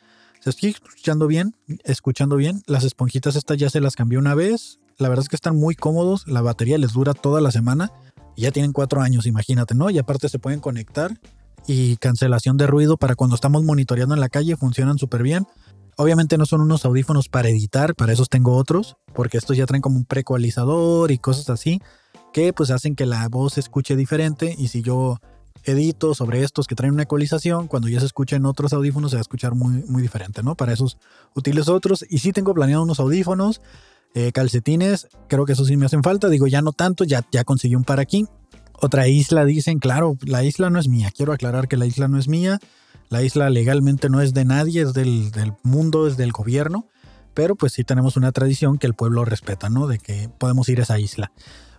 Estoy 0.47 0.69
escuchando 0.69 1.27
bien, 1.27 1.55
escuchando 1.83 2.37
bien. 2.37 2.63
Las 2.67 2.85
esponjitas 2.85 3.35
estas 3.35 3.57
ya 3.57 3.69
se 3.69 3.81
las 3.81 3.95
cambié 3.95 4.17
una 4.17 4.33
vez. 4.33 4.79
La 4.97 5.09
verdad 5.09 5.23
es 5.23 5.29
que 5.29 5.35
están 5.35 5.57
muy 5.57 5.75
cómodos. 5.75 6.25
La 6.25 6.41
batería 6.41 6.77
les 6.77 6.93
dura 6.93 7.13
toda 7.13 7.41
la 7.41 7.51
semana. 7.51 7.91
Y 8.35 8.43
ya 8.43 8.51
tienen 8.51 8.71
cuatro 8.71 9.01
años, 9.01 9.25
imagínate, 9.25 9.75
¿no? 9.75 9.89
Y 9.89 9.97
aparte 9.97 10.29
se 10.29 10.39
pueden 10.39 10.61
conectar. 10.61 11.19
Y 11.67 11.97
cancelación 11.97 12.55
de 12.55 12.65
ruido 12.65 12.95
para 12.95 13.15
cuando 13.15 13.35
estamos 13.35 13.63
monitoreando 13.63 14.15
en 14.15 14.21
la 14.21 14.29
calle 14.29 14.55
funcionan 14.55 14.97
súper 14.97 15.21
bien. 15.21 15.45
Obviamente 15.97 16.37
no 16.37 16.45
son 16.45 16.61
unos 16.61 16.85
audífonos 16.85 17.27
para 17.27 17.49
editar, 17.49 17.93
para 17.93 18.13
esos 18.13 18.29
tengo 18.29 18.55
otros, 18.55 18.95
porque 19.13 19.37
estos 19.37 19.57
ya 19.57 19.65
traen 19.65 19.81
como 19.81 19.97
un 19.97 20.05
precualizador 20.05 21.11
y 21.11 21.17
cosas 21.17 21.49
así, 21.49 21.81
que 22.31 22.53
pues 22.53 22.69
hacen 22.69 22.95
que 22.95 23.07
la 23.07 23.27
voz 23.27 23.53
se 23.53 23.59
escuche 23.59 23.95
diferente. 23.95 24.55
Y 24.57 24.69
si 24.69 24.81
yo 24.81 25.19
edito 25.67 26.15
sobre 26.15 26.43
estos 26.43 26.67
que 26.67 26.75
traen 26.75 26.93
una 26.93 27.03
ecualización, 27.03 27.67
cuando 27.67 27.89
ya 27.89 27.99
se 27.99 28.05
escuchen 28.05 28.45
otros 28.45 28.73
audífonos 28.73 29.11
se 29.11 29.17
va 29.17 29.19
a 29.19 29.21
escuchar 29.21 29.53
muy, 29.53 29.83
muy 29.87 30.01
diferente, 30.01 30.43
¿no? 30.43 30.55
Para 30.55 30.73
esos 30.73 30.97
utilizo 31.35 31.73
otros 31.73 32.05
y 32.09 32.19
sí 32.19 32.31
tengo 32.31 32.53
planeado 32.53 32.83
unos 32.83 32.99
audífonos, 32.99 33.61
eh, 34.13 34.31
calcetines, 34.31 35.07
creo 35.27 35.45
que 35.45 35.53
eso 35.53 35.65
sí 35.65 35.77
me 35.77 35.85
hacen 35.85 36.03
falta, 36.03 36.29
digo 36.29 36.47
ya 36.47 36.61
no 36.61 36.71
tanto, 36.71 37.03
ya, 37.03 37.25
ya 37.31 37.43
conseguí 37.43 37.75
un 37.75 37.83
par 37.83 37.99
aquí. 37.99 38.25
Otra 38.79 39.07
isla 39.07 39.43
dicen, 39.43 39.79
claro, 39.79 40.17
la 40.21 40.43
isla 40.43 40.69
no 40.69 40.79
es 40.79 40.87
mía, 40.87 41.11
quiero 41.15 41.33
aclarar 41.33 41.67
que 41.67 41.77
la 41.77 41.85
isla 41.85 42.07
no 42.07 42.17
es 42.17 42.27
mía, 42.27 42.59
la 43.09 43.23
isla 43.23 43.49
legalmente 43.49 44.09
no 44.09 44.21
es 44.21 44.33
de 44.33 44.45
nadie, 44.45 44.81
es 44.81 44.93
del, 44.93 45.31
del 45.31 45.53
mundo, 45.63 46.07
es 46.07 46.15
del 46.17 46.31
gobierno, 46.31 46.87
pero 47.33 47.55
pues 47.55 47.73
sí 47.73 47.83
tenemos 47.83 48.17
una 48.17 48.31
tradición 48.31 48.77
que 48.77 48.87
el 48.87 48.93
pueblo 48.93 49.25
respeta, 49.25 49.69
¿no? 49.69 49.87
De 49.87 49.99
que 49.99 50.29
podemos 50.37 50.69
ir 50.69 50.79
a 50.79 50.83
esa 50.83 50.99
isla. 50.99 51.31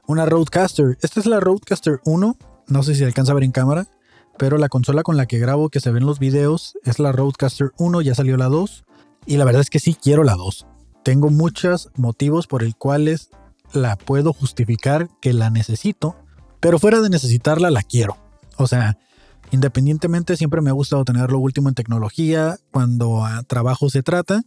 Una 0.07 0.25
Roadcaster, 0.25 0.97
esta 1.03 1.21
es 1.21 1.27
la 1.27 1.41
Roadcaster 1.41 2.01
1, 2.05 2.37
no 2.69 2.83
sé 2.83 2.95
si 2.95 3.05
alcanza 3.05 3.33
a 3.33 3.35
ver 3.35 3.45
en 3.45 3.53
cámara, 3.53 3.87
pero 4.39 4.57
la 4.57 4.69
consola 4.69 5.03
con 5.03 5.17
la 5.17 5.27
que 5.27 5.39
grabo 5.39 5.69
que 5.69 5.81
se 5.81 5.91
ven 5.91 6.07
los 6.07 6.19
videos 6.19 6.79
es 6.85 6.99
la 6.99 7.13
Roadcaster 7.13 7.73
1, 7.79 8.03
ya 8.03 8.15
salió 8.15 8.37
la 8.37 8.47
2 8.47 8.85
y 9.27 9.37
la 9.37 9.45
verdad 9.45 9.63
es 9.63 9.71
que 9.71 9.81
sí 9.81 9.95
quiero 10.01 10.23
la 10.23 10.37
2. 10.37 10.67
Tengo 11.03 11.31
muchos 11.31 11.91
motivos 11.97 12.47
por 12.47 12.63
el 12.63 12.77
cuales 12.77 13.31
la 13.73 13.97
puedo 13.97 14.33
justificar 14.33 15.09
que 15.21 15.33
la 15.33 15.51
necesito, 15.51 16.17
pero 16.61 16.79
fuera 16.79 17.01
de 17.01 17.11
necesitarla 17.11 17.71
la 17.71 17.83
quiero. 17.83 18.17
O 18.57 18.67
sea, 18.67 18.99
independientemente 19.51 20.37
siempre 20.37 20.61
me 20.61 20.71
ha 20.71 20.75
gustado 20.75 21.05
tener 21.05 21.31
lo 21.31 21.39
último 21.39 21.69
en 21.69 21.75
tecnología 21.75 22.59
cuando 22.71 23.25
a 23.25 23.43
trabajo 23.43 23.91
se 23.91 24.03
trata, 24.03 24.43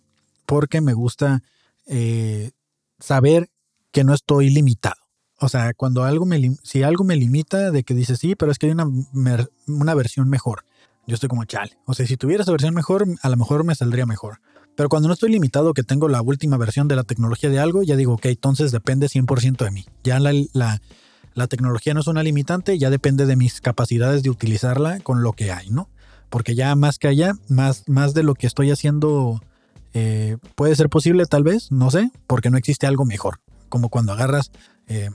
porque 0.45 0.81
me 0.81 0.93
gusta 0.93 1.43
eh, 1.87 2.51
saber 2.99 3.49
que 3.91 4.03
no 4.03 4.13
estoy 4.13 4.49
limitado. 4.49 5.00
O 5.43 5.49
sea, 5.49 5.73
cuando 5.73 6.03
algo 6.03 6.25
me, 6.27 6.55
si 6.61 6.83
algo 6.83 7.03
me 7.03 7.15
limita 7.15 7.71
de 7.71 7.83
que 7.83 7.95
dice 7.95 8.15
sí, 8.15 8.35
pero 8.35 8.51
es 8.51 8.59
que 8.59 8.67
hay 8.67 8.73
una, 8.73 8.87
una 9.67 9.95
versión 9.95 10.29
mejor. 10.29 10.65
Yo 11.07 11.15
estoy 11.15 11.29
como 11.29 11.45
chale. 11.45 11.77
O 11.85 11.95
sea, 11.95 12.05
si 12.05 12.15
tuviera 12.15 12.43
esa 12.43 12.51
versión 12.51 12.75
mejor, 12.75 13.07
a 13.23 13.29
lo 13.29 13.37
mejor 13.37 13.63
me 13.63 13.73
saldría 13.73 14.05
mejor. 14.05 14.39
Pero 14.75 14.87
cuando 14.87 15.07
no 15.07 15.15
estoy 15.15 15.31
limitado 15.31 15.73
que 15.73 15.81
tengo 15.81 16.07
la 16.09 16.21
última 16.21 16.57
versión 16.57 16.87
de 16.87 16.95
la 16.95 17.03
tecnología 17.03 17.49
de 17.49 17.57
algo, 17.57 17.81
ya 17.81 17.95
digo, 17.95 18.13
ok, 18.13 18.27
entonces 18.27 18.71
depende 18.71 19.07
100% 19.07 19.65
de 19.65 19.71
mí. 19.71 19.85
Ya 20.03 20.19
la, 20.19 20.31
la, 20.53 20.79
la, 21.33 21.47
tecnología 21.47 21.95
no 21.95 22.01
es 22.01 22.07
una 22.07 22.21
limitante, 22.21 22.77
ya 22.77 22.91
depende 22.91 23.25
de 23.25 23.35
mis 23.35 23.61
capacidades 23.61 24.21
de 24.21 24.29
utilizarla 24.29 24.99
con 24.99 25.23
lo 25.23 25.33
que 25.33 25.51
hay, 25.51 25.71
¿no? 25.71 25.89
Porque 26.29 26.53
ya 26.53 26.75
más 26.75 26.99
que 26.99 27.07
allá, 27.07 27.33
más, 27.49 27.89
más 27.89 28.13
de 28.13 28.21
lo 28.21 28.35
que 28.35 28.45
estoy 28.45 28.69
haciendo 28.69 29.41
eh, 29.93 30.37
puede 30.53 30.75
ser 30.75 30.87
posible 30.89 31.25
tal 31.25 31.43
vez, 31.43 31.71
no 31.71 31.89
sé, 31.89 32.11
porque 32.27 32.51
no 32.51 32.57
existe 32.57 32.85
algo 32.85 33.05
mejor. 33.05 33.39
Como 33.69 33.89
cuando 33.89 34.13
agarras 34.13 34.51
eh, 34.87 35.09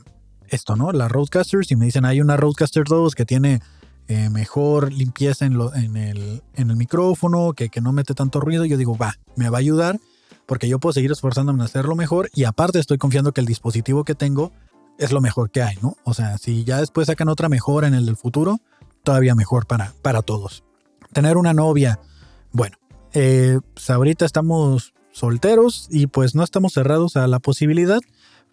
esto, 0.50 0.76
¿no? 0.76 0.92
La 0.92 1.08
Roadcaster, 1.08 1.64
si 1.64 1.76
me 1.76 1.86
dicen 1.86 2.04
hay 2.04 2.20
una 2.20 2.36
Roadcaster 2.36 2.84
2 2.84 3.14
que 3.14 3.24
tiene 3.24 3.60
eh, 4.08 4.30
mejor 4.30 4.92
limpieza 4.92 5.46
en, 5.46 5.56
el, 5.96 6.76
micrófono, 6.76 7.52
que, 7.54 7.70
no 7.80 7.92
mete 7.92 8.14
tanto 8.14 8.40
ruido, 8.40 8.64
yo 8.64 8.76
digo, 8.76 8.96
va, 8.96 9.14
me 9.34 9.48
va 9.48 9.58
a 9.58 9.60
ayudar 9.60 9.98
porque 10.46 10.68
yo 10.68 10.78
puedo 10.78 10.92
seguir 10.92 11.10
esforzándome 11.10 11.58
en 11.58 11.64
hacerlo 11.64 11.96
mejor 11.96 12.30
y 12.32 12.44
aparte 12.44 12.78
estoy 12.78 12.98
confiando 12.98 13.32
que 13.32 13.40
el 13.40 13.46
dispositivo 13.46 14.04
que 14.04 14.14
tengo 14.14 14.52
es 14.98 15.10
lo 15.10 15.20
mejor 15.20 15.50
que 15.50 15.62
hay, 15.62 15.76
¿no? 15.82 15.96
O 16.04 16.14
sea, 16.14 16.38
si 16.38 16.64
ya 16.64 16.78
después 16.78 17.08
sacan 17.08 17.28
otra 17.28 17.48
mejora 17.48 17.88
en 17.88 17.94
el 17.94 18.16
futuro, 18.16 18.60
todavía 19.02 19.34
mejor 19.34 19.66
para, 19.66 19.92
para 20.02 20.22
todos. 20.22 20.62
Tener 21.12 21.36
una 21.36 21.52
novia, 21.52 21.98
bueno, 22.52 22.76
eh, 23.12 23.58
pues 23.74 23.90
ahorita 23.90 24.24
estamos 24.24 24.94
solteros 25.10 25.88
y 25.90 26.06
pues 26.06 26.34
no 26.34 26.44
estamos 26.44 26.74
cerrados 26.74 27.16
a 27.16 27.26
la 27.26 27.40
posibilidad 27.40 28.00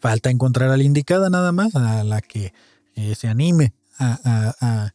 Falta 0.03 0.29
encontrar 0.29 0.69
a 0.69 0.75
la 0.75 0.83
indicada 0.83 1.29
nada 1.29 1.53
más, 1.53 1.77
a 1.77 2.03
la 2.03 2.19
que 2.19 2.53
eh, 2.97 3.15
se 3.15 3.29
anime 3.29 3.71
a, 3.97 4.91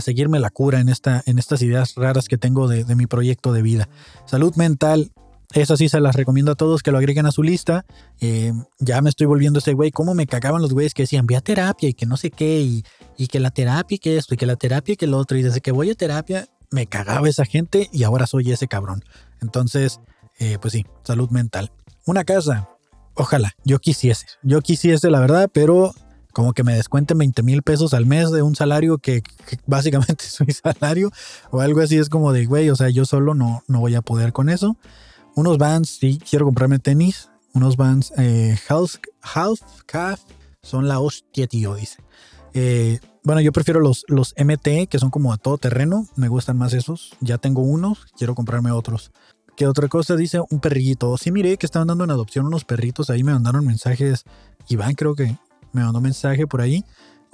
seguirme 0.00 0.38
la 0.38 0.50
cura 0.50 0.78
en, 0.78 0.88
esta, 0.88 1.20
en 1.26 1.40
estas 1.40 1.62
ideas 1.62 1.96
raras 1.96 2.28
que 2.28 2.38
tengo 2.38 2.68
de, 2.68 2.94
mi 2.94 3.08
proyecto 3.08 3.52
de 3.52 3.62
vida. 3.62 3.88
Salud 4.24 4.54
mental, 4.54 5.10
eso 5.52 5.76
sí 5.76 5.88
se 5.88 5.98
las 5.98 6.14
recomiendo 6.14 6.52
a 6.52 6.54
todos 6.54 6.84
que 6.84 6.92
lo 6.92 6.98
agreguen 6.98 7.26
a 7.26 7.32
su 7.32 7.42
lista. 7.42 7.86
Eh, 8.20 8.52
ya 8.78 9.02
me 9.02 9.10
estoy 9.10 9.26
volviendo 9.26 9.58
ese 9.58 9.72
güey. 9.72 9.90
¿Cómo 9.90 10.14
me 10.14 10.28
cagaban 10.28 10.62
los 10.62 10.72
güeyes 10.72 10.94
que 10.94 11.02
decían, 11.02 11.26
ve 11.26 11.34
a 11.34 11.40
terapia 11.40 11.88
y 11.88 11.94
que 11.94 12.06
no 12.06 12.16
sé 12.16 12.30
qué, 12.30 12.60
y, 12.60 12.84
y, 13.16 13.26
que 13.26 13.40
la 13.40 13.50
terapia 13.50 13.96
y 13.96 13.98
que 13.98 14.16
esto, 14.16 14.34
y 14.34 14.36
que 14.36 14.46
la 14.46 14.54
terapia 14.54 14.92
y 14.92 14.96
que 14.96 15.08
lo 15.08 15.18
otro. 15.18 15.36
Y 15.36 15.42
desde 15.42 15.60
que 15.60 15.72
voy 15.72 15.90
a 15.90 15.96
terapia, 15.96 16.46
me 16.70 16.86
cagaba 16.86 17.28
esa 17.28 17.46
gente 17.46 17.90
y 17.92 18.04
ahora 18.04 18.28
soy 18.28 18.52
ese 18.52 18.68
cabrón. 18.68 19.02
Entonces, 19.42 19.98
eh, 20.38 20.58
pues 20.60 20.70
sí, 20.70 20.86
salud 21.02 21.30
mental. 21.30 21.72
Una 22.04 22.22
casa, 22.22 22.68
Ojalá, 23.16 23.54
yo 23.64 23.78
quisiese. 23.78 24.26
Yo 24.42 24.60
quisiese, 24.60 25.10
la 25.10 25.20
verdad, 25.20 25.50
pero 25.52 25.94
como 26.34 26.52
que 26.52 26.62
me 26.62 26.74
descuenten 26.74 27.16
20 27.16 27.42
mil 27.42 27.62
pesos 27.62 27.94
al 27.94 28.04
mes 28.04 28.30
de 28.30 28.42
un 28.42 28.54
salario 28.54 28.98
que, 28.98 29.22
básicamente 29.66 30.24
es 30.26 30.38
mi 30.46 30.52
salario 30.52 31.10
o 31.50 31.60
algo 31.60 31.80
así. 31.80 31.96
Es 31.96 32.10
como 32.10 32.34
de, 32.34 32.44
güey, 32.44 32.68
o 32.68 32.76
sea, 32.76 32.90
yo 32.90 33.06
solo 33.06 33.34
no, 33.34 33.62
no 33.68 33.80
voy 33.80 33.94
a 33.94 34.02
poder 34.02 34.34
con 34.34 34.50
eso. 34.50 34.76
Unos 35.34 35.56
Vans, 35.56 35.96
sí, 35.98 36.20
quiero 36.28 36.44
comprarme 36.44 36.78
tenis. 36.78 37.30
Unos 37.54 37.78
Vans 37.78 38.12
eh, 38.18 38.58
Half, 38.68 38.96
Half 39.22 39.60
Calf 39.86 40.20
son 40.62 40.86
la 40.86 41.00
hostia, 41.00 41.46
tío, 41.46 41.74
dice. 41.74 42.02
Eh, 42.52 43.00
bueno, 43.22 43.40
yo 43.40 43.50
prefiero 43.50 43.80
los, 43.80 44.04
los 44.08 44.34
MT, 44.36 44.88
que 44.90 44.98
son 44.98 45.10
como 45.10 45.32
a 45.32 45.38
todo 45.38 45.56
terreno. 45.56 46.06
Me 46.16 46.28
gustan 46.28 46.58
más 46.58 46.74
esos. 46.74 47.16
Ya 47.20 47.38
tengo 47.38 47.62
unos, 47.62 48.06
quiero 48.18 48.34
comprarme 48.34 48.72
otros. 48.72 49.10
¿Qué 49.56 49.66
otra 49.66 49.88
cosa? 49.88 50.16
Dice 50.16 50.38
un 50.50 50.60
perrito. 50.60 51.16
Sí, 51.16 51.32
miré 51.32 51.56
que 51.56 51.64
estaban 51.64 51.88
dando 51.88 52.04
en 52.04 52.10
adopción 52.10 52.44
unos 52.44 52.66
perritos. 52.66 53.08
Ahí 53.08 53.24
me 53.24 53.32
mandaron 53.32 53.64
mensajes. 53.64 54.24
Iván, 54.68 54.94
creo 54.94 55.14
que 55.14 55.38
me 55.72 55.82
mandó 55.82 56.02
mensaje 56.02 56.46
por 56.46 56.60
ahí. 56.60 56.84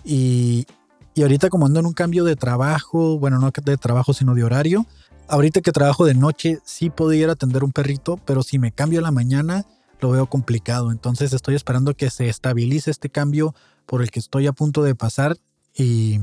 Y, 0.04 0.66
y 1.14 1.22
ahorita 1.22 1.48
como 1.48 1.66
ando 1.66 1.80
en 1.80 1.86
un 1.86 1.94
cambio 1.94 2.22
de 2.22 2.36
trabajo, 2.36 3.18
bueno, 3.18 3.40
no 3.40 3.50
de 3.50 3.76
trabajo, 3.76 4.14
sino 4.14 4.36
de 4.36 4.44
horario. 4.44 4.86
Ahorita 5.26 5.62
que 5.62 5.72
trabajo 5.72 6.04
de 6.04 6.14
noche, 6.14 6.60
sí 6.64 6.90
pudiera 6.90 7.32
atender 7.32 7.64
un 7.64 7.72
perrito, 7.72 8.18
pero 8.24 8.44
si 8.44 8.60
me 8.60 8.70
cambio 8.70 9.00
a 9.00 9.02
la 9.02 9.10
mañana, 9.10 9.66
lo 10.00 10.10
veo 10.10 10.26
complicado. 10.26 10.92
Entonces 10.92 11.32
estoy 11.32 11.56
esperando 11.56 11.94
que 11.94 12.08
se 12.08 12.28
estabilice 12.28 12.92
este 12.92 13.10
cambio 13.10 13.52
por 13.84 14.00
el 14.00 14.12
que 14.12 14.20
estoy 14.20 14.46
a 14.46 14.52
punto 14.52 14.84
de 14.84 14.94
pasar 14.94 15.38
y, 15.74 16.20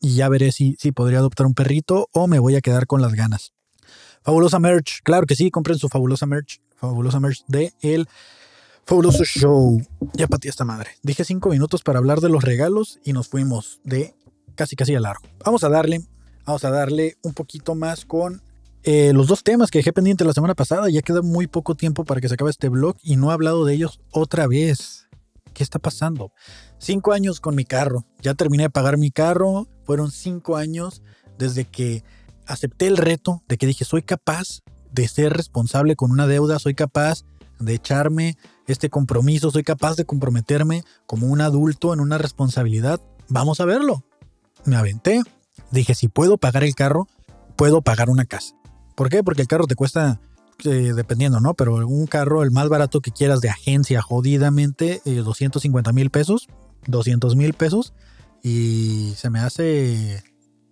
y 0.00 0.14
ya 0.14 0.28
veré 0.28 0.52
si, 0.52 0.76
si 0.78 0.92
podría 0.92 1.18
adoptar 1.18 1.46
un 1.46 1.54
perrito 1.54 2.08
o 2.12 2.28
me 2.28 2.38
voy 2.38 2.54
a 2.54 2.60
quedar 2.60 2.86
con 2.86 3.02
las 3.02 3.14
ganas. 3.14 3.52
Fabulosa 4.22 4.58
merch, 4.58 5.02
claro 5.02 5.26
que 5.26 5.34
sí, 5.34 5.50
compren 5.50 5.78
su 5.78 5.88
fabulosa 5.88 6.26
merch, 6.26 6.60
fabulosa 6.76 7.20
merch 7.20 7.44
de 7.48 7.72
el 7.80 8.08
Fabuloso 8.84 9.24
show. 9.24 9.80
Ya 10.14 10.26
patí 10.26 10.48
esta 10.48 10.64
madre. 10.64 10.90
Dije 11.02 11.24
cinco 11.24 11.50
minutos 11.50 11.82
para 11.82 11.98
hablar 11.98 12.20
de 12.20 12.28
los 12.28 12.42
regalos 12.42 12.98
y 13.04 13.12
nos 13.12 13.28
fuimos 13.28 13.80
de 13.84 14.14
casi 14.56 14.76
casi 14.76 14.94
a 14.94 15.00
largo. 15.00 15.22
Vamos 15.44 15.62
a 15.62 15.68
darle, 15.68 16.02
vamos 16.44 16.64
a 16.64 16.70
darle 16.70 17.16
un 17.22 17.32
poquito 17.32 17.74
más 17.74 18.04
con 18.04 18.42
eh, 18.82 19.12
los 19.14 19.28
dos 19.28 19.44
temas 19.44 19.70
que 19.70 19.78
dejé 19.78 19.92
pendiente 19.92 20.24
la 20.24 20.32
semana 20.32 20.54
pasada. 20.54 20.90
Ya 20.90 21.00
queda 21.02 21.22
muy 21.22 21.46
poco 21.46 21.76
tiempo 21.76 22.04
para 22.04 22.20
que 22.20 22.28
se 22.28 22.34
acabe 22.34 22.50
este 22.50 22.68
blog 22.68 22.96
y 23.02 23.16
no 23.16 23.30
he 23.30 23.34
hablado 23.34 23.64
de 23.64 23.74
ellos 23.74 24.00
otra 24.10 24.48
vez. 24.48 25.08
¿Qué 25.54 25.62
está 25.62 25.78
pasando? 25.78 26.32
Cinco 26.78 27.12
años 27.12 27.40
con 27.40 27.54
mi 27.54 27.64
carro. 27.64 28.04
Ya 28.20 28.34
terminé 28.34 28.64
de 28.64 28.70
pagar 28.70 28.98
mi 28.98 29.12
carro. 29.12 29.68
Fueron 29.84 30.10
cinco 30.10 30.56
años 30.56 31.02
desde 31.38 31.66
que 31.66 32.02
acepté 32.52 32.86
el 32.86 32.96
reto 32.96 33.42
de 33.48 33.56
que 33.56 33.66
dije 33.66 33.84
soy 33.84 34.02
capaz 34.02 34.60
de 34.92 35.08
ser 35.08 35.32
responsable 35.32 35.96
con 35.96 36.10
una 36.10 36.26
deuda, 36.26 36.58
soy 36.58 36.74
capaz 36.74 37.24
de 37.58 37.74
echarme 37.74 38.36
este 38.66 38.90
compromiso, 38.90 39.50
soy 39.50 39.62
capaz 39.62 39.96
de 39.96 40.04
comprometerme 40.04 40.84
como 41.06 41.26
un 41.28 41.40
adulto 41.40 41.92
en 41.92 42.00
una 42.00 42.18
responsabilidad, 42.18 43.00
vamos 43.28 43.60
a 43.60 43.64
verlo. 43.64 44.04
Me 44.64 44.76
aventé, 44.76 45.22
dije, 45.70 45.94
si 45.94 46.08
puedo 46.08 46.36
pagar 46.36 46.62
el 46.62 46.74
carro, 46.74 47.08
puedo 47.56 47.82
pagar 47.82 48.10
una 48.10 48.24
casa. 48.24 48.54
¿Por 48.94 49.08
qué? 49.08 49.24
Porque 49.24 49.42
el 49.42 49.48
carro 49.48 49.66
te 49.66 49.74
cuesta, 49.74 50.20
eh, 50.64 50.92
dependiendo, 50.94 51.40
¿no? 51.40 51.54
Pero 51.54 51.86
un 51.86 52.06
carro, 52.06 52.42
el 52.42 52.50
más 52.50 52.68
barato 52.68 53.00
que 53.00 53.10
quieras 53.10 53.40
de 53.40 53.48
agencia, 53.48 54.02
jodidamente, 54.02 55.00
250 55.04 55.90
eh, 55.90 55.92
mil 55.92 56.10
pesos, 56.10 56.48
200 56.86 57.34
mil 57.34 57.54
pesos, 57.54 57.94
y 58.42 59.14
se 59.16 59.30
me 59.30 59.40
hace 59.40 60.22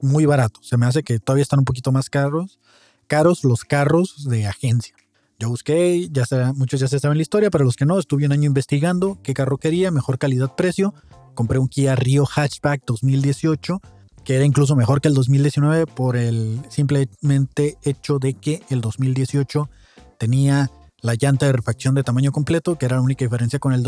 muy 0.03 0.27
barato. 0.27 0.61
Se 0.63 0.77
me 0.77 0.87
hace 0.87 1.03
que 1.03 1.19
todavía 1.19 1.43
están 1.43 1.61
un 1.61 1.65
poquito 1.65 1.93
más 1.93 2.11
caros, 2.11 2.59
caros 3.07 3.45
los 3.45 3.65
carros 3.65 4.29
de 4.29 4.47
agencia. 4.47 4.95
Yo 5.39 5.49
busqué, 5.49 6.09
ya 6.11 6.25
muchos 6.55 6.81
ya 6.81 6.89
se 6.89 6.99
saben 6.99 7.17
la 7.17 7.23
historia, 7.23 7.51
pero 7.51 7.65
los 7.65 7.77
que 7.77 7.87
no, 7.87 7.99
estuve 7.99 8.27
un 8.27 8.33
año 8.33 8.47
investigando 8.47 9.19
qué 9.23 9.33
carro 9.33 9.57
quería, 9.57 9.91
mejor 9.91 10.19
calidad-precio. 10.19 10.93
Compré 11.35 11.59
un 11.59 11.69
Kia 11.69 11.97
Rio 11.97 12.27
Hatchback 12.27 12.83
2018, 12.85 13.81
que 14.23 14.37
era 14.37 14.45
incluso 14.45 14.77
mejor 14.77 15.01
que 15.01 15.09
el 15.09 15.15
2019 15.15 15.87
por 15.87 16.19
el 16.19 16.61
simplemente 16.69 17.79
hecho 17.83 18.19
de 18.19 18.35
que 18.35 18.63
el 18.69 18.83
2018 18.83 19.71
tenía 20.19 20.71
la 21.01 21.15
llanta 21.15 21.47
de 21.47 21.53
refacción 21.53 21.95
de 21.95 22.03
tamaño 22.03 22.33
completo, 22.33 22.77
que 22.77 22.85
era 22.85 22.97
la 22.97 23.03
única 23.03 23.25
diferencia 23.25 23.59
con 23.59 23.73
el 23.73 23.83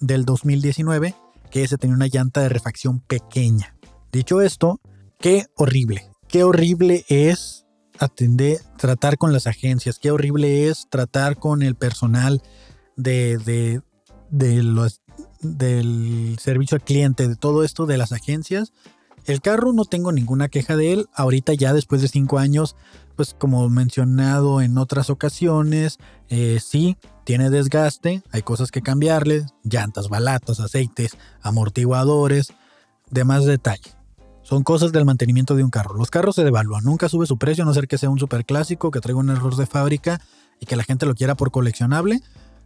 del 0.00 0.24
2019, 0.26 1.14
que 1.50 1.64
ese 1.64 1.78
tenía 1.78 1.96
una 1.96 2.06
llanta 2.06 2.42
de 2.42 2.50
refacción 2.50 3.00
pequeña. 3.00 3.74
Dicho 4.12 4.42
esto, 4.42 4.80
qué 5.18 5.46
horrible, 5.56 6.10
qué 6.28 6.44
horrible 6.44 7.04
es 7.08 7.66
atender, 7.98 8.58
tratar 8.76 9.18
con 9.18 9.32
las 9.32 9.46
agencias, 9.46 9.98
qué 9.98 10.10
horrible 10.10 10.68
es 10.68 10.86
tratar 10.90 11.36
con 11.36 11.62
el 11.62 11.74
personal 11.74 12.42
de, 12.96 13.82
del 14.30 16.36
servicio 16.40 16.76
al 16.76 16.84
cliente, 16.84 17.28
de 17.28 17.36
todo 17.36 17.64
esto 17.64 17.86
de 17.86 17.98
las 17.98 18.12
agencias. 18.12 18.72
El 19.26 19.40
carro 19.40 19.72
no 19.72 19.84
tengo 19.84 20.12
ninguna 20.12 20.48
queja 20.48 20.76
de 20.76 20.92
él. 20.92 21.06
Ahorita 21.12 21.52
ya 21.52 21.74
después 21.74 22.00
de 22.00 22.08
cinco 22.08 22.38
años, 22.38 22.76
pues 23.14 23.34
como 23.34 23.68
mencionado 23.68 24.62
en 24.62 24.78
otras 24.78 25.10
ocasiones, 25.10 25.98
eh, 26.28 26.60
sí, 26.64 26.96
tiene 27.24 27.50
desgaste, 27.50 28.22
hay 28.30 28.42
cosas 28.42 28.70
que 28.70 28.80
cambiarle, 28.80 29.44
llantas, 29.64 30.08
balatas, 30.08 30.60
aceites, 30.60 31.18
amortiguadores, 31.42 32.54
demás 33.10 33.44
detalles. 33.44 33.97
Son 34.48 34.62
cosas 34.62 34.92
del 34.92 35.04
mantenimiento 35.04 35.56
de 35.56 35.62
un 35.62 35.68
carro. 35.68 35.94
Los 35.94 36.10
carros 36.10 36.36
se 36.36 36.42
devalúan, 36.42 36.82
nunca 36.82 37.10
sube 37.10 37.26
su 37.26 37.36
precio 37.36 37.64
a 37.64 37.66
no 37.66 37.74
ser 37.74 37.86
que 37.86 37.98
sea 37.98 38.08
un 38.08 38.18
superclásico, 38.18 38.90
que 38.90 39.00
traiga 39.00 39.20
un 39.20 39.28
error 39.28 39.54
de 39.56 39.66
fábrica 39.66 40.22
y 40.58 40.64
que 40.64 40.74
la 40.74 40.84
gente 40.84 41.04
lo 41.04 41.14
quiera 41.14 41.34
por 41.34 41.50
coleccionable. 41.50 42.22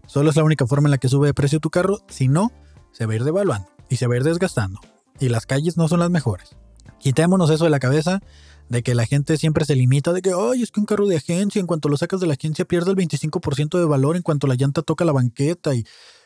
Solo 0.07 0.31
es 0.31 0.37
la 0.37 0.45
única 0.45 0.65
forma 0.65 0.87
en 0.87 0.93
la 0.93 0.99
que 0.99 1.09
sube 1.09 1.27
de 1.27 1.35
precio 1.35 1.59
tu 1.59 1.71
carro, 1.71 1.99
si 2.07 2.29
no, 2.29 2.53
se 2.93 3.05
va 3.05 3.15
a 3.15 3.17
ir 3.17 3.25
devaluando 3.25 3.69
y 3.89 3.97
se 3.97 4.07
va 4.07 4.15
a 4.15 4.19
ir 4.19 4.23
desgastando. 4.23 4.79
Y 5.19 5.29
las 5.29 5.45
calles 5.45 5.77
no 5.77 5.89
son 5.89 5.99
las 5.99 6.11
mejores. 6.11 6.55
Quitémonos 7.01 7.51
eso 7.51 7.65
de 7.65 7.71
la 7.71 7.81
cabeza 7.81 8.21
de 8.69 8.85
que 8.85 8.95
la 8.95 9.05
gente 9.05 9.37
siempre 9.37 9.65
se 9.65 9.75
limita 9.75 10.13
de 10.13 10.23
que, 10.23 10.31
ay, 10.31 10.63
es 10.63 10.71
que 10.71 10.79
un 10.79 10.87
carro 10.87 11.09
de 11.09 11.17
agencia, 11.17 11.59
en 11.59 11.67
cuanto 11.67 11.89
lo 11.89 11.97
sacas 11.97 12.21
de 12.21 12.29
la 12.29 12.35
agencia, 12.35 12.65
pierde 12.65 12.93
el 12.93 12.97
25% 12.97 13.81
de 13.81 13.87
valor 13.87 14.15
en 14.15 14.23
cuanto 14.23 14.47
la 14.47 14.55
llanta 14.55 14.83
toca 14.83 15.05
la 15.05 15.11
banqueta 15.11 15.75
y 15.75 15.85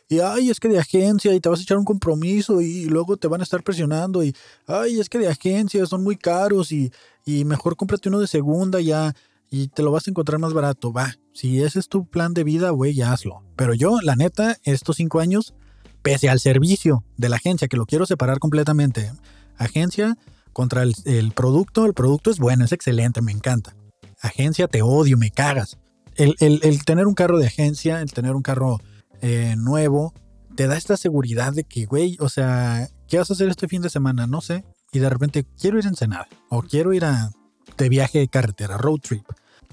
y 0.09 0.19
ay, 0.19 0.49
es 0.49 0.59
que 0.59 0.69
de 0.69 0.79
agencia 0.79 1.33
y 1.33 1.39
te 1.39 1.49
vas 1.49 1.59
a 1.59 1.63
echar 1.63 1.77
un 1.77 1.85
compromiso 1.85 2.61
y 2.61 2.85
luego 2.85 3.17
te 3.17 3.27
van 3.27 3.41
a 3.41 3.43
estar 3.43 3.63
presionando 3.63 4.23
y 4.23 4.33
ay, 4.65 4.99
es 4.99 5.09
que 5.09 5.19
de 5.19 5.27
agencia 5.27 5.85
son 5.85 6.03
muy 6.03 6.15
caros 6.15 6.71
y, 6.71 6.91
y 7.25 7.43
mejor 7.43 7.75
cómprate 7.75 8.09
uno 8.09 8.19
de 8.19 8.27
segunda 8.27 8.79
ya 8.79 9.13
y 9.49 9.67
te 9.67 9.83
lo 9.83 9.91
vas 9.91 10.07
a 10.07 10.11
encontrar 10.11 10.39
más 10.39 10.53
barato. 10.53 10.91
Va, 10.91 11.15
si 11.33 11.61
ese 11.61 11.79
es 11.79 11.87
tu 11.87 12.05
plan 12.05 12.33
de 12.33 12.43
vida, 12.43 12.69
güey, 12.71 13.01
hazlo. 13.01 13.43
Pero 13.55 13.73
yo, 13.73 13.99
la 14.01 14.15
neta, 14.15 14.57
estos 14.63 14.97
cinco 14.97 15.19
años, 15.19 15.53
pese 16.01 16.29
al 16.29 16.39
servicio 16.39 17.03
de 17.17 17.29
la 17.29 17.37
agencia, 17.37 17.67
que 17.67 17.77
lo 17.77 17.85
quiero 17.85 18.05
separar 18.05 18.39
completamente, 18.39 19.11
agencia 19.57 20.17
contra 20.53 20.83
el, 20.83 21.31
producto, 21.33 21.85
el 21.85 21.93
producto 21.93 22.31
es 22.31 22.39
bueno, 22.39 22.65
es 22.65 22.71
excelente, 22.71 23.21
me 23.21 23.31
encanta. 23.31 23.75
Agencia, 24.21 24.67
te 24.67 24.81
odio, 24.81 25.17
me 25.17 25.31
cagas. 25.31 25.77
El, 26.15 26.35
el 26.39 26.83
tener 26.83 27.05
un 27.05 27.13
carro 27.13 27.37
de 27.37 27.45
agencia, 27.45 28.01
el 28.01 28.11
tener 28.11 28.35
un 28.35 28.41
carro 28.41 28.79
eh, 29.21 29.55
nuevo, 29.57 30.13
te 30.55 30.67
da 30.67 30.77
esta 30.77 30.97
seguridad 30.97 31.53
de 31.53 31.63
que, 31.63 31.85
güey, 31.85 32.17
o 32.19 32.29
sea, 32.29 32.89
¿qué 33.07 33.17
vas 33.17 33.29
a 33.29 33.33
hacer 33.33 33.49
este 33.49 33.67
fin 33.67 33.81
de 33.81 33.89
semana? 33.89 34.27
No 34.27 34.41
sé. 34.41 34.65
Y 34.91 34.99
de 34.99 35.09
repente 35.09 35.45
quiero 35.59 35.77
ir 35.77 35.85
a 35.85 35.89
Ensenada 35.89 36.27
o 36.49 36.61
quiero 36.61 36.93
ir 36.93 37.05
a, 37.05 37.31
de 37.77 37.89
viaje 37.89 38.19
de 38.19 38.27
carretera, 38.27 38.77
road 38.77 38.99
trip. 38.99 39.25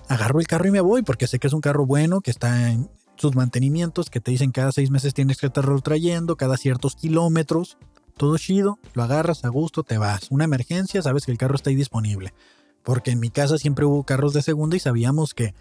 Agarro 0.08 0.40
el 0.40 0.46
carro 0.46 0.68
y 0.68 0.70
me 0.70 0.80
voy 0.80 1.02
porque 1.02 1.26
sé 1.26 1.38
que 1.38 1.46
es 1.46 1.52
un 1.52 1.60
carro 1.60 1.86
bueno, 1.86 2.20
que 2.20 2.30
está 2.30 2.70
en 2.70 2.90
sus 3.16 3.34
mantenimientos, 3.34 4.10
que 4.10 4.20
te 4.20 4.30
dicen 4.30 4.50
cada 4.50 4.72
seis 4.72 4.90
meses 4.90 5.14
tienes 5.14 5.38
que 5.38 5.46
estarlo 5.46 5.80
trayendo, 5.80 6.36
cada 6.36 6.56
ciertos 6.56 6.96
kilómetros. 6.96 7.78
Todo 8.16 8.36
chido, 8.38 8.78
lo 8.92 9.02
agarras 9.02 9.44
a 9.44 9.48
gusto, 9.48 9.82
te 9.82 9.98
vas. 9.98 10.30
Una 10.30 10.44
emergencia, 10.44 11.02
sabes 11.02 11.24
que 11.24 11.32
el 11.32 11.38
carro 11.38 11.56
está 11.56 11.70
ahí 11.70 11.76
disponible. 11.76 12.34
Porque 12.82 13.10
en 13.12 13.20
mi 13.20 13.30
casa 13.30 13.56
siempre 13.56 13.86
hubo 13.86 14.04
carros 14.04 14.34
de 14.34 14.42
segunda 14.42 14.76
y 14.76 14.80
sabíamos 14.80 15.32
que 15.34 15.54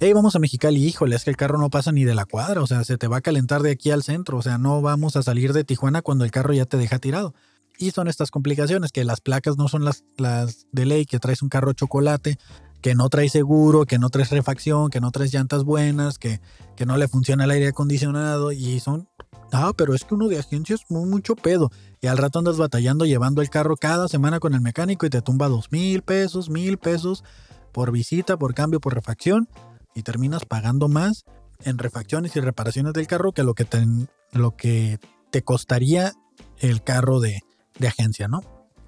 hey, 0.00 0.12
vamos 0.12 0.34
a 0.34 0.38
Mexicali, 0.38 0.84
híjole, 0.84 1.16
es 1.16 1.24
que 1.24 1.30
el 1.30 1.36
carro 1.36 1.58
no 1.58 1.70
pasa 1.70 1.92
ni 1.92 2.04
de 2.04 2.14
la 2.14 2.24
cuadra, 2.24 2.62
o 2.62 2.66
sea, 2.66 2.84
se 2.84 2.98
te 2.98 3.06
va 3.06 3.18
a 3.18 3.20
calentar 3.20 3.62
de 3.62 3.70
aquí 3.70 3.90
al 3.90 4.02
centro, 4.02 4.38
o 4.38 4.42
sea, 4.42 4.58
no 4.58 4.82
vamos 4.82 5.16
a 5.16 5.22
salir 5.22 5.52
de 5.52 5.64
Tijuana 5.64 6.02
cuando 6.02 6.24
el 6.24 6.30
carro 6.30 6.52
ya 6.52 6.66
te 6.66 6.76
deja 6.76 6.98
tirado. 6.98 7.34
Y 7.78 7.90
son 7.90 8.06
estas 8.06 8.30
complicaciones, 8.30 8.92
que 8.92 9.04
las 9.04 9.20
placas 9.20 9.56
no 9.56 9.66
son 9.66 9.84
las, 9.84 10.04
las 10.16 10.66
de 10.70 10.86
ley, 10.86 11.06
que 11.06 11.18
traes 11.18 11.42
un 11.42 11.48
carro 11.48 11.72
chocolate, 11.72 12.38
que 12.80 12.94
no 12.94 13.08
traes 13.08 13.32
seguro, 13.32 13.84
que 13.84 13.98
no 13.98 14.10
traes 14.10 14.30
refacción, 14.30 14.90
que 14.90 15.00
no 15.00 15.10
traes 15.10 15.32
llantas 15.32 15.64
buenas, 15.64 16.18
que, 16.18 16.40
que 16.76 16.86
no 16.86 16.96
le 16.96 17.08
funciona 17.08 17.44
el 17.44 17.50
aire 17.50 17.68
acondicionado 17.68 18.52
y 18.52 18.78
son... 18.78 19.08
Ah, 19.52 19.72
pero 19.76 19.94
es 19.94 20.04
que 20.04 20.14
uno 20.14 20.28
de 20.28 20.38
agencia 20.38 20.74
es 20.74 20.82
mucho 20.88 21.34
pedo. 21.34 21.70
Y 22.00 22.08
al 22.08 22.18
rato 22.18 22.40
andas 22.40 22.58
batallando 22.58 23.06
llevando 23.06 23.40
el 23.40 23.50
carro 23.50 23.76
cada 23.76 24.08
semana 24.08 24.38
con 24.38 24.54
el 24.54 24.60
mecánico 24.60 25.06
y 25.06 25.10
te 25.10 25.22
tumba 25.22 25.48
dos 25.48 25.72
mil 25.72 26.02
pesos, 26.02 26.50
mil 26.50 26.76
pesos 26.76 27.24
por 27.72 27.90
visita, 27.90 28.36
por 28.36 28.54
cambio, 28.54 28.80
por 28.80 28.94
refacción 28.94 29.48
y 29.94 30.02
terminas 30.02 30.44
pagando 30.44 30.88
más 30.88 31.24
en 31.64 31.78
refacciones 31.78 32.34
y 32.36 32.40
reparaciones 32.40 32.92
del 32.92 33.06
carro 33.06 33.32
que 33.32 33.42
lo 33.42 33.54
que 33.54 34.98
te, 35.30 35.42
costaría 35.42 36.12
el 36.58 36.82
carro 36.82 37.20
de, 37.20 37.42
de 37.78 37.88
agencia, 37.88 38.28
¿no? 38.28 38.42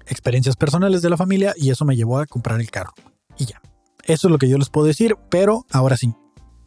Experiencias 0.05 0.55
personales 0.55 1.01
de 1.01 1.09
la 1.09 1.17
familia 1.17 1.53
y 1.57 1.69
eso 1.69 1.85
me 1.85 1.95
llevó 1.95 2.19
a 2.19 2.25
comprar 2.25 2.59
el 2.59 2.71
carro. 2.71 2.93
Y 3.37 3.45
ya. 3.45 3.61
Eso 4.05 4.27
es 4.27 4.31
lo 4.31 4.37
que 4.37 4.47
yo 4.47 4.57
les 4.57 4.69
puedo 4.69 4.87
decir, 4.87 5.15
pero 5.29 5.65
ahora 5.71 5.97
sí. 5.97 6.13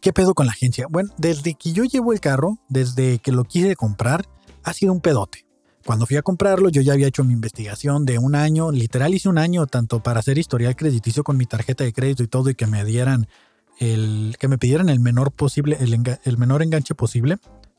¿Qué 0.00 0.12
pedo 0.12 0.34
con 0.34 0.46
la 0.46 0.52
agencia? 0.52 0.86
Bueno, 0.88 1.10
desde 1.18 1.54
que 1.54 1.72
yo 1.72 1.84
llevo 1.84 2.12
el 2.12 2.20
carro, 2.20 2.58
desde 2.68 3.18
que 3.18 3.32
lo 3.32 3.44
quise 3.44 3.76
comprar, 3.76 4.26
ha 4.62 4.72
sido 4.72 4.92
un 4.92 5.00
pedote. 5.00 5.46
Cuando 5.84 6.06
fui 6.06 6.16
a 6.16 6.22
comprarlo, 6.22 6.68
yo 6.68 6.82
ya 6.82 6.92
había 6.92 7.06
hecho 7.06 7.24
mi 7.24 7.32
investigación 7.32 8.04
de 8.04 8.18
un 8.18 8.34
año, 8.34 8.70
literal 8.70 9.14
hice 9.14 9.28
un 9.28 9.38
año, 9.38 9.66
tanto 9.66 10.02
para 10.02 10.20
hacer 10.20 10.38
historial 10.38 10.76
crediticio 10.76 11.24
con 11.24 11.36
mi 11.36 11.46
tarjeta 11.46 11.84
de 11.84 11.92
crédito 11.92 12.22
y 12.22 12.28
todo, 12.28 12.50
y 12.50 12.54
que 12.54 12.66
me 12.66 12.84
dieran 12.84 13.28
el, 13.80 14.36
que 14.38 14.46
me 14.46 14.58
pidieran 14.58 14.90
el 14.90 15.00
menor 15.00 15.32
posible, 15.32 15.78
el, 15.80 16.38
menor 16.38 16.62
enganche 16.62 16.94
posible, 16.94 17.38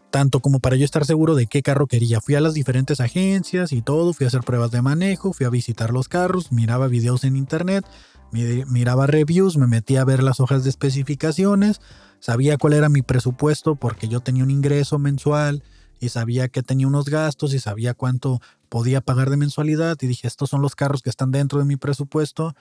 tanto 0.09 0.41
como 0.41 0.59
para 0.59 0.75
yo 0.75 0.83
estar 0.83 1.05
seguro 1.05 1.35
de 1.35 1.45
qué 1.45 1.61
carro 1.61 1.87
quería. 1.87 2.19
Fui 2.19 2.35
a 2.35 2.41
las 2.41 2.55
diferentes 2.55 2.99
agencias 2.99 3.71
y 3.71 3.81
todo, 3.81 4.11
fui 4.11 4.25
a 4.25 4.27
hacer 4.27 4.41
pruebas 4.41 4.71
de 4.71 4.81
manejo, 4.81 5.31
fui 5.31 5.45
a 5.45 5.49
visitar 5.49 5.93
los 5.93 6.09
carros, 6.09 6.51
miraba 6.51 6.87
videos 6.87 7.23
en 7.23 7.37
internet, 7.37 7.85
miraba 8.31 9.07
reviews, 9.07 9.57
me 9.57 9.67
metía 9.67 10.01
a 10.01 10.05
ver 10.05 10.23
las 10.23 10.39
hojas 10.39 10.63
de 10.63 10.71
especificaciones, 10.71 11.81
sabía 12.19 12.57
cuál 12.57 12.73
era 12.73 12.89
mi 12.89 13.03
presupuesto 13.03 13.75
porque 13.75 14.07
yo 14.07 14.21
tenía 14.21 14.43
un 14.43 14.51
ingreso 14.51 14.97
mensual 14.97 15.63
y 15.99 16.09
sabía 16.09 16.47
que 16.47 16.63
tenía 16.63 16.87
unos 16.87 17.05
gastos 17.05 17.53
y 17.53 17.59
sabía 17.59 17.93
cuánto 17.93 18.41
podía 18.69 19.01
pagar 19.01 19.29
de 19.29 19.37
mensualidad 19.37 19.97
y 20.01 20.07
dije, 20.07 20.27
estos 20.27 20.49
son 20.49 20.63
los 20.63 20.75
carros 20.75 21.03
que 21.03 21.11
están 21.11 21.31
dentro 21.31 21.59
de 21.59 21.65
mi 21.65 21.75
presupuesto 21.75 22.55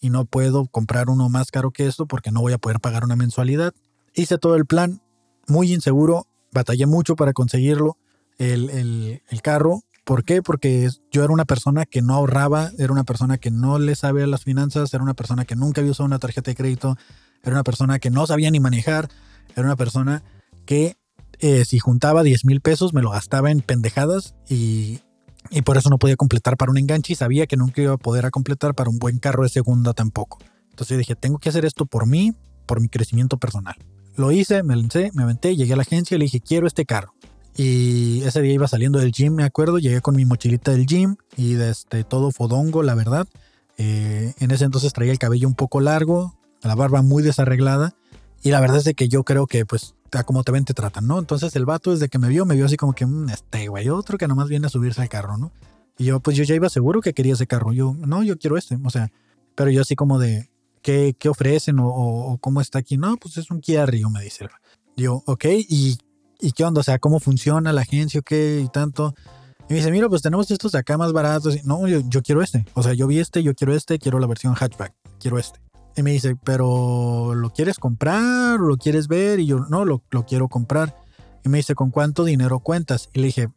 y 0.00 0.10
no 0.10 0.24
puedo 0.24 0.66
comprar 0.66 1.10
uno 1.10 1.28
más 1.28 1.50
caro 1.50 1.70
que 1.70 1.86
esto 1.86 2.06
porque 2.06 2.30
no 2.30 2.40
voy 2.40 2.52
a 2.52 2.58
poder 2.58 2.80
pagar 2.80 3.04
una 3.04 3.16
mensualidad. 3.16 3.72
Hice 4.14 4.38
todo 4.38 4.56
el 4.56 4.66
plan, 4.66 5.02
muy 5.46 5.72
inseguro, 5.72 6.26
batallé 6.52 6.86
mucho 6.86 7.16
para 7.16 7.32
conseguirlo, 7.32 7.96
el, 8.38 8.70
el, 9.28 9.42
carro. 9.42 9.82
¿Por 10.04 10.24
qué? 10.24 10.42
Porque 10.42 10.88
yo 11.12 11.22
era 11.22 11.32
una 11.32 11.44
persona 11.44 11.84
que 11.84 12.02
no 12.02 12.14
ahorraba, 12.14 12.70
era 12.78 12.92
una 12.92 13.04
persona 13.04 13.38
que 13.38 13.50
no 13.50 13.78
le 13.78 13.94
sabía 13.94 14.26
las 14.26 14.44
finanzas, 14.44 14.92
era 14.94 15.02
una 15.02 15.14
persona 15.14 15.44
que 15.44 15.56
nunca 15.56 15.80
había 15.80 15.92
usado 15.92 16.06
una 16.06 16.18
tarjeta 16.18 16.50
de 16.50 16.56
crédito, 16.56 16.96
era 17.42 17.52
una 17.52 17.62
persona 17.62 17.98
que 17.98 18.10
no 18.10 18.26
sabía 18.26 18.50
ni 18.50 18.58
manejar, 18.58 19.08
era 19.54 19.62
una 19.62 19.76
persona 19.76 20.22
que 20.64 20.96
eh, 21.38 21.64
si 21.64 21.78
juntaba 21.78 22.22
10 22.22 22.44
mil 22.46 22.60
pesos 22.60 22.92
me 22.92 23.02
lo 23.02 23.10
gastaba 23.10 23.50
en 23.50 23.60
pendejadas 23.60 24.34
y, 24.48 25.00
y 25.50 25.62
por 25.62 25.76
eso 25.76 25.90
no 25.90 25.98
podía 25.98 26.16
completar 26.16 26.56
para 26.56 26.70
un 26.70 26.78
enganche 26.78 27.12
y 27.12 27.16
sabía 27.16 27.46
que 27.46 27.56
nunca 27.56 27.82
iba 27.82 27.94
a 27.94 27.98
poder 27.98 28.30
completar 28.30 28.74
para 28.74 28.90
un 28.90 28.98
buen 28.98 29.18
carro 29.18 29.42
de 29.42 29.48
segunda 29.48 29.92
tampoco. 29.92 30.38
Entonces 30.70 30.96
dije, 30.96 31.16
tengo 31.16 31.38
que 31.38 31.48
hacer 31.48 31.64
esto 31.64 31.86
por 31.86 32.06
mí, 32.06 32.32
por 32.66 32.80
mi 32.80 32.88
crecimiento 32.88 33.36
personal. 33.36 33.74
Lo 34.16 34.32
hice, 34.32 34.62
me 34.62 34.76
lancé, 34.76 35.10
me 35.14 35.24
aventé, 35.24 35.56
llegué 35.56 35.72
a 35.72 35.76
la 35.76 35.82
agencia 35.82 36.14
y 36.14 36.18
le 36.18 36.24
dije, 36.24 36.40
quiero 36.40 36.66
este 36.66 36.86
carro. 36.86 37.14
Y 37.56 38.22
ese 38.22 38.40
día 38.40 38.54
iba 38.54 38.68
saliendo 38.68 38.98
del 38.98 39.12
gym, 39.12 39.34
me 39.34 39.44
acuerdo, 39.44 39.78
llegué 39.78 40.00
con 40.00 40.14
mi 40.16 40.24
mochilita 40.24 40.70
del 40.70 40.86
gym 40.86 41.16
y 41.36 41.54
de 41.54 41.70
este, 41.70 42.04
todo 42.04 42.30
fodongo, 42.30 42.82
la 42.82 42.94
verdad. 42.94 43.26
Eh, 43.76 44.34
en 44.38 44.50
ese 44.50 44.64
entonces 44.64 44.92
traía 44.92 45.12
el 45.12 45.18
cabello 45.18 45.48
un 45.48 45.54
poco 45.54 45.80
largo, 45.80 46.36
la 46.62 46.74
barba 46.74 47.02
muy 47.02 47.22
desarreglada. 47.22 47.94
Y 48.42 48.50
la 48.50 48.60
verdad 48.60 48.78
es 48.78 48.84
de 48.84 48.94
que 48.94 49.08
yo 49.08 49.24
creo 49.24 49.46
que 49.46 49.66
pues 49.66 49.94
como 50.24 50.44
te 50.44 50.52
ven 50.52 50.64
te 50.64 50.74
tratan, 50.74 51.06
¿no? 51.06 51.18
Entonces 51.18 51.54
el 51.56 51.64
vato 51.64 51.92
desde 51.92 52.08
que 52.08 52.18
me 52.18 52.28
vio, 52.28 52.44
me 52.44 52.54
vio 52.54 52.66
así 52.66 52.76
como 52.76 52.92
que, 52.92 53.06
mm, 53.06 53.30
este 53.30 53.68
güey, 53.68 53.88
otro 53.88 54.18
que 54.18 54.28
nomás 54.28 54.48
viene 54.48 54.66
a 54.66 54.70
subirse 54.70 55.00
al 55.00 55.08
carro, 55.08 55.36
¿no? 55.38 55.52
Y 55.98 56.04
yo, 56.04 56.20
pues 56.20 56.36
yo 56.36 56.44
ya 56.44 56.54
iba 56.54 56.68
seguro 56.68 57.00
que 57.00 57.12
quería 57.12 57.34
ese 57.34 57.46
carro. 57.46 57.72
Yo, 57.72 57.94
no, 57.94 58.22
yo 58.22 58.38
quiero 58.38 58.56
este, 58.56 58.78
o 58.82 58.90
sea, 58.90 59.10
pero 59.54 59.70
yo 59.70 59.82
así 59.82 59.96
como 59.96 60.18
de, 60.18 60.50
¿qué, 60.82 61.14
qué 61.18 61.28
ofrecen 61.28 61.76
o, 61.80 62.38
cómo 62.40 62.60
está 62.60 62.78
aquí? 62.78 62.96
No, 62.96 63.16
pues 63.16 63.36
es 63.36 63.50
un 63.50 63.60
Kia 63.60 63.86
Rio, 63.86 64.10
me 64.10 64.22
dice. 64.22 64.48
Yo, 64.96 65.22
ok, 65.26 65.44
¿y, 65.68 65.98
¿y 66.40 66.52
qué 66.52 66.64
onda? 66.64 66.80
O 66.80 66.84
sea, 66.84 66.98
¿cómo 66.98 67.20
funciona 67.20 67.72
la 67.72 67.82
agencia 67.82 68.20
o 68.20 68.22
qué 68.22 68.62
y 68.64 68.68
tanto? 68.68 69.14
Y 69.68 69.74
me 69.74 69.76
dice, 69.76 69.90
mira, 69.90 70.08
pues 70.08 70.22
tenemos 70.22 70.50
estos 70.50 70.74
acá 70.74 70.96
más 70.98 71.12
baratos. 71.12 71.64
No, 71.64 71.86
yo 71.86 72.22
quiero 72.22 72.42
este. 72.42 72.64
O 72.74 72.82
sea, 72.82 72.94
yo 72.94 73.06
vi 73.06 73.18
este, 73.18 73.42
yo 73.42 73.54
quiero 73.54 73.74
este, 73.74 73.98
quiero 73.98 74.18
la 74.18 74.26
versión 74.26 74.54
hatchback, 74.54 74.94
quiero 75.20 75.38
este. 75.38 75.60
Y 75.96 76.02
me 76.02 76.12
dice, 76.12 76.36
pero 76.36 77.34
¿lo 77.34 77.50
quieres 77.50 77.78
comprar 77.78 78.60
lo 78.60 78.76
quieres 78.76 79.08
ver? 79.08 79.40
Y 79.40 79.46
yo, 79.46 79.58
no, 79.58 79.84
lo, 79.84 80.02
quiero 80.26 80.48
comprar. 80.48 80.96
Y 81.44 81.48
me 81.48 81.58
dice, 81.58 81.74
¿con 81.74 81.90
cuánto 81.90 82.24
dinero 82.24 82.60
cuentas? 82.60 83.08
Y 83.12 83.20
le 83.20 83.26
dije, 83.26 83.48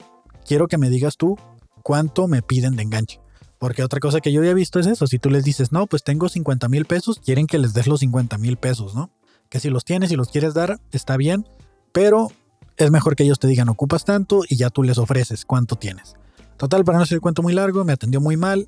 quiero 0.46 0.68
que 0.68 0.78
me 0.78 0.90
digas 0.90 1.18
tú 1.18 1.38
cuánto 1.84 2.28
me 2.28 2.42
piden 2.42 2.76
de 2.76 2.84
enganche. 2.84 3.20
Porque 3.60 3.84
otra 3.84 4.00
cosa 4.00 4.20
que 4.20 4.32
yo 4.32 4.42
había 4.42 4.54
visto 4.54 4.80
es 4.80 4.88
eso. 4.88 5.08
Si 5.08 5.20
tú 5.20 5.30
les 5.30 5.44
dices, 5.44 5.72
no, 5.72 5.88
pues 5.88 6.04
tengo 6.04 6.28
50 6.28 6.68
mil 6.70 6.86
pesos, 6.86 7.20
quieren 7.20 7.48
que 7.48 7.58
les 7.58 7.74
des 7.74 7.88
los 7.88 8.02
50 8.02 8.38
mil 8.38 8.58
pesos, 8.58 8.94
¿no? 8.94 9.10
Que 9.50 9.60
si 9.60 9.70
los 9.70 9.86
tienes 9.86 10.12
y 10.12 10.16
los 10.16 10.30
quieres 10.30 10.54
dar, 10.54 10.80
está 10.92 11.18
bien. 11.18 11.48
Pero 11.92 12.30
es 12.78 12.92
mejor 12.92 13.16
que 13.16 13.24
ellos 13.24 13.40
te 13.40 13.48
digan, 13.48 13.70
ocupas 13.70 14.04
tanto 14.04 14.42
y 14.48 14.58
ya 14.58 14.70
tú 14.70 14.84
les 14.84 14.98
ofreces 14.98 15.46
cuánto 15.46 15.76
tienes. 15.76 16.16
Total, 16.58 16.84
para 16.84 16.98
no 16.98 17.04
hacer 17.04 17.16
el 17.16 17.22
cuento 17.22 17.42
muy 17.42 17.54
largo, 17.54 17.84
me 17.86 17.94
atendió 17.94 18.20
muy 18.20 18.38
mal. 18.38 18.68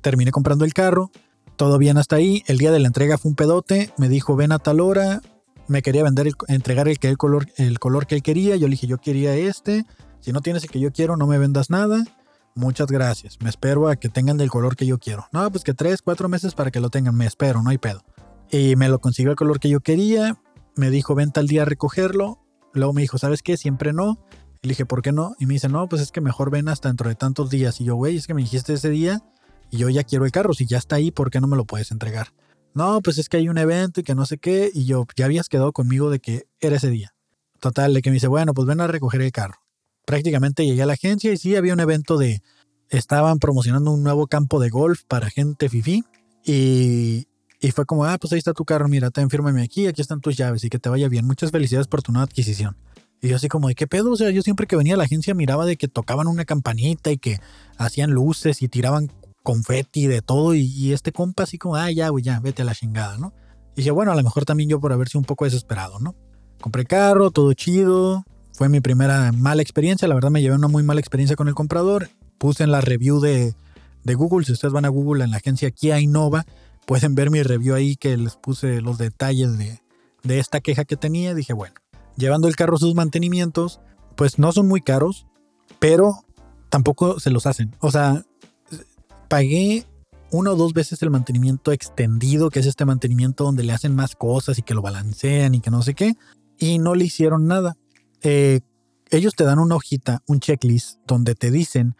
Terminé 0.00 0.30
comprando 0.30 0.64
el 0.64 0.74
carro 0.74 1.10
todo 1.60 1.76
bien 1.76 1.98
hasta 1.98 2.16
ahí. 2.16 2.42
El 2.46 2.56
día 2.56 2.72
de 2.72 2.78
la 2.78 2.86
entrega 2.86 3.18
fue 3.18 3.28
un 3.28 3.34
pedote. 3.34 3.92
Me 3.98 4.08
dijo, 4.08 4.34
ven 4.34 4.50
a 4.50 4.58
tal 4.58 4.80
hora. 4.80 5.20
Me 5.68 5.82
quería 5.82 6.02
vender, 6.02 6.30
entregar 6.48 6.88
el, 6.88 6.96
el, 7.02 7.18
color, 7.18 7.48
el 7.58 7.78
color 7.78 8.06
que 8.06 8.14
él 8.14 8.22
quería. 8.22 8.56
Yo 8.56 8.66
le 8.66 8.70
dije, 8.70 8.86
yo 8.86 8.96
quería 8.96 9.36
este. 9.36 9.84
Si 10.20 10.32
no 10.32 10.40
tienes 10.40 10.64
el 10.64 10.70
que 10.70 10.80
yo 10.80 10.90
quiero, 10.90 11.18
no 11.18 11.26
me 11.26 11.36
vendas 11.36 11.68
nada. 11.68 12.02
Muchas 12.54 12.86
gracias. 12.86 13.36
Me 13.42 13.50
espero 13.50 13.90
a 13.90 13.96
que 13.96 14.08
tengan 14.08 14.38
del 14.38 14.48
color 14.48 14.74
que 14.74 14.86
yo 14.86 14.96
quiero. 14.96 15.26
No, 15.32 15.50
pues 15.50 15.62
que 15.62 15.74
tres, 15.74 16.00
cuatro 16.00 16.30
meses 16.30 16.54
para 16.54 16.70
que 16.70 16.80
lo 16.80 16.88
tengan. 16.88 17.14
Me 17.14 17.26
espero, 17.26 17.62
no 17.62 17.68
hay 17.68 17.76
pedo. 17.76 18.04
Y 18.50 18.74
me 18.76 18.88
lo 18.88 18.98
consiguió 18.98 19.32
el 19.32 19.36
color 19.36 19.60
que 19.60 19.68
yo 19.68 19.80
quería. 19.80 20.38
Me 20.76 20.88
dijo, 20.88 21.14
ven 21.14 21.30
tal 21.30 21.46
día 21.46 21.60
a 21.60 21.66
recogerlo. 21.66 22.38
Luego 22.72 22.94
me 22.94 23.02
dijo, 23.02 23.18
¿sabes 23.18 23.42
qué? 23.42 23.58
Siempre 23.58 23.92
no. 23.92 24.18
Y 24.62 24.68
le 24.68 24.70
dije, 24.70 24.86
¿por 24.86 25.02
qué 25.02 25.12
no? 25.12 25.34
Y 25.38 25.44
me 25.44 25.52
dice, 25.52 25.68
no, 25.68 25.90
pues 25.90 26.00
es 26.00 26.10
que 26.10 26.22
mejor 26.22 26.50
ven 26.50 26.70
hasta 26.70 26.88
dentro 26.88 27.10
de 27.10 27.16
tantos 27.16 27.50
días. 27.50 27.82
Y 27.82 27.84
yo, 27.84 27.96
güey, 27.96 28.16
es 28.16 28.26
que 28.26 28.32
me 28.32 28.40
dijiste 28.40 28.72
ese 28.72 28.88
día 28.88 29.22
y 29.70 29.78
yo 29.78 29.88
ya 29.88 30.04
quiero 30.04 30.24
el 30.24 30.32
carro, 30.32 30.54
si 30.54 30.66
ya 30.66 30.78
está 30.78 30.96
ahí, 30.96 31.10
¿por 31.10 31.30
qué 31.30 31.40
no 31.40 31.46
me 31.46 31.56
lo 31.56 31.64
puedes 31.64 31.90
entregar? 31.90 32.32
No, 32.74 33.00
pues 33.00 33.18
es 33.18 33.28
que 33.28 33.38
hay 33.38 33.48
un 33.48 33.58
evento 33.58 34.00
y 34.00 34.04
que 34.04 34.14
no 34.14 34.26
sé 34.26 34.38
qué, 34.38 34.70
y 34.72 34.84
yo 34.84 35.06
ya 35.16 35.24
habías 35.24 35.48
quedado 35.48 35.72
conmigo 35.72 36.10
de 36.10 36.20
que 36.20 36.46
era 36.60 36.76
ese 36.76 36.90
día. 36.90 37.14
Total, 37.58 37.92
de 37.92 38.02
que 38.02 38.10
me 38.10 38.14
dice, 38.14 38.28
bueno, 38.28 38.54
pues 38.54 38.66
ven 38.66 38.80
a 38.80 38.86
recoger 38.86 39.20
el 39.22 39.32
carro. 39.32 39.56
Prácticamente 40.06 40.64
llegué 40.64 40.82
a 40.82 40.86
la 40.86 40.94
agencia 40.94 41.32
y 41.32 41.36
sí 41.36 41.56
había 41.56 41.74
un 41.74 41.80
evento 41.80 42.16
de, 42.16 42.42
estaban 42.88 43.38
promocionando 43.38 43.90
un 43.90 44.02
nuevo 44.02 44.26
campo 44.26 44.60
de 44.60 44.70
golf 44.70 45.02
para 45.06 45.30
gente 45.30 45.68
fifi 45.68 46.04
y, 46.44 47.28
y 47.60 47.70
fue 47.72 47.84
como, 47.86 48.04
ah, 48.04 48.16
pues 48.18 48.32
ahí 48.32 48.38
está 48.38 48.52
tu 48.52 48.64
carro, 48.64 48.88
mira, 48.88 49.10
ten, 49.10 49.28
fírmame 49.28 49.62
aquí, 49.62 49.86
aquí 49.86 50.00
están 50.00 50.20
tus 50.20 50.36
llaves 50.36 50.64
y 50.64 50.70
que 50.70 50.78
te 50.78 50.88
vaya 50.88 51.08
bien. 51.08 51.26
Muchas 51.26 51.50
felicidades 51.50 51.86
por 51.86 52.02
tu 52.02 52.12
nueva 52.12 52.24
adquisición. 52.24 52.76
Y 53.20 53.28
yo 53.28 53.36
así 53.36 53.48
como, 53.48 53.68
¿de 53.68 53.74
qué 53.74 53.86
pedo? 53.86 54.10
O 54.12 54.16
sea, 54.16 54.30
yo 54.30 54.40
siempre 54.42 54.66
que 54.66 54.76
venía 54.76 54.94
a 54.94 54.96
la 54.96 55.04
agencia 55.04 55.34
miraba 55.34 55.66
de 55.66 55.76
que 55.76 55.88
tocaban 55.88 56.26
una 56.26 56.46
campanita 56.46 57.10
y 57.10 57.18
que 57.18 57.38
hacían 57.76 58.12
luces 58.12 58.62
y 58.62 58.68
tiraban 58.68 59.12
confeti, 59.42 60.06
de 60.06 60.22
todo. 60.22 60.54
Y, 60.54 60.92
este 60.92 61.12
compa 61.12 61.44
así 61.44 61.58
como, 61.58 61.76
ah, 61.76 61.90
ya, 61.90 62.08
güey, 62.08 62.24
ya, 62.24 62.40
vete 62.40 62.62
a 62.62 62.64
la 62.64 62.74
chingada, 62.74 63.18
¿no? 63.18 63.32
Dije, 63.76 63.90
bueno, 63.90 64.12
a 64.12 64.14
lo 64.14 64.22
mejor 64.22 64.44
también 64.44 64.68
yo 64.68 64.80
por 64.80 64.92
haber 64.92 65.08
sido 65.08 65.20
un 65.20 65.24
poco 65.24 65.44
desesperado, 65.44 66.00
¿no? 66.00 66.14
Compré 66.60 66.84
carro, 66.84 67.30
todo 67.30 67.52
chido. 67.54 68.24
Fue 68.52 68.68
mi 68.68 68.80
primera 68.80 69.32
mala 69.32 69.62
experiencia. 69.62 70.06
La 70.08 70.14
verdad 70.14 70.30
me 70.30 70.42
llevé 70.42 70.56
una 70.56 70.68
muy 70.68 70.82
mala 70.82 71.00
experiencia 71.00 71.36
con 71.36 71.48
el 71.48 71.54
comprador. 71.54 72.10
Puse 72.38 72.64
en 72.64 72.70
la 72.70 72.80
review 72.80 73.20
de, 73.20 73.54
de 74.04 74.14
Google, 74.14 74.44
si 74.44 74.52
ustedes 74.52 74.72
van 74.72 74.84
a 74.84 74.88
Google 74.88 75.24
en 75.24 75.30
la 75.30 75.38
agencia 75.38 75.70
Kia 75.70 76.00
Innova, 76.00 76.44
pueden 76.86 77.14
ver 77.14 77.30
mi 77.30 77.42
review 77.42 77.74
ahí 77.74 77.96
que 77.96 78.16
les 78.16 78.36
puse 78.36 78.80
los 78.80 78.98
detalles 78.98 79.56
de, 79.56 79.80
de 80.22 80.38
esta 80.38 80.60
queja 80.60 80.84
que 80.84 80.96
tenía. 80.96 81.34
Dije, 81.34 81.52
bueno, 81.52 81.74
llevando 82.16 82.48
el 82.48 82.56
carro 82.56 82.76
sus 82.76 82.94
mantenimientos, 82.94 83.80
pues 84.16 84.38
no 84.38 84.52
son 84.52 84.68
muy 84.68 84.80
caros, 84.80 85.26
pero 85.78 86.24
tampoco 86.68 87.20
se 87.20 87.30
los 87.30 87.46
hacen. 87.46 87.76
O 87.80 87.90
sea, 87.90 88.24
pagué 89.30 89.86
una 90.32 90.50
o 90.50 90.56
dos 90.56 90.74
veces 90.74 91.00
el 91.02 91.10
mantenimiento 91.10 91.72
extendido, 91.72 92.50
que 92.50 92.58
es 92.58 92.66
este 92.66 92.84
mantenimiento 92.84 93.44
donde 93.44 93.62
le 93.62 93.72
hacen 93.72 93.94
más 93.94 94.16
cosas 94.16 94.58
y 94.58 94.62
que 94.62 94.74
lo 94.74 94.82
balancean 94.82 95.54
y 95.54 95.60
que 95.60 95.70
no 95.70 95.82
sé 95.82 95.94
qué, 95.94 96.14
y 96.58 96.78
no 96.80 96.94
le 96.94 97.04
hicieron 97.04 97.46
nada. 97.46 97.76
Eh, 98.22 98.60
ellos 99.10 99.34
te 99.34 99.44
dan 99.44 99.60
una 99.60 99.76
hojita, 99.76 100.22
un 100.26 100.40
checklist, 100.40 100.98
donde 101.06 101.36
te 101.36 101.52
dicen 101.52 101.94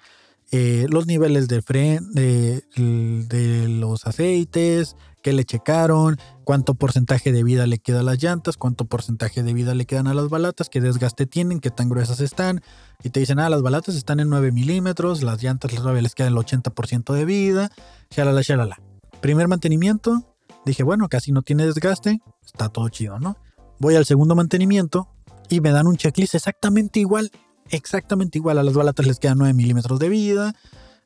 eh, 0.50 0.86
los 0.90 1.06
niveles 1.06 1.46
de, 1.46 1.62
fren, 1.62 2.12
de, 2.12 2.64
de, 2.76 3.68
los 3.68 4.06
aceites, 4.06 4.96
que 5.22 5.32
le 5.32 5.44
checaron, 5.44 6.18
cuánto 6.44 6.74
porcentaje 6.74 7.32
de 7.32 7.42
vida 7.42 7.66
le 7.66 7.78
queda 7.78 8.00
a 8.00 8.02
las 8.02 8.22
llantas, 8.22 8.56
cuánto 8.56 8.86
porcentaje 8.86 9.42
de 9.42 9.52
vida 9.52 9.74
le 9.74 9.86
quedan 9.86 10.06
a 10.06 10.14
las 10.14 10.28
balatas, 10.28 10.68
qué 10.68 10.80
desgaste 10.80 11.26
tienen, 11.26 11.60
qué 11.60 11.70
tan 11.70 11.88
gruesas 11.88 12.20
están. 12.20 12.62
Y 13.02 13.10
te 13.10 13.20
dicen, 13.20 13.38
ah, 13.38 13.48
las 13.48 13.62
balatas 13.62 13.94
están 13.94 14.20
en 14.20 14.28
9 14.28 14.52
milímetros, 14.52 15.22
las 15.22 15.42
llantas 15.42 15.74
todavía 15.74 16.02
les 16.02 16.14
queda 16.14 16.28
el 16.28 16.36
80% 16.36 17.12
de 17.12 17.24
vida, 17.24 17.70
shalala, 18.10 18.42
shalala. 18.42 18.80
Primer 19.20 19.48
mantenimiento, 19.48 20.36
dije, 20.64 20.82
bueno, 20.82 21.08
casi 21.08 21.32
no 21.32 21.42
tiene 21.42 21.66
desgaste, 21.66 22.20
está 22.44 22.68
todo 22.68 22.88
chido, 22.88 23.18
¿no? 23.18 23.36
Voy 23.78 23.96
al 23.96 24.06
segundo 24.06 24.34
mantenimiento 24.34 25.08
y 25.48 25.60
me 25.60 25.70
dan 25.70 25.86
un 25.86 25.96
checklist 25.96 26.34
exactamente 26.34 27.00
igual 27.00 27.30
exactamente 27.70 28.38
igual. 28.38 28.58
A 28.58 28.62
las 28.62 28.74
balatas 28.74 29.06
les 29.06 29.18
quedan 29.18 29.38
9 29.38 29.54
milímetros 29.54 29.98
de 29.98 30.08
vida. 30.08 30.54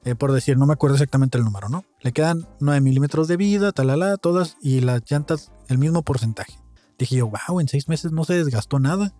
Eh, 0.04 0.14
por 0.14 0.32
decir, 0.32 0.58
no 0.58 0.66
me 0.66 0.74
acuerdo 0.74 0.96
exactamente 0.96 1.38
el 1.38 1.44
número, 1.44 1.70
¿no? 1.70 1.84
Le 2.02 2.12
quedan 2.12 2.46
9 2.60 2.80
milímetros 2.82 3.26
de 3.26 3.38
vida, 3.38 3.72
talala, 3.72 4.18
todas, 4.18 4.56
y 4.60 4.80
las 4.80 5.02
llantas 5.10 5.50
el 5.68 5.78
mismo 5.78 6.02
porcentaje. 6.02 6.58
Dije 6.98 7.16
yo, 7.16 7.30
wow, 7.30 7.60
en 7.60 7.68
seis 7.68 7.88
meses 7.88 8.12
no 8.12 8.24
se 8.24 8.34
desgastó 8.34 8.78
nada. 8.78 9.14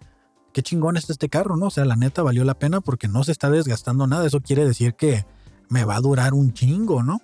Qué 0.52 0.62
chingón 0.62 0.96
está 0.96 1.12
este 1.12 1.30
carro, 1.30 1.56
¿no? 1.56 1.66
O 1.66 1.70
sea, 1.70 1.86
la 1.86 1.96
neta 1.96 2.22
valió 2.22 2.44
la 2.44 2.58
pena 2.58 2.80
porque 2.80 3.08
no 3.08 3.24
se 3.24 3.32
está 3.32 3.50
desgastando 3.50 4.06
nada. 4.06 4.26
Eso 4.26 4.40
quiere 4.40 4.66
decir 4.66 4.94
que 4.94 5.24
me 5.68 5.84
va 5.84 5.96
a 5.96 6.00
durar 6.00 6.34
un 6.34 6.52
chingo, 6.52 7.02
¿no? 7.02 7.20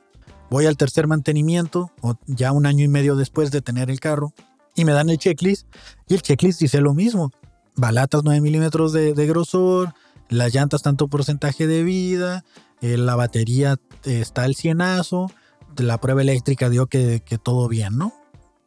Voy 0.48 0.66
al 0.66 0.76
tercer 0.76 1.06
mantenimiento, 1.06 1.92
o 2.00 2.16
ya 2.26 2.52
un 2.52 2.66
año 2.66 2.84
y 2.84 2.88
medio 2.88 3.14
después 3.14 3.50
de 3.50 3.60
tener 3.60 3.90
el 3.90 4.00
carro, 4.00 4.32
y 4.74 4.84
me 4.84 4.92
dan 4.92 5.10
el 5.10 5.18
checklist, 5.18 5.68
y 6.08 6.14
el 6.14 6.22
checklist 6.22 6.60
dice 6.60 6.80
lo 6.80 6.94
mismo. 6.94 7.30
Balatas 7.76 8.22
9 8.24 8.40
milímetros 8.40 8.92
de 8.92 9.26
grosor, 9.26 9.94
las 10.30 10.54
llantas 10.54 10.82
tanto 10.82 11.08
porcentaje 11.08 11.66
de 11.66 11.84
vida, 11.84 12.44
eh, 12.82 12.96
la 12.96 13.16
batería 13.16 13.76
eh, 14.04 14.20
está 14.20 14.44
al 14.44 14.54
cienazo, 14.54 15.30
la 15.76 16.00
prueba 16.00 16.22
eléctrica 16.22 16.68
dio 16.68 16.86
que, 16.86 17.22
que 17.24 17.38
todo 17.38 17.68
bien, 17.68 17.96
¿no? 17.96 18.12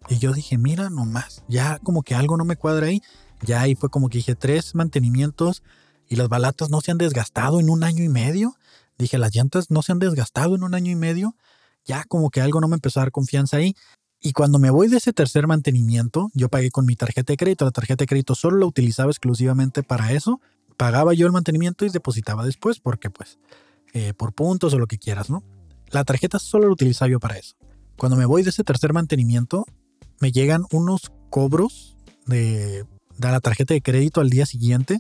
Y 0.10 0.18
yo 0.18 0.34
dije, 0.34 0.58
mira 0.58 0.90
nomás, 0.90 1.44
ya 1.48 1.80
como 1.80 2.04
que 2.04 2.16
algo 2.16 2.38
no 2.38 2.46
me 2.46 2.56
cuadra 2.56 2.88
ahí. 2.88 3.02
Ya 3.42 3.62
ahí 3.62 3.76
fue 3.76 3.90
como 3.90 4.10
que 4.10 4.20
dije, 4.20 4.36
tres 4.36 4.76
mantenimientos 4.76 5.64
y 6.08 6.16
las 6.16 6.30
balatas 6.30 6.70
no 6.70 6.82
se 6.82 6.92
han 6.92 6.98
desgastado 6.98 7.60
en 7.60 7.70
un 7.70 7.84
año 7.84 8.04
y 8.04 8.10
medio. 8.10 8.56
Dije, 8.98 9.18
las 9.18 9.34
llantas 9.36 9.72
no 9.72 9.82
se 9.82 9.92
han 9.92 10.00
desgastado 10.00 10.56
en 10.56 10.64
un 10.64 10.76
año 10.76 10.92
y 10.92 10.96
medio. 10.96 11.36
Ya 11.86 12.04
como 12.06 12.30
que 12.30 12.42
algo 12.42 12.62
no 12.62 12.68
me 12.68 12.76
empezó 12.76 13.00
a 13.00 13.04
dar 13.04 13.12
confianza 13.12 13.58
ahí. 13.58 13.76
Y 14.22 14.32
cuando 14.32 14.60
me 14.60 14.70
voy 14.70 14.88
de 14.88 14.98
ese 14.98 15.12
tercer 15.12 15.48
mantenimiento, 15.48 16.30
yo 16.34 16.48
pagué 16.48 16.72
con 16.72 16.86
mi 16.86 16.96
tarjeta 16.96 17.34
de 17.34 17.38
crédito. 17.38 17.66
La 17.66 17.72
tarjeta 17.72 18.04
de 18.04 18.08
crédito 18.08 18.36
solo 18.36 18.58
la 18.58 18.66
utilizaba 18.66 19.12
exclusivamente 19.12 19.84
para 19.84 20.14
eso. 20.14 20.40
Pagaba 20.78 21.14
yo 21.14 21.26
el 21.26 21.34
mantenimiento 21.34 21.86
y 21.86 21.90
depositaba 21.90 22.46
después, 22.46 22.80
porque 22.80 23.10
pues 23.10 23.38
eh, 23.94 24.14
por 24.14 24.34
puntos 24.34 24.74
o 24.74 24.80
lo 24.80 24.88
que 24.88 24.98
quieras, 24.98 25.30
¿no? 25.30 25.44
La 25.90 26.04
tarjeta 26.04 26.40
solo 26.40 26.68
la 26.68 26.74
utilizaba 26.74 27.10
yo 27.10 27.20
para 27.20 27.38
eso. 27.38 27.56
Cuando 27.98 28.18
me 28.18 28.26
voy 28.26 28.44
de 28.44 28.50
ese 28.50 28.64
tercer 28.64 28.94
mantenimiento, 28.94 29.66
me 30.20 30.32
llegan 30.32 30.66
unos 30.72 31.12
cobros 31.30 31.96
de, 32.26 32.86
de 33.18 33.32
la 33.32 33.40
tarjeta 33.40 33.74
de 33.74 33.82
crédito 33.82 34.22
al 34.22 34.30
día 34.30 34.46
siguiente, 34.46 35.00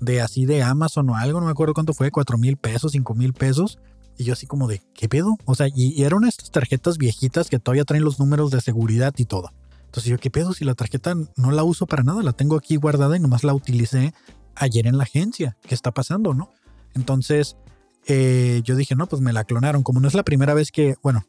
de 0.00 0.20
así 0.22 0.46
de 0.46 0.62
Amazon 0.62 1.10
o 1.10 1.16
algo, 1.16 1.40
no 1.40 1.46
me 1.46 1.52
acuerdo 1.52 1.74
cuánto 1.74 1.92
fue, 1.92 2.10
cuatro 2.10 2.38
mil 2.38 2.56
pesos, 2.56 2.92
cinco 2.92 3.14
mil 3.14 3.32
pesos. 3.32 3.78
Y 4.16 4.24
yo 4.24 4.32
así 4.32 4.46
como 4.46 4.68
de, 4.68 4.82
¿qué 4.94 5.08
pedo? 5.08 5.36
O 5.44 5.54
sea, 5.54 5.68
y, 5.74 6.02
eran 6.02 6.24
estas 6.24 6.50
tarjetas 6.50 6.98
viejitas 6.98 7.48
que 7.48 7.58
todavía 7.58 7.84
traen 7.84 8.04
los 8.04 8.18
números 8.18 8.50
de 8.50 8.60
seguridad 8.60 9.14
y 9.16 9.24
todo. 9.24 9.52
Entonces 9.84 10.10
yo, 10.10 10.18
¿qué 10.18 10.30
pedo? 10.30 10.52
Si 10.52 10.64
la 10.64 10.74
tarjeta 10.74 11.14
no 11.36 11.50
la 11.50 11.64
uso 11.64 11.86
para 11.86 12.02
nada, 12.02 12.22
la 12.22 12.32
tengo 12.32 12.56
aquí 12.56 12.76
guardada 12.76 13.16
y 13.16 13.20
nomás 13.20 13.44
la 13.44 13.54
utilicé 13.54 14.14
ayer 14.54 14.86
en 14.86 14.98
la 14.98 15.04
agencia. 15.04 15.56
¿Qué 15.62 15.74
está 15.74 15.90
pasando, 15.90 16.32
no? 16.34 16.50
Entonces 16.94 17.56
eh, 18.12 18.60
yo 18.64 18.74
dije, 18.74 18.96
no, 18.96 19.06
pues 19.06 19.22
me 19.22 19.32
la 19.32 19.44
clonaron. 19.44 19.84
Como 19.84 20.00
no 20.00 20.08
es 20.08 20.14
la 20.14 20.24
primera 20.24 20.52
vez 20.52 20.72
que, 20.72 20.96
bueno, 21.00 21.24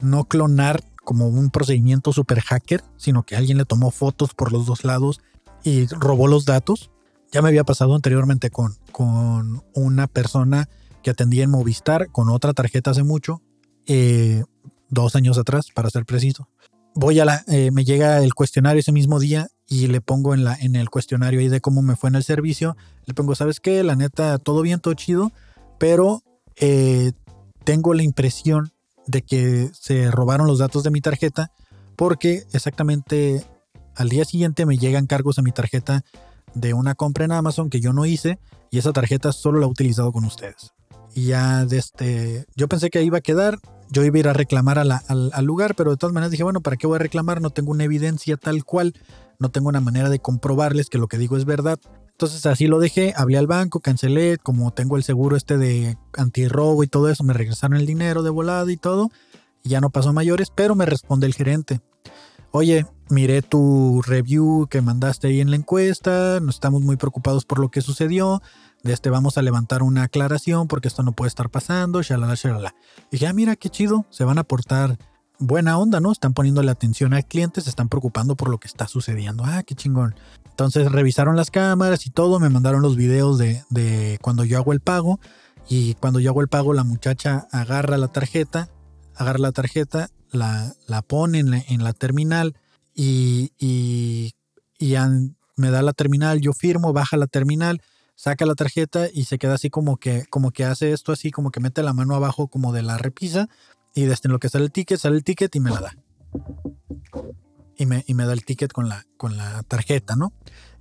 no 0.00 0.24
clonar 0.24 0.82
como 1.04 1.28
un 1.28 1.50
procedimiento 1.50 2.12
super 2.12 2.40
hacker, 2.40 2.82
sino 2.96 3.22
que 3.22 3.36
alguien 3.36 3.56
le 3.56 3.64
tomó 3.64 3.92
fotos 3.92 4.34
por 4.34 4.50
los 4.50 4.66
dos 4.66 4.84
lados 4.84 5.20
y 5.62 5.86
robó 5.86 6.26
los 6.26 6.44
datos. 6.44 6.90
Ya 7.30 7.40
me 7.40 7.50
había 7.50 7.62
pasado 7.62 7.94
anteriormente 7.94 8.50
con, 8.50 8.74
con 8.90 9.62
una 9.74 10.08
persona 10.08 10.68
que 11.04 11.10
atendía 11.10 11.44
en 11.44 11.50
Movistar 11.50 12.08
con 12.10 12.28
otra 12.28 12.52
tarjeta 12.52 12.90
hace 12.90 13.04
mucho, 13.04 13.40
eh, 13.86 14.42
dos 14.88 15.14
años 15.14 15.38
atrás, 15.38 15.68
para 15.72 15.88
ser 15.90 16.04
preciso. 16.04 16.48
Voy 16.96 17.20
a 17.20 17.24
la, 17.24 17.44
eh, 17.46 17.70
me 17.70 17.84
llega 17.84 18.18
el 18.24 18.34
cuestionario 18.34 18.80
ese 18.80 18.90
mismo 18.90 19.20
día 19.20 19.48
y 19.68 19.86
le 19.86 20.00
pongo 20.00 20.34
en, 20.34 20.42
la, 20.42 20.56
en 20.56 20.74
el 20.74 20.90
cuestionario 20.90 21.38
ahí 21.38 21.48
de 21.48 21.60
cómo 21.60 21.80
me 21.80 21.94
fue 21.94 22.08
en 22.08 22.16
el 22.16 22.24
servicio. 22.24 22.76
Le 23.04 23.14
pongo, 23.14 23.36
¿sabes 23.36 23.60
qué? 23.60 23.84
La 23.84 23.94
neta, 23.94 24.38
todo 24.38 24.62
bien, 24.62 24.80
todo 24.80 24.94
chido, 24.94 25.30
pero 25.84 26.22
eh, 26.56 27.12
tengo 27.64 27.92
la 27.92 28.02
impresión 28.02 28.72
de 29.06 29.20
que 29.20 29.68
se 29.74 30.10
robaron 30.10 30.46
los 30.46 30.58
datos 30.58 30.82
de 30.82 30.90
mi 30.90 31.02
tarjeta 31.02 31.52
porque 31.94 32.44
exactamente 32.54 33.44
al 33.94 34.08
día 34.08 34.24
siguiente 34.24 34.64
me 34.64 34.78
llegan 34.78 35.06
cargos 35.06 35.38
a 35.38 35.42
mi 35.42 35.52
tarjeta 35.52 36.02
de 36.54 36.72
una 36.72 36.94
compra 36.94 37.26
en 37.26 37.32
Amazon 37.32 37.68
que 37.68 37.82
yo 37.82 37.92
no 37.92 38.06
hice 38.06 38.38
y 38.70 38.78
esa 38.78 38.94
tarjeta 38.94 39.30
solo 39.32 39.60
la 39.60 39.66
he 39.66 39.68
utilizado 39.68 40.10
con 40.10 40.24
ustedes. 40.24 40.72
Y 41.14 41.26
ya 41.26 41.66
de 41.66 41.76
este, 41.76 42.46
yo 42.56 42.66
pensé 42.66 42.88
que 42.88 43.02
iba 43.02 43.18
a 43.18 43.20
quedar, 43.20 43.58
yo 43.90 44.04
iba 44.04 44.16
a 44.16 44.20
ir 44.20 44.28
a 44.28 44.32
reclamar 44.32 44.78
al, 44.78 44.90
al, 44.90 45.44
lugar, 45.44 45.74
pero 45.74 45.90
de 45.90 45.98
todas 45.98 46.14
maneras 46.14 46.30
dije, 46.30 46.44
bueno, 46.44 46.62
¿para 46.62 46.78
qué 46.78 46.86
voy 46.86 46.96
a 46.96 47.00
reclamar? 47.00 47.42
No 47.42 47.50
tengo 47.50 47.72
una 47.72 47.84
evidencia 47.84 48.38
tal 48.38 48.64
cual, 48.64 48.94
no 49.38 49.50
tengo 49.50 49.68
una 49.68 49.82
manera 49.82 50.08
de 50.08 50.18
comprobarles 50.18 50.88
que 50.88 50.96
lo 50.96 51.08
que 51.08 51.18
digo 51.18 51.36
es 51.36 51.44
verdad. 51.44 51.78
Entonces 52.14 52.46
así 52.46 52.68
lo 52.68 52.78
dejé, 52.78 53.12
hablé 53.16 53.38
al 53.38 53.48
banco, 53.48 53.80
cancelé, 53.80 54.38
como 54.38 54.72
tengo 54.72 54.96
el 54.96 55.02
seguro 55.02 55.36
este 55.36 55.58
de 55.58 55.98
antirrobo 56.16 56.84
y 56.84 56.86
todo 56.86 57.08
eso, 57.08 57.24
me 57.24 57.32
regresaron 57.32 57.76
el 57.76 57.86
dinero 57.86 58.22
de 58.22 58.30
volada 58.30 58.70
y 58.70 58.76
todo, 58.76 59.10
y 59.64 59.70
ya 59.70 59.80
no 59.80 59.90
pasó 59.90 60.12
mayores, 60.12 60.50
pero 60.54 60.76
me 60.76 60.86
responde 60.86 61.26
el 61.26 61.34
gerente. 61.34 61.80
Oye, 62.52 62.86
miré 63.10 63.42
tu 63.42 64.00
review 64.06 64.68
que 64.70 64.80
mandaste 64.80 65.26
ahí 65.26 65.40
en 65.40 65.50
la 65.50 65.56
encuesta, 65.56 66.38
no 66.40 66.50
estamos 66.50 66.82
muy 66.82 66.96
preocupados 66.96 67.44
por 67.44 67.58
lo 67.58 67.68
que 67.68 67.80
sucedió, 67.80 68.40
de 68.84 68.92
este 68.92 69.10
vamos 69.10 69.36
a 69.36 69.42
levantar 69.42 69.82
una 69.82 70.04
aclaración 70.04 70.68
porque 70.68 70.86
esto 70.86 71.02
no 71.02 71.12
puede 71.12 71.28
estar 71.30 71.50
pasando, 71.50 72.00
shalala, 72.00 72.36
shalala. 72.36 72.76
Y 73.10 73.16
dije, 73.16 73.26
ah, 73.26 73.32
mira 73.32 73.56
qué 73.56 73.70
chido, 73.70 74.06
se 74.10 74.22
van 74.22 74.38
a 74.38 74.44
portar 74.44 74.98
buena 75.40 75.78
onda, 75.78 75.98
¿no? 75.98 76.12
Están 76.12 76.32
poniéndole 76.32 76.70
atención 76.70 77.12
al 77.12 77.26
cliente, 77.26 77.60
se 77.60 77.70
están 77.70 77.88
preocupando 77.88 78.36
por 78.36 78.50
lo 78.50 78.58
que 78.58 78.68
está 78.68 78.86
sucediendo. 78.86 79.42
Ah, 79.44 79.64
qué 79.64 79.74
chingón. 79.74 80.14
Entonces 80.54 80.92
revisaron 80.92 81.34
las 81.34 81.50
cámaras 81.50 82.06
y 82.06 82.10
todo, 82.10 82.38
me 82.38 82.48
mandaron 82.48 82.80
los 82.80 82.94
videos 82.94 83.38
de, 83.38 84.18
cuando 84.22 84.44
yo 84.44 84.56
hago 84.56 84.72
el 84.72 84.78
pago. 84.78 85.18
Y 85.68 85.94
cuando 85.94 86.20
yo 86.20 86.30
hago 86.30 86.42
el 86.42 86.48
pago 86.48 86.72
la 86.74 86.84
muchacha 86.84 87.48
agarra 87.50 87.98
la 87.98 88.06
tarjeta, 88.06 88.68
agarra 89.16 89.40
la 89.40 89.50
tarjeta, 89.50 90.10
la, 90.30 90.72
la 90.86 91.02
pone 91.02 91.40
en 91.40 91.82
la, 91.82 91.92
terminal 91.92 92.54
y, 92.94 93.50
y, 93.58 94.32
me 95.56 95.70
da 95.70 95.82
la 95.82 95.92
terminal, 95.92 96.40
yo 96.40 96.52
firmo, 96.52 96.92
baja 96.92 97.16
la 97.16 97.26
terminal, 97.26 97.82
saca 98.14 98.46
la 98.46 98.54
tarjeta 98.54 99.08
y 99.12 99.24
se 99.24 99.38
queda 99.38 99.54
así 99.54 99.70
como 99.70 99.96
que, 99.96 100.24
como 100.30 100.52
que 100.52 100.64
hace 100.64 100.92
esto 100.92 101.10
así, 101.10 101.32
como 101.32 101.50
que 101.50 101.58
mete 101.58 101.82
la 101.82 101.94
mano 101.94 102.14
abajo 102.14 102.46
como 102.46 102.72
de 102.72 102.82
la 102.82 102.96
repisa 102.96 103.48
y 103.92 104.04
desde 104.04 104.28
lo 104.28 104.38
que 104.38 104.48
sale 104.48 104.66
el 104.66 104.70
ticket, 104.70 105.00
sale 105.00 105.16
el 105.16 105.24
ticket 105.24 105.52
y 105.56 105.58
me 105.58 105.70
la 105.70 105.80
da 105.80 105.96
y 107.76 107.86
me, 107.86 108.26
da 108.26 108.32
el 108.32 108.44
ticket 108.44 108.72
con 108.72 108.88
la, 108.88 109.06
con 109.16 109.36
la 109.36 109.62
tarjeta, 109.64 110.16
¿no? 110.16 110.32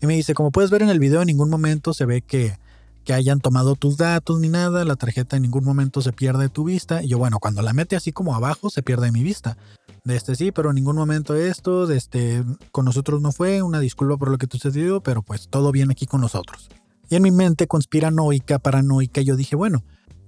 Y 0.02 0.08
me 0.08 0.16
dice, 0.16 0.34
como 0.34 0.52
puedes 0.52 0.72
ver 0.72 0.82
en 0.82 0.90
el 0.90 1.00
video, 1.00 1.22
en 1.22 1.28
ningún 1.28 1.50
momento 1.50 1.94
se 1.94 2.06
ve 2.06 2.22
que, 2.22 2.58
que 3.04 3.14
hayan 3.14 3.40
tomado 3.40 3.76
tus 3.76 3.98
datos 3.98 4.40
ni 4.40 4.50
nada, 4.50 4.86
la 4.86 4.96
tarjeta 4.96 5.36
en 5.36 5.44
ningún 5.44 5.64
momento 5.64 6.02
se 6.02 6.14
pierde 6.14 6.44
de 6.44 6.50
tu 6.50 6.64
vista. 6.64 7.04
Y 7.04 7.10
yo, 7.10 7.18
bueno, 7.18 7.40
cuando 7.40 7.62
la 7.62 7.74
mete 7.74 7.96
así 7.96 8.12
como 8.12 8.36
abajo, 8.36 8.70
se 8.70 8.84
pierde 8.84 9.06
de 9.06 9.12
mi 9.12 9.24
vista. 9.24 9.58
De 10.04 10.16
este 10.16 10.36
sí, 10.36 10.52
pero 10.52 10.70
en 10.70 10.76
ningún 10.76 10.96
momento 10.96 11.36
esto, 11.36 11.88
de 11.88 11.98
este, 11.98 12.44
con 12.72 12.86
nosotros 12.86 13.22
no 13.22 13.32
fue, 13.32 13.62
una 13.62 13.80
disculpa 13.80 14.18
por 14.18 14.30
lo 14.30 14.38
que 14.38 14.48
sucedió, 14.50 15.02
pero 15.02 15.22
pues 15.22 15.48
todo 15.50 15.72
bien 15.72 15.92
aquí 15.92 16.06
con 16.06 16.22
nosotros. 16.22 16.70
Y 17.10 17.16
en 17.16 17.24
mi 17.24 17.32
mente 17.32 17.68
conspiranoica, 17.68 18.60
paranoica, 18.60 19.22
yo 19.22 19.36
dije, 19.36 19.56
bueno, 19.56 19.84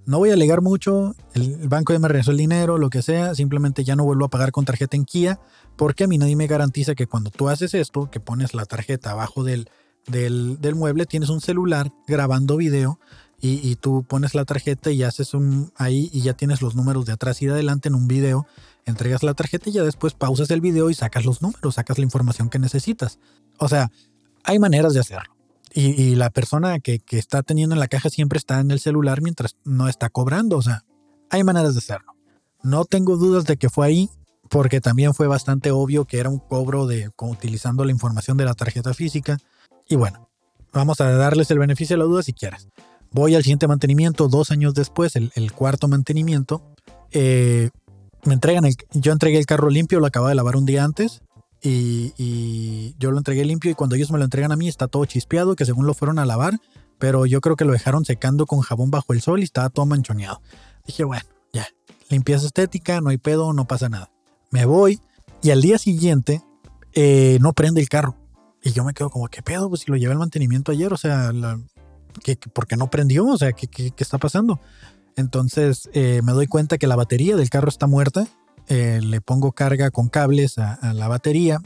no 0.05 0.19
voy 0.19 0.29
a 0.29 0.33
alegar 0.33 0.61
mucho, 0.61 1.15
el 1.33 1.67
banco 1.67 1.93
ya 1.93 1.99
me 1.99 2.07
regresó 2.07 2.31
el 2.31 2.37
dinero, 2.37 2.77
lo 2.77 2.89
que 2.89 3.01
sea, 3.01 3.33
simplemente 3.35 3.83
ya 3.83 3.95
no 3.95 4.03
vuelvo 4.03 4.25
a 4.25 4.29
pagar 4.29 4.51
con 4.51 4.65
tarjeta 4.65 4.95
en 4.95 5.05
Kia, 5.05 5.39
porque 5.75 6.03
a 6.03 6.07
mí 6.07 6.17
nadie 6.17 6.35
me 6.35 6.47
garantiza 6.47 6.95
que 6.95 7.07
cuando 7.07 7.31
tú 7.31 7.49
haces 7.49 7.73
esto, 7.73 8.09
que 8.11 8.19
pones 8.19 8.53
la 8.53 8.65
tarjeta 8.65 9.11
abajo 9.11 9.43
del, 9.43 9.67
del, 10.07 10.75
mueble, 10.75 11.05
tienes 11.05 11.29
un 11.29 11.41
celular 11.41 11.91
grabando 12.07 12.57
video 12.57 12.99
y, 13.41 13.75
tú 13.75 14.03
pones 14.07 14.33
la 14.33 14.43
tarjeta 14.43 14.89
y 14.89 15.03
haces 15.03 15.35
un 15.35 15.71
ahí 15.75 16.09
y 16.11 16.21
ya 16.21 16.33
tienes 16.33 16.63
los 16.63 16.75
números 16.75 17.05
de 17.05 17.13
atrás 17.13 17.41
y 17.43 17.45
de 17.45 17.51
adelante 17.51 17.89
en 17.89 17.95
un 17.95 18.07
video, 18.07 18.47
entregas 18.85 19.21
la 19.21 19.35
tarjeta 19.35 19.69
y 19.69 19.73
ya 19.73 19.83
después 19.83 20.13
pausas 20.13 20.49
el 20.49 20.61
video 20.61 20.89
y 20.89 20.95
sacas 20.95 21.25
los 21.25 21.43
números, 21.43 21.75
sacas 21.75 21.99
la 21.99 22.05
información 22.05 22.49
que 22.49 22.57
necesitas. 22.57 23.19
O 23.59 23.67
sea, 23.67 23.91
hay 24.43 24.57
maneras 24.57 24.95
de 24.95 25.01
hacerlo. 25.01 25.34
Y, 25.77 26.15
la 26.15 26.29
persona 26.29 26.79
que, 26.79 27.01
está 27.11 27.43
teniendo 27.43 27.75
en 27.75 27.81
la 27.81 27.89
caja 27.89 28.09
siempre 28.09 28.37
está 28.37 28.61
en 28.61 28.71
el 28.71 28.79
celular 28.79 29.21
mientras 29.21 29.57
no 29.65 29.89
está 29.89 30.09
cobrando. 30.09 30.57
O 30.57 30.61
sea, 30.61 30.85
hay 31.29 31.43
maneras 31.43 31.73
de 31.73 31.79
hacerlo. 31.79 32.13
No 32.63 32.85
tengo 32.85 33.17
dudas 33.17 33.43
de 33.43 33.57
que 33.57 33.69
fue 33.69 33.85
ahí, 33.85 34.09
porque 34.49 34.79
también 34.79 35.13
fue 35.13 35.27
bastante 35.27 35.71
obvio 35.71 36.05
que 36.05 36.19
era 36.19 36.29
un 36.29 36.39
cobro 36.39 36.87
de 36.87 37.11
utilizando 37.19 37.83
la 37.83 37.91
información 37.91 38.37
de 38.37 38.45
la 38.45 38.53
tarjeta 38.53 38.93
física. 38.93 39.37
Y 39.85 39.97
bueno, 39.97 40.29
vamos 40.71 41.01
a 41.01 41.11
darles 41.11 41.51
el 41.51 41.59
beneficio 41.59 41.95
de 41.95 41.99
la 41.99 42.05
duda 42.05 42.23
si 42.23 42.31
quieres. 42.31 42.69
Voy 43.11 43.35
al 43.35 43.43
siguiente 43.43 43.67
mantenimiento, 43.67 44.29
dos 44.29 44.51
años 44.51 44.75
después, 44.75 45.17
el, 45.17 45.51
cuarto 45.51 45.89
mantenimiento. 45.89 46.63
Eh, 47.11 47.69
me 48.23 48.33
entregan 48.33 48.63
el, 48.63 48.77
yo 48.93 49.11
entregué 49.11 49.39
el 49.39 49.45
carro 49.45 49.69
limpio, 49.69 49.99
lo 49.99 50.07
acababa 50.07 50.29
de 50.29 50.35
lavar 50.35 50.55
un 50.55 50.65
día 50.65 50.85
antes 50.85 51.21
y, 51.61 52.95
yo 52.99 53.11
lo 53.11 53.17
entregué 53.17 53.43
limpio 53.45 53.71
y 53.71 53.73
cuando 53.73 53.95
ellos 53.95 54.11
me 54.11 54.17
lo 54.17 54.23
entregan 54.23 54.51
a 54.51 54.55
mí 54.55 54.67
está 54.67 54.87
todo 54.87 55.05
chispeado, 55.05 55.55
que 55.55 55.65
según 55.65 55.85
lo 55.85 55.93
fueron 55.93 56.19
a 56.19 56.25
lavar, 56.25 56.59
pero 56.99 57.25
yo 57.25 57.41
creo 57.41 57.55
que 57.55 57.65
lo 57.65 57.73
dejaron 57.73 58.05
secando 58.05 58.45
con 58.45 58.61
jabón 58.61 58.91
bajo 58.91 59.13
el 59.13 59.21
sol 59.21 59.39
y 59.39 59.43
estaba 59.43 59.69
todo 59.69 59.85
manchoneado. 59.85 60.41
Dije, 60.85 61.03
bueno, 61.03 61.25
ya, 61.53 61.67
limpieza 62.09 62.45
estética, 62.45 63.01
no 63.01 63.09
hay 63.09 63.17
pedo, 63.17 63.51
no 63.53 63.65
pasa 63.65 63.89
nada. 63.89 64.11
Me 64.51 64.65
voy 64.65 65.01
y 65.41 65.51
al 65.51 65.61
día 65.61 65.77
siguiente 65.77 66.41
eh, 66.93 67.37
no 67.41 67.53
prende 67.53 67.81
el 67.81 67.89
carro. 67.89 68.15
Y 68.63 68.71
yo 68.71 68.83
me 68.83 68.93
quedo 68.93 69.09
como, 69.09 69.27
¿qué 69.27 69.43
pedo? 69.43 69.69
Pues 69.69 69.81
si 69.81 69.91
lo 69.91 69.97
llevé 69.97 70.13
al 70.13 70.19
mantenimiento 70.19 70.71
ayer, 70.71 70.91
o 70.91 70.97
sea, 70.97 71.31
¿por 72.53 72.67
qué 72.67 72.77
no 72.77 72.89
prendió? 72.89 73.25
O 73.25 73.37
sea, 73.37 73.53
¿qué, 73.53 73.67
qué, 73.67 73.93
está 73.97 74.17
pasando? 74.17 74.59
Entonces 75.15 75.89
eh, 75.93 76.21
me 76.23 76.31
doy 76.31 76.47
cuenta 76.47 76.77
que 76.77 76.87
la 76.87 76.95
batería 76.95 77.35
del 77.35 77.49
carro 77.49 77.69
está 77.69 77.85
muerta 77.87 78.27
eh, 78.67 78.99
le 79.01 79.21
pongo 79.21 79.51
carga 79.51 79.91
con 79.91 80.09
cables 80.09 80.57
a, 80.57 80.93
la 80.93 81.07
batería, 81.07 81.59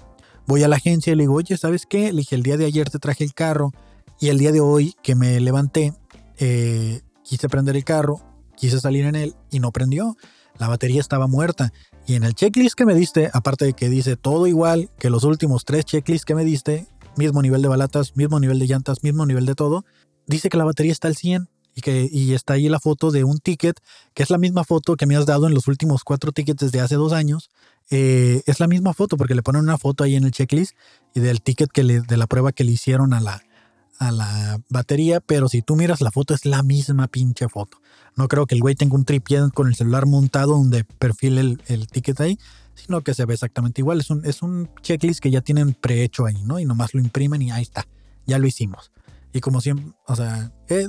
voy 0.45 0.64
a 0.64 0.68
la 0.68 0.76
agencia 0.76 1.14
y 1.14 1.16
le 1.16 1.24
digo, 1.24 1.36
oye, 1.36 1.58
¿sabes 1.58 1.86
qué? 1.86 2.12
Dije, 2.12 2.36
el 2.36 2.43
día 2.43 2.58
de 2.58 2.66
ayer 2.66 2.89
te 2.89 3.00
traje 3.00 3.24
el 3.24 3.34
carro 3.34 3.72
y 4.20 4.28
el 4.30 4.38
día 4.38 4.52
de 4.52 4.60
hoy 4.60 4.95
que 5.02 5.16
me 5.16 5.39
levanté, 5.39 5.93
eh, 6.38 7.02
quise 7.24 7.47
prender 7.47 7.76
el 7.76 7.84
carro, 7.84 8.22
quise 8.56 8.80
salir 8.80 9.06
en 9.06 9.16
él 9.16 9.36
y 9.50 9.60
no 9.60 9.72
prendió. 9.72 10.18
La 10.58 10.68
batería 10.68 11.00
estaba 11.00 11.28
muerta. 11.28 11.72
Y 12.06 12.16
en 12.16 12.24
el 12.24 12.34
checklist 12.34 12.76
que 12.76 12.86
me 12.86 12.95
diste, 12.95 13.30
aparte 13.34 13.66
de 13.66 13.74
que 13.74 13.88
dice 13.88 14.18
todo 14.18 14.47
igual 14.47 14.89
que 15.00 15.10
los 15.10 15.24
últimos 15.24 15.64
tres 15.64 15.86
checklists 15.86 16.26
que 16.26 16.36
me 16.36 16.43
diste, 16.43 16.88
mismo 17.16 17.41
nivel 17.41 17.62
de 17.62 17.70
balatas, 17.70 18.18
mismo 18.18 18.39
nivel 18.39 18.60
de 18.60 18.68
llantas, 18.68 19.04
mismo 19.04 19.26
nivel 19.26 19.45
de 19.45 19.56
todo, 19.56 19.86
dice 20.28 20.50
que 20.50 20.58
la 20.58 20.66
batería 20.66 20.91
está 20.91 21.08
al 21.08 21.16
100 21.16 21.47
y 21.80 21.82
que 21.82 22.10
y 22.12 22.34
está 22.34 22.54
ahí 22.54 22.68
la 22.68 22.80
foto 22.80 23.10
de 23.10 23.24
un 23.24 23.40
ticket, 23.40 23.80
que 24.14 24.24
es 24.24 24.30
la 24.30 24.38
misma 24.38 24.64
foto 24.64 24.96
que 24.98 25.06
me 25.06 25.16
has 25.16 25.26
dado 25.26 25.48
en 25.48 25.54
los 25.54 25.68
últimos 25.68 26.04
cuatro 26.04 26.32
tickets 26.32 26.60
desde 26.60 26.82
hace 26.82 26.96
dos 26.96 27.14
años. 27.14 27.50
Eh, 27.90 28.44
es 28.46 28.60
la 28.60 28.68
misma 28.68 28.94
foto 28.94 29.18
porque 29.18 29.34
le 29.34 29.42
ponen 29.42 29.64
una 29.64 29.78
foto 29.78 30.04
ahí 30.04 30.16
en 30.16 30.26
el 30.26 30.32
checklist 30.32 30.76
y 31.16 31.22
del 31.22 31.42
ticket 31.42 31.72
que 31.72 31.84
le, 31.84 32.02
de 32.02 32.18
la 32.18 32.28
prueba 32.28 32.52
que 32.52 32.64
le 32.64 32.74
hicieron 32.74 33.14
a 33.14 33.22
la, 33.22 33.42
a 33.98 34.12
la 34.12 34.62
batería, 34.70 35.22
pero 35.22 35.48
si 35.48 35.62
tú 35.62 35.76
miras 35.76 36.02
la 36.02 36.12
foto 36.12 36.34
es 36.34 36.46
la 36.46 36.62
misma 36.62 37.08
pinche 37.08 37.48
foto. 37.48 37.82
No 38.16 38.28
creo 38.28 38.46
que 38.46 38.56
el 38.56 38.62
güey 38.62 38.76
tenga 38.76 38.96
un 38.96 39.06
tripié 39.06 39.40
con 39.54 39.68
el 39.68 39.76
celular 39.76 40.06
montado 40.06 40.58
donde 40.58 40.84
perfile 40.84 41.42
el, 41.42 41.64
el, 41.68 41.88
ticket 41.88 42.20
ahí, 42.20 42.38
sino 42.76 43.02
que 43.02 43.14
se 43.14 43.26
ve 43.26 43.34
exactamente 43.36 43.82
igual. 43.82 44.02
Es 44.02 44.10
un, 44.10 44.26
es 44.26 44.42
un 44.42 44.70
checklist 44.82 45.22
que 45.22 45.32
ya 45.32 45.42
tienen 45.42 45.74
prehecho 45.74 46.26
ahí, 46.26 46.44
¿no? 46.44 46.60
Y 46.60 46.66
nomás 46.66 46.94
lo 46.94 47.00
imprimen 47.00 47.42
y 47.42 47.52
ahí 47.52 47.64
está, 47.64 47.88
ya 48.28 48.38
lo 48.38 48.46
hicimos. 48.46 48.92
Y 49.32 49.42
como 49.42 49.62
siempre, 49.62 49.94
o 50.08 50.16
sea, 50.16 50.52
eh, 50.70 50.88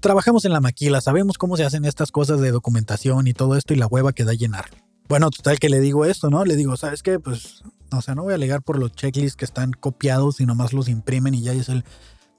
trabajamos 0.00 0.44
en 0.44 0.52
la 0.52 0.60
maquila, 0.60 1.00
sabemos 1.00 1.38
cómo 1.38 1.56
se 1.56 1.64
hacen 1.64 1.84
estas 1.84 2.10
cosas 2.12 2.40
de 2.40 2.50
documentación 2.50 3.26
y 3.26 3.34
todo 3.34 3.56
esto 3.56 3.74
y 3.74 3.76
la 3.76 3.86
hueva 3.86 4.12
que 4.12 4.24
da 4.24 4.34
llenar. 4.34 4.66
Bueno, 5.08 5.30
total 5.30 5.58
que 5.58 5.68
le 5.68 5.80
digo 5.80 6.04
esto, 6.04 6.30
¿no? 6.30 6.44
Le 6.44 6.56
digo, 6.56 6.76
¿sabes 6.76 7.02
qué? 7.02 7.18
Pues, 7.18 7.62
o 7.92 8.00
sea, 8.00 8.14
no 8.14 8.22
voy 8.22 8.32
a 8.32 8.36
alegar 8.36 8.62
por 8.62 8.78
los 8.78 8.92
checklists 8.92 9.36
que 9.36 9.44
están 9.44 9.72
copiados 9.72 10.40
y 10.40 10.46
nomás 10.46 10.72
los 10.72 10.88
imprimen 10.88 11.34
y 11.34 11.42
ya 11.42 11.52
es 11.52 11.68
el 11.68 11.84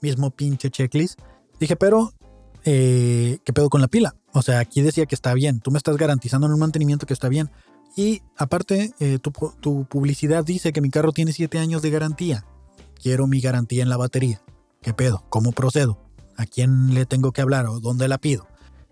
mismo 0.01 0.31
pinche 0.31 0.71
checklist. 0.71 1.19
Dije, 1.59 1.75
pero, 1.75 2.13
eh, 2.63 3.37
¿qué 3.43 3.53
pedo 3.53 3.69
con 3.69 3.81
la 3.81 3.87
pila? 3.87 4.15
O 4.31 4.41
sea, 4.41 4.59
aquí 4.59 4.81
decía 4.81 5.05
que 5.05 5.15
está 5.15 5.33
bien. 5.33 5.59
Tú 5.59 5.71
me 5.71 5.77
estás 5.77 5.97
garantizando 5.97 6.47
en 6.47 6.53
un 6.53 6.59
mantenimiento 6.59 7.05
que 7.05 7.13
está 7.13 7.29
bien. 7.29 7.51
Y 7.95 8.23
aparte, 8.37 8.93
eh, 8.99 9.19
tu, 9.19 9.31
tu 9.59 9.85
publicidad 9.85 10.43
dice 10.43 10.73
que 10.73 10.81
mi 10.81 10.89
carro 10.89 11.11
tiene 11.11 11.31
7 11.31 11.59
años 11.59 11.81
de 11.83 11.91
garantía. 11.91 12.45
Quiero 12.95 13.27
mi 13.27 13.39
garantía 13.39 13.83
en 13.83 13.89
la 13.89 13.97
batería. 13.97 14.41
¿Qué 14.81 14.93
pedo? 14.93 15.23
¿Cómo 15.29 15.51
procedo? 15.51 16.02
¿A 16.37 16.45
quién 16.45 16.93
le 16.93 17.05
tengo 17.05 17.31
que 17.31 17.41
hablar 17.41 17.65
o 17.67 17.79
dónde 17.79 18.07
la 18.07 18.17
pido? 18.17 18.47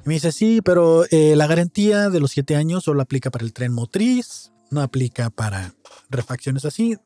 Y 0.05 0.07
me 0.07 0.15
dice, 0.15 0.31
sí, 0.31 0.61
pero 0.63 1.05
eh, 1.11 1.35
la 1.35 1.47
garantía 1.47 2.09
de 2.09 2.19
los 2.19 2.31
siete 2.31 2.55
años 2.55 2.83
solo 2.83 3.01
aplica 3.01 3.29
para 3.29 3.45
el 3.45 3.53
tren 3.53 3.73
motriz, 3.73 4.51
no 4.69 4.81
aplica 4.81 5.29
para 5.29 5.73
refacciones 6.09 6.65
así. 6.65 6.97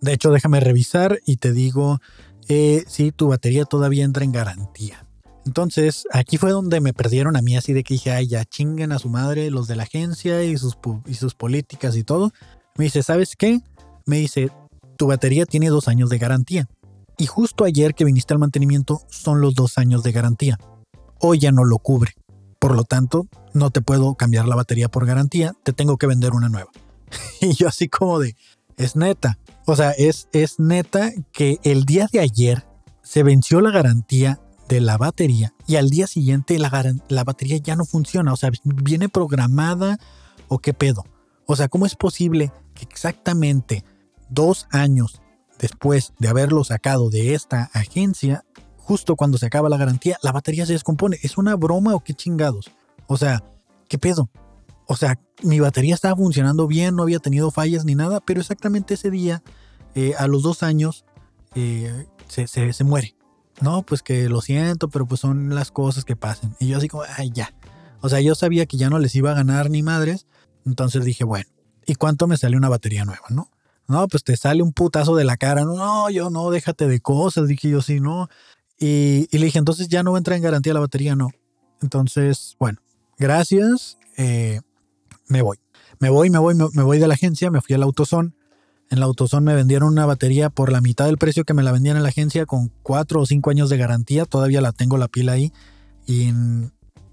De, 0.00 0.12
hecho, 0.12 0.30
déjame 0.30 0.60
revisar 0.60 1.18
y 1.26 1.36
te 1.36 1.52
digo 1.52 2.00
eh, 2.48 2.84
si 2.86 3.10
tu 3.10 3.28
batería 3.28 3.64
todavía 3.64 4.04
entra 4.04 4.24
en 4.24 4.32
garantía. 4.32 5.04
Entonces, 5.44 6.04
aquí 6.12 6.36
fue 6.36 6.50
donde 6.50 6.80
me 6.80 6.92
perdieron 6.92 7.36
a 7.36 7.42
mí 7.42 7.56
así 7.56 7.72
de 7.72 7.82
que 7.82 7.94
dije, 7.94 8.10
ay, 8.10 8.28
ya 8.28 8.44
chinguen 8.44 8.92
a 8.92 8.98
su 8.98 9.08
madre 9.08 9.50
los 9.50 9.66
de 9.66 9.76
la 9.76 9.84
agencia 9.84 10.44
y 10.44 10.56
sus, 10.58 10.78
y 11.06 11.14
sus 11.14 11.34
políticas 11.34 11.96
y 11.96 12.04
todo. 12.04 12.32
Me 12.76 12.84
dice, 12.84 13.02
¿sabes 13.02 13.34
qué? 13.34 13.60
Me 14.04 14.18
dice, 14.18 14.50
tu 14.98 15.06
batería 15.06 15.46
tiene 15.46 15.68
dos 15.68 15.88
años 15.88 16.10
de 16.10 16.18
garantía. 16.18 16.68
Y 17.18 17.26
justo 17.26 17.64
ayer 17.64 17.94
que 17.94 18.04
viniste 18.04 18.32
al 18.32 18.38
mantenimiento 18.38 19.02
son 19.10 19.40
los 19.40 19.54
dos 19.54 19.76
años 19.76 20.04
de 20.04 20.12
garantía. 20.12 20.58
Hoy 21.18 21.40
ya 21.40 21.50
no 21.50 21.64
lo 21.64 21.78
cubre. 21.78 22.14
Por 22.60 22.76
lo 22.76 22.84
tanto, 22.84 23.26
no 23.52 23.70
te 23.70 23.82
puedo 23.82 24.14
cambiar 24.14 24.46
la 24.46 24.54
batería 24.54 24.88
por 24.88 25.04
garantía, 25.04 25.54
te 25.64 25.72
tengo 25.72 25.96
que 25.96 26.06
vender 26.06 26.32
una 26.32 26.48
nueva. 26.48 26.70
y 27.40 27.54
yo 27.54 27.66
así 27.66 27.88
como 27.88 28.20
de, 28.20 28.36
es 28.76 28.94
neta. 28.94 29.38
O 29.66 29.74
sea, 29.74 29.90
es, 29.90 30.28
es 30.32 30.60
neta 30.60 31.10
que 31.32 31.58
el 31.64 31.84
día 31.84 32.08
de 32.12 32.20
ayer 32.20 32.64
se 33.02 33.24
venció 33.24 33.60
la 33.60 33.72
garantía 33.72 34.40
de 34.68 34.80
la 34.80 34.96
batería 34.96 35.54
y 35.66 35.76
al 35.76 35.90
día 35.90 36.06
siguiente 36.06 36.58
la, 36.58 36.70
la 37.08 37.24
batería 37.24 37.56
ya 37.56 37.74
no 37.74 37.84
funciona. 37.84 38.32
O 38.32 38.36
sea, 38.36 38.50
viene 38.62 39.08
programada 39.08 39.98
o 40.46 40.60
qué 40.60 40.72
pedo. 40.72 41.04
O 41.46 41.56
sea, 41.56 41.68
¿cómo 41.68 41.84
es 41.84 41.96
posible 41.96 42.52
que 42.74 42.84
exactamente 42.84 43.84
dos 44.28 44.68
años 44.70 45.20
después 45.58 46.12
de 46.18 46.28
haberlo 46.28 46.64
sacado 46.64 47.10
de 47.10 47.34
esta 47.34 47.70
agencia, 47.72 48.44
justo 48.76 49.16
cuando 49.16 49.38
se 49.38 49.46
acaba 49.46 49.68
la 49.68 49.76
garantía, 49.76 50.18
la 50.22 50.32
batería 50.32 50.66
se 50.66 50.72
descompone. 50.72 51.18
¿Es 51.22 51.36
una 51.36 51.56
broma 51.56 51.94
o 51.94 52.00
qué 52.00 52.14
chingados? 52.14 52.70
O 53.06 53.16
sea, 53.16 53.42
¿qué 53.88 53.98
pedo? 53.98 54.30
O 54.86 54.96
sea, 54.96 55.20
mi 55.42 55.60
batería 55.60 55.94
estaba 55.94 56.16
funcionando 56.16 56.66
bien, 56.66 56.96
no 56.96 57.02
había 57.02 57.18
tenido 57.18 57.50
fallas 57.50 57.84
ni 57.84 57.94
nada, 57.94 58.20
pero 58.20 58.40
exactamente 58.40 58.94
ese 58.94 59.10
día, 59.10 59.42
eh, 59.94 60.14
a 60.18 60.26
los 60.26 60.42
dos 60.42 60.62
años, 60.62 61.04
eh, 61.54 62.06
se, 62.28 62.46
se, 62.46 62.84
muere. 62.84 63.14
No, 63.60 63.82
pues 63.82 64.02
que 64.02 64.28
lo 64.28 64.40
siento, 64.40 64.88
pero 64.88 65.06
pues 65.06 65.20
son 65.20 65.54
las 65.54 65.70
cosas 65.70 66.04
que 66.04 66.16
pasan. 66.16 66.56
Y 66.58 66.68
yo 66.68 66.78
así 66.78 66.88
como, 66.88 67.04
ay, 67.16 67.30
ya. 67.30 67.52
O 68.00 68.08
sea, 68.08 68.20
yo 68.20 68.34
sabía 68.34 68.66
que 68.66 68.76
ya 68.76 68.88
no 68.88 68.98
les 68.98 69.14
iba 69.14 69.32
a 69.32 69.34
ganar 69.34 69.70
ni 69.70 69.82
madres, 69.82 70.26
entonces 70.64 71.04
dije, 71.04 71.24
bueno, 71.24 71.50
¿y 71.84 71.94
cuánto 71.94 72.26
me 72.26 72.36
sale 72.36 72.56
una 72.56 72.68
batería 72.68 73.04
nueva, 73.04 73.26
no? 73.30 73.50
No, 73.88 74.06
pues 74.06 74.22
te 74.22 74.36
sale 74.36 74.62
un 74.62 74.72
putazo 74.72 75.16
de 75.16 75.24
la 75.24 75.38
cara. 75.38 75.64
No, 75.64 75.74
no, 75.74 76.10
yo 76.10 76.28
no, 76.28 76.50
déjate 76.50 76.86
de 76.86 77.00
cosas. 77.00 77.48
Dije 77.48 77.70
yo, 77.70 77.80
sí, 77.80 78.00
no. 78.00 78.28
Y, 78.78 79.26
le 79.36 79.46
dije, 79.46 79.58
entonces 79.58 79.88
ya 79.88 80.02
no 80.02 80.12
va 80.12 80.18
a 80.18 80.20
entrar 80.20 80.36
en 80.36 80.42
garantía 80.42 80.74
la 80.74 80.80
batería, 80.80 81.16
no. 81.16 81.30
Entonces, 81.80 82.54
bueno, 82.60 82.78
gracias. 83.18 83.98
Eh, 84.18 84.60
me 85.26 85.40
voy. 85.40 85.58
Me 86.00 86.10
voy, 86.10 86.28
me 86.30 86.38
voy, 86.38 86.54
me, 86.54 86.82
voy 86.82 86.98
de 86.98 87.08
la 87.08 87.14
agencia, 87.14 87.50
me 87.50 87.62
fui 87.62 87.74
al 87.74 87.82
AutoZone. 87.82 88.32
En 88.90 89.00
la 89.00 89.06
AutoZone 89.06 89.44
me 89.44 89.54
vendieron 89.54 89.88
una 89.88 90.06
batería 90.06 90.50
por 90.50 90.70
la 90.70 90.80
mitad 90.80 91.06
del 91.06 91.18
precio 91.18 91.44
que 91.44 91.54
me 91.54 91.62
la 91.62 91.72
vendían 91.72 91.96
en 91.96 92.02
la 92.02 92.10
agencia 92.10 92.46
con 92.46 92.70
cuatro 92.82 93.20
o 93.20 93.26
cinco 93.26 93.50
años 93.50 93.70
de 93.70 93.78
garantía. 93.78 94.26
Todavía 94.26 94.60
la 94.60 94.72
tengo 94.72 94.98
la 94.98 95.08
pila 95.08 95.32
ahí. 95.32 95.52
Y 96.06 96.32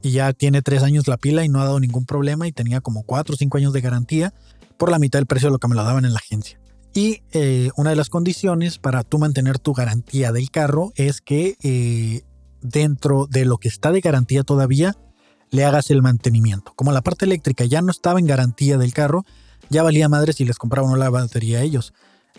ya 0.04 0.34
tiene 0.34 0.62
tres 0.62 0.84
años 0.84 1.08
la 1.08 1.18
pila 1.18 1.44
y 1.46 1.50
no 1.50 1.62
ha 1.62 1.66
dado 1.66 1.80
ningún 1.80 2.06
problema. 2.06 2.48
Y 2.48 2.52
tenía 2.52 2.82
como 2.82 3.04
cuatro 3.04 3.36
o 3.36 3.38
cinco 3.38 3.58
años 3.58 3.72
de 3.72 3.82
garantía 3.82 4.34
por 4.78 4.92
la 4.92 5.00
mitad 5.00 5.20
del 5.20 5.26
precio 5.26 5.48
de 5.48 5.54
lo 5.54 5.60
que 5.60 5.68
me 5.70 5.76
la 5.76 5.84
daban 5.84 6.06
en 6.06 6.14
la 6.14 6.20
agencia. 6.20 6.60
Y 6.96 7.24
eh, 7.34 7.72
una 7.76 7.90
de 7.90 7.98
las 7.98 8.10
condiciones 8.10 8.78
para 8.80 9.04
tú 9.04 9.20
mantener 9.20 9.60
tu 9.60 9.74
garantía 9.74 10.32
del 10.32 10.50
carro 10.50 10.94
es 10.96 11.20
que 11.20 11.58
eh, 11.62 12.24
dentro 12.62 13.28
de 13.30 13.44
lo 13.44 13.58
que 13.58 13.68
está 13.68 13.92
de 13.92 14.00
garantía 14.00 14.44
todavía, 14.44 14.96
le 15.52 15.66
hagas 15.66 15.92
el 15.92 16.02
mantenimiento. 16.02 16.72
Como 16.78 16.94
la 16.94 17.02
parte 17.02 17.26
eléctrica 17.26 17.66
ya 17.66 17.82
no 17.82 17.92
estaba 17.92 18.20
en 18.20 18.28
garantía 18.28 18.78
del 18.78 18.94
carro, 18.94 19.26
ya 19.70 19.84
valía 19.84 20.08
madre 20.08 20.32
si 20.32 20.46
les 20.46 20.58
compraban 20.58 20.90
o 20.90 20.96
la 20.96 21.10
batería 21.10 21.60
a 21.60 21.62
ellos. 21.64 21.94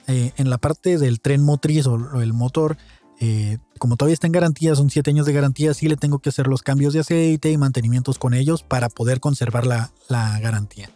Eh, 0.07 0.33
en 0.39 0.49
la 0.49 0.57
parte 0.57 0.97
del 0.97 1.21
tren 1.21 1.45
motriz 1.45 1.87
o, 1.87 2.23
el 2.23 2.33
motor, 2.33 2.79
como 3.79 3.97
todavía 3.97 4.15
está 4.15 4.27
en 4.27 4.33
garantía, 4.33 4.75
son 4.75 4.89
7 4.89 5.11
años 5.11 5.27
de 5.27 5.35
garantía, 5.35 5.75
sí 5.75 5.87
le 5.87 5.97
tengo 5.97 6.19
que 6.19 6.31
hacer 6.31 6.47
los 6.47 6.63
cambios 6.63 6.95
de 6.95 7.01
aceite 7.01 7.51
y 7.51 7.59
mantenimientos 7.59 8.19
con 8.19 8.33
ellos 8.33 8.63
para 8.63 8.89
poder 8.89 9.21
conservar 9.21 9.67
la, 9.67 9.93
la 10.09 10.41
garantía. 10.41 10.91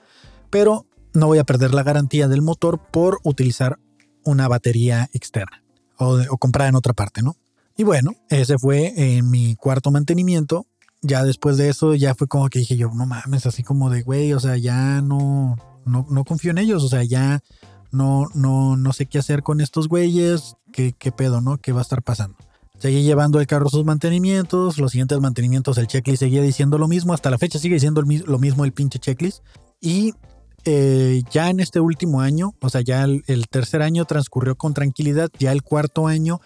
Pero 0.51 0.87
no 1.13 1.27
voy 1.27 1.39
a 1.39 1.45
perder 1.45 1.75
la 1.75 1.83
garantía 1.83 2.29
del 2.29 2.43
motor 2.43 2.79
por 2.79 3.21
utilizar 3.25 3.79
una 4.25 4.49
batería 4.49 5.09
externa 5.13 5.63
o, 5.97 6.19
comprada 6.39 6.69
en 6.71 6.77
otra 6.77 6.93
parte, 6.93 7.23
¿no? 7.23 7.37
Y 7.77 7.85
bueno, 7.85 8.13
ese 8.29 8.59
fue 8.59 8.93
en 8.97 9.31
mi 9.31 9.57
cuarto 9.57 9.91
mantenimiento. 9.91 10.67
Ya 11.03 11.25
después 11.25 11.57
de 11.57 11.69
eso, 11.69 11.95
ya 11.95 12.15
fue 12.15 12.27
como 12.27 12.49
que 12.49 12.59
dije 12.59 12.77
yo, 12.77 12.91
no 12.95 13.07
mames, 13.07 13.47
así 13.47 13.63
como 13.63 13.89
de, 13.89 14.03
güey, 14.03 14.33
o 14.35 14.41
sea, 14.41 14.57
ya 14.57 15.01
no, 15.01 15.57
no, 15.87 16.07
no 16.11 16.25
confío 16.25 16.51
en 16.51 16.59
ellos, 16.59 16.85
o 16.85 16.89
sea, 16.89 17.05
ya 17.05 17.41
no, 17.91 18.27
no, 18.35 18.77
no 18.77 18.93
sé 18.93 19.07
qué 19.07 19.19
hacer 19.19 19.43
con 19.43 19.61
estos 19.61 19.89
güeyes, 19.89 20.57
qué, 20.73 20.95
qué 20.99 21.11
pedo, 21.11 21.41
¿no? 21.41 21.57
¿Qué 21.57 21.73
va 21.73 21.81
a 21.81 21.83
estar 21.83 22.03
pasando? 22.03 22.37
Seguí 22.79 23.03
llevando 23.03 23.41
el 23.41 23.47
carro 23.47 23.69
sus 23.69 23.85
mantenimientos, 23.85 24.79
los 24.79 24.93
siguientes 24.93 25.21
mantenimientos, 25.21 25.77
el 25.79 25.87
checklist 25.87 26.21
seguía 26.21 26.43
diciendo 26.43 26.79
lo 26.79 26.89
mismo, 26.89 27.13
hasta 27.13 27.31
la 27.31 27.39
fecha 27.39 27.59
sigue 27.59 27.75
diciendo 27.75 28.03
lo 28.03 28.39
mismo 28.39 28.65
el 28.65 28.73
pinche 28.73 28.99
checklist. 28.99 29.43
Y 29.83 30.15
eh, 30.65 31.23
ya 31.31 31.51
en 31.51 31.61
este 31.61 31.81
último 31.81 32.21
año, 32.21 32.55
o 32.61 32.69
sea, 32.69 32.81
ya 32.81 33.05
el, 33.05 33.49
tercer 33.49 33.83
año 33.83 34.05
transcurrió 34.05 34.57
con 34.57 34.75
tranquilidad, 34.75 35.31
ya 35.39 35.53
el 35.53 35.63
cuarto 35.63 36.07
año 36.07 36.41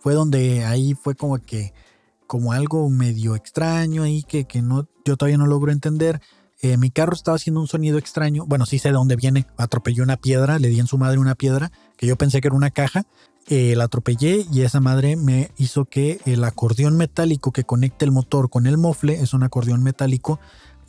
fue 0.00 0.14
donde 0.14 0.64
ahí 0.64 0.94
fue 0.94 1.14
como 1.14 1.38
que, 1.38 1.72
como 2.26 2.52
algo 2.52 2.88
medio 2.90 3.34
extraño 3.34 4.02
ahí 4.02 4.22
que, 4.22 4.44
que 4.44 4.62
no, 4.62 4.88
yo 5.04 5.16
todavía 5.16 5.38
no 5.38 5.46
logro 5.46 5.72
entender. 5.72 6.20
Eh, 6.62 6.76
mi 6.76 6.90
carro 6.90 7.14
estaba 7.14 7.36
haciendo 7.36 7.60
un 7.60 7.68
sonido 7.68 7.96
extraño, 7.96 8.44
bueno, 8.46 8.66
sí 8.66 8.78
sé 8.78 8.88
de 8.88 8.94
dónde 8.94 9.16
viene, 9.16 9.46
atropelló 9.56 10.02
una 10.02 10.18
piedra, 10.18 10.58
le 10.58 10.68
di 10.68 10.78
en 10.78 10.86
su 10.86 10.98
madre 10.98 11.18
una 11.18 11.34
piedra, 11.34 11.72
que 11.96 12.06
yo 12.06 12.16
pensé 12.16 12.42
que 12.42 12.48
era 12.48 12.56
una 12.56 12.70
caja, 12.70 13.04
eh, 13.48 13.74
la 13.76 13.84
atropellé 13.84 14.46
y 14.52 14.60
esa 14.60 14.78
madre 14.78 15.16
me 15.16 15.50
hizo 15.56 15.86
que 15.86 16.20
el 16.26 16.44
acordeón 16.44 16.98
metálico 16.98 17.50
que 17.50 17.64
conecta 17.64 18.04
el 18.04 18.12
motor 18.12 18.50
con 18.50 18.66
el 18.66 18.76
mofle, 18.76 19.14
es 19.14 19.32
un 19.32 19.42
acordeón 19.42 19.82
metálico, 19.82 20.38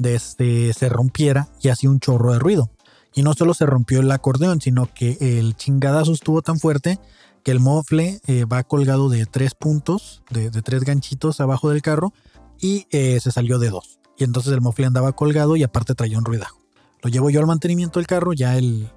este, 0.05 0.73
se 0.73 0.89
rompiera 0.89 1.49
y 1.61 1.69
hacía 1.69 1.89
un 1.89 1.99
chorro 1.99 2.33
de 2.33 2.39
ruido. 2.39 2.71
Y 3.13 3.23
no 3.23 3.33
solo 3.33 3.53
se 3.53 3.65
rompió 3.65 3.99
el 3.99 4.11
acordeón, 4.11 4.61
sino 4.61 4.87
que 4.93 5.17
el 5.19 5.55
chingadazo 5.55 6.13
estuvo 6.13 6.41
tan 6.41 6.59
fuerte 6.59 6.99
que 7.43 7.51
el 7.51 7.59
mofle 7.59 8.21
eh, 8.27 8.45
va 8.45 8.63
colgado 8.63 9.09
de 9.09 9.25
tres 9.25 9.53
puntos, 9.55 10.23
de, 10.29 10.49
tres 10.61 10.83
ganchitos 10.83 11.41
abajo 11.41 11.69
del 11.69 11.81
carro 11.81 12.13
y 12.59 12.87
eh, 12.91 13.19
se 13.19 13.31
salió 13.31 13.59
de 13.59 13.69
dos. 13.69 13.99
Y 14.17 14.23
entonces 14.23 14.53
el 14.53 14.61
mofle 14.61 14.85
andaba 14.85 15.11
colgado 15.13 15.55
y 15.55 15.63
aparte 15.63 15.95
traía 15.95 16.17
un 16.17 16.25
ruidajo. 16.25 16.59
Lo 17.01 17.09
llevo 17.09 17.29
yo 17.29 17.39
al 17.39 17.47
mantenimiento 17.47 17.99
del 17.99 18.07
carro, 18.07 18.33
ya 18.33 18.57
el, 18.57 18.89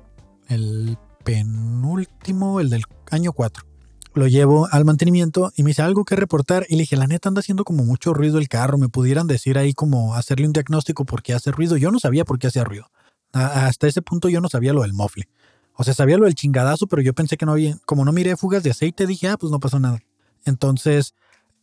el 0.48 0.98
penúltimo, 1.24 2.61
el 2.61 2.68
del 2.70 2.84
año 3.11 3.32
4 3.32 3.73
lo 4.14 4.28
llevo 4.28 4.68
al 4.70 4.84
mantenimiento 4.84 5.52
y 5.56 5.62
me 5.62 5.70
dice 5.70 5.82
algo 5.82 6.04
que 6.04 6.16
reportar. 6.16 6.66
Y 6.68 6.76
le 6.76 6.82
dije, 6.82 6.96
la 6.96 7.06
neta 7.06 7.28
anda 7.28 7.40
haciendo 7.40 7.64
como 7.64 7.84
mucho 7.84 8.14
ruido 8.14 8.38
el 8.38 8.48
carro. 8.48 8.78
Me 8.78 8.88
pudieran 8.88 9.26
decir 9.26 9.58
ahí 9.58 9.74
como 9.74 10.14
hacerle 10.14 10.46
un 10.46 10.52
diagnóstico 10.52 11.04
por 11.04 11.22
qué 11.22 11.34
hace 11.34 11.50
ruido. 11.50 11.76
Yo 11.76 11.90
no 11.90 11.98
sabía 11.98 12.24
por 12.24 12.38
qué 12.38 12.46
hacía 12.46 12.64
ruido. 12.64 12.90
hasta 13.32 13.88
ese 13.88 14.00
punto 14.00 14.28
yo 14.28 14.40
no 14.40 14.48
sabía 14.48 14.72
lo 14.72 14.82
del 14.82 14.92
mofle. 14.92 15.28
O 15.76 15.82
sea, 15.82 15.92
sabía 15.92 16.16
lo 16.16 16.26
del 16.26 16.36
chingadazo, 16.36 16.86
pero 16.86 17.02
yo 17.02 17.14
pensé 17.14 17.36
que 17.36 17.46
no 17.46 17.52
había, 17.52 17.76
como 17.84 18.04
no 18.04 18.12
miré 18.12 18.36
fugas 18.36 18.62
de 18.62 18.70
aceite, 18.70 19.06
dije, 19.08 19.28
ah, 19.28 19.36
pues 19.36 19.50
no 19.50 19.58
pasó 19.58 19.80
nada. 19.80 19.98
Entonces, 20.44 21.14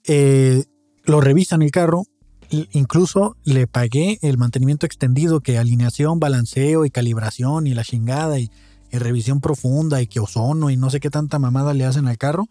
eh, 0.06 0.66
lo 1.06 1.22
revisan 1.22 1.62
el 1.62 1.72
carro. 1.72 2.04
Incluso 2.50 3.38
le 3.46 3.66
pagué 3.68 4.20
el 4.22 4.38
mantenimiento 4.38 4.86
extendido, 4.86 5.40
que 5.40 5.58
alineación, 5.58 6.20
balanceo 6.20 6.84
y 6.84 6.90
calibración 6.90 7.66
y 7.66 7.74
la 7.74 7.86
chingada 7.86 8.38
y, 8.40 8.52
revisión 9.00 9.42
profunda 9.42 10.02
y 10.02 10.08
que 10.08 10.20
ozono 10.20 10.70
y 10.70 10.78
no 10.78 10.90
sé 10.90 11.00
qué 11.00 11.10
tanta 11.10 11.40
mamada 11.40 11.74
le 11.74 11.86
hacen 11.86 12.08
al 12.08 12.18
carro. 12.18 12.48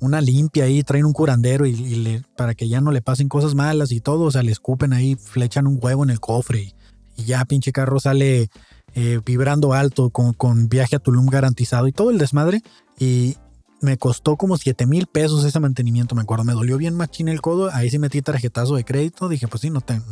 Una 0.00 0.20
limpia 0.20 0.64
ahí, 0.64 0.82
traen 0.82 1.06
un 1.06 1.12
curandero 1.12 1.66
y, 1.66 2.22
para 2.36 2.54
que 2.54 2.68
ya 2.68 2.80
no 2.80 2.90
le 2.90 3.00
pasen 3.00 3.28
cosas 3.28 3.54
malas 3.54 3.92
y 3.92 4.00
todo. 4.00 4.24
O 4.24 4.30
sea, 4.30 4.42
le 4.42 4.52
escupen 4.52 4.92
ahí, 4.92 5.14
flechan 5.16 5.66
un 5.66 5.78
huevo 5.80 6.02
en 6.04 6.10
el 6.10 6.20
cofre 6.20 6.74
y, 7.16 7.24
ya 7.24 7.44
pinche 7.44 7.70
carro 7.72 8.00
sale 8.00 8.50
eh, 8.94 9.20
vibrando 9.24 9.72
alto 9.72 10.10
con, 10.10 10.32
con 10.32 10.68
viaje 10.68 10.96
a 10.96 10.98
Tulum 10.98 11.26
garantizado 11.26 11.86
y 11.86 11.92
todo 11.92 12.10
el 12.10 12.18
desmadre. 12.18 12.62
Y, 12.98 13.36
me 13.84 13.98
costó 13.98 14.36
como 14.36 14.56
7 14.56 14.86
mil 14.86 15.06
pesos 15.06 15.44
ese 15.44 15.60
mantenimiento, 15.60 16.14
me 16.14 16.22
acuerdo. 16.22 16.44
Me 16.44 16.54
dolió 16.54 16.78
bien 16.78 16.94
machín 16.94 17.28
el 17.28 17.40
codo. 17.40 17.70
Ahí 17.72 17.90
sí 17.90 17.98
metí 17.98 18.22
tarjetazo 18.22 18.74
de 18.74 18.84
crédito. 18.84 19.28
Dije, 19.28 19.46
pues 19.46 19.60
sí, 19.60 19.70
no, 19.70 19.80
tengo, 19.80 20.04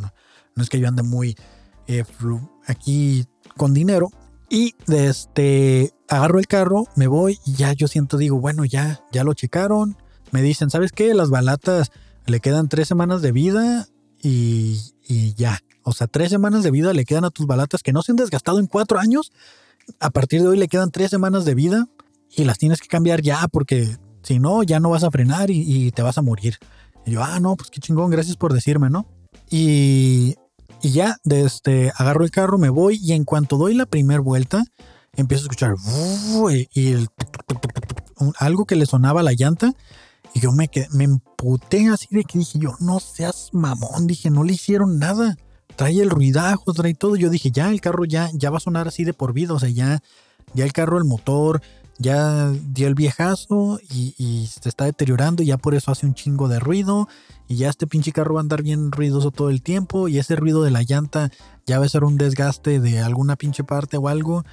no, 0.55 0.63
es 0.63 0.69
que 0.69 0.79
yo 0.79 0.87
ande 0.87 1.03
muy 1.03 1.35
eh, 1.87 2.05
aquí 2.67 3.25
con 3.57 3.73
dinero. 3.73 4.11
Y 4.53 4.75
este, 4.87 5.95
agarro 6.07 6.37
el 6.37 6.45
carro, 6.45 6.85
me 6.95 7.07
voy 7.07 7.39
y 7.43 7.55
ya 7.55 7.73
yo 7.73 7.87
siento, 7.87 8.17
digo, 8.17 8.39
bueno, 8.39 8.65
ya, 8.65 9.03
ya 9.11 9.23
lo 9.23 9.33
checaron. 9.33 9.97
Me 10.29 10.43
dicen, 10.43 10.69
¿sabes 10.69 10.91
qué? 10.91 11.15
Las 11.15 11.31
balatas 11.31 11.91
le 12.27 12.39
quedan 12.39 12.69
tres 12.69 12.87
semanas 12.87 13.23
de 13.23 13.31
vida 13.31 13.87
y, 14.21 14.79
y 15.07 15.33
ya. 15.33 15.59
O 15.81 15.91
sea, 15.91 16.05
tres 16.05 16.29
semanas 16.29 16.61
de 16.61 16.69
vida 16.69 16.93
le 16.93 17.03
quedan 17.03 17.25
a 17.25 17.31
tus 17.31 17.47
balatas 17.47 17.81
que 17.81 17.93
no 17.93 18.03
se 18.03 18.11
han 18.11 18.15
desgastado 18.15 18.59
en 18.59 18.67
cuatro 18.67 18.99
años. 18.99 19.31
A 19.99 20.11
partir 20.11 20.43
de 20.43 20.49
hoy 20.49 20.57
le 20.59 20.67
quedan 20.67 20.91
tres 20.91 21.09
semanas 21.09 21.45
de 21.45 21.55
vida 21.55 21.87
y 22.29 22.43
las 22.43 22.59
tienes 22.59 22.79
que 22.79 22.87
cambiar 22.87 23.23
ya 23.23 23.47
porque 23.47 23.97
si 24.21 24.37
no, 24.37 24.61
ya 24.61 24.79
no 24.79 24.91
vas 24.91 25.03
a 25.03 25.09
frenar 25.09 25.49
y, 25.49 25.89
te 25.93 26.03
vas 26.03 26.19
a 26.19 26.21
morir. 26.21 26.59
Y 27.07 27.13
yo, 27.13 27.23
ah, 27.23 27.39
no, 27.39 27.55
pues 27.55 27.71
qué 27.71 27.79
chingón, 27.79 28.11
gracias 28.11 28.37
por 28.37 28.53
decirme, 28.53 28.91
¿no? 28.91 29.07
Y, 29.49 30.35
y 30.83 30.91
ya, 30.91 31.15
desde, 31.23 31.45
este, 31.45 31.93
agarro 31.95 32.25
el 32.25 32.29
carro, 32.29 32.57
me 32.57 32.69
voy 32.69 32.99
y 33.01 33.13
en 33.13 33.23
cuanto 33.23 33.57
doy 33.57 33.73
la 33.73 33.85
primera 33.85 34.19
vuelta, 34.19 34.65
empiezo 35.15 35.43
a 35.43 35.45
escuchar 35.45 35.75
y 36.75 37.07
algo 38.37 38.65
que 38.65 38.75
le 38.75 38.85
sonaba 38.85 39.21
a 39.21 39.23
la 39.23 39.31
llanta 39.31 39.73
y 40.33 40.41
yo 40.41 40.51
me, 40.51 40.69
me 40.91 41.05
emputé 41.05 41.87
así 41.87 42.07
de 42.11 42.25
que 42.25 42.37
dije 42.37 42.59
yo, 42.59 42.75
no 42.81 42.99
seas 42.99 43.49
mamón, 43.53 44.07
dije, 44.07 44.29
no 44.29 44.43
le 44.43 44.53
hicieron 44.53 44.99
nada. 44.99 45.37
Trae 45.77 46.01
el 46.01 46.09
ruidajo, 46.09 46.73
trae 46.73 46.93
todo. 46.93 47.15
Yo 47.15 47.29
dije, 47.29 47.49
ya 47.49 47.69
el 47.69 47.81
carro 47.81 48.05
ya, 48.05 48.29
ya 48.33 48.49
va 48.49 48.57
a 48.57 48.59
sonar 48.59 48.87
así 48.87 49.05
de 49.05 49.13
por 49.13 49.33
vida. 49.33 49.53
O 49.53 49.59
sea, 49.59 49.69
ya, 49.69 50.01
ya 50.53 50.65
el 50.65 50.73
carro, 50.73 50.97
el 50.97 51.05
motor, 51.05 51.61
ya 52.03 52.51
dio 52.51 52.87
el 52.87 52.95
viejazo 52.95 53.79
y, 53.89 54.47
se 54.47 54.69
está 54.69 54.85
deteriorando 54.85 55.41
y 55.41 55.47
ya 55.47 55.57
por 55.57 55.73
eso 55.73 55.91
hace 55.91 56.05
un 56.05 56.13
chingo 56.13 56.47
de 56.47 56.59
ruido 56.59 57.07
y 57.47 57.55
ya 57.55 57.69
este 57.69 57.87
pinche 57.87 58.11
carro 58.11 58.35
va 58.35 58.41
a 58.41 58.43
andar 58.43 58.61
bien 58.61 58.91
ruidoso 58.91 59.31
todo 59.31 59.49
el 59.49 59.61
tiempo 59.61 60.07
y 60.07 60.19
ese 60.19 60.35
ruido 60.35 60.63
de 60.63 60.71
la 60.71 60.83
llanta 60.83 61.31
ya 61.65 61.79
va 61.79 61.85
a 61.85 61.89
ser 61.89 62.03
un 62.03 62.17
desgaste 62.17 62.79
de 62.79 62.99
alguna 62.99 63.37
pinche 63.37 63.63
parte 63.63 63.97
o 63.97 64.09
algo. 64.09 64.43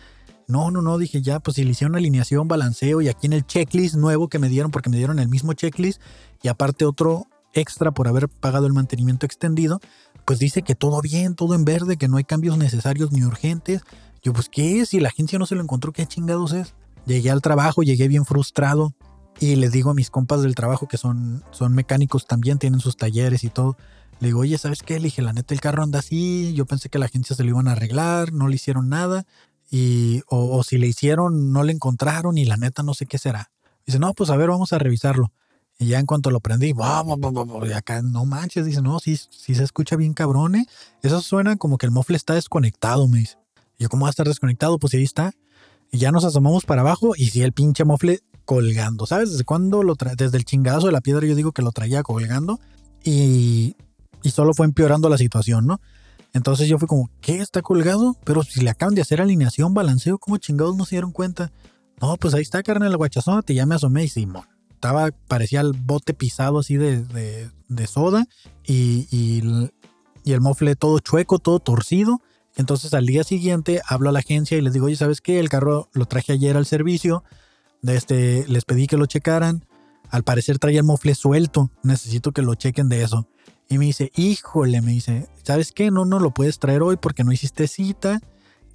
No, 0.46 0.70
no, 0.70 0.80
no, 0.80 0.96
dije 0.96 1.22
ya, 1.22 1.40
pues 1.40 1.56
si 1.56 1.64
le 1.64 1.72
hicieron 1.72 1.96
alineación, 1.96 2.48
balanceo 2.48 3.00
y 3.02 3.08
aquí 3.08 3.26
en 3.26 3.34
el 3.34 3.46
checklist 3.46 3.96
nuevo 3.96 4.28
que 4.28 4.38
me 4.38 4.48
dieron, 4.48 4.70
porque 4.70 4.88
me 4.88 4.96
dieron 4.96 5.18
el 5.18 5.28
mismo 5.28 5.52
checklist 5.52 6.00
y 6.42 6.48
aparte 6.48 6.84
otro 6.84 7.26
extra 7.52 7.90
por 7.90 8.06
haber 8.08 8.28
pagado 8.28 8.66
el 8.66 8.72
mantenimiento 8.72 9.26
extendido, 9.26 9.80
pues 10.24 10.38
dice 10.38 10.62
que 10.62 10.74
todo 10.74 11.00
bien, 11.00 11.34
todo 11.34 11.54
en 11.54 11.64
verde, 11.64 11.96
que 11.96 12.08
no 12.08 12.16
hay 12.16 12.24
cambios 12.24 12.56
necesarios 12.56 13.12
ni 13.12 13.24
urgentes. 13.24 13.82
Yo, 14.22 14.32
pues, 14.32 14.48
¿qué 14.48 14.80
es? 14.80 14.90
Si 14.90 15.00
la 15.00 15.08
agencia 15.08 15.38
no 15.38 15.46
se 15.46 15.54
lo 15.54 15.62
encontró, 15.62 15.92
¿qué 15.92 16.06
chingados 16.06 16.52
es? 16.52 16.74
Llegué 17.06 17.30
al 17.30 17.42
trabajo, 17.42 17.82
llegué 17.82 18.08
bien 18.08 18.24
frustrado 18.24 18.94
y 19.38 19.56
les 19.56 19.72
digo 19.72 19.90
a 19.90 19.94
mis 19.94 20.10
compas 20.10 20.42
del 20.42 20.54
trabajo 20.54 20.86
que 20.86 20.98
son, 20.98 21.42
son 21.50 21.74
mecánicos 21.74 22.26
también, 22.26 22.58
tienen 22.58 22.80
sus 22.80 22.96
talleres 22.96 23.42
y 23.44 23.48
todo. 23.48 23.76
Le 24.20 24.28
digo, 24.28 24.40
oye, 24.40 24.58
¿sabes 24.58 24.82
qué? 24.82 24.98
Le 24.98 25.04
dije, 25.04 25.22
la 25.22 25.32
neta, 25.32 25.54
el 25.54 25.60
carro 25.60 25.82
anda 25.82 26.00
así. 26.00 26.52
Yo 26.54 26.66
pensé 26.66 26.90
que 26.90 26.98
la 26.98 27.06
agencia 27.06 27.34
se 27.34 27.42
lo 27.42 27.50
iban 27.50 27.68
a 27.68 27.72
arreglar, 27.72 28.32
no 28.32 28.48
le 28.48 28.56
hicieron 28.56 28.90
nada. 28.90 29.26
Y, 29.70 30.22
o, 30.26 30.62
si 30.62 30.76
le 30.76 30.88
hicieron, 30.88 31.52
no 31.52 31.62
le 31.62 31.72
encontraron 31.72 32.36
y 32.36 32.44
la 32.44 32.58
neta, 32.58 32.82
no 32.82 32.92
sé 32.92 33.06
qué 33.06 33.16
será. 33.16 33.50
Dice, 33.86 33.98
no, 33.98 34.12
pues 34.12 34.28
a 34.28 34.36
ver, 34.36 34.50
vamos 34.50 34.74
a 34.74 34.78
revisarlo. 34.78 35.32
Y 35.78 35.86
ya 35.86 35.98
en 35.98 36.04
cuanto 36.04 36.30
lo 36.30 36.40
prendí, 36.40 36.74
y 37.66 37.72
acá 37.72 38.02
no 38.02 38.26
manches, 38.26 38.66
dice, 38.66 38.82
no, 38.82 38.98
sí, 38.98 39.16
sí 39.16 39.54
se 39.54 39.62
escucha 39.62 39.96
bien 39.96 40.12
cabrón, 40.12 40.56
¿eh? 40.56 40.66
Eso 41.02 41.22
suena 41.22 41.56
como 41.56 41.78
que 41.78 41.86
el 41.86 41.92
mofle 41.92 42.18
está 42.18 42.34
desconectado, 42.34 43.08
me 43.08 43.20
dice. 43.20 43.38
Yo, 43.78 43.88
¿cómo 43.88 44.02
va 44.02 44.08
a 44.08 44.10
estar 44.10 44.28
desconectado? 44.28 44.78
Pues 44.78 44.92
ahí 44.92 45.02
está. 45.02 45.32
Ya 45.92 46.12
nos 46.12 46.24
asomamos 46.24 46.64
para 46.64 46.82
abajo 46.82 47.12
y 47.16 47.30
si 47.30 47.42
el 47.42 47.52
pinche 47.52 47.84
mofle 47.84 48.20
colgando. 48.44 49.06
¿Sabes 49.06 49.30
desde 49.30 49.44
cuándo 49.44 49.82
lo? 49.82 49.94
Desde 49.94 50.36
el 50.36 50.44
chingazo 50.44 50.86
de 50.86 50.92
la 50.92 51.00
piedra 51.00 51.26
yo 51.26 51.34
digo 51.34 51.52
que 51.52 51.62
lo 51.62 51.72
traía 51.72 52.02
colgando 52.02 52.60
y, 53.04 53.76
y 54.22 54.30
solo 54.30 54.54
fue 54.54 54.66
empeorando 54.66 55.08
la 55.08 55.18
situación, 55.18 55.66
¿no? 55.66 55.80
Entonces 56.32 56.68
yo 56.68 56.78
fui 56.78 56.86
como, 56.86 57.10
¿qué 57.20 57.38
está 57.38 57.62
colgado? 57.62 58.16
Pero 58.24 58.42
si 58.42 58.60
le 58.60 58.70
acaban 58.70 58.94
de 58.94 59.02
hacer 59.02 59.20
alineación, 59.20 59.74
balanceo, 59.74 60.18
¿cómo 60.18 60.36
chingados 60.36 60.76
no 60.76 60.84
se 60.84 60.96
dieron 60.96 61.12
cuenta? 61.12 61.50
No, 62.00 62.16
pues 62.16 62.34
ahí 62.34 62.42
está, 62.42 62.62
carnal, 62.62 62.90
el 62.90 62.96
guachazote. 62.96 63.54
Ya 63.54 63.66
me 63.66 63.74
asomé 63.74 64.04
y 64.04 64.08
Simón. 64.08 64.44
Estaba, 64.70 65.10
parecía 65.28 65.60
el 65.60 65.72
bote 65.72 66.14
pisado 66.14 66.60
así 66.60 66.76
de, 66.76 67.04
de, 67.68 67.86
soda 67.86 68.26
y, 68.64 69.06
y, 69.10 69.70
y, 70.24 70.32
el 70.32 70.40
mofle 70.40 70.74
todo 70.74 70.98
chueco, 71.00 71.38
todo 71.38 71.58
torcido. 71.58 72.22
Entonces 72.56 72.94
al 72.94 73.06
día 73.06 73.24
siguiente 73.24 73.80
hablo 73.86 74.08
a 74.08 74.12
la 74.12 74.18
agencia 74.20 74.58
y 74.58 74.60
les 74.60 74.72
digo, 74.72 74.86
oye, 74.86 74.96
¿sabes 74.96 75.20
qué? 75.20 75.38
El 75.38 75.48
carro 75.48 75.88
lo 75.92 76.06
traje 76.06 76.32
ayer 76.32 76.56
al 76.56 76.66
servicio, 76.66 77.24
este, 77.82 78.46
les 78.48 78.64
pedí 78.64 78.86
que 78.86 78.96
lo 78.96 79.06
checaran, 79.06 79.64
al 80.10 80.24
parecer 80.24 80.58
traía 80.58 80.80
el 80.80 80.84
mofle 80.84 81.14
suelto, 81.14 81.70
necesito 81.82 82.32
que 82.32 82.42
lo 82.42 82.54
chequen 82.54 82.88
de 82.88 83.02
eso. 83.02 83.28
Y 83.68 83.78
me 83.78 83.84
dice, 83.84 84.10
híjole, 84.16 84.82
me 84.82 84.90
dice, 84.90 85.28
¿sabes 85.44 85.70
qué? 85.70 85.92
No, 85.92 86.04
no 86.04 86.18
lo 86.18 86.34
puedes 86.34 86.58
traer 86.58 86.82
hoy 86.82 86.96
porque 86.96 87.22
no 87.22 87.32
hiciste 87.32 87.68
cita. 87.68 88.20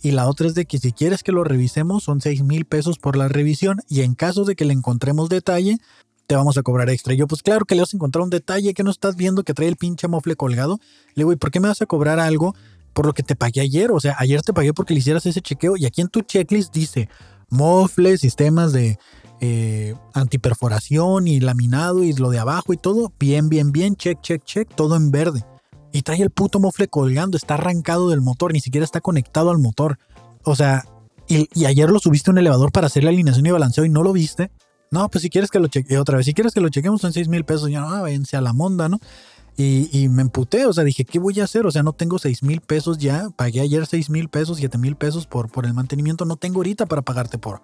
Y 0.02 0.12
la 0.12 0.30
otra 0.30 0.48
es 0.48 0.56
de 0.56 0.66
que 0.66 0.78
si 0.78 0.94
quieres 0.94 1.22
que 1.24 1.34
lo 1.34 1.44
revisemos 1.44 2.04
son 2.04 2.22
6 2.22 2.44
mil 2.44 2.64
pesos 2.64 2.98
por 2.98 3.18
la 3.18 3.28
revisión 3.28 3.82
y 3.90 4.02
en 4.02 4.16
caso 4.16 4.46
de 4.46 4.56
que 4.56 4.64
le 4.64 4.72
encontremos 4.72 5.28
detalle, 5.28 5.80
te 6.28 6.36
vamos 6.36 6.58
a 6.58 6.64
cobrar 6.64 6.90
extra. 6.90 7.14
Y 7.14 7.18
yo, 7.18 7.28
pues 7.28 7.44
claro 7.44 7.66
que 7.66 7.76
le 7.76 7.82
vas 7.82 7.94
a 7.94 7.98
encontrar 7.98 8.24
un 8.24 8.30
detalle 8.30 8.74
que 8.74 8.84
no 8.84 8.92
estás 8.92 9.16
viendo 9.18 9.44
que 9.44 9.54
trae 9.54 9.68
el 9.68 9.76
pinche 9.76 10.08
mofle 10.08 10.36
colgado. 10.36 10.80
Le 11.10 11.22
digo, 11.22 11.34
¿y 11.34 11.36
por 11.36 11.52
qué 11.52 11.60
me 11.60 11.68
vas 11.68 11.82
a 11.82 11.86
cobrar 11.86 12.20
algo 12.20 12.56
por 12.96 13.06
lo 13.06 13.14
que 13.14 13.22
te 13.22 13.36
pagué 13.36 13.62
ayer. 13.62 13.92
O 13.92 14.00
sea, 14.00 14.16
ayer 14.18 14.42
te 14.42 14.54
pagué 14.54 14.74
porque 14.74 14.96
le 14.96 15.02
hicieras 15.02 15.26
ese 15.28 15.42
chequeo 15.42 15.78
y 15.78 15.86
aquí 15.86 16.02
en 16.02 16.08
tu 16.08 16.22
checklist 16.22 16.74
dice 16.74 17.10
mofle, 17.50 18.18
sistemas 18.18 18.74
de 18.74 18.98
eh, 19.42 19.94
antiperforación 20.14 21.28
y 21.28 21.40
laminado 21.42 22.04
y 22.04 22.14
lo 22.14 22.30
de 22.32 22.40
abajo 22.40 22.74
y 22.74 22.78
todo. 22.78 23.12
Bien, 23.20 23.50
bien, 23.50 23.72
bien, 23.72 23.96
check, 23.96 24.22
check, 24.22 24.44
check, 24.44 24.74
todo 24.74 24.96
en 24.96 25.12
verde. 25.12 25.46
Y 25.92 26.02
trae 26.02 26.22
el 26.22 26.32
puto 26.32 26.60
mofle 26.60 26.88
colgando, 26.88 27.38
está 27.38 27.54
arrancado 27.56 28.10
del 28.10 28.22
motor, 28.22 28.54
ni 28.54 28.62
siquiera 28.62 28.86
está 28.86 29.02
conectado 29.02 29.52
al 29.52 29.60
motor. 29.60 30.00
O 30.44 30.56
sea, 30.56 30.86
y, 31.28 31.66
ayer 31.66 31.90
lo 31.90 32.00
subiste 32.00 32.32
a 32.32 32.34
un 32.34 32.38
elevador 32.38 32.72
para 32.72 32.88
hacer 32.88 33.04
la 33.04 33.10
alineación 33.10 33.46
y 33.46 33.52
balanceo 33.52 33.86
y 33.86 33.90
no 33.90 34.04
lo 34.04 34.14
viste. 34.14 34.52
No, 34.90 35.10
pues 35.10 35.22
si 35.22 35.30
quieres 35.30 35.50
que 35.52 35.60
lo 35.60 35.68
cheque 35.68 35.98
otra 35.98 36.18
vez, 36.18 36.26
si 36.26 36.34
quieres 36.34 36.54
que 36.54 36.62
lo 36.62 36.70
chequemos 36.70 37.02
son 37.02 37.12
6 37.12 37.28
mil 37.28 37.44
pesos, 37.44 37.70
ya 37.70 37.82
no, 37.82 37.90
ah, 37.90 38.02
váyanse 38.02 38.38
a 38.38 38.42
la 38.42 38.54
monda, 38.54 38.88
¿no? 38.88 39.00
Y, 39.58 40.10
me 40.10 40.22
emputé, 40.22 40.66
o 40.66 40.74
sea, 40.74 40.84
dije, 40.84 41.06
¿qué 41.06 41.18
voy 41.18 41.40
a 41.40 41.46
hacer? 41.46 41.66
O 41.66 41.72
sea, 41.72 41.82
no 41.82 41.94
tengo 41.94 42.20
6 42.20 42.44
mil 42.44 42.60
pesos 42.60 42.98
ya, 42.98 43.30
pagué 43.38 43.62
ayer 43.62 43.86
6 43.86 44.10
mil 44.10 44.28
pesos, 44.28 44.58
7 44.58 44.78
mil 44.78 44.98
pesos 44.98 45.28
por, 45.28 45.50
por 45.50 45.66
el 45.66 45.74
mantenimiento, 45.74 46.26
no 46.26 46.36
tengo 46.36 46.58
ahorita 46.58 46.88
para 46.88 47.04
pagarte 47.04 47.38
por, 47.38 47.62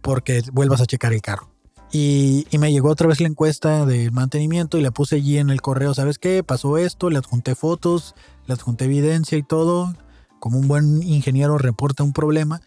porque 0.00 0.42
vuelvas 0.52 0.80
a 0.80 0.86
checar 0.86 1.12
el 1.12 1.22
carro. 1.22 1.48
Y, 1.92 2.46
me 2.58 2.72
llegó 2.72 2.90
otra 2.90 3.06
vez 3.06 3.20
la 3.20 3.28
encuesta 3.28 3.86
del 3.86 4.10
mantenimiento 4.10 4.78
y 4.78 4.82
le 4.82 4.90
puse 4.90 5.16
allí 5.16 5.38
en 5.38 5.50
el 5.50 5.62
correo, 5.62 5.94
¿sabes 5.94 6.18
qué? 6.18 6.42
Pasó 6.42 6.76
esto, 6.76 7.08
le 7.08 7.18
adjunté 7.18 7.54
fotos, 7.54 8.14
le 8.46 8.54
adjunté 8.54 8.86
evidencia 8.86 9.38
y 9.38 9.42
todo, 9.42 9.94
como 10.40 10.58
un 10.58 10.66
buen 10.66 11.02
ingeniero 11.02 11.56
reporta 11.56 12.02
un 12.02 12.12
problema, 12.12 12.60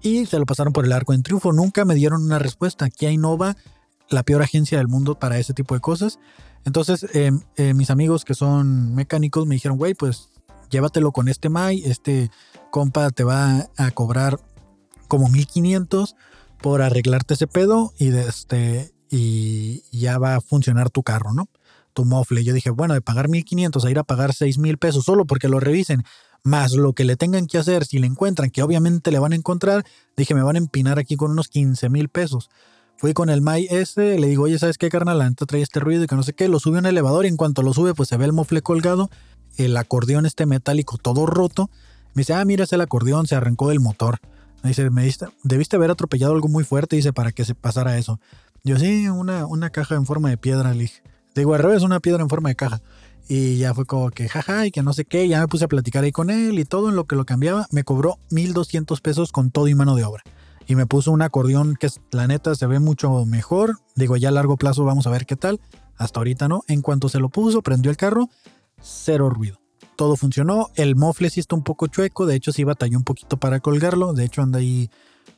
y 0.00 0.26
se 0.26 0.38
lo 0.38 0.46
pasaron 0.46 0.72
por 0.72 0.84
el 0.84 0.92
arco 0.92 1.12
en 1.12 1.22
triunfo, 1.22 1.52
nunca 1.52 1.84
me 1.84 1.94
dieron 1.94 2.22
una 2.22 2.38
respuesta. 2.38 2.84
Aquí 2.84 3.06
hay 3.06 3.16
Nova, 3.16 3.56
la 4.10 4.22
peor 4.22 4.42
agencia 4.42 4.78
del 4.78 4.86
mundo 4.86 5.18
para 5.18 5.38
ese 5.38 5.54
tipo 5.54 5.74
de 5.74 5.80
cosas. 5.80 6.18
Entonces, 6.64 7.06
em, 7.14 7.40
eh, 7.56 7.74
mis 7.74 7.90
amigos 7.90 8.24
que 8.24 8.34
son 8.34 8.94
mecánicos 8.94 9.46
me 9.46 9.54
dijeron, 9.54 9.78
güey, 9.78 9.94
pues 9.94 10.28
llévatelo 10.70 11.12
con 11.12 11.28
este 11.28 11.48
Mai, 11.48 11.82
este 11.84 12.30
compa 12.70 13.10
te 13.10 13.24
va 13.24 13.68
a 13.76 13.90
cobrar 13.92 14.38
como 15.08 15.28
1500 15.28 16.14
por 16.60 16.82
arreglarte 16.82 17.34
ese 17.34 17.46
pedo 17.46 17.92
y, 17.98 18.08
de 18.10 18.28
este, 18.28 18.92
y 19.10 19.82
ya 19.90 20.18
va 20.18 20.36
a 20.36 20.40
funcionar 20.40 20.90
tu 20.90 21.02
carro, 21.02 21.32
¿no? 21.32 21.48
Tu 21.94 22.04
mofle. 22.04 22.44
Yo 22.44 22.52
dije, 22.52 22.70
bueno, 22.70 22.94
de 22.94 23.00
pagar 23.00 23.28
1500 23.28 23.84
a 23.84 23.90
ir 23.90 23.98
a 23.98 24.04
pagar 24.04 24.34
6000 24.34 24.78
pesos 24.78 25.04
solo 25.04 25.24
porque 25.24 25.48
lo 25.48 25.60
revisen, 25.60 26.04
más 26.42 26.72
lo 26.72 26.92
que 26.92 27.04
le 27.04 27.16
tengan 27.16 27.46
que 27.46 27.58
hacer 27.58 27.84
si 27.84 27.98
le 27.98 28.06
encuentran, 28.06 28.50
que 28.50 28.62
obviamente 28.62 29.10
le 29.10 29.18
van 29.18 29.32
a 29.32 29.36
encontrar, 29.36 29.84
dije, 30.16 30.34
me 30.34 30.42
van 30.42 30.56
a 30.56 30.58
empinar 30.58 30.98
aquí 30.98 31.16
con 31.16 31.30
unos 31.30 31.48
15 31.48 31.88
mil 31.88 32.08
pesos. 32.08 32.50
Fui 32.98 33.12
con 33.12 33.30
el 33.30 33.42
Mai 33.42 33.68
ese, 33.70 34.18
le 34.18 34.26
digo, 34.26 34.42
oye, 34.42 34.58
¿sabes 34.58 34.76
qué, 34.76 34.88
carnal? 34.88 35.18
La 35.18 35.28
neta 35.28 35.46
trae 35.46 35.62
este 35.62 35.78
ruido 35.78 36.02
y 36.02 36.08
que 36.08 36.16
no 36.16 36.24
sé 36.24 36.32
qué. 36.32 36.48
Lo 36.48 36.58
sube 36.58 36.78
a 36.78 36.80
un 36.80 36.86
elevador 36.86 37.26
y 37.26 37.28
en 37.28 37.36
cuanto 37.36 37.62
lo 37.62 37.72
sube, 37.72 37.94
pues 37.94 38.08
se 38.08 38.16
ve 38.16 38.24
el 38.24 38.32
mofle 38.32 38.60
colgado, 38.60 39.08
el 39.56 39.76
acordeón 39.76 40.26
este 40.26 40.46
metálico 40.46 40.98
todo 40.98 41.24
roto. 41.24 41.70
Me 42.14 42.22
dice, 42.22 42.34
ah, 42.34 42.44
mira, 42.44 42.64
es 42.64 42.72
el 42.72 42.80
acordeón, 42.80 43.28
se 43.28 43.36
arrancó 43.36 43.68
del 43.68 43.78
motor. 43.78 44.18
Me 44.64 44.70
dice, 44.70 44.90
me 44.90 45.04
diste, 45.04 45.26
debiste 45.44 45.76
haber 45.76 45.92
atropellado 45.92 46.34
algo 46.34 46.48
muy 46.48 46.64
fuerte, 46.64 46.96
dice, 46.96 47.12
para 47.12 47.30
que 47.30 47.44
se 47.44 47.54
pasara 47.54 47.96
eso. 47.98 48.18
Yo, 48.64 48.76
sí, 48.80 49.08
una, 49.08 49.46
una 49.46 49.70
caja 49.70 49.94
en 49.94 50.04
forma 50.04 50.30
de 50.30 50.36
piedra, 50.36 50.74
le 50.74 50.80
dije. 50.80 51.00
Digo, 51.36 51.54
al 51.54 51.62
revés, 51.62 51.84
una 51.84 52.00
piedra 52.00 52.24
en 52.24 52.28
forma 52.28 52.48
de 52.48 52.56
caja. 52.56 52.82
Y 53.28 53.58
ya 53.58 53.74
fue 53.74 53.84
como 53.84 54.10
que 54.10 54.28
jaja 54.28 54.66
y 54.66 54.72
que 54.72 54.82
no 54.82 54.92
sé 54.92 55.04
qué. 55.04 55.28
Ya 55.28 55.40
me 55.40 55.46
puse 55.46 55.66
a 55.66 55.68
platicar 55.68 56.02
ahí 56.02 56.10
con 56.10 56.30
él 56.30 56.58
y 56.58 56.64
todo 56.64 56.88
en 56.88 56.96
lo 56.96 57.04
que 57.04 57.14
lo 57.14 57.24
cambiaba. 57.26 57.68
Me 57.70 57.84
cobró 57.84 58.18
1200 58.30 59.00
pesos 59.00 59.30
con 59.30 59.52
todo 59.52 59.68
y 59.68 59.76
mano 59.76 59.94
de 59.94 60.02
obra. 60.02 60.24
Y 60.68 60.76
me 60.76 60.86
puso 60.86 61.10
un 61.10 61.22
acordeón 61.22 61.76
que 61.76 61.88
la 62.12 62.26
neta 62.26 62.54
se 62.54 62.66
ve 62.66 62.78
mucho 62.78 63.24
mejor. 63.24 63.78
Digo, 63.96 64.16
ya 64.16 64.28
a 64.28 64.32
largo 64.32 64.58
plazo 64.58 64.84
vamos 64.84 65.06
a 65.06 65.10
ver 65.10 65.24
qué 65.24 65.34
tal. 65.34 65.60
Hasta 65.96 66.20
ahorita 66.20 66.46
no. 66.46 66.62
En 66.68 66.82
cuanto 66.82 67.08
se 67.08 67.18
lo 67.18 67.30
puso, 67.30 67.62
prendió 67.62 67.90
el 67.90 67.96
carro, 67.96 68.28
cero 68.80 69.30
ruido. 69.30 69.58
Todo 69.96 70.14
funcionó. 70.14 70.68
El 70.76 70.94
mofle 70.94 71.30
sí 71.30 71.40
está 71.40 71.56
un 71.56 71.64
poco 71.64 71.86
chueco. 71.86 72.26
De 72.26 72.36
hecho, 72.36 72.52
sí 72.52 72.64
batalló 72.64 72.98
un 72.98 73.04
poquito 73.04 73.38
para 73.38 73.60
colgarlo. 73.60 74.12
De 74.12 74.24
hecho, 74.24 74.42
anda 74.42 74.58
ahí 74.58 74.90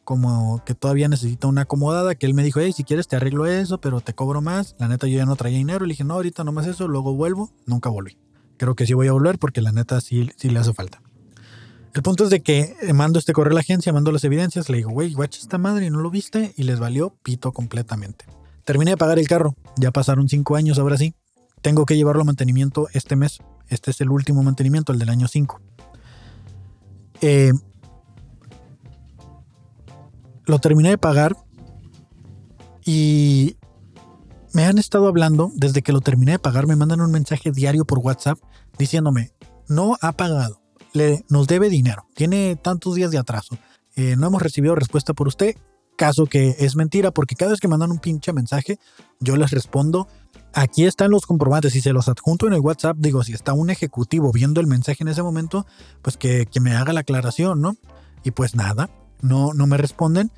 como 0.02 0.60
que 0.64 0.74
todavía 0.74 1.08
necesita 1.08 1.46
una 1.46 1.62
acomodada, 1.62 2.16
que 2.16 2.26
él 2.26 2.34
me 2.34 2.42
dijo, 2.42 2.58
hey, 2.58 2.72
si 2.72 2.82
quieres 2.82 3.06
te 3.06 3.14
arreglo 3.14 3.46
eso, 3.46 3.80
pero 3.80 4.00
te 4.00 4.12
cobro 4.12 4.42
más. 4.42 4.74
La 4.78 4.88
neta 4.88 5.06
yo 5.06 5.16
ya 5.16 5.26
no 5.26 5.36
traía 5.36 5.58
dinero, 5.58 5.86
le 5.86 5.92
dije, 5.92 6.02
no, 6.02 6.14
ahorita 6.14 6.42
nomás 6.42 6.66
eso, 6.66 6.88
luego 6.88 7.14
vuelvo, 7.14 7.52
nunca 7.66 7.90
volví. 7.90 8.18
Creo 8.56 8.74
que 8.74 8.86
sí 8.86 8.94
voy 8.94 9.06
a 9.06 9.12
volver 9.12 9.38
porque 9.38 9.62
la 9.62 9.70
neta 9.70 10.00
sí, 10.00 10.28
sí 10.36 10.50
le 10.50 10.58
hace 10.58 10.74
falta. 10.74 11.00
El 11.92 12.02
punto 12.02 12.24
es 12.24 12.30
de 12.30 12.40
que 12.40 12.76
mando 12.94 13.18
este 13.18 13.32
correo 13.32 13.50
a 13.50 13.54
la 13.54 13.60
agencia, 13.60 13.92
mando 13.92 14.12
las 14.12 14.22
evidencias, 14.24 14.68
le 14.68 14.78
digo, 14.78 14.90
güey, 14.90 15.12
guacha 15.12 15.40
esta 15.40 15.58
madre, 15.58 15.90
¿no 15.90 16.00
lo 16.00 16.10
viste? 16.10 16.54
Y 16.56 16.62
les 16.62 16.78
valió 16.78 17.14
pito 17.22 17.52
completamente. 17.52 18.26
Terminé 18.64 18.92
de 18.92 18.96
pagar 18.96 19.18
el 19.18 19.26
carro, 19.26 19.56
ya 19.76 19.90
pasaron 19.90 20.28
cinco 20.28 20.54
años, 20.54 20.78
ahora 20.78 20.96
sí. 20.96 21.14
Tengo 21.62 21.84
que 21.86 21.96
llevarlo 21.96 22.22
a 22.22 22.24
mantenimiento 22.24 22.88
este 22.92 23.16
mes. 23.16 23.38
Este 23.68 23.90
es 23.90 24.00
el 24.00 24.10
último 24.10 24.42
mantenimiento, 24.42 24.92
el 24.92 24.98
del 24.98 25.10
año 25.10 25.28
5. 25.28 25.60
Eh, 27.22 27.52
lo 30.46 30.58
terminé 30.58 30.90
de 30.90 30.98
pagar 30.98 31.36
y 32.84 33.56
me 34.52 34.64
han 34.64 34.78
estado 34.78 35.06
hablando, 35.06 35.50
desde 35.54 35.82
que 35.82 35.92
lo 35.92 36.00
terminé 36.00 36.32
de 36.32 36.38
pagar, 36.38 36.66
me 36.66 36.76
mandan 36.76 37.00
un 37.00 37.10
mensaje 37.10 37.52
diario 37.52 37.84
por 37.84 37.98
WhatsApp 37.98 38.38
diciéndome, 38.78 39.32
no 39.68 39.96
ha 40.00 40.12
pagado, 40.12 40.59
le, 40.92 41.24
nos 41.28 41.46
debe 41.46 41.68
dinero, 41.68 42.06
tiene 42.14 42.56
tantos 42.56 42.94
días 42.94 43.10
de 43.10 43.18
atraso, 43.18 43.58
eh, 43.96 44.16
no 44.16 44.26
hemos 44.26 44.42
recibido 44.42 44.74
respuesta 44.74 45.14
por 45.14 45.28
usted, 45.28 45.56
caso 45.96 46.24
que 46.24 46.56
es 46.58 46.76
mentira, 46.76 47.10
porque 47.10 47.34
cada 47.34 47.50
vez 47.50 47.60
que 47.60 47.68
mandan 47.68 47.90
un 47.90 47.98
pinche 47.98 48.32
mensaje, 48.32 48.78
yo 49.18 49.36
les 49.36 49.50
respondo, 49.50 50.08
aquí 50.54 50.86
están 50.86 51.10
los 51.10 51.26
comprobantes, 51.26 51.76
y 51.76 51.82
se 51.82 51.92
los 51.92 52.08
adjunto 52.08 52.46
en 52.46 52.54
el 52.54 52.60
WhatsApp, 52.60 52.96
digo, 52.98 53.22
si 53.22 53.34
está 53.34 53.52
un 53.52 53.68
ejecutivo 53.68 54.32
viendo 54.32 54.60
el 54.60 54.66
mensaje 54.66 55.02
en 55.02 55.08
ese 55.08 55.22
momento, 55.22 55.66
pues 56.00 56.16
que, 56.16 56.46
que 56.46 56.60
me 56.60 56.74
haga 56.74 56.94
la 56.94 57.00
aclaración, 57.00 57.60
¿no? 57.60 57.76
Y 58.24 58.30
pues 58.30 58.54
nada, 58.54 58.88
no, 59.20 59.52
no 59.52 59.66
me 59.66 59.76
responden. 59.76 60.30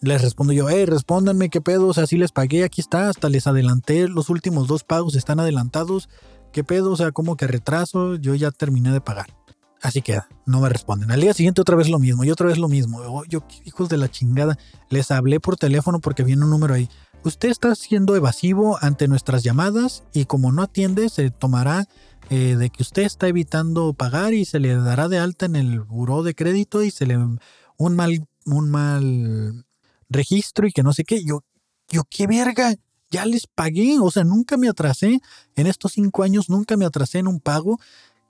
Les 0.00 0.22
respondo 0.22 0.52
yo, 0.52 0.68
hey, 0.70 0.86
respóndanme, 0.86 1.48
qué 1.48 1.60
pedo, 1.60 1.88
o 1.88 1.94
sea, 1.94 2.06
sí 2.06 2.16
les 2.16 2.30
pagué, 2.30 2.62
aquí 2.62 2.80
está, 2.80 3.08
hasta 3.08 3.28
les 3.28 3.48
adelanté, 3.48 4.06
los 4.06 4.30
últimos 4.30 4.68
dos 4.68 4.84
pagos 4.84 5.16
están 5.16 5.40
adelantados, 5.40 6.08
qué 6.52 6.62
pedo, 6.62 6.92
o 6.92 6.96
sea, 6.96 7.10
como 7.10 7.36
que 7.36 7.48
retraso, 7.48 8.14
yo 8.14 8.36
ya 8.36 8.52
terminé 8.52 8.92
de 8.92 9.00
pagar. 9.00 9.37
Así 9.80 10.02
queda, 10.02 10.28
no 10.44 10.60
me 10.60 10.68
responden. 10.68 11.10
Al 11.10 11.20
día 11.20 11.32
siguiente 11.34 11.60
otra 11.60 11.76
vez 11.76 11.88
lo 11.88 11.98
mismo 11.98 12.24
y 12.24 12.30
otra 12.30 12.48
vez 12.48 12.58
lo 12.58 12.68
mismo. 12.68 12.98
Oh, 12.98 13.24
yo, 13.24 13.44
hijos 13.64 13.88
de 13.88 13.96
la 13.96 14.10
chingada, 14.10 14.58
les 14.90 15.10
hablé 15.10 15.38
por 15.38 15.56
teléfono 15.56 16.00
porque 16.00 16.24
viene 16.24 16.44
un 16.44 16.50
número 16.50 16.74
ahí. 16.74 16.88
Usted 17.24 17.48
está 17.48 17.74
siendo 17.74 18.16
evasivo 18.16 18.78
ante 18.80 19.08
nuestras 19.08 19.42
llamadas 19.42 20.04
y 20.12 20.24
como 20.24 20.50
no 20.52 20.62
atiende, 20.62 21.08
se 21.08 21.30
tomará 21.30 21.86
eh, 22.30 22.56
de 22.56 22.70
que 22.70 22.82
usted 22.82 23.02
está 23.02 23.28
evitando 23.28 23.92
pagar 23.92 24.34
y 24.34 24.44
se 24.44 24.58
le 24.58 24.74
dará 24.74 25.08
de 25.08 25.18
alta 25.18 25.46
en 25.46 25.56
el 25.56 25.80
buró 25.80 26.22
de 26.22 26.34
crédito 26.34 26.82
y 26.82 26.90
se 26.90 27.06
le 27.06 27.16
un 27.16 27.96
mal, 27.96 28.26
un 28.46 28.70
mal 28.70 29.64
registro 30.08 30.66
y 30.66 30.72
que 30.72 30.82
no 30.82 30.92
sé 30.92 31.04
qué. 31.04 31.24
Yo, 31.24 31.44
yo, 31.88 32.02
qué 32.08 32.26
verga, 32.26 32.74
ya 33.10 33.24
les 33.24 33.46
pagué, 33.46 33.98
o 34.00 34.10
sea, 34.10 34.24
nunca 34.24 34.56
me 34.56 34.68
atrasé. 34.68 35.20
En 35.56 35.66
estos 35.66 35.92
cinco 35.92 36.22
años 36.22 36.50
nunca 36.50 36.76
me 36.76 36.84
atrasé 36.84 37.18
en 37.18 37.28
un 37.28 37.40
pago. 37.40 37.80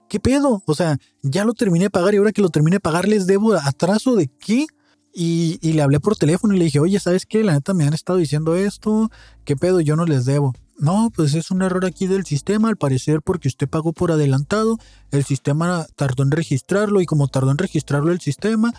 ¿Qué 0.09 0.19
pedo? 0.19 0.63
O 0.65 0.73
sea, 0.73 0.97
ya 1.21 1.45
lo 1.45 1.53
terminé 1.53 1.85
de 1.85 1.89
pagar 1.91 2.15
y 2.15 2.17
ahora 2.17 2.31
que 2.31 2.41
lo 2.41 2.49
terminé 2.49 2.77
de 2.77 2.79
pagar 2.81 3.07
les 3.07 3.27
debo 3.27 3.53
atraso 3.53 4.15
de 4.15 4.27
qué? 4.27 4.65
Y, 5.13 5.59
le 5.61 5.81
hablé 5.81 5.99
por 5.99 6.15
teléfono 6.15 6.55
y 6.55 6.57
le 6.57 6.65
dije, 6.65 6.79
oye, 6.79 6.99
¿sabes 6.99 7.25
qué? 7.25 7.43
La 7.43 7.53
neta 7.53 7.73
me 7.73 7.85
han 7.85 7.93
estado 7.93 8.17
diciendo 8.17 8.55
esto, 8.55 9.11
¿qué 9.45 9.55
pedo? 9.55 9.81
Yo 9.81 9.95
no 9.95 10.05
les 10.05 10.25
debo. 10.25 10.53
No, 10.79 11.11
pues 11.15 11.35
es 11.35 11.51
un 11.51 11.61
error 11.61 11.85
aquí 11.85 12.07
del 12.07 12.25
sistema, 12.25 12.69
al 12.69 12.77
parecer 12.77 13.21
porque 13.21 13.47
usted 13.47 13.67
pagó 13.67 13.93
por 13.93 14.11
adelantado, 14.11 14.77
el 15.11 15.25
sistema 15.25 15.85
tardó 15.95 16.23
en 16.23 16.31
registrarlo 16.31 17.01
y 17.01 17.05
como 17.05 17.27
tardó 17.27 17.51
en 17.51 17.57
registrarlo 17.57 18.11
el 18.11 18.21
sistema, 18.21 18.73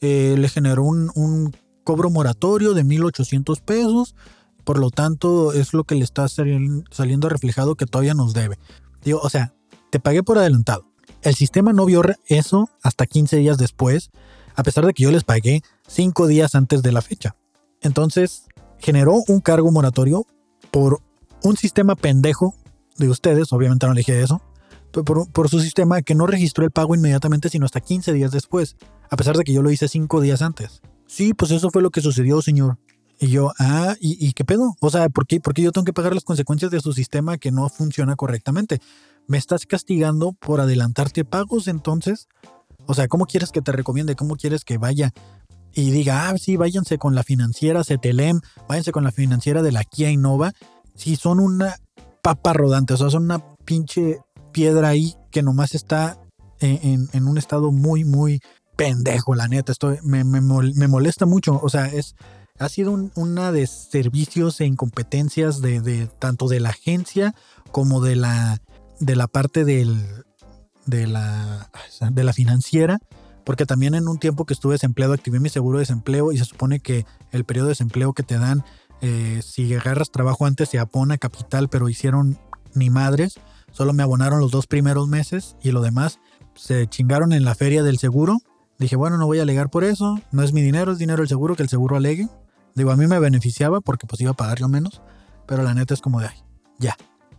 eh, 0.00 0.34
le 0.36 0.48
generó 0.48 0.84
un, 0.84 1.54
cobro 1.84 2.10
moratorio 2.10 2.74
de 2.74 2.84
1.800 2.84 3.60
pesos. 3.60 4.14
Por 4.64 4.78
lo 4.78 4.90
tanto, 4.90 5.52
es 5.52 5.74
lo 5.74 5.84
que 5.84 5.94
le 5.94 6.04
está 6.04 6.26
saliendo 6.28 7.28
reflejado 7.28 7.74
que 7.74 7.86
todavía 7.86 8.14
nos 8.14 8.32
debe. 8.32 8.58
Digo, 9.02 9.20
o 9.22 9.28
sea, 9.28 9.54
te 9.94 10.00
pagué 10.00 10.24
por 10.24 10.38
adelantado. 10.38 10.90
El 11.22 11.36
sistema 11.36 11.72
no 11.72 11.86
vio 11.86 12.02
eso 12.26 12.68
hasta 12.82 13.06
15 13.06 13.36
días 13.36 13.58
después, 13.58 14.10
a 14.56 14.64
pesar 14.64 14.84
de 14.84 14.92
que 14.92 15.04
yo 15.04 15.12
les 15.12 15.22
pagué 15.22 15.62
5 15.86 16.26
días 16.26 16.56
antes 16.56 16.82
de 16.82 16.90
la 16.90 17.00
fecha. 17.00 17.36
Entonces, 17.80 18.46
generó 18.80 19.22
un 19.28 19.38
cargo 19.38 19.70
moratorio 19.70 20.26
por 20.72 21.00
un 21.44 21.56
sistema 21.56 21.94
pendejo 21.94 22.56
de 22.96 23.08
ustedes, 23.08 23.52
obviamente 23.52 23.86
no 23.86 23.94
le 23.94 24.00
dije 24.00 24.20
eso, 24.20 24.42
por, 24.90 25.30
por, 25.30 25.48
su 25.48 25.60
sistema 25.60 26.02
que 26.02 26.16
no 26.16 26.26
registró 26.26 26.64
el 26.64 26.72
pago 26.72 26.96
inmediatamente, 26.96 27.48
sino 27.48 27.66
hasta 27.66 27.80
15 27.80 28.12
días 28.12 28.32
después 28.32 28.74
a 29.08 29.16
pesar 29.16 29.36
de 29.36 29.44
que 29.44 29.52
yo 29.52 29.62
lo 29.62 29.70
hice 29.70 29.86
cinco 29.86 30.20
días 30.20 30.42
antes. 30.42 30.82
Sí, 31.06 31.34
pues 31.34 31.52
eso 31.52 31.70
fue 31.70 31.82
lo 31.82 31.90
que 31.90 32.00
sucedió, 32.00 32.42
señor. 32.42 32.78
Y 33.20 33.28
yo, 33.28 33.52
ah, 33.60 33.94
¿y, 34.00 34.32
qué 34.32 34.44
pedo? 34.44 34.74
O 34.80 34.90
sea, 34.90 35.08
¿por 35.08 35.28
qué, 35.28 35.38
¿por 35.38 35.54
qué 35.54 35.62
yo 35.62 35.70
tengo 35.70 35.84
que 35.84 35.92
pagar 35.92 36.14
las 36.14 36.24
consecuencias 36.24 36.72
de 36.72 36.80
su 36.80 36.92
sistema 36.92 37.38
que 37.38 37.52
no 37.52 37.68
funciona 37.68 38.16
correctamente? 38.16 38.80
¿Me 39.26 39.38
estás 39.38 39.66
castigando 39.66 40.32
por 40.32 40.60
adelantarte 40.60 41.24
pagos 41.24 41.68
entonces? 41.68 42.28
O 42.86 42.94
sea, 42.94 43.08
¿cómo 43.08 43.26
quieres 43.26 43.50
que 43.50 43.62
te 43.62 43.72
recomiende? 43.72 44.16
¿Cómo 44.16 44.36
quieres 44.36 44.64
que 44.64 44.78
vaya 44.78 45.12
y 45.72 45.90
diga, 45.90 46.28
ah, 46.28 46.38
sí, 46.38 46.56
váyanse 46.56 46.98
con 46.98 47.14
la 47.14 47.22
financiera 47.22 47.82
CETELEM, 47.82 48.40
váyanse 48.68 48.92
con 48.92 49.02
la 49.02 49.10
financiera 49.10 49.62
de 49.62 49.72
la 49.72 49.84
Kia 49.84 50.10
Innova? 50.10 50.52
Si 50.94 51.16
son 51.16 51.40
una 51.40 51.76
papa 52.22 52.52
rodante, 52.52 52.94
o 52.94 52.96
sea, 52.96 53.10
son 53.10 53.24
una 53.24 53.42
pinche 53.64 54.20
piedra 54.52 54.88
ahí 54.88 55.14
que 55.30 55.42
nomás 55.42 55.74
está 55.74 56.18
en, 56.60 57.26
un 57.26 57.38
estado 57.38 57.72
muy, 57.72 58.04
muy 58.04 58.40
pendejo, 58.76 59.34
la 59.34 59.48
neta. 59.48 59.72
Estoy, 59.72 59.98
me, 60.02 60.24
molesta 60.24 61.26
mucho. 61.26 61.60
O 61.62 61.68
sea, 61.68 61.86
es, 61.86 62.14
ha 62.58 62.68
sido 62.68 63.10
una 63.16 63.52
de 63.52 63.66
servicios 63.66 64.60
e 64.60 64.66
incompetencias 64.66 65.60
de, 65.60 66.08
tanto 66.18 66.48
de 66.48 66.60
la 66.60 66.70
agencia 66.70 67.34
como 67.72 68.00
de 68.00 68.16
la, 68.16 68.60
de 69.04 69.16
la 69.16 69.26
parte 69.26 69.64
del, 69.64 70.24
de, 70.86 71.06
la, 71.06 71.70
de 72.10 72.24
la 72.24 72.32
financiera. 72.32 72.98
Porque 73.44 73.66
también 73.66 73.94
en 73.94 74.08
un 74.08 74.18
tiempo 74.18 74.46
que 74.46 74.54
estuve 74.54 74.74
desempleado 74.74 75.12
activé 75.12 75.38
mi 75.38 75.50
seguro 75.50 75.78
de 75.78 75.82
desempleo 75.82 76.32
y 76.32 76.38
se 76.38 76.46
supone 76.46 76.80
que 76.80 77.04
el 77.30 77.44
periodo 77.44 77.66
de 77.66 77.72
desempleo 77.72 78.14
que 78.14 78.22
te 78.22 78.38
dan, 78.38 78.64
eh, 79.02 79.42
si 79.44 79.74
agarras 79.74 80.10
trabajo 80.10 80.46
antes 80.46 80.70
se 80.70 80.78
apona 80.78 81.18
capital, 81.18 81.68
pero 81.68 81.90
hicieron 81.90 82.38
ni 82.74 82.88
madres. 82.88 83.38
Solo 83.70 83.92
me 83.92 84.02
abonaron 84.02 84.40
los 84.40 84.50
dos 84.50 84.66
primeros 84.66 85.08
meses 85.08 85.56
y 85.62 85.72
lo 85.72 85.82
demás 85.82 86.20
se 86.54 86.86
chingaron 86.86 87.32
en 87.32 87.44
la 87.44 87.54
feria 87.54 87.82
del 87.82 87.98
seguro 87.98 88.38
Dije, 88.78 88.96
bueno, 88.96 89.18
no 89.18 89.26
voy 89.26 89.38
a 89.38 89.42
alegar 89.42 89.70
por 89.70 89.84
eso, 89.84 90.18
no 90.32 90.42
es 90.42 90.52
mi 90.52 90.60
dinero, 90.60 90.92
es 90.92 90.98
dinero 90.98 91.18
del 91.18 91.28
seguro, 91.28 91.54
que 91.54 91.62
el 91.62 91.68
seguro 91.68 91.96
alegue. 91.96 92.28
Digo, 92.74 92.90
a 92.90 92.96
mí 92.96 93.06
me 93.06 93.20
beneficiaba 93.20 93.80
porque 93.80 94.06
pues 94.06 94.20
iba 94.20 94.32
a 94.32 94.34
pagar 94.34 94.60
lo 94.60 94.68
menos, 94.68 95.00
pero 95.46 95.62
la 95.62 95.74
neta 95.74 95.94
es 95.94 96.00
como 96.00 96.20
de, 96.20 96.26
ay, 96.26 96.36
ya. 96.78 96.96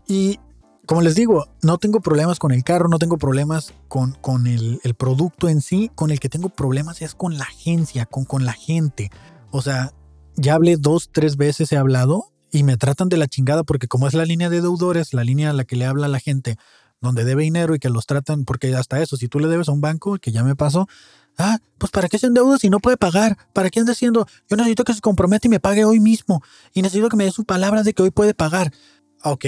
Y 0.07 0.39
como 0.85 1.01
les 1.01 1.15
digo, 1.15 1.47
no 1.61 1.77
tengo 1.77 1.99
problemas 1.99 2.39
con 2.39 2.51
el 2.51 2.63
carro, 2.63 2.87
no 2.89 2.99
tengo 2.99 3.17
problemas 3.17 3.73
con, 3.87 4.13
con 4.13 4.47
el, 4.47 4.79
producto 4.97 5.49
en 5.49 5.61
sí, 5.61 5.91
con 5.95 6.11
el 6.11 6.19
que 6.19 6.29
tengo 6.29 6.49
problemas 6.49 7.01
es 7.01 7.15
con 7.15 7.37
la 7.37 7.45
agencia, 7.45 8.05
con, 8.05 8.25
con 8.25 8.45
la 8.45 8.53
gente. 8.53 9.11
O 9.51 9.61
sea, 9.61 9.93
ya 10.35 10.55
hablé 10.55 10.77
dos, 10.77 11.09
tres 11.11 11.37
veces, 11.37 11.71
he 11.71 11.77
hablado 11.77 12.31
y 12.51 12.63
me 12.63 12.77
tratan 12.77 13.09
de 13.09 13.17
la 13.17 13.27
chingada 13.27 13.63
porque 13.63 13.87
como 13.87 14.07
es 14.07 14.13
la 14.13 14.25
línea 14.25 14.49
de 14.49 14.61
deudores, 14.61 15.13
la 15.13 15.23
línea 15.23 15.49
a 15.49 15.53
la 15.53 15.65
que 15.65 15.75
le 15.75 15.85
habla 15.85 16.07
la 16.07 16.19
gente, 16.19 16.57
donde 17.01 17.25
debe 17.25 17.43
dinero 17.43 17.75
y 17.75 17.79
que 17.79 17.89
los 17.89 18.05
tratan, 18.05 18.45
porque 18.45 18.73
hasta 18.75 19.01
eso, 19.01 19.17
si 19.17 19.27
tú 19.27 19.39
le 19.39 19.47
debes 19.47 19.69
a 19.69 19.71
un 19.71 19.81
banco, 19.81 20.17
que 20.17 20.31
ya 20.31 20.43
me 20.43 20.55
pasó, 20.55 20.87
Ah, 21.37 21.59
pues 21.77 21.91
¿para 21.91 22.07
qué 22.07 22.17
se 22.17 22.27
endeuda 22.27 22.57
si 22.57 22.69
no 22.69 22.79
puede 22.79 22.97
pagar? 22.97 23.37
¿Para 23.51 23.69
qué 23.69 23.79
anda 23.79 23.91
haciendo? 23.91 24.25
Yo 24.49 24.55
necesito 24.55 24.83
que 24.85 24.93
se 24.93 25.01
comprometa 25.01 25.47
y 25.47 25.49
me 25.49 25.59
pague 25.59 25.83
hoy 25.83 25.99
mismo. 25.99 26.41
Y 26.73 26.81
necesito 26.81 27.09
que 27.09 27.17
me 27.17 27.25
dé 27.25 27.31
su 27.31 27.43
palabra 27.43 27.83
de 27.83 27.93
que 27.93 28.03
hoy 28.03 28.11
puede 28.11 28.33
pagar. 28.33 28.71
Ok, 29.21 29.45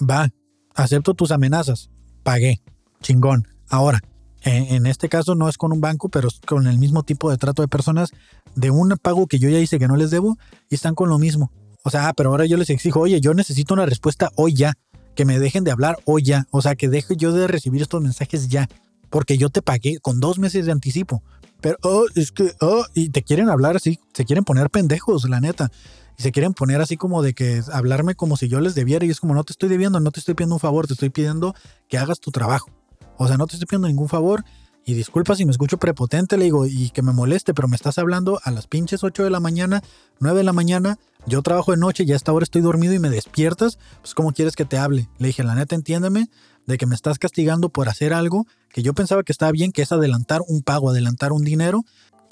va. 0.00 0.30
Acepto 0.76 1.14
tus 1.14 1.32
amenazas. 1.32 1.90
Pagué. 2.22 2.62
Chingón. 3.02 3.48
Ahora, 3.68 4.00
en, 4.42 4.86
este 4.86 5.08
caso 5.08 5.34
no 5.34 5.48
es 5.48 5.58
con 5.58 5.72
un 5.72 5.80
banco, 5.80 6.08
pero 6.08 6.28
es 6.28 6.40
con 6.46 6.68
el 6.68 6.78
mismo 6.78 7.02
tipo 7.02 7.30
de 7.30 7.36
trato 7.36 7.62
de 7.62 7.68
personas 7.68 8.10
de 8.54 8.70
un 8.70 8.96
pago 9.02 9.26
que 9.26 9.40
yo 9.40 9.48
ya 9.48 9.58
hice 9.58 9.78
que 9.78 9.88
no 9.88 9.96
les 9.96 10.10
debo 10.10 10.38
y 10.70 10.76
están 10.76 10.94
con 10.94 11.08
lo 11.08 11.18
mismo. 11.18 11.50
O 11.82 11.90
sea, 11.90 12.12
pero 12.12 12.30
ahora 12.30 12.46
yo 12.46 12.56
les 12.56 12.70
exijo, 12.70 13.00
oye, 13.00 13.20
yo 13.20 13.34
necesito 13.34 13.74
una 13.74 13.86
respuesta 13.86 14.30
hoy 14.36 14.54
ya. 14.54 14.74
Que 15.16 15.24
me 15.24 15.38
dejen 15.38 15.64
de 15.64 15.70
hablar 15.70 15.98
hoy 16.04 16.22
ya. 16.22 16.46
O 16.50 16.60
sea, 16.60 16.76
que 16.76 16.88
deje 16.88 17.16
yo 17.16 17.32
de 17.32 17.46
recibir 17.46 17.80
estos 17.80 18.02
mensajes 18.02 18.48
ya 18.48 18.68
porque 19.10 19.38
yo 19.38 19.50
te 19.50 19.62
pagué 19.62 19.98
con 20.00 20.20
dos 20.20 20.38
meses 20.38 20.66
de 20.66 20.72
anticipo. 20.72 21.22
Pero, 21.60 21.78
oh, 21.82 22.04
es 22.14 22.32
que, 22.32 22.52
oh, 22.60 22.84
y 22.94 23.08
te 23.08 23.22
quieren 23.22 23.48
hablar 23.48 23.76
así, 23.76 23.98
se 24.12 24.24
quieren 24.24 24.44
poner 24.44 24.70
pendejos, 24.70 25.28
la 25.28 25.40
neta. 25.40 25.70
Y 26.18 26.22
se 26.22 26.32
quieren 26.32 26.54
poner 26.54 26.80
así 26.80 26.96
como 26.96 27.22
de 27.22 27.34
que 27.34 27.62
hablarme 27.72 28.14
como 28.14 28.36
si 28.36 28.48
yo 28.48 28.60
les 28.60 28.74
debiera 28.74 29.04
y 29.04 29.10
es 29.10 29.20
como 29.20 29.34
no 29.34 29.44
te 29.44 29.52
estoy 29.52 29.68
debiendo, 29.68 30.00
no 30.00 30.10
te 30.10 30.20
estoy 30.20 30.34
pidiendo 30.34 30.56
un 30.56 30.60
favor, 30.60 30.86
te 30.86 30.94
estoy 30.94 31.10
pidiendo 31.10 31.54
que 31.88 31.98
hagas 31.98 32.20
tu 32.20 32.30
trabajo. 32.30 32.70
O 33.18 33.26
sea, 33.26 33.36
no 33.36 33.46
te 33.46 33.54
estoy 33.54 33.66
pidiendo 33.66 33.88
ningún 33.88 34.08
favor 34.08 34.44
y 34.88 34.94
disculpa 34.94 35.34
si 35.34 35.44
me 35.44 35.50
escucho 35.50 35.78
prepotente, 35.78 36.36
le 36.36 36.44
digo, 36.44 36.64
y 36.64 36.90
que 36.90 37.02
me 37.02 37.12
moleste, 37.12 37.54
pero 37.54 37.66
me 37.66 37.74
estás 37.74 37.98
hablando 37.98 38.38
a 38.44 38.52
las 38.52 38.68
pinches 38.68 39.02
8 39.02 39.24
de 39.24 39.30
la 39.30 39.40
mañana, 39.40 39.82
9 40.20 40.38
de 40.38 40.44
la 40.44 40.52
mañana, 40.52 40.96
yo 41.26 41.42
trabajo 41.42 41.72
de 41.72 41.76
noche, 41.76 42.06
ya 42.06 42.14
hasta 42.14 42.30
ahora 42.30 42.44
estoy 42.44 42.62
dormido 42.62 42.94
y 42.94 43.00
me 43.00 43.10
despiertas, 43.10 43.78
pues 44.00 44.14
¿cómo 44.14 44.32
quieres 44.32 44.54
que 44.54 44.64
te 44.64 44.78
hable? 44.78 45.08
Le 45.18 45.26
dije, 45.26 45.42
la 45.42 45.56
neta, 45.56 45.74
entiéndeme 45.74 46.30
de 46.66 46.78
que 46.78 46.86
me 46.86 46.94
estás 46.94 47.18
castigando 47.18 47.68
por 47.68 47.88
hacer 47.88 48.12
algo 48.12 48.46
que 48.70 48.82
yo 48.82 48.94
pensaba 48.94 49.24
que 49.24 49.32
estaba 49.32 49.50
bien, 49.50 49.72
que 49.72 49.82
es 49.82 49.90
adelantar 49.90 50.42
un 50.46 50.62
pago, 50.62 50.90
adelantar 50.90 51.32
un 51.32 51.42
dinero, 51.42 51.84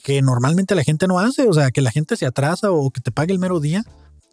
que 0.04 0.20
normalmente 0.20 0.74
la 0.74 0.84
gente 0.84 1.08
no 1.08 1.18
hace, 1.18 1.48
o 1.48 1.52
sea, 1.52 1.70
que 1.70 1.80
la 1.80 1.90
gente 1.90 2.16
se 2.16 2.26
atrasa 2.26 2.70
o 2.70 2.90
que 2.90 3.00
te 3.00 3.10
pague 3.10 3.32
el 3.32 3.38
mero 3.40 3.58
día, 3.58 3.84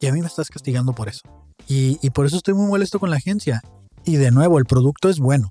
y 0.01 0.07
a 0.07 0.11
mí 0.11 0.19
me 0.19 0.27
estás 0.27 0.49
castigando 0.49 0.93
por 0.93 1.07
eso. 1.07 1.21
Y, 1.67 2.09
por 2.09 2.25
eso 2.25 2.35
estoy 2.35 2.53
muy 2.53 2.67
molesto 2.67 2.99
con 2.99 3.09
la 3.09 3.15
agencia. 3.15 3.61
Y 4.03 4.17
de 4.17 4.31
nuevo, 4.31 4.59
el 4.59 4.65
producto 4.65 5.09
es 5.09 5.19
bueno 5.19 5.49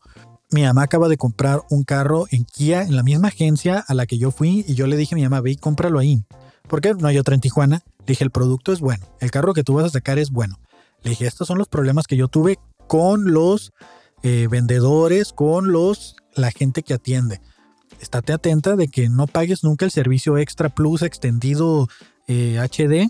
mi 0.52 0.64
mamá 0.64 0.82
acaba 0.82 1.08
de 1.08 1.16
comprar 1.16 1.62
un 1.70 1.84
carro 1.84 2.26
en 2.30 2.44
Kia, 2.44 2.82
en 2.82 2.96
la 2.96 3.04
misma 3.04 3.28
agencia 3.28 3.84
a 3.86 3.94
la 3.94 4.06
que 4.06 4.18
yo 4.18 4.32
fui, 4.32 4.64
y 4.66 4.74
yo 4.74 4.88
le 4.88 4.96
dije 4.96 5.14
a 5.14 5.16
mi 5.16 5.22
mamá, 5.22 5.40
ve 5.40 5.52
y 5.52 5.56
cómpralo 5.56 6.00
ahí. 6.00 6.24
¿Por 6.68 6.80
qué 6.80 6.92
no 6.92 7.06
hay 7.06 7.18
otra 7.18 7.36
en 7.36 7.40
Tijuana? 7.40 7.82
Le 8.00 8.06
dije, 8.06 8.24
el 8.24 8.30
producto 8.30 8.72
es 8.72 8.80
bueno, 8.80 9.06
el 9.20 9.30
carro 9.30 9.54
que 9.54 9.62
tú 9.62 9.74
vas 9.74 9.86
a 9.86 9.90
sacar 9.90 10.18
es 10.18 10.30
bueno. 10.30 10.58
Le 11.02 11.10
dije, 11.10 11.26
estos 11.26 11.46
son 11.46 11.58
los 11.58 11.68
problemas 11.68 12.06
que 12.08 12.16
yo 12.16 12.26
tuve 12.26 12.58
con 12.88 13.32
los 13.32 13.72
eh, 14.24 14.48
vendedores, 14.50 15.32
con 15.32 15.70
los 15.70 16.16
la 16.34 16.50
gente 16.50 16.82
que 16.82 16.94
atiende. 16.94 17.40
Estate 18.00 18.32
atenta 18.32 18.76
de 18.76 18.88
que 18.88 19.08
no 19.08 19.26
pagues 19.26 19.62
nunca 19.62 19.84
el 19.84 19.90
servicio 19.90 20.38
extra 20.38 20.68
plus 20.70 21.02
extendido 21.02 21.88
HD, 22.26 22.92
eh, 22.92 23.08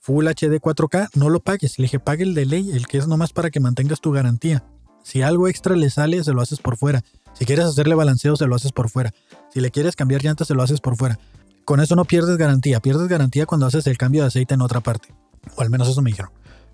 Full 0.00 0.26
HD 0.26 0.60
4K, 0.60 1.10
no 1.14 1.28
lo 1.28 1.40
pagues. 1.40 1.78
Le 1.78 1.84
dije, 1.84 2.00
pague 2.00 2.24
el 2.24 2.34
de 2.34 2.46
ley, 2.46 2.70
el 2.72 2.86
que 2.86 2.98
es 2.98 3.06
nomás 3.06 3.32
para 3.32 3.50
que 3.50 3.60
mantengas 3.60 4.00
tu 4.00 4.12
garantía. 4.12 4.64
Si 5.02 5.22
algo 5.22 5.46
extra 5.48 5.76
le 5.76 5.90
sale, 5.90 6.24
se 6.24 6.32
lo 6.32 6.40
haces 6.40 6.58
por 6.58 6.76
fuera. 6.76 7.04
Si 7.34 7.44
quieres 7.44 7.66
hacerle 7.66 7.94
balanceo, 7.94 8.36
se 8.36 8.46
lo 8.46 8.56
haces 8.56 8.72
por 8.72 8.88
fuera. 8.88 9.12
Si 9.52 9.60
le 9.60 9.70
quieres 9.70 9.96
cambiar 9.96 10.22
llantas, 10.22 10.48
se 10.48 10.54
lo 10.54 10.62
haces 10.62 10.80
por 10.80 10.96
fuera. 10.96 11.18
Con 11.64 11.80
eso 11.80 11.96
no 11.96 12.04
pierdes 12.04 12.36
garantía. 12.36 12.80
Pierdes 12.80 13.08
garantía 13.08 13.46
cuando 13.46 13.66
haces 13.66 13.86
el 13.86 13.98
cambio 13.98 14.22
de 14.22 14.28
aceite 14.28 14.54
en 14.54 14.62
otra 14.62 14.80
parte. 14.80 15.14
O 15.56 15.62
al 15.62 15.70
menos 15.70 15.88
eso 15.88 16.02
me 16.02 16.10
dijeron. 16.10 16.32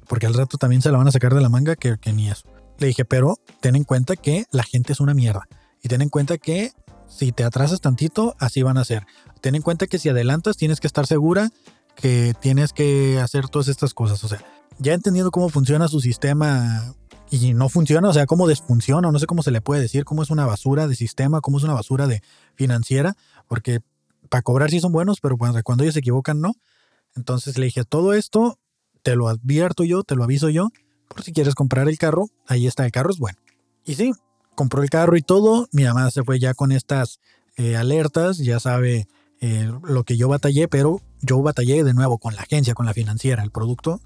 Porque 0.09 0.27
al 0.27 0.35
rato 0.35 0.57
también 0.57 0.83
se 0.83 0.91
la 0.91 0.99
van 0.99 1.09
a 1.09 1.13
sacar 1.13 1.35
de 1.35 1.41
la 1.41 1.49
manga 1.49 1.77
que, 1.77 1.99
ni 2.13 2.31
eso. 2.31 2.49
Le 2.79 2.89
dije, 2.89 3.05
pero 3.05 3.39
ten 3.61 3.77
en 3.77 3.85
cuenta 3.85 4.17
que 4.17 4.45
la 4.51 4.63
gente 4.63 4.93
es 4.93 5.01
una 5.01 5.15
mierda. 5.15 5.49
Y 5.83 5.89
ten 5.89 6.03
en 6.03 6.09
cuenta 6.09 6.39
que 6.39 6.73
si 7.09 7.33
te 7.33 7.45
atrasas 7.45 7.81
tantito, 7.81 8.35
así 8.39 8.63
van 8.63 8.79
a 8.79 8.85
ser. 8.85 9.07
Ten 9.41 9.55
en 9.55 9.63
cuenta 9.63 9.87
que 9.87 9.99
si 9.99 10.09
adelantas, 10.09 10.57
tienes 10.57 10.81
que 10.81 10.87
estar 10.87 11.07
segura 11.07 11.51
que 11.95 12.35
tienes 12.41 12.73
que 12.73 13.19
hacer 13.21 13.49
todas 13.49 13.69
estas 13.69 13.95
cosas. 13.95 14.23
O 14.23 14.29
sea, 14.29 14.45
ya 14.79 14.93
entendiendo 14.93 15.31
cómo 15.31 15.49
funciona 15.49 15.89
su 15.89 16.01
sistema 16.01 16.95
y 17.31 17.55
no 17.55 17.69
funciona, 17.69 18.09
o 18.09 18.13
sea, 18.13 18.27
cómo 18.27 18.47
desfunciona, 18.47 19.11
no 19.11 19.19
sé 19.19 19.27
cómo 19.27 19.43
se 19.43 19.51
le 19.51 19.61
puede 19.61 19.81
decir, 19.81 20.05
cómo 20.05 20.23
es 20.23 20.31
una 20.31 20.47
basura 20.47 20.87
de 20.87 20.95
sistema, 20.95 21.41
cómo 21.41 21.59
es 21.59 21.65
una 21.65 21.75
basura 21.75 22.07
de 22.07 22.23
financiera, 22.55 23.17
porque 23.49 23.81
para 24.29 24.43
cobrar 24.43 24.71
sí 24.71 24.81
son 24.81 24.93
buenos, 24.93 25.21
pero 25.21 25.37
cuando, 25.37 25.61
cuando 25.63 25.85
ellos 25.85 25.95
se 25.95 26.01
equivocan 26.01 26.41
no. 26.41 26.53
Entonces 27.17 27.59
le 27.59 27.67
dije, 27.67 27.85
todo 27.85 28.13
esto 28.15 28.59
te 29.03 29.17
lo 29.17 29.29
advierto 29.29 29.85
yo, 29.85 30.03
te 30.03 30.15
lo 30.15 30.25
aviso 30.25 30.51
yo, 30.51 30.69
por 31.09 31.23
si 31.23 31.33
quieres 31.33 31.55
comprar 31.55 31.89
el 31.89 31.99
carro, 31.99 32.29
ahí 32.47 32.67
está, 32.67 32.85
el 32.85 32.93
carro 32.93 33.11
es 33.11 33.19
bueno. 33.19 33.39
Y 33.85 33.95
sí, 33.95 34.13
compró 34.57 34.83
el 34.83 34.91
carro 34.91 35.17
y 35.17 35.23
todo, 35.23 35.69
mi 35.71 35.85
mamá 35.85 36.11
se 36.11 36.25
fue 36.25 36.41
ya 36.41 36.55
con 36.55 36.73
estas 36.73 37.21
eh, 37.57 37.77
alertas, 37.77 38.39
ya 38.39 38.59
sabe 38.59 39.07
eh, 39.41 39.71
lo 39.85 40.03
que 40.03 40.17
yo 40.17 40.29
batallé, 40.29 40.67
pero 40.67 41.01
yo 41.21 41.41
batallé 41.43 41.85
de 41.85 41.95
nuevo 41.95 42.19
con 42.19 42.35
la 42.35 42.43
agencia, 42.43 42.75
con 42.75 42.87
la 42.87 42.95
financiera, 42.95 43.45
el 43.45 43.53
producto, 43.53 44.01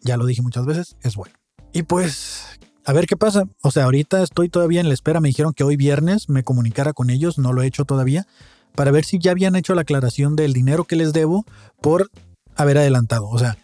ya 0.00 0.16
lo 0.16 0.24
dije 0.24 0.40
muchas 0.40 0.64
veces, 0.64 0.96
es 1.02 1.16
bueno. 1.16 1.34
Y 1.72 1.82
pues, 1.82 2.46
a 2.86 2.92
ver 2.92 3.06
qué 3.06 3.16
pasa. 3.16 3.44
O 3.62 3.70
sea, 3.70 3.84
ahorita 3.84 4.22
estoy 4.22 4.48
todavía 4.48 4.80
en 4.80 4.88
la 4.88 4.94
espera. 4.94 5.20
Me 5.20 5.28
dijeron 5.28 5.52
que 5.52 5.64
hoy 5.64 5.76
viernes 5.76 6.28
me 6.28 6.44
comunicara 6.44 6.92
con 6.92 7.10
ellos, 7.10 7.36
no 7.36 7.52
lo 7.52 7.62
he 7.62 7.66
hecho 7.66 7.84
todavía, 7.84 8.26
para 8.74 8.92
ver 8.92 9.04
si 9.04 9.18
ya 9.18 9.32
habían 9.32 9.56
hecho 9.56 9.74
la 9.74 9.82
aclaración 9.82 10.36
del 10.36 10.52
dinero 10.52 10.84
que 10.84 10.96
les 10.96 11.12
debo 11.12 11.44
por 11.82 12.10
haber 12.54 12.78
adelantado. 12.78 13.28
O 13.28 13.38
sea, 13.38 13.58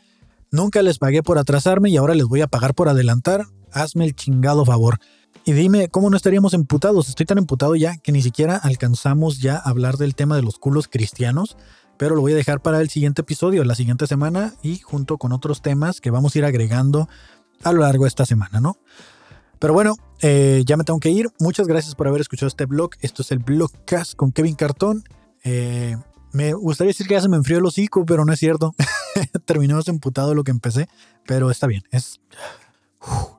nunca 0.51 0.83
les 0.83 0.99
pagué 0.99 1.23
por 1.23 1.39
atrasarme 1.39 1.89
y 1.89 1.97
ahora 1.97 2.15
les 2.15 2.27
voy 2.27 2.41
a 2.41 2.49
pagar 2.49 2.75
por 2.75 2.89
adelantar. 2.89 3.47
Hazme 3.71 4.05
el 4.05 4.15
chingado 4.15 4.67
favor. 4.67 4.99
Y 5.45 5.53
dime, 5.53 5.89
¿cómo 5.89 6.09
no 6.09 6.17
estaríamos 6.17 6.55
emputados? 6.55 7.09
Estoy 7.09 7.27
tan 7.27 7.39
emputado 7.39 7.75
ya 7.75 7.97
que 7.97 8.13
ni 8.13 8.23
siquiera 8.23 8.57
alcanzamos 8.57 9.41
ya 9.41 9.57
a 9.57 9.71
hablar 9.71 9.97
del 9.97 10.15
tema 10.15 10.37
de 10.37 10.43
los 10.43 10.57
culos 10.57 10.87
cristianos, 10.87 11.57
pero 11.97 12.15
lo 12.15 12.21
voy 12.21 12.33
a 12.33 12.37
dejar 12.37 12.63
para 12.63 12.81
el 12.81 12.91
siguiente 12.91 13.23
episodio, 13.23 13.65
la 13.65 13.75
siguiente 13.75 14.07
semana, 14.07 14.55
y 14.63 14.79
junto 14.79 15.19
con 15.19 15.33
otros 15.33 15.61
temas 15.61 16.01
que 16.01 16.13
vamos 16.13 16.35
a 16.35 16.39
ir 16.39 16.45
agregando 16.45 17.09
a 17.65 17.73
lo 17.73 17.81
largo 17.81 18.05
de 18.05 18.09
esta 18.09 18.25
semana, 18.25 18.61
¿no? 18.61 18.77
Pero 19.59 19.75
bueno, 19.75 19.97
eh, 20.21 20.63
ya 20.65 20.77
me 20.77 20.85
tengo 20.85 21.01
que 21.01 21.11
ir. 21.11 21.29
Muchas 21.41 21.67
gracias 21.67 21.97
por 21.97 22.07
haber 22.07 22.21
escuchado 22.21 22.47
este 22.47 22.67
blog. 22.67 22.91
Esto 23.01 23.23
es 23.23 23.33
el 23.33 23.41
Blogcast 23.41 24.15
con 24.15 24.31
Kevin 24.31 24.55
Cartón. 24.55 25.03
Eh, 25.43 25.97
me 26.33 26.53
gustaría 26.55 26.91
decir 26.91 27.09
que 27.09 27.15
ya 27.15 27.21
se 27.21 27.29
me 27.29 27.37
enfrió 27.37 27.59
el 27.59 27.67
hocico, 27.67 28.07
pero 28.07 28.25
no 28.25 28.33
es 28.33 28.39
cierto. 28.39 28.75
Terminamos 29.45 29.89
emputado 29.89 30.35
lo 30.35 30.45
que 30.45 30.53
empecé, 30.53 30.89
pero 31.27 31.51
está 31.51 31.67
bien. 31.67 31.83
Es, 31.91 32.21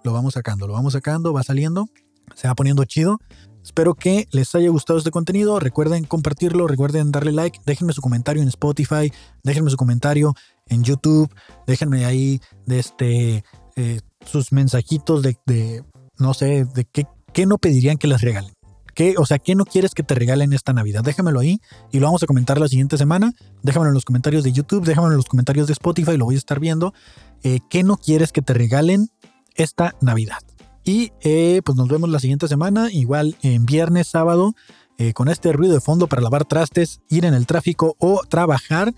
lo 0.04 0.14
vamos 0.14 0.34
sacando, 0.34 0.68
lo 0.68 0.74
vamos 0.74 0.94
sacando, 0.94 1.34
va 1.34 1.44
saliendo, 1.44 1.88
se 2.36 2.48
va 2.48 2.56
poniendo 2.56 2.84
chido. 2.86 3.20
Espero 3.64 3.96
que 3.96 4.28
les 4.32 4.54
haya 4.56 4.70
gustado 4.70 5.00
este 5.00 5.12
contenido. 5.12 5.60
Recuerden 5.60 6.04
compartirlo, 6.04 6.68
recuerden 6.68 7.12
darle 7.12 7.32
like, 7.32 7.60
déjenme 7.66 7.94
su 7.94 8.02
comentario 8.02 8.42
en 8.42 8.50
Spotify, 8.50 9.12
déjenme 9.44 9.72
su 9.72 9.78
comentario 9.78 10.34
en 10.68 10.84
YouTube, 10.84 11.34
déjenme 11.66 12.06
ahí 12.06 12.42
de 12.66 12.80
este 12.80 13.44
eh, 13.76 14.02
sus 14.26 14.52
mensajitos 14.52 15.22
de, 15.22 15.84
no 16.18 16.34
sé, 16.34 16.66
de 16.66 16.86
qué, 16.86 17.08
qué, 17.34 17.46
no 17.46 17.58
pedirían 17.58 17.98
que 17.98 18.08
les 18.08 18.22
regalen. 18.22 18.54
¿Qué, 18.94 19.16
o 19.18 19.26
sea, 19.26 19.40
¿qué 19.40 19.56
no 19.56 19.66
quieres 19.66 19.96
que 19.96 20.04
te 20.04 20.14
regalen 20.14 20.54
esta 20.54 20.72
Navidad? 20.72 21.04
Déjamelo 21.04 21.40
ahí 21.40 21.60
y 21.92 22.00
lo 22.00 22.06
vamos 22.06 22.22
a 22.22 22.28
comentar 22.28 22.60
la 22.60 22.68
siguiente 22.68 22.98
semana. 22.98 23.34
Déjamelo 23.64 23.90
en 23.90 23.96
los 23.96 24.06
comentarios 24.06 24.44
de 24.44 24.52
YouTube, 24.52 24.86
déjamelo 24.86 25.14
en 25.14 25.18
los 25.18 25.26
comentarios 25.26 25.68
de 25.68 25.74
Spotify, 25.74 26.16
lo 26.18 26.26
voy 26.26 26.36
a 26.36 26.38
estar 26.38 26.60
viendo. 26.60 26.94
Eh, 27.42 27.60
¿Qué 27.70 27.84
no 27.84 27.98
quieres 27.98 28.32
que 28.32 28.42
te 28.42 28.54
regalen 28.54 29.10
esta 29.56 29.96
Navidad? 30.02 30.40
Y 30.84 31.12
eh, 31.22 31.62
pues 31.64 31.78
nos 31.78 31.88
vemos 31.88 32.10
la 32.10 32.20
siguiente 32.20 32.48
semana, 32.48 32.92
igual 32.92 33.38
en 33.42 33.66
viernes, 33.66 34.08
sábado, 34.08 34.54
eh, 34.98 35.14
con 35.14 35.30
este 35.30 35.54
ruido 35.54 35.74
de 35.74 35.82
fondo 35.82 36.08
para 36.08 36.22
lavar 36.22 36.46
trastes, 36.46 37.02
ir 37.10 37.26
en 37.26 37.34
el 37.34 37.48
tráfico 37.48 37.96
o 38.00 38.22
trabajar. 38.28 38.94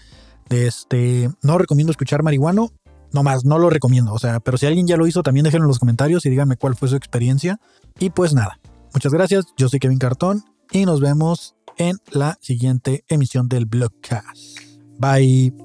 Este, 0.50 1.30
no 1.42 1.58
recomiendo 1.58 1.92
escuchar 1.92 2.24
marihuano 2.24 2.72
no 3.16 3.24
más, 3.24 3.46
no 3.46 3.58
lo 3.58 3.72
recomiendo. 3.72 4.14
O 4.14 4.20
sea, 4.20 4.40
pero 4.42 4.58
si 4.58 4.68
alguien 4.68 4.86
ya 4.86 4.98
lo 4.98 5.08
hizo, 5.08 5.24
también 5.24 5.46
déjenlo 5.46 5.66
en 5.66 5.70
los 5.70 5.80
comentarios 5.80 6.26
y 6.26 6.30
díganme 6.30 6.58
cuál 6.58 6.76
fue 6.76 6.90
su 6.90 6.96
experiencia. 6.96 7.60
Y 7.98 8.12
pues 8.12 8.34
nada, 8.34 8.60
muchas 8.94 9.14
gracias. 9.14 9.46
Yo 9.58 9.70
soy 9.70 9.80
Kevin 9.80 9.98
Cartón 9.98 10.44
y 10.72 10.86
nos 10.86 11.02
vemos 11.02 11.56
en 11.78 11.98
la 12.12 12.38
siguiente 12.42 13.04
emisión 13.08 13.48
del 13.48 13.66
Blogcast. 13.66 14.60
Bye. 15.00 15.65